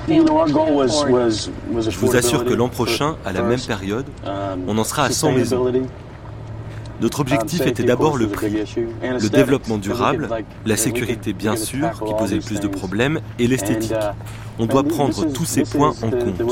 Je 0.08 1.98
vous 1.98 2.16
assure 2.16 2.44
que 2.44 2.54
l'an 2.54 2.68
prochain, 2.68 3.16
à 3.24 3.32
la 3.32 3.42
même 3.42 3.60
période, 3.60 4.06
on 4.66 4.76
en 4.76 4.84
sera 4.84 5.04
à 5.04 5.10
100 5.10 5.32
maisons. 5.32 5.72
Notre 7.01 7.20
objectif 7.20 7.66
était 7.66 7.82
d'abord 7.82 8.16
le 8.16 8.28
prix, 8.28 8.52
le 9.02 9.28
développement 9.28 9.78
durable, 9.78 10.28
la 10.66 10.77
sécurité 10.77 11.32
bien 11.32 11.56
sûr, 11.56 11.90
qui 12.06 12.14
posait 12.14 12.36
le 12.36 12.43
plus 12.43 12.60
de 12.60 12.68
problèmes, 12.68 13.20
et 13.39 13.47
l'esthétique. 13.47 13.94
On 14.59 14.66
doit 14.66 14.85
prendre 14.85 15.24
tous 15.32 15.47
ces 15.47 15.62
points 15.62 15.94
en 16.02 16.10
compte. 16.10 16.43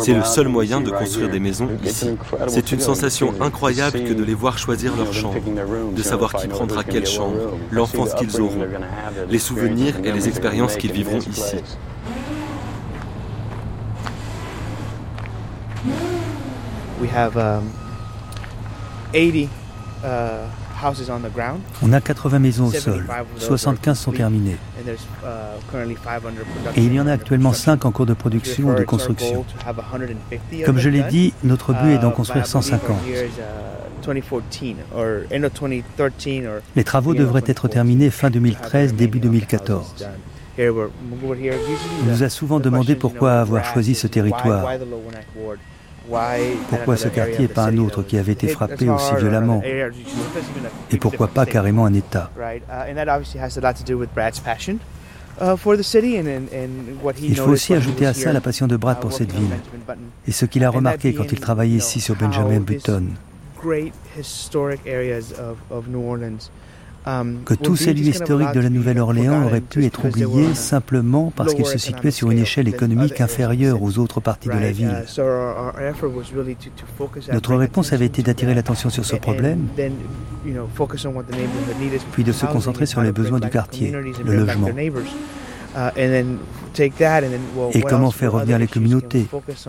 C'est 0.00 0.12
le 0.12 0.24
seul 0.24 0.48
moyen 0.48 0.82
de 0.82 0.90
construire 0.90 1.30
des 1.30 1.40
maisons 1.40 1.68
ici. 1.82 2.10
C'est 2.48 2.72
une 2.72 2.80
sensation 2.80 3.32
incroyable 3.40 4.04
que 4.04 4.12
de 4.12 4.22
les 4.22 4.34
voir 4.34 4.58
choisir 4.58 4.94
leur 4.96 5.12
chambre, 5.14 5.40
de 5.96 6.02
savoir 6.02 6.34
qui 6.34 6.48
prendra 6.48 6.84
quelle 6.84 7.06
chambre, 7.06 7.36
l'enfance 7.70 8.14
qu'ils 8.14 8.40
auront, 8.40 8.66
les 9.30 9.38
souvenirs 9.38 9.94
et 10.04 10.12
les 10.12 10.28
expériences 10.28 10.76
qu'ils 10.76 10.92
vivront 10.92 11.20
ici. 11.20 11.56
We 17.00 17.10
have 17.10 17.36
um, 17.36 17.70
80 19.12 19.48
on 21.82 21.92
a 21.92 22.00
80 22.00 22.38
maisons 22.38 22.66
au 22.66 22.72
sol, 22.72 23.04
75 23.38 23.98
sont 23.98 24.12
terminées. 24.12 24.56
Uh, 24.86 24.88
Et 26.76 26.84
il 26.84 26.92
y 26.92 27.00
en 27.00 27.06
a 27.06 27.12
actuellement 27.12 27.52
5 27.52 27.84
en 27.84 27.90
cours 27.90 28.06
de 28.06 28.14
production 28.14 28.68
ou 28.68 28.74
de 28.74 28.84
construction. 28.84 29.44
Comme 30.66 30.78
je 30.78 30.88
l'ai 30.88 31.02
dit, 31.04 31.32
notre 31.42 31.72
but 31.72 31.92
est 31.92 31.98
d'en 31.98 32.10
uh, 32.10 32.14
construire 32.14 32.46
150. 32.46 32.98
Uh, 33.06 34.10
Les 36.76 36.84
travaux 36.84 37.14
devraient 37.14 37.44
être 37.46 37.68
terminés 37.68 38.10
fin 38.10 38.28
2013, 38.30 38.94
début 38.94 39.20
2014. 39.20 40.06
On 40.58 40.90
nous 42.06 42.22
a 42.22 42.28
souvent 42.28 42.60
demandé 42.60 42.94
pourquoi 42.94 43.40
avoir 43.40 43.64
choisi 43.64 43.94
ce 43.94 44.06
territoire. 44.06 44.68
Pourquoi 46.68 46.96
ce 46.96 47.08
quartier 47.08 47.44
et 47.44 47.48
pas 47.48 47.64
un 47.64 47.78
autre 47.78 48.02
qui 48.02 48.18
avait 48.18 48.32
été 48.32 48.48
frappé 48.48 48.88
aussi 48.88 49.14
violemment 49.16 49.62
Et 50.90 50.98
pourquoi 50.98 51.28
pas 51.28 51.46
carrément 51.46 51.86
un 51.86 51.94
État 51.94 52.30
il 57.20 57.36
faut 57.36 57.50
aussi 57.50 57.74
ajouter 57.74 58.06
à 58.06 58.14
ça 58.14 58.32
la 58.32 58.40
passion 58.40 58.66
de 58.66 58.76
Brad 58.76 59.00
pour 59.00 59.12
cette 59.12 59.32
ville 59.32 59.50
et 60.28 60.32
ce 60.32 60.44
qu'il 60.44 60.64
a 60.64 60.70
remarqué 60.70 61.12
quand 61.12 61.30
il 61.32 61.40
travaillait 61.40 61.78
ici 61.78 62.00
sur 62.00 62.14
Benjamin 62.14 62.60
Button. 62.60 63.06
Um, 67.06 67.40
que 67.44 67.52
tous 67.52 67.76
ces 67.76 67.92
lieux 67.92 68.08
historiques 68.08 68.52
de 68.54 68.60
la 68.60 68.70
Nouvelle-Orléans 68.70 69.44
auraient 69.44 69.60
pu 69.60 69.84
être 69.84 70.06
oubliés 70.06 70.54
simplement 70.54 71.30
parce 71.36 71.52
qu'ils 71.52 71.66
se 71.66 71.76
situaient 71.76 72.10
sur 72.10 72.30
une 72.30 72.38
échelle 72.38 72.66
économique 72.66 73.20
inférieure 73.20 73.82
aux 73.82 73.98
autres 73.98 74.20
parties 74.20 74.48
de 74.48 74.54
la 74.54 74.72
ville. 74.72 75.04
Notre 77.32 77.56
réponse 77.56 77.92
avait 77.92 78.06
été 78.06 78.22
d'attirer 78.22 78.54
l'attention 78.54 78.88
sur 78.88 79.04
ce 79.04 79.16
problème, 79.16 79.66
puis 82.12 82.24
de 82.24 82.32
se 82.32 82.46
concentrer 82.46 82.86
sur 82.86 83.02
les 83.02 83.12
besoins 83.12 83.40
du 83.40 83.50
quartier, 83.50 83.90
le 84.24 84.36
logement. 84.36 84.70
Et 87.72 87.80
comment 87.82 88.10
faire 88.10 88.32
revenir 88.32 88.58
les 88.58 88.66
communautés, 88.66 89.26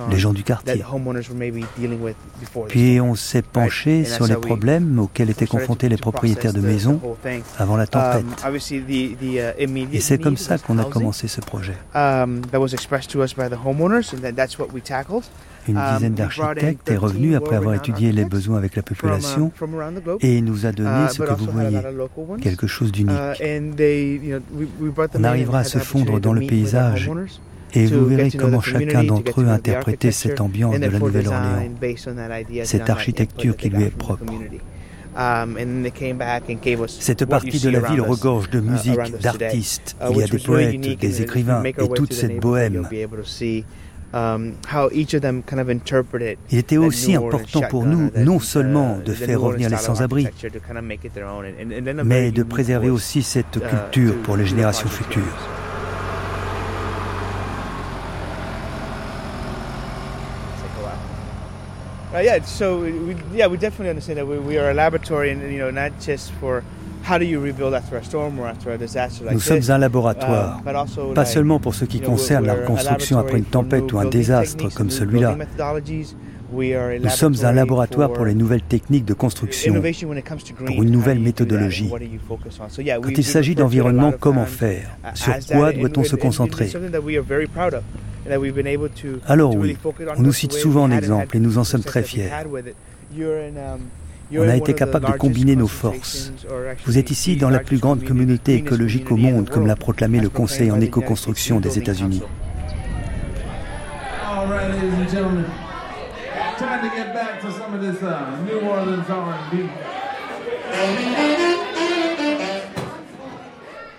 les 0.10 0.18
gens 0.18 0.34
du 0.34 0.44
quartier? 0.44 0.84
Puis 2.68 3.02
on 3.02 3.16
s'est 3.16 3.42
penché 3.42 4.04
sur 4.06 4.28
les 4.28 4.36
problèmes 4.36 5.00
auxquels 5.00 5.30
étaient 5.30 5.48
confrontés 5.48 5.90
les 5.90 5.98
propriétaires 5.98 6.54
de 6.54 6.62
maisons 6.62 7.00
avant 7.58 7.78
la 7.78 7.88
tempête. 7.88 8.26
Et 9.94 10.00
c'est 10.00 10.18
comme 10.20 10.38
ça 10.38 10.58
qu'on 10.58 10.78
a 10.80 10.86
commencé 10.86 11.28
ce 11.28 11.42
projet. 11.42 11.76
Une 15.68 15.82
dizaine 15.94 16.14
d'architectes 16.14 16.90
est 16.90 16.98
revenu 16.98 17.36
après 17.36 17.56
avoir 17.56 17.76
étudié 17.76 18.12
les 18.12 18.26
besoins 18.26 18.58
avec 18.58 18.76
la 18.76 18.84
population 18.84 19.52
et 20.22 20.42
nous 20.42 20.66
a 20.66 20.72
donné 20.72 21.10
ce 21.10 21.22
que 21.22 21.34
vous 21.34 21.52
voyez, 21.52 21.80
quelque 22.42 22.68
chose 22.68 22.92
d'unique. 22.92 23.16
On 25.16 25.24
arrivera 25.24 25.60
à 25.60 25.64
se 25.64 25.80
fondre 25.80 26.20
dans 26.20 26.34
le 26.34 26.46
paysage 26.46 27.10
et 27.74 27.86
vous 27.88 28.06
verrez 28.06 28.32
comment 28.32 28.62
chacun 28.62 29.04
d'entre 29.04 29.42
eux 29.42 29.48
a 29.48 29.54
interprété 29.54 30.12
cette 30.12 30.40
ambiance 30.40 30.80
de 30.80 30.86
la 30.86 31.00
Nouvelle-Orléans, 31.00 31.70
cette 32.64 32.90
architecture 32.90 33.58
qui 33.58 33.70
lui 33.70 33.84
est 33.84 33.96
propre. 33.96 34.24
Cette 36.88 37.26
partie 37.26 37.60
de 37.60 37.70
la 37.70 37.80
ville 37.80 38.02
regorge 38.02 38.50
de 38.50 38.60
musique, 38.60 39.00
d'artistes. 39.22 39.96
Il 40.10 40.18
y 40.18 40.24
a 40.24 40.28
des 40.28 40.40
poètes, 40.40 41.00
des 41.00 41.22
écrivains 41.22 41.64
et 41.64 41.74
toute 41.96 42.14
cette 42.14 42.40
bohème. 42.40 42.88
Um, 44.16 44.54
Il 46.50 46.58
était 46.58 46.78
aussi 46.78 47.16
important 47.16 47.62
pour 47.70 47.86
nous 47.86 48.12
non 48.16 48.40
seulement 48.40 48.98
de 48.98 49.12
faire 49.12 49.42
revenir 49.42 49.70
les 49.70 49.76
sans-abri, 49.76 50.26
mais 52.06 52.32
de 52.32 52.44
préserver 52.44 52.90
aussi 52.90 53.24
cette 53.24 53.60
culture 53.60 54.16
pour 54.24 54.38
les 54.38 54.46
générations 54.46 54.88
futures. 54.88 55.50
Uh, 62.16 62.20
yeah, 62.20 62.42
so 62.46 62.80
we, 62.80 63.14
yeah, 63.34 63.46
we 63.46 63.58
definitely 63.58 63.90
understand 63.90 64.18
that 64.18 64.26
we, 64.26 64.40
we 64.40 64.58
are 64.58 64.70
a 64.70 64.74
laboratory, 64.74 65.32
and 65.32 65.52
you 65.52 65.58
know, 65.58 65.70
not 65.70 65.92
just 66.00 66.32
for 66.40 66.64
Nous 69.32 69.40
sommes 69.40 69.62
un 69.70 69.78
laboratoire, 69.78 70.62
uh, 70.66 71.14
pas 71.14 71.26
seulement 71.26 71.60
pour 71.60 71.76
ce 71.76 71.86
qui 71.86 72.00
concerne 72.02 72.46
la 72.46 72.56
reconstruction 72.56 73.20
après 73.20 73.38
une 73.38 73.46
tempête 73.46 73.92
ou 73.94 74.00
un 74.00 74.06
désastre 74.06 74.74
comme 74.74 74.90
celui-là. 74.90 75.38
Nous 76.52 77.10
sommes 77.10 77.36
un 77.44 77.52
laboratoire 77.52 78.12
pour 78.12 78.26
les 78.26 78.34
nouvelles 78.34 78.64
techniques 78.64 79.06
de 79.06 79.14
construction, 79.14 79.82
pour 80.66 80.84
une 80.84 80.92
nouvelle 80.92 81.20
méthodologie. 81.20 81.92
Quand 83.02 83.10
il 83.10 83.24
s'agit 83.24 83.56
d'environnement, 83.56 84.14
comment 84.20 84.46
faire? 84.46 84.90
Sur 85.14 85.34
quoi 85.52 85.74
doit-on 85.74 86.04
se 86.04 86.16
concentrer? 86.16 86.72
Alors 89.28 89.56
oui, 89.56 89.78
on 90.18 90.22
nous 90.22 90.34
cite 90.34 90.54
souvent 90.54 90.84
en 90.84 90.92
exemple 90.92 91.38
et 91.38 91.40
nous 91.40 91.60
en 91.60 91.64
sommes 91.64 91.84
très 91.84 92.02
fiers. 92.02 92.32
On 94.34 94.48
a 94.48 94.56
été 94.56 94.74
capable 94.74 95.08
de 95.08 95.18
combiner 95.18 95.56
nos 95.56 95.68
forces. 95.68 96.32
Vous 96.86 96.98
êtes 96.98 97.12
ici 97.12 97.38
dans 97.38 97.50
la 97.50 97.60
plus 97.60 97.78
grande 97.78 98.04
communauté 98.04 98.56
écologique 98.56 99.12
au 99.12 99.18
monde, 99.18 99.50
comme 99.50 99.68
l'a 99.68 99.76
proclamé 99.76 100.20
le 100.20 100.30
Conseil 100.30 100.72
en 100.72 100.82
éco-construction 100.82 101.60
des 101.60 101.78
États-Unis. 101.78 102.24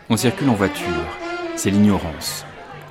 On 0.08 0.16
circule 0.16 0.48
en 0.50 0.54
voiture. 0.54 0.86
C'est 1.56 1.70
l'ignorance. 1.70 2.44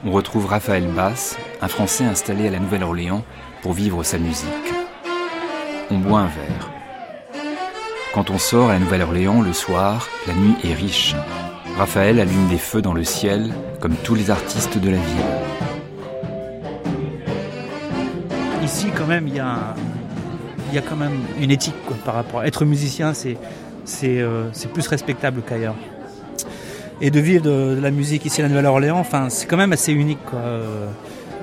On 0.06 0.12
retrouve 0.12 0.48
Raphaël 0.48 0.88
Bass, 0.88 1.38
un 1.62 1.68
Français 1.68 2.04
installé 2.04 2.48
à 2.48 2.52
la 2.52 2.60
Nouvelle-Orléans 2.60 3.24
pour 3.62 3.74
vivre 3.74 4.04
sa 4.04 4.18
musique. 4.18 4.48
On 5.90 6.00
boit 6.00 6.22
un 6.22 6.28
verre. 6.28 6.75
Quand 8.16 8.30
on 8.30 8.38
sort 8.38 8.70
à 8.70 8.74
la 8.76 8.80
Nouvelle-Orléans 8.80 9.42
le 9.42 9.52
soir, 9.52 10.08
la 10.26 10.34
nuit 10.34 10.56
est 10.64 10.74
riche. 10.74 11.18
Raphaël 11.78 12.22
allume 12.22 12.48
des 12.48 12.58
feux 12.58 12.82
dans 12.82 12.94
le 12.94 13.04
ciel, 13.04 13.54
comme 13.82 13.94
tous 14.06 14.16
les 14.16 14.32
artistes 14.32 14.78
de 14.78 14.90
la 14.90 14.96
ville. 14.96 15.26
ici, 18.64 18.88
quand 18.96 19.06
même, 19.06 19.28
il 19.28 19.36
y 19.36 19.40
a, 19.42 19.76
une 21.42 21.52
éthique 21.52 21.76
par 22.06 22.14
rapport 22.14 22.40
à 22.40 22.48
être 22.48 22.64
musicien, 22.64 23.14
c'est 23.14 23.36
euh, 24.06 24.48
c'est 24.54 24.72
plus 24.72 24.88
respectable 24.88 25.42
qu'ailleurs. 25.46 25.76
Et 27.02 27.12
de 27.12 27.20
vivre 27.20 27.44
de, 27.44 27.78
la 27.82 27.92
musique 27.92 28.24
ici 28.24 28.40
à 28.40 28.44
la 28.44 28.50
Nouvelle-Orléans, 28.50 29.06
c'est 29.28 29.46
quand 29.46 29.58
même 29.58 29.74
assez 29.74 29.92
unique. 29.92 30.24
Quoi. 30.26 30.40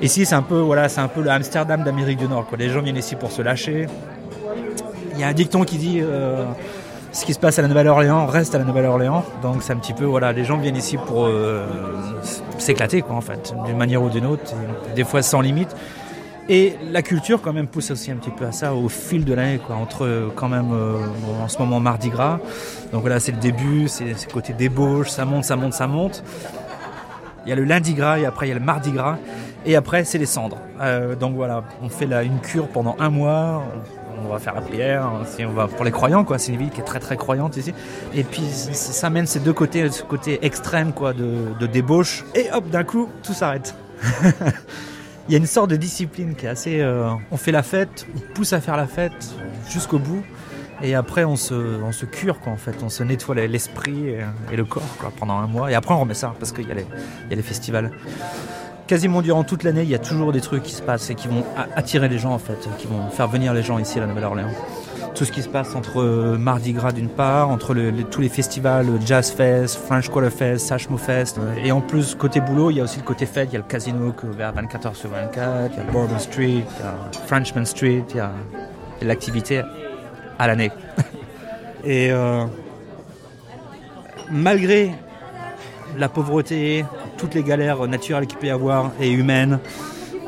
Ici, 0.01 0.25
c'est 0.25 0.35
un 0.35 0.43
peu, 0.43 0.59
voilà, 0.59 0.89
le 0.89 1.85
d'Amérique 1.85 2.19
du 2.19 2.29
Nord. 2.29 2.47
Les 2.59 2.71
gens 2.71 2.81
viennent 2.81 2.97
ici 2.97 3.15
pour 3.15 3.31
se 3.31 3.43
lâcher. 3.43 3.89
Il 5.15 5.21
y 5.21 5.25
a 5.25 5.29
un 5.29 5.33
dicton 5.33 5.65
qui 5.65 5.77
dit 5.77 6.01
euh, 6.01 6.45
ce 7.13 7.25
qui 7.25 7.35
se 7.35 7.39
passe 7.39 7.59
à 7.59 7.63
la 7.63 7.69
Nouvelle-Orléans 7.69 8.27
reste 8.27 8.55
à 8.55 8.59
la 8.59 8.65
Nouvelle-Orléans. 8.65 9.25
Donc 9.43 9.63
c'est 9.63 9.73
un 9.73 9.77
petit 9.77 9.93
peu, 9.93 10.05
voilà, 10.05 10.33
les 10.33 10.45
gens 10.45 10.57
viennent 10.57 10.77
ici 10.77 10.97
pour 10.97 11.27
euh, 11.27 11.67
s'éclater, 12.59 13.03
quoi, 13.03 13.17
en 13.17 13.21
fait, 13.21 13.55
d'une 13.67 13.77
manière 13.77 14.03
ou 14.03 14.09
d'une 14.09 14.27
autre, 14.27 14.55
des 14.95 15.05
fois 15.05 15.23
sans 15.23 15.41
limite. 15.41 15.77
Et 16.49 16.77
la 16.91 17.03
culture 17.03 17.41
quand 17.41 17.53
même 17.53 17.69
pousse 17.69 17.91
aussi 17.91 18.11
un 18.11 18.17
petit 18.17 18.31
peu 18.31 18.47
à 18.47 18.53
ça 18.53 18.75
au 18.75 18.89
fil 18.89 19.25
de 19.25 19.33
l'année, 19.33 19.61
quoi. 19.65 19.77
Entre 19.77 20.33
quand 20.35 20.49
même 20.49 20.73
euh, 20.73 20.97
en 21.43 21.49
ce 21.49 21.59
moment 21.59 21.79
Mardi 21.79 22.09
Gras, 22.09 22.41
donc 22.93 23.03
voilà 23.03 23.21
c'est 23.21 23.33
le 23.33 23.39
début, 23.39 23.87
c'est 23.89 24.15
côté 24.33 24.53
débauche, 24.53 25.09
ça 25.09 25.25
monte, 25.25 25.45
ça 25.45 25.57
monte, 25.57 25.75
ça 25.75 25.87
monte. 25.87 26.25
Il 27.45 27.49
y 27.49 27.53
a 27.53 27.57
le 27.57 27.65
lundi 27.65 27.95
gras 27.95 28.19
et 28.19 28.25
après 28.25 28.47
il 28.47 28.51
y 28.51 28.53
a 28.53 28.59
le 28.59 28.65
mardi 28.65 28.93
gras 28.93 29.19
et 29.67 29.75
après 29.75 30.05
c'est 30.05 30.19
les 30.19 30.27
cendres. 30.27 30.59
Donc 31.19 31.35
voilà, 31.35 31.65
on 31.83 31.89
fait 31.89 32.07
là 32.07 32.23
une 32.23 32.39
cure 32.39 32.69
pendant 32.69 32.95
un 33.01 33.11
mois. 33.11 33.65
On 34.25 34.29
va 34.29 34.39
faire 34.39 34.55
la 34.55 34.61
prière, 34.61 35.11
si 35.27 35.45
on 35.45 35.53
va 35.53 35.69
pour 35.69 35.85
les 35.85 35.91
croyants 35.91 36.25
quoi. 36.25 36.39
C'est 36.39 36.53
une 36.53 36.59
ville 36.59 36.71
qui 36.71 36.81
est 36.81 36.85
très 36.85 37.01
très 37.01 37.17
croyante 37.17 37.57
ici. 37.57 37.75
Et 38.15 38.25
puis 38.25 38.43
ça 38.43 39.11
mène 39.11 39.27
ces 39.27 39.41
deux 39.41 39.53
côtés, 39.53 39.91
ce 39.91 40.03
côté 40.03 40.45
extrême 40.45 40.93
quoi 40.93 41.13
de, 41.13 41.59
de 41.59 41.67
débauche. 41.67 42.25
Et 42.35 42.51
hop 42.53 42.69
d'un 42.71 42.85
coup 42.85 43.09
tout 43.23 43.35
s'arrête. 43.35 43.75
il 45.29 45.33
y 45.33 45.35
a 45.35 45.39
une 45.39 45.47
sorte 45.47 45.71
de 45.71 45.77
discipline 45.77 46.35
qui 46.35 46.47
est 46.47 46.49
assez. 46.49 46.81
Euh, 46.81 47.11
on 47.31 47.37
fait 47.37 47.53
la 47.53 47.63
fête, 47.63 48.07
on 48.17 48.35
pousse 48.35 48.53
à 48.53 48.61
faire 48.61 48.77
la 48.77 48.87
fête 48.87 49.35
jusqu'au 49.69 49.99
bout. 49.99 50.23
Et 50.83 50.97
après, 50.97 51.25
on 51.25 51.37
se, 51.37 51.55
on 51.55 51.93
se 51.93 52.07
cure, 52.07 52.41
quoi, 52.41 52.53
en 52.53 52.57
fait. 52.57 52.75
On 52.83 52.89
se 52.89 53.05
nettoie 53.05 53.37
l'esprit 53.37 54.17
et, 54.51 54.57
le 54.57 54.65
corps 54.65 54.83
pendant 55.17 55.39
un 55.39 55.47
mois. 55.47 55.71
Et 55.71 55.75
après, 55.75 55.95
on 55.95 56.01
remet 56.01 56.15
ça 56.15 56.35
parce 56.41 56.51
qu'il 56.51 56.65
y, 56.65 56.69
y 56.69 56.73
a 56.73 57.37
les 57.37 57.43
festivals. 57.43 57.93
Quasiment 58.87 59.23
durant 59.23 59.45
toute 59.45 59.63
l'année, 59.63 59.83
il 59.85 59.89
y 59.89 59.95
a 59.95 59.99
toujours 59.99 60.33
des 60.33 60.41
trucs 60.41 60.63
qui 60.65 60.73
se 60.73 60.83
passent 60.83 61.09
et 61.11 61.15
qui 61.15 61.29
vont 61.29 61.45
attirer 61.77 62.09
les 62.09 62.19
gens, 62.19 62.33
en 62.33 62.39
fait, 62.39 62.69
qui 62.79 62.87
vont 62.87 63.09
faire 63.11 63.29
venir 63.29 63.55
les 63.55 63.63
gens 63.63 63.79
ici 63.79 63.99
à 63.99 64.03
la 64.03 64.07
Nouvelle-Orléans 64.09 64.51
tout 65.15 65.25
ce 65.25 65.33
qui 65.33 65.43
se 65.43 65.49
passe 65.49 65.75
entre 65.75 66.01
euh, 66.01 66.39
Mardi 66.39 66.73
Gras 66.73 66.93
d'une 66.93 67.09
part, 67.09 67.51
entre 67.51 67.75
tous 68.11 68.21
les 68.21 68.29
festivals, 68.29 68.87
Jazz 69.05 69.31
Fest, 69.31 69.77
French 69.77 70.09
Quarter 70.09 70.31
Fest, 70.31 70.67
Sashmo 70.67 70.97
Fest. 70.97 71.39
Et 71.63 71.73
en 71.73 71.81
plus, 71.81 72.15
côté 72.15 72.41
boulot, 72.41 72.71
il 72.71 72.79
y 72.79 72.81
a 72.81 72.85
aussi 72.85 72.99
le 72.99 73.05
côté 73.05 73.27
fête. 73.27 73.49
Il 73.51 73.55
y 73.55 73.57
a 73.57 73.61
le 73.61 73.67
casino 73.67 74.13
qui 74.13 74.27
est 74.27 74.29
ouvert 74.29 74.55
24h 74.55 74.95
sur 74.95 75.11
24, 75.11 75.73
il 75.75 75.79
y 75.79 75.81
a 75.81 75.91
Bourbon 75.91 76.19
Street, 76.19 76.45
il 76.45 76.59
y 76.59 76.83
a 76.83 77.21
Frenchman 77.27 77.65
Street, 77.65 78.05
il 78.11 78.17
y 78.17 78.21
a, 78.21 78.33
l'activité 79.03 79.63
à 80.39 80.47
l'année. 80.47 80.71
Et 81.85 82.11
euh, 82.13 82.45
malgré 84.31 84.93
la 85.99 86.09
pauvreté, 86.09 86.85
toutes 87.23 87.35
les 87.37 87.45
galères 87.45 87.87
naturelles 87.87 88.27
qu'il 88.27 88.37
peut 88.39 88.49
y 88.49 88.51
avoir 88.51 88.91
et 89.01 89.09
humaines, 89.09 89.61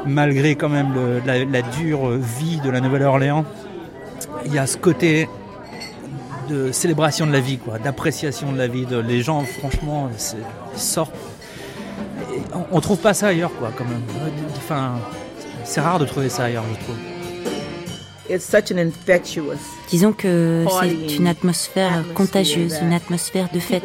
malgré 0.07 0.55
quand 0.55 0.69
même 0.69 0.95
la, 1.27 1.63
dure 1.63 2.11
vie 2.11 2.61
de 2.65 2.71
la 2.71 2.81
Nouvelle-Orléans, 2.81 3.45
il 4.47 4.55
y 4.55 4.59
a 4.59 4.67
ce 4.69 4.77
côté 4.77 5.29
de 6.49 6.71
célébration 6.71 7.27
de 7.27 7.33
la 7.33 7.41
vie, 7.41 7.59
quoi, 7.59 7.81
d'appréciation 7.81 8.53
de 8.53 8.59
la 8.59 8.69
vie. 8.69 8.87
De, 8.87 8.99
les 8.99 9.23
gens, 9.23 9.41
franchement, 9.41 10.09
sortent. 10.77 11.17
on, 12.71 12.77
ne 12.77 12.81
trouve 12.81 12.99
pas 12.99 13.13
ça 13.13 13.29
ailleurs, 13.29 13.53
quoi, 13.59 13.73
quand 13.77 13.85
même. 13.85 14.03
Enfin, 14.57 14.93
c'est 15.65 15.81
rare 15.81 15.99
de 15.99 16.05
trouver 16.05 16.29
ça 16.29 16.45
ailleurs, 16.45 16.65
je 16.71 16.85
trouve. 16.85 16.97
Disons 19.91 20.13
que 20.13 20.65
c'est 20.81 21.17
une 21.17 21.27
atmosphère 21.27 22.05
contagieuse, 22.15 22.79
une 22.81 22.93
atmosphère 22.93 23.49
de 23.53 23.59
fête. 23.59 23.83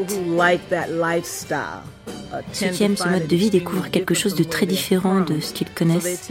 Ceux 2.53 2.69
qui 2.69 2.83
aiment 2.83 2.97
ce 2.97 3.07
mode 3.07 3.27
de 3.27 3.35
vie 3.35 3.49
découvrent 3.49 3.89
quelque 3.89 4.13
chose 4.13 4.35
de 4.35 4.43
très 4.43 4.65
différent 4.65 5.21
de 5.21 5.39
ce 5.39 5.53
qu'ils 5.53 5.69
connaissent 5.71 6.29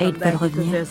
et 0.00 0.04
ils 0.04 0.14
veulent 0.14 0.36
revenir. 0.36 0.84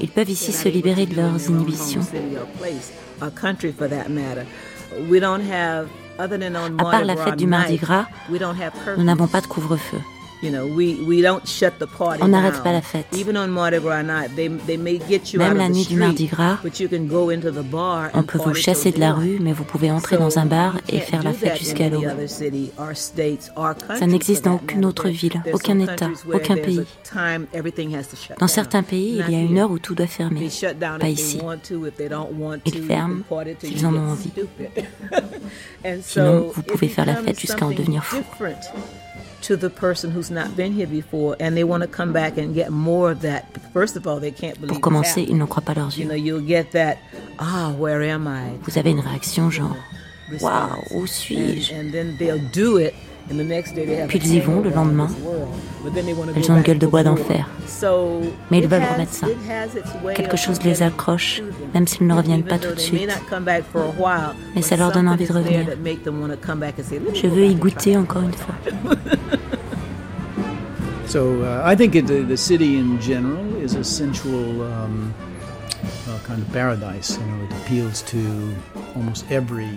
Ils 0.00 0.08
peuvent 0.08 0.30
ici 0.30 0.52
se 0.52 0.68
libérer 0.68 1.06
de 1.06 1.16
leurs 1.16 1.48
inhibitions. 1.48 2.02
À 3.20 3.30
part 6.84 7.04
la 7.04 7.16
fête 7.16 7.36
du 7.36 7.46
Mardi 7.46 7.76
Gras, 7.76 8.06
nous 8.28 9.04
n'avons 9.04 9.26
pas 9.26 9.40
de 9.40 9.46
couvre-feu. 9.46 9.98
On 12.20 12.28
n'arrête 12.28 12.62
pas 12.62 12.72
la 12.72 12.82
fête. 12.82 13.06
Même 15.36 15.56
la 15.56 15.68
nuit 15.68 15.86
du 15.86 15.96
Mardi 15.96 16.26
Gras, 16.26 16.58
on 18.14 18.22
peut 18.22 18.38
vous 18.38 18.54
chasser 18.54 18.90
de 18.90 19.00
la 19.00 19.12
rue, 19.12 19.38
mais 19.40 19.52
vous 19.52 19.64
pouvez 19.64 19.90
entrer 19.90 20.16
dans 20.16 20.38
un 20.38 20.46
bar 20.46 20.76
et 20.88 21.00
faire 21.00 21.22
la 21.22 21.32
fête 21.32 21.58
jusqu'à 21.58 21.88
l'aube. 21.88 22.06
Ça 23.98 24.06
n'existe 24.06 24.44
dans 24.44 24.54
aucune 24.54 24.84
autre 24.84 25.08
ville, 25.08 25.42
aucun 25.52 25.78
État, 25.78 26.08
aucun 26.32 26.56
pays. 26.56 26.80
Dans 28.38 28.48
certains 28.48 28.82
pays, 28.82 29.22
il 29.26 29.34
y 29.34 29.36
a 29.36 29.40
une 29.42 29.58
heure 29.58 29.70
où 29.70 29.78
tout 29.78 29.94
doit 29.94 30.06
fermer. 30.06 30.48
Pas 30.98 31.08
ici. 31.08 31.40
Ils 32.64 32.82
ferment 32.82 33.22
s'ils 33.62 33.86
en 33.86 33.94
ont 33.94 34.10
envie. 34.10 34.30
Sinon, 36.02 36.50
vous 36.54 36.62
pouvez 36.62 36.88
faire 36.88 37.06
la 37.06 37.16
fête 37.16 37.38
jusqu'à 37.38 37.66
en 37.66 37.70
devenir 37.70 38.04
fou. 38.04 38.18
To 39.42 39.56
the 39.56 39.70
person 39.70 40.10
who's 40.10 40.30
not 40.30 40.56
been 40.56 40.72
here 40.72 40.86
before 40.86 41.36
and 41.40 41.56
they 41.56 41.64
want 41.64 41.82
to 41.82 41.88
come 41.88 42.12
back 42.12 42.38
and 42.38 42.54
get 42.54 42.70
more 42.70 43.10
of 43.10 43.22
that. 43.22 43.46
First 43.72 43.96
of 43.96 44.06
all, 44.06 44.20
they 44.20 44.30
can't 44.30 44.60
believe 44.60 44.80
Pour 44.80 44.80
commencer, 44.80 45.22
ils 45.28 45.36
n'en 45.36 45.46
croient 45.46 45.64
pas 45.64 45.74
leurs 45.74 45.96
yeux. 45.96 46.02
You 46.02 46.08
know, 46.08 46.14
you'll 46.14 46.46
get 46.46 46.72
that, 46.72 46.98
ah, 47.38 47.72
where 47.78 48.02
am 48.02 48.26
I? 48.26 48.58
Vous 48.62 48.78
avez 48.78 48.90
une 48.90 49.00
réaction 49.00 49.50
genre, 49.50 49.76
waouh, 50.40 50.82
où 50.94 51.06
suis-je? 51.06 51.72
Puis 54.08 54.18
ils 54.24 54.34
y 54.34 54.40
vont 54.40 54.60
le 54.60 54.70
lendemain. 54.70 55.08
Elles 56.36 56.50
ont 56.50 56.56
une 56.56 56.62
gueule 56.62 56.78
de 56.78 56.86
bois 56.86 57.02
d'enfer. 57.02 57.48
Mais 58.50 58.58
ils 58.58 58.68
veulent 58.68 58.82
remettre 58.92 59.12
ça. 59.12 59.26
Quelque 60.14 60.36
chose 60.36 60.62
les 60.62 60.82
accroche, 60.82 61.42
même 61.72 61.86
s'ils 61.86 62.06
ne 62.06 62.14
reviennent 62.14 62.42
pas 62.42 62.58
tout 62.58 62.74
de 62.74 62.80
suite. 62.80 63.08
Mais 64.54 64.62
ça 64.62 64.76
leur 64.76 64.92
donne 64.92 65.08
envie 65.08 65.26
de 65.26 65.32
revenir. 65.32 65.66
Je 67.14 67.26
veux 67.28 67.44
y 67.44 67.54
goûter 67.54 67.96
encore 67.96 68.22
une 68.22 68.32
fois. 68.32 68.54
So 71.06 71.42
uh, 71.42 71.62
I 71.64 71.74
think 71.74 72.06
the 72.06 72.36
city 72.36 72.78
in 72.78 73.00
general 73.00 73.44
is 73.60 73.74
a 73.74 73.82
sensual 73.82 74.62
um, 74.62 75.12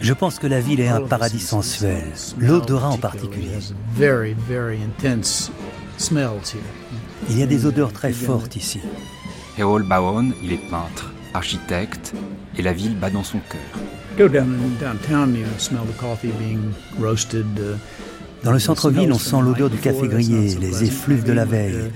je 0.01 0.13
pense 0.13 0.39
que 0.39 0.47
la 0.47 0.59
ville 0.59 0.79
est 0.79 0.87
un 0.87 1.01
paradis 1.01 1.39
sensuel, 1.39 2.03
l'odorat 2.37 2.89
en 2.89 2.97
particulier. 2.97 3.51
Il 7.29 7.39
y 7.39 7.43
a 7.43 7.45
des 7.45 7.65
odeurs 7.65 7.93
très 7.93 8.11
fortes 8.11 8.55
ici. 8.55 8.79
Errol 9.57 9.83
Bawon, 9.83 10.31
il 10.43 10.51
est 10.51 10.69
peintre, 10.69 11.13
architecte, 11.33 12.13
et 12.57 12.61
la 12.61 12.73
ville 12.73 12.97
bat 12.97 13.09
dans 13.09 13.23
son 13.23 13.39
cœur. 13.39 13.61
Dans 18.43 18.51
le 18.51 18.59
centre-ville, 18.59 19.11
on 19.11 19.19
sent 19.19 19.37
l'odeur 19.41 19.69
du 19.69 19.77
café 19.77 20.07
grillé, 20.07 20.55
les 20.55 20.83
effluves 20.83 21.23
de 21.23 21.33
la 21.33 21.45
veille. 21.45 21.91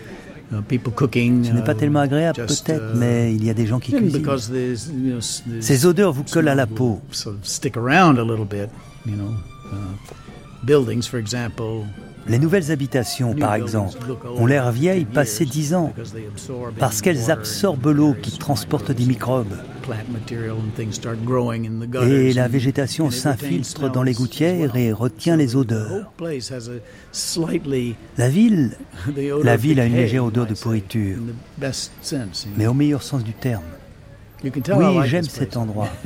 Ce 0.51 1.51
n'est 1.51 1.63
pas 1.63 1.75
tellement 1.75 1.99
agréable 1.99 2.45
peut-être, 2.45 2.93
uh, 2.93 2.97
mais 2.97 3.33
il 3.33 3.43
y 3.43 3.49
a 3.49 3.53
des 3.53 3.65
gens 3.65 3.79
qui 3.79 3.91
cuisinent. 3.91 4.25
Ces 5.59 5.85
odeurs 5.85 6.13
vous 6.13 6.23
collent 6.23 6.47
à 6.47 6.55
la 6.55 6.67
peau. 6.67 7.01
Les 12.27 12.39
nouvelles 12.39 12.71
habitations, 12.71 13.33
par 13.33 13.55
exemple, 13.55 13.97
ont 14.37 14.45
l'air 14.45 14.71
vieilles 14.71 15.05
passées 15.05 15.45
dix 15.45 15.73
ans 15.73 15.93
parce 16.77 17.01
qu'elles 17.01 17.31
absorbent 17.31 17.91
l'eau 17.91 18.15
qui 18.21 18.37
transporte 18.37 18.91
des 18.91 19.05
microbes. 19.05 19.55
Et 22.03 22.33
la 22.33 22.47
végétation 22.47 23.09
s'infiltre 23.11 23.89
dans 23.91 24.03
les 24.03 24.13
gouttières 24.13 24.75
et 24.75 24.91
retient 24.91 25.37
les 25.37 25.55
odeurs. 25.55 26.11
La 28.17 28.29
ville, 28.29 28.71
la 29.43 29.57
ville 29.57 29.79
a 29.79 29.85
une 29.85 29.95
légère 29.95 30.25
odeur 30.25 30.45
de 30.45 30.53
pourriture, 30.53 31.17
mais 32.57 32.67
au 32.67 32.73
meilleur 32.73 33.03
sens 33.03 33.23
du 33.23 33.33
terme. 33.33 33.63
Oui, 34.43 34.51
j'aime 35.05 35.23
cet 35.23 35.57
endroit. 35.57 35.89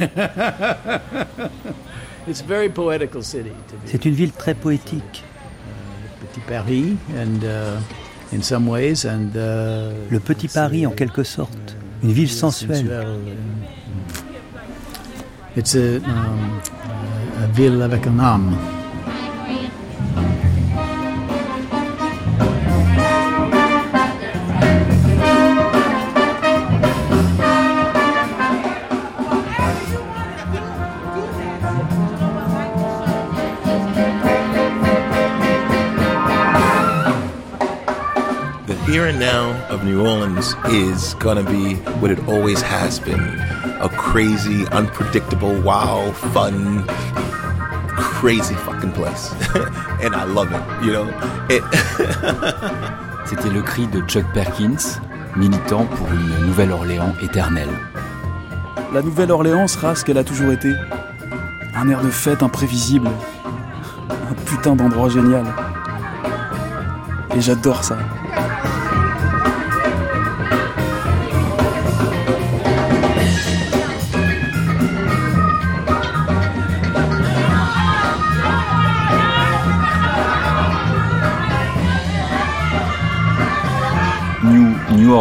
C'est 3.85 4.05
une 4.05 4.13
ville 4.13 4.31
très 4.31 4.53
poétique. 4.53 5.23
Le 10.09 10.19
petit 10.19 10.47
Paris 10.47 10.85
en 10.85 10.91
quelque 10.91 11.23
sorte, 11.23 11.75
une 12.03 12.11
ville 12.11 12.29
sensuelle. 12.29 13.05
C'est 15.63 15.79
a, 15.79 15.97
um, 15.97 16.61
a 17.43 17.47
ville 17.53 17.81
avec 17.81 18.07
un 18.07 18.19
âme. 18.19 18.55
Now 39.19 39.51
of 39.69 39.83
New 39.83 40.05
Orleans 40.05 40.53
is 40.69 41.15
gonna 41.15 41.43
be 41.43 41.75
what 41.99 42.11
it 42.11 42.19
always 42.27 42.61
has 42.61 42.99
been 42.99 43.19
a 43.79 43.89
crazy, 43.89 44.67
unpredictable, 44.67 45.59
wild, 45.61 46.15
fun, 46.15 46.85
crazy 47.97 48.53
fucking 48.55 48.91
place. 48.91 49.33
And 50.01 50.15
I 50.15 50.23
love 50.25 50.51
it, 50.51 50.61
you 50.85 50.91
know? 50.93 51.07
It 51.49 51.63
C'était 53.25 53.49
le 53.49 53.61
cri 53.61 53.87
de 53.87 54.01
Chuck 54.01 54.25
Perkins, 54.33 54.99
militant 55.35 55.85
pour 55.85 56.07
une 56.11 56.45
Nouvelle-Orléans 56.47 57.13
éternelle. 57.21 57.69
La 58.93 59.01
Nouvelle-Orléans 59.01 59.67
sera 59.67 59.95
ce 59.95 60.03
qu'elle 60.03 60.17
a 60.17 60.23
toujours 60.23 60.51
été. 60.51 60.73
Un 61.75 61.89
air 61.89 62.01
de 62.01 62.09
fête 62.09 62.43
imprévisible. 62.43 63.09
Un 64.09 64.33
putain 64.45 64.75
d'endroit 64.75 65.09
génial. 65.09 65.45
Et 67.35 67.41
j'adore 67.41 67.83
ça. 67.83 67.97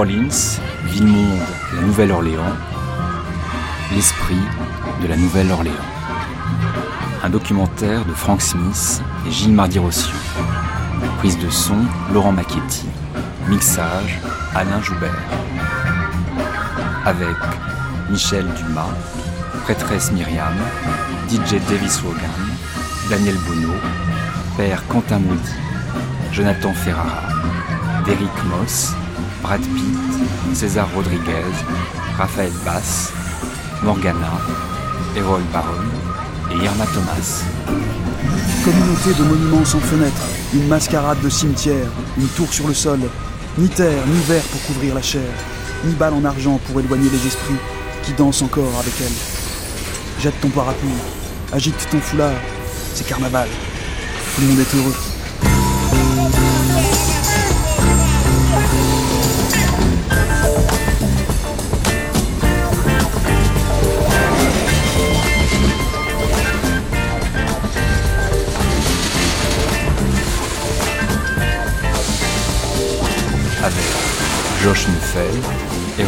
Orleans, 0.01 0.59
ville-monde, 0.87 1.41
la 1.75 1.83
Nouvelle-Orléans, 1.83 2.57
l'esprit 3.95 4.41
de 5.03 5.07
la 5.07 5.15
Nouvelle-Orléans. 5.15 5.75
Un 7.23 7.29
documentaire 7.29 8.07
de 8.07 8.13
Frank 8.13 8.41
Smith 8.41 9.03
et 9.27 9.31
Gilles 9.31 9.53
Mardi-Rossio. 9.53 10.15
Prise 11.19 11.39
de 11.39 11.51
son, 11.51 11.77
Laurent 12.15 12.33
Macchetti. 12.33 12.87
Mixage, 13.49 14.19
Alain 14.55 14.81
Joubert. 14.81 15.21
Avec 17.05 17.37
Michel 18.09 18.47
Dumas, 18.57 18.95
prêtresse 19.65 20.13
Myriam, 20.13 20.55
DJ 21.29 21.61
Davis 21.69 22.03
Wogan, 22.03 22.31
Daniel 23.11 23.37
Bono, 23.47 23.75
père 24.57 24.83
Quentin 24.89 25.19
Moody, 25.19 25.53
Jonathan 26.33 26.73
Ferrara, 26.73 27.29
Derek 28.07 28.45
Moss, 28.47 28.95
Brad 29.43 29.61
Pitt, 29.61 30.55
César 30.55 30.89
Rodriguez, 30.95 31.53
Raphaël 32.19 32.53
Bass, 32.65 33.13
Morgana, 33.83 34.39
Errol 35.17 35.41
Baron 35.53 35.83
et 36.51 36.65
Irma 36.65 36.85
Thomas. 36.87 37.45
Communauté 38.65 39.15
de 39.19 39.25
monuments 39.25 39.65
sans 39.65 39.81
fenêtres, 39.81 40.27
une 40.53 40.69
mascarade 40.69 41.21
de 41.23 41.29
cimetière, 41.29 41.89
une 42.19 42.29
tour 42.29 42.53
sur 42.53 42.69
le 42.69 42.75
sol, 42.75 43.01
ni 43.57 43.69
terre, 43.69 44.07
ni 44.07 44.21
verre 44.23 44.43
pour 44.45 44.63
couvrir 44.63 44.95
la 44.95 45.03
chair, 45.03 45.31
ni 45.85 45.95
balle 45.95 46.15
en 46.15 46.25
argent 46.25 46.61
pour 46.67 46.81
éloigner 46.81 47.09
les 47.09 47.27
esprits 47.27 47.55
qui 48.03 48.13
dansent 48.13 48.43
encore 48.43 48.79
avec 48.79 48.95
elle. 49.01 50.23
Jette 50.23 50.41
ton 50.41 50.51
parapluie, 50.51 50.91
agite 51.53 51.89
ton 51.91 52.01
foulard, 52.01 52.37
c'est 52.95 53.07
carnaval. 53.07 53.49
Tout 54.35 54.43
le 54.43 54.49
monde 54.49 54.61
est 54.61 54.77
heureux. 54.77 55.10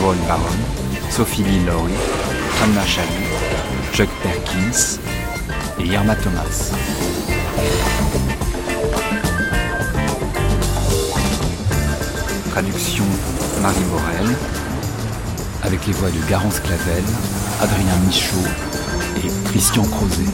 Baron, 0.03 0.43
Sophie 1.11 1.45
Lee 1.45 1.65
Laurie, 1.65 1.93
Anna 2.65 2.85
Chalut, 2.85 3.07
Chuck 3.93 4.09
Perkins 4.21 4.99
et 5.79 5.85
Irma 5.85 6.17
Thomas. 6.17 6.73
Traduction 12.51 13.05
Marie 13.63 13.85
Morel, 13.93 14.37
avec 15.63 15.87
les 15.87 15.93
voix 15.93 16.11
de 16.11 16.29
Garance 16.29 16.59
Clavel, 16.59 17.05
Adrien 17.61 17.97
Michaud 18.05 18.49
et 19.25 19.51
Christian 19.51 19.85
Crozet. 19.85 20.25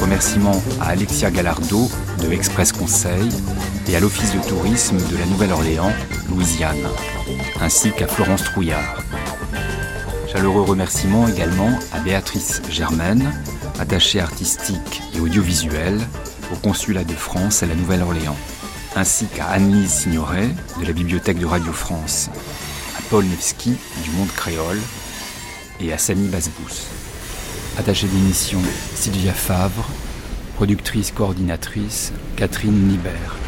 Remerciements 0.00 0.60
à 0.80 0.88
Alexia 0.88 1.30
Gallardo 1.30 1.88
de 2.20 2.32
Express 2.32 2.72
Conseil 2.72 3.28
et 3.88 3.94
à 3.94 4.00
l'Office 4.00 4.34
de 4.34 4.40
tourisme 4.48 4.96
de 4.96 5.16
la 5.16 5.26
Nouvelle-Orléans, 5.26 5.92
Louisiane, 6.32 6.88
ainsi 7.60 7.92
qu'à 7.92 8.06
Florence 8.06 8.44
Trouillard. 8.44 9.02
Chaleureux 10.32 10.62
remerciements 10.62 11.28
également 11.28 11.70
à 11.92 12.00
Béatrice 12.00 12.62
Germaine, 12.70 13.30
attachée 13.78 14.20
artistique 14.20 15.02
et 15.14 15.20
audiovisuelle 15.20 16.00
au 16.50 16.56
Consulat 16.56 17.04
de 17.04 17.12
France 17.12 17.62
à 17.62 17.66
la 17.66 17.74
Nouvelle-Orléans, 17.74 18.36
ainsi 18.96 19.26
qu'à 19.26 19.46
Anne-Lise 19.46 19.90
Signoret 19.90 20.48
de 20.80 20.86
la 20.86 20.92
Bibliothèque 20.92 21.38
de 21.38 21.46
Radio 21.46 21.72
France, 21.72 22.30
à 22.98 23.02
Paul 23.10 23.24
Nevsky 23.26 23.76
du 24.02 24.10
Monde 24.12 24.32
Créole 24.34 24.80
et 25.80 25.92
à 25.92 25.98
Samy 25.98 26.28
Basbous. 26.28 26.86
Attachée 27.78 28.06
d'émission 28.06 28.60
Sylvia 28.94 29.32
Favre, 29.32 29.86
productrice 30.56 31.10
coordinatrice 31.10 32.12
Catherine 32.36 32.88
Nibert. 32.88 33.41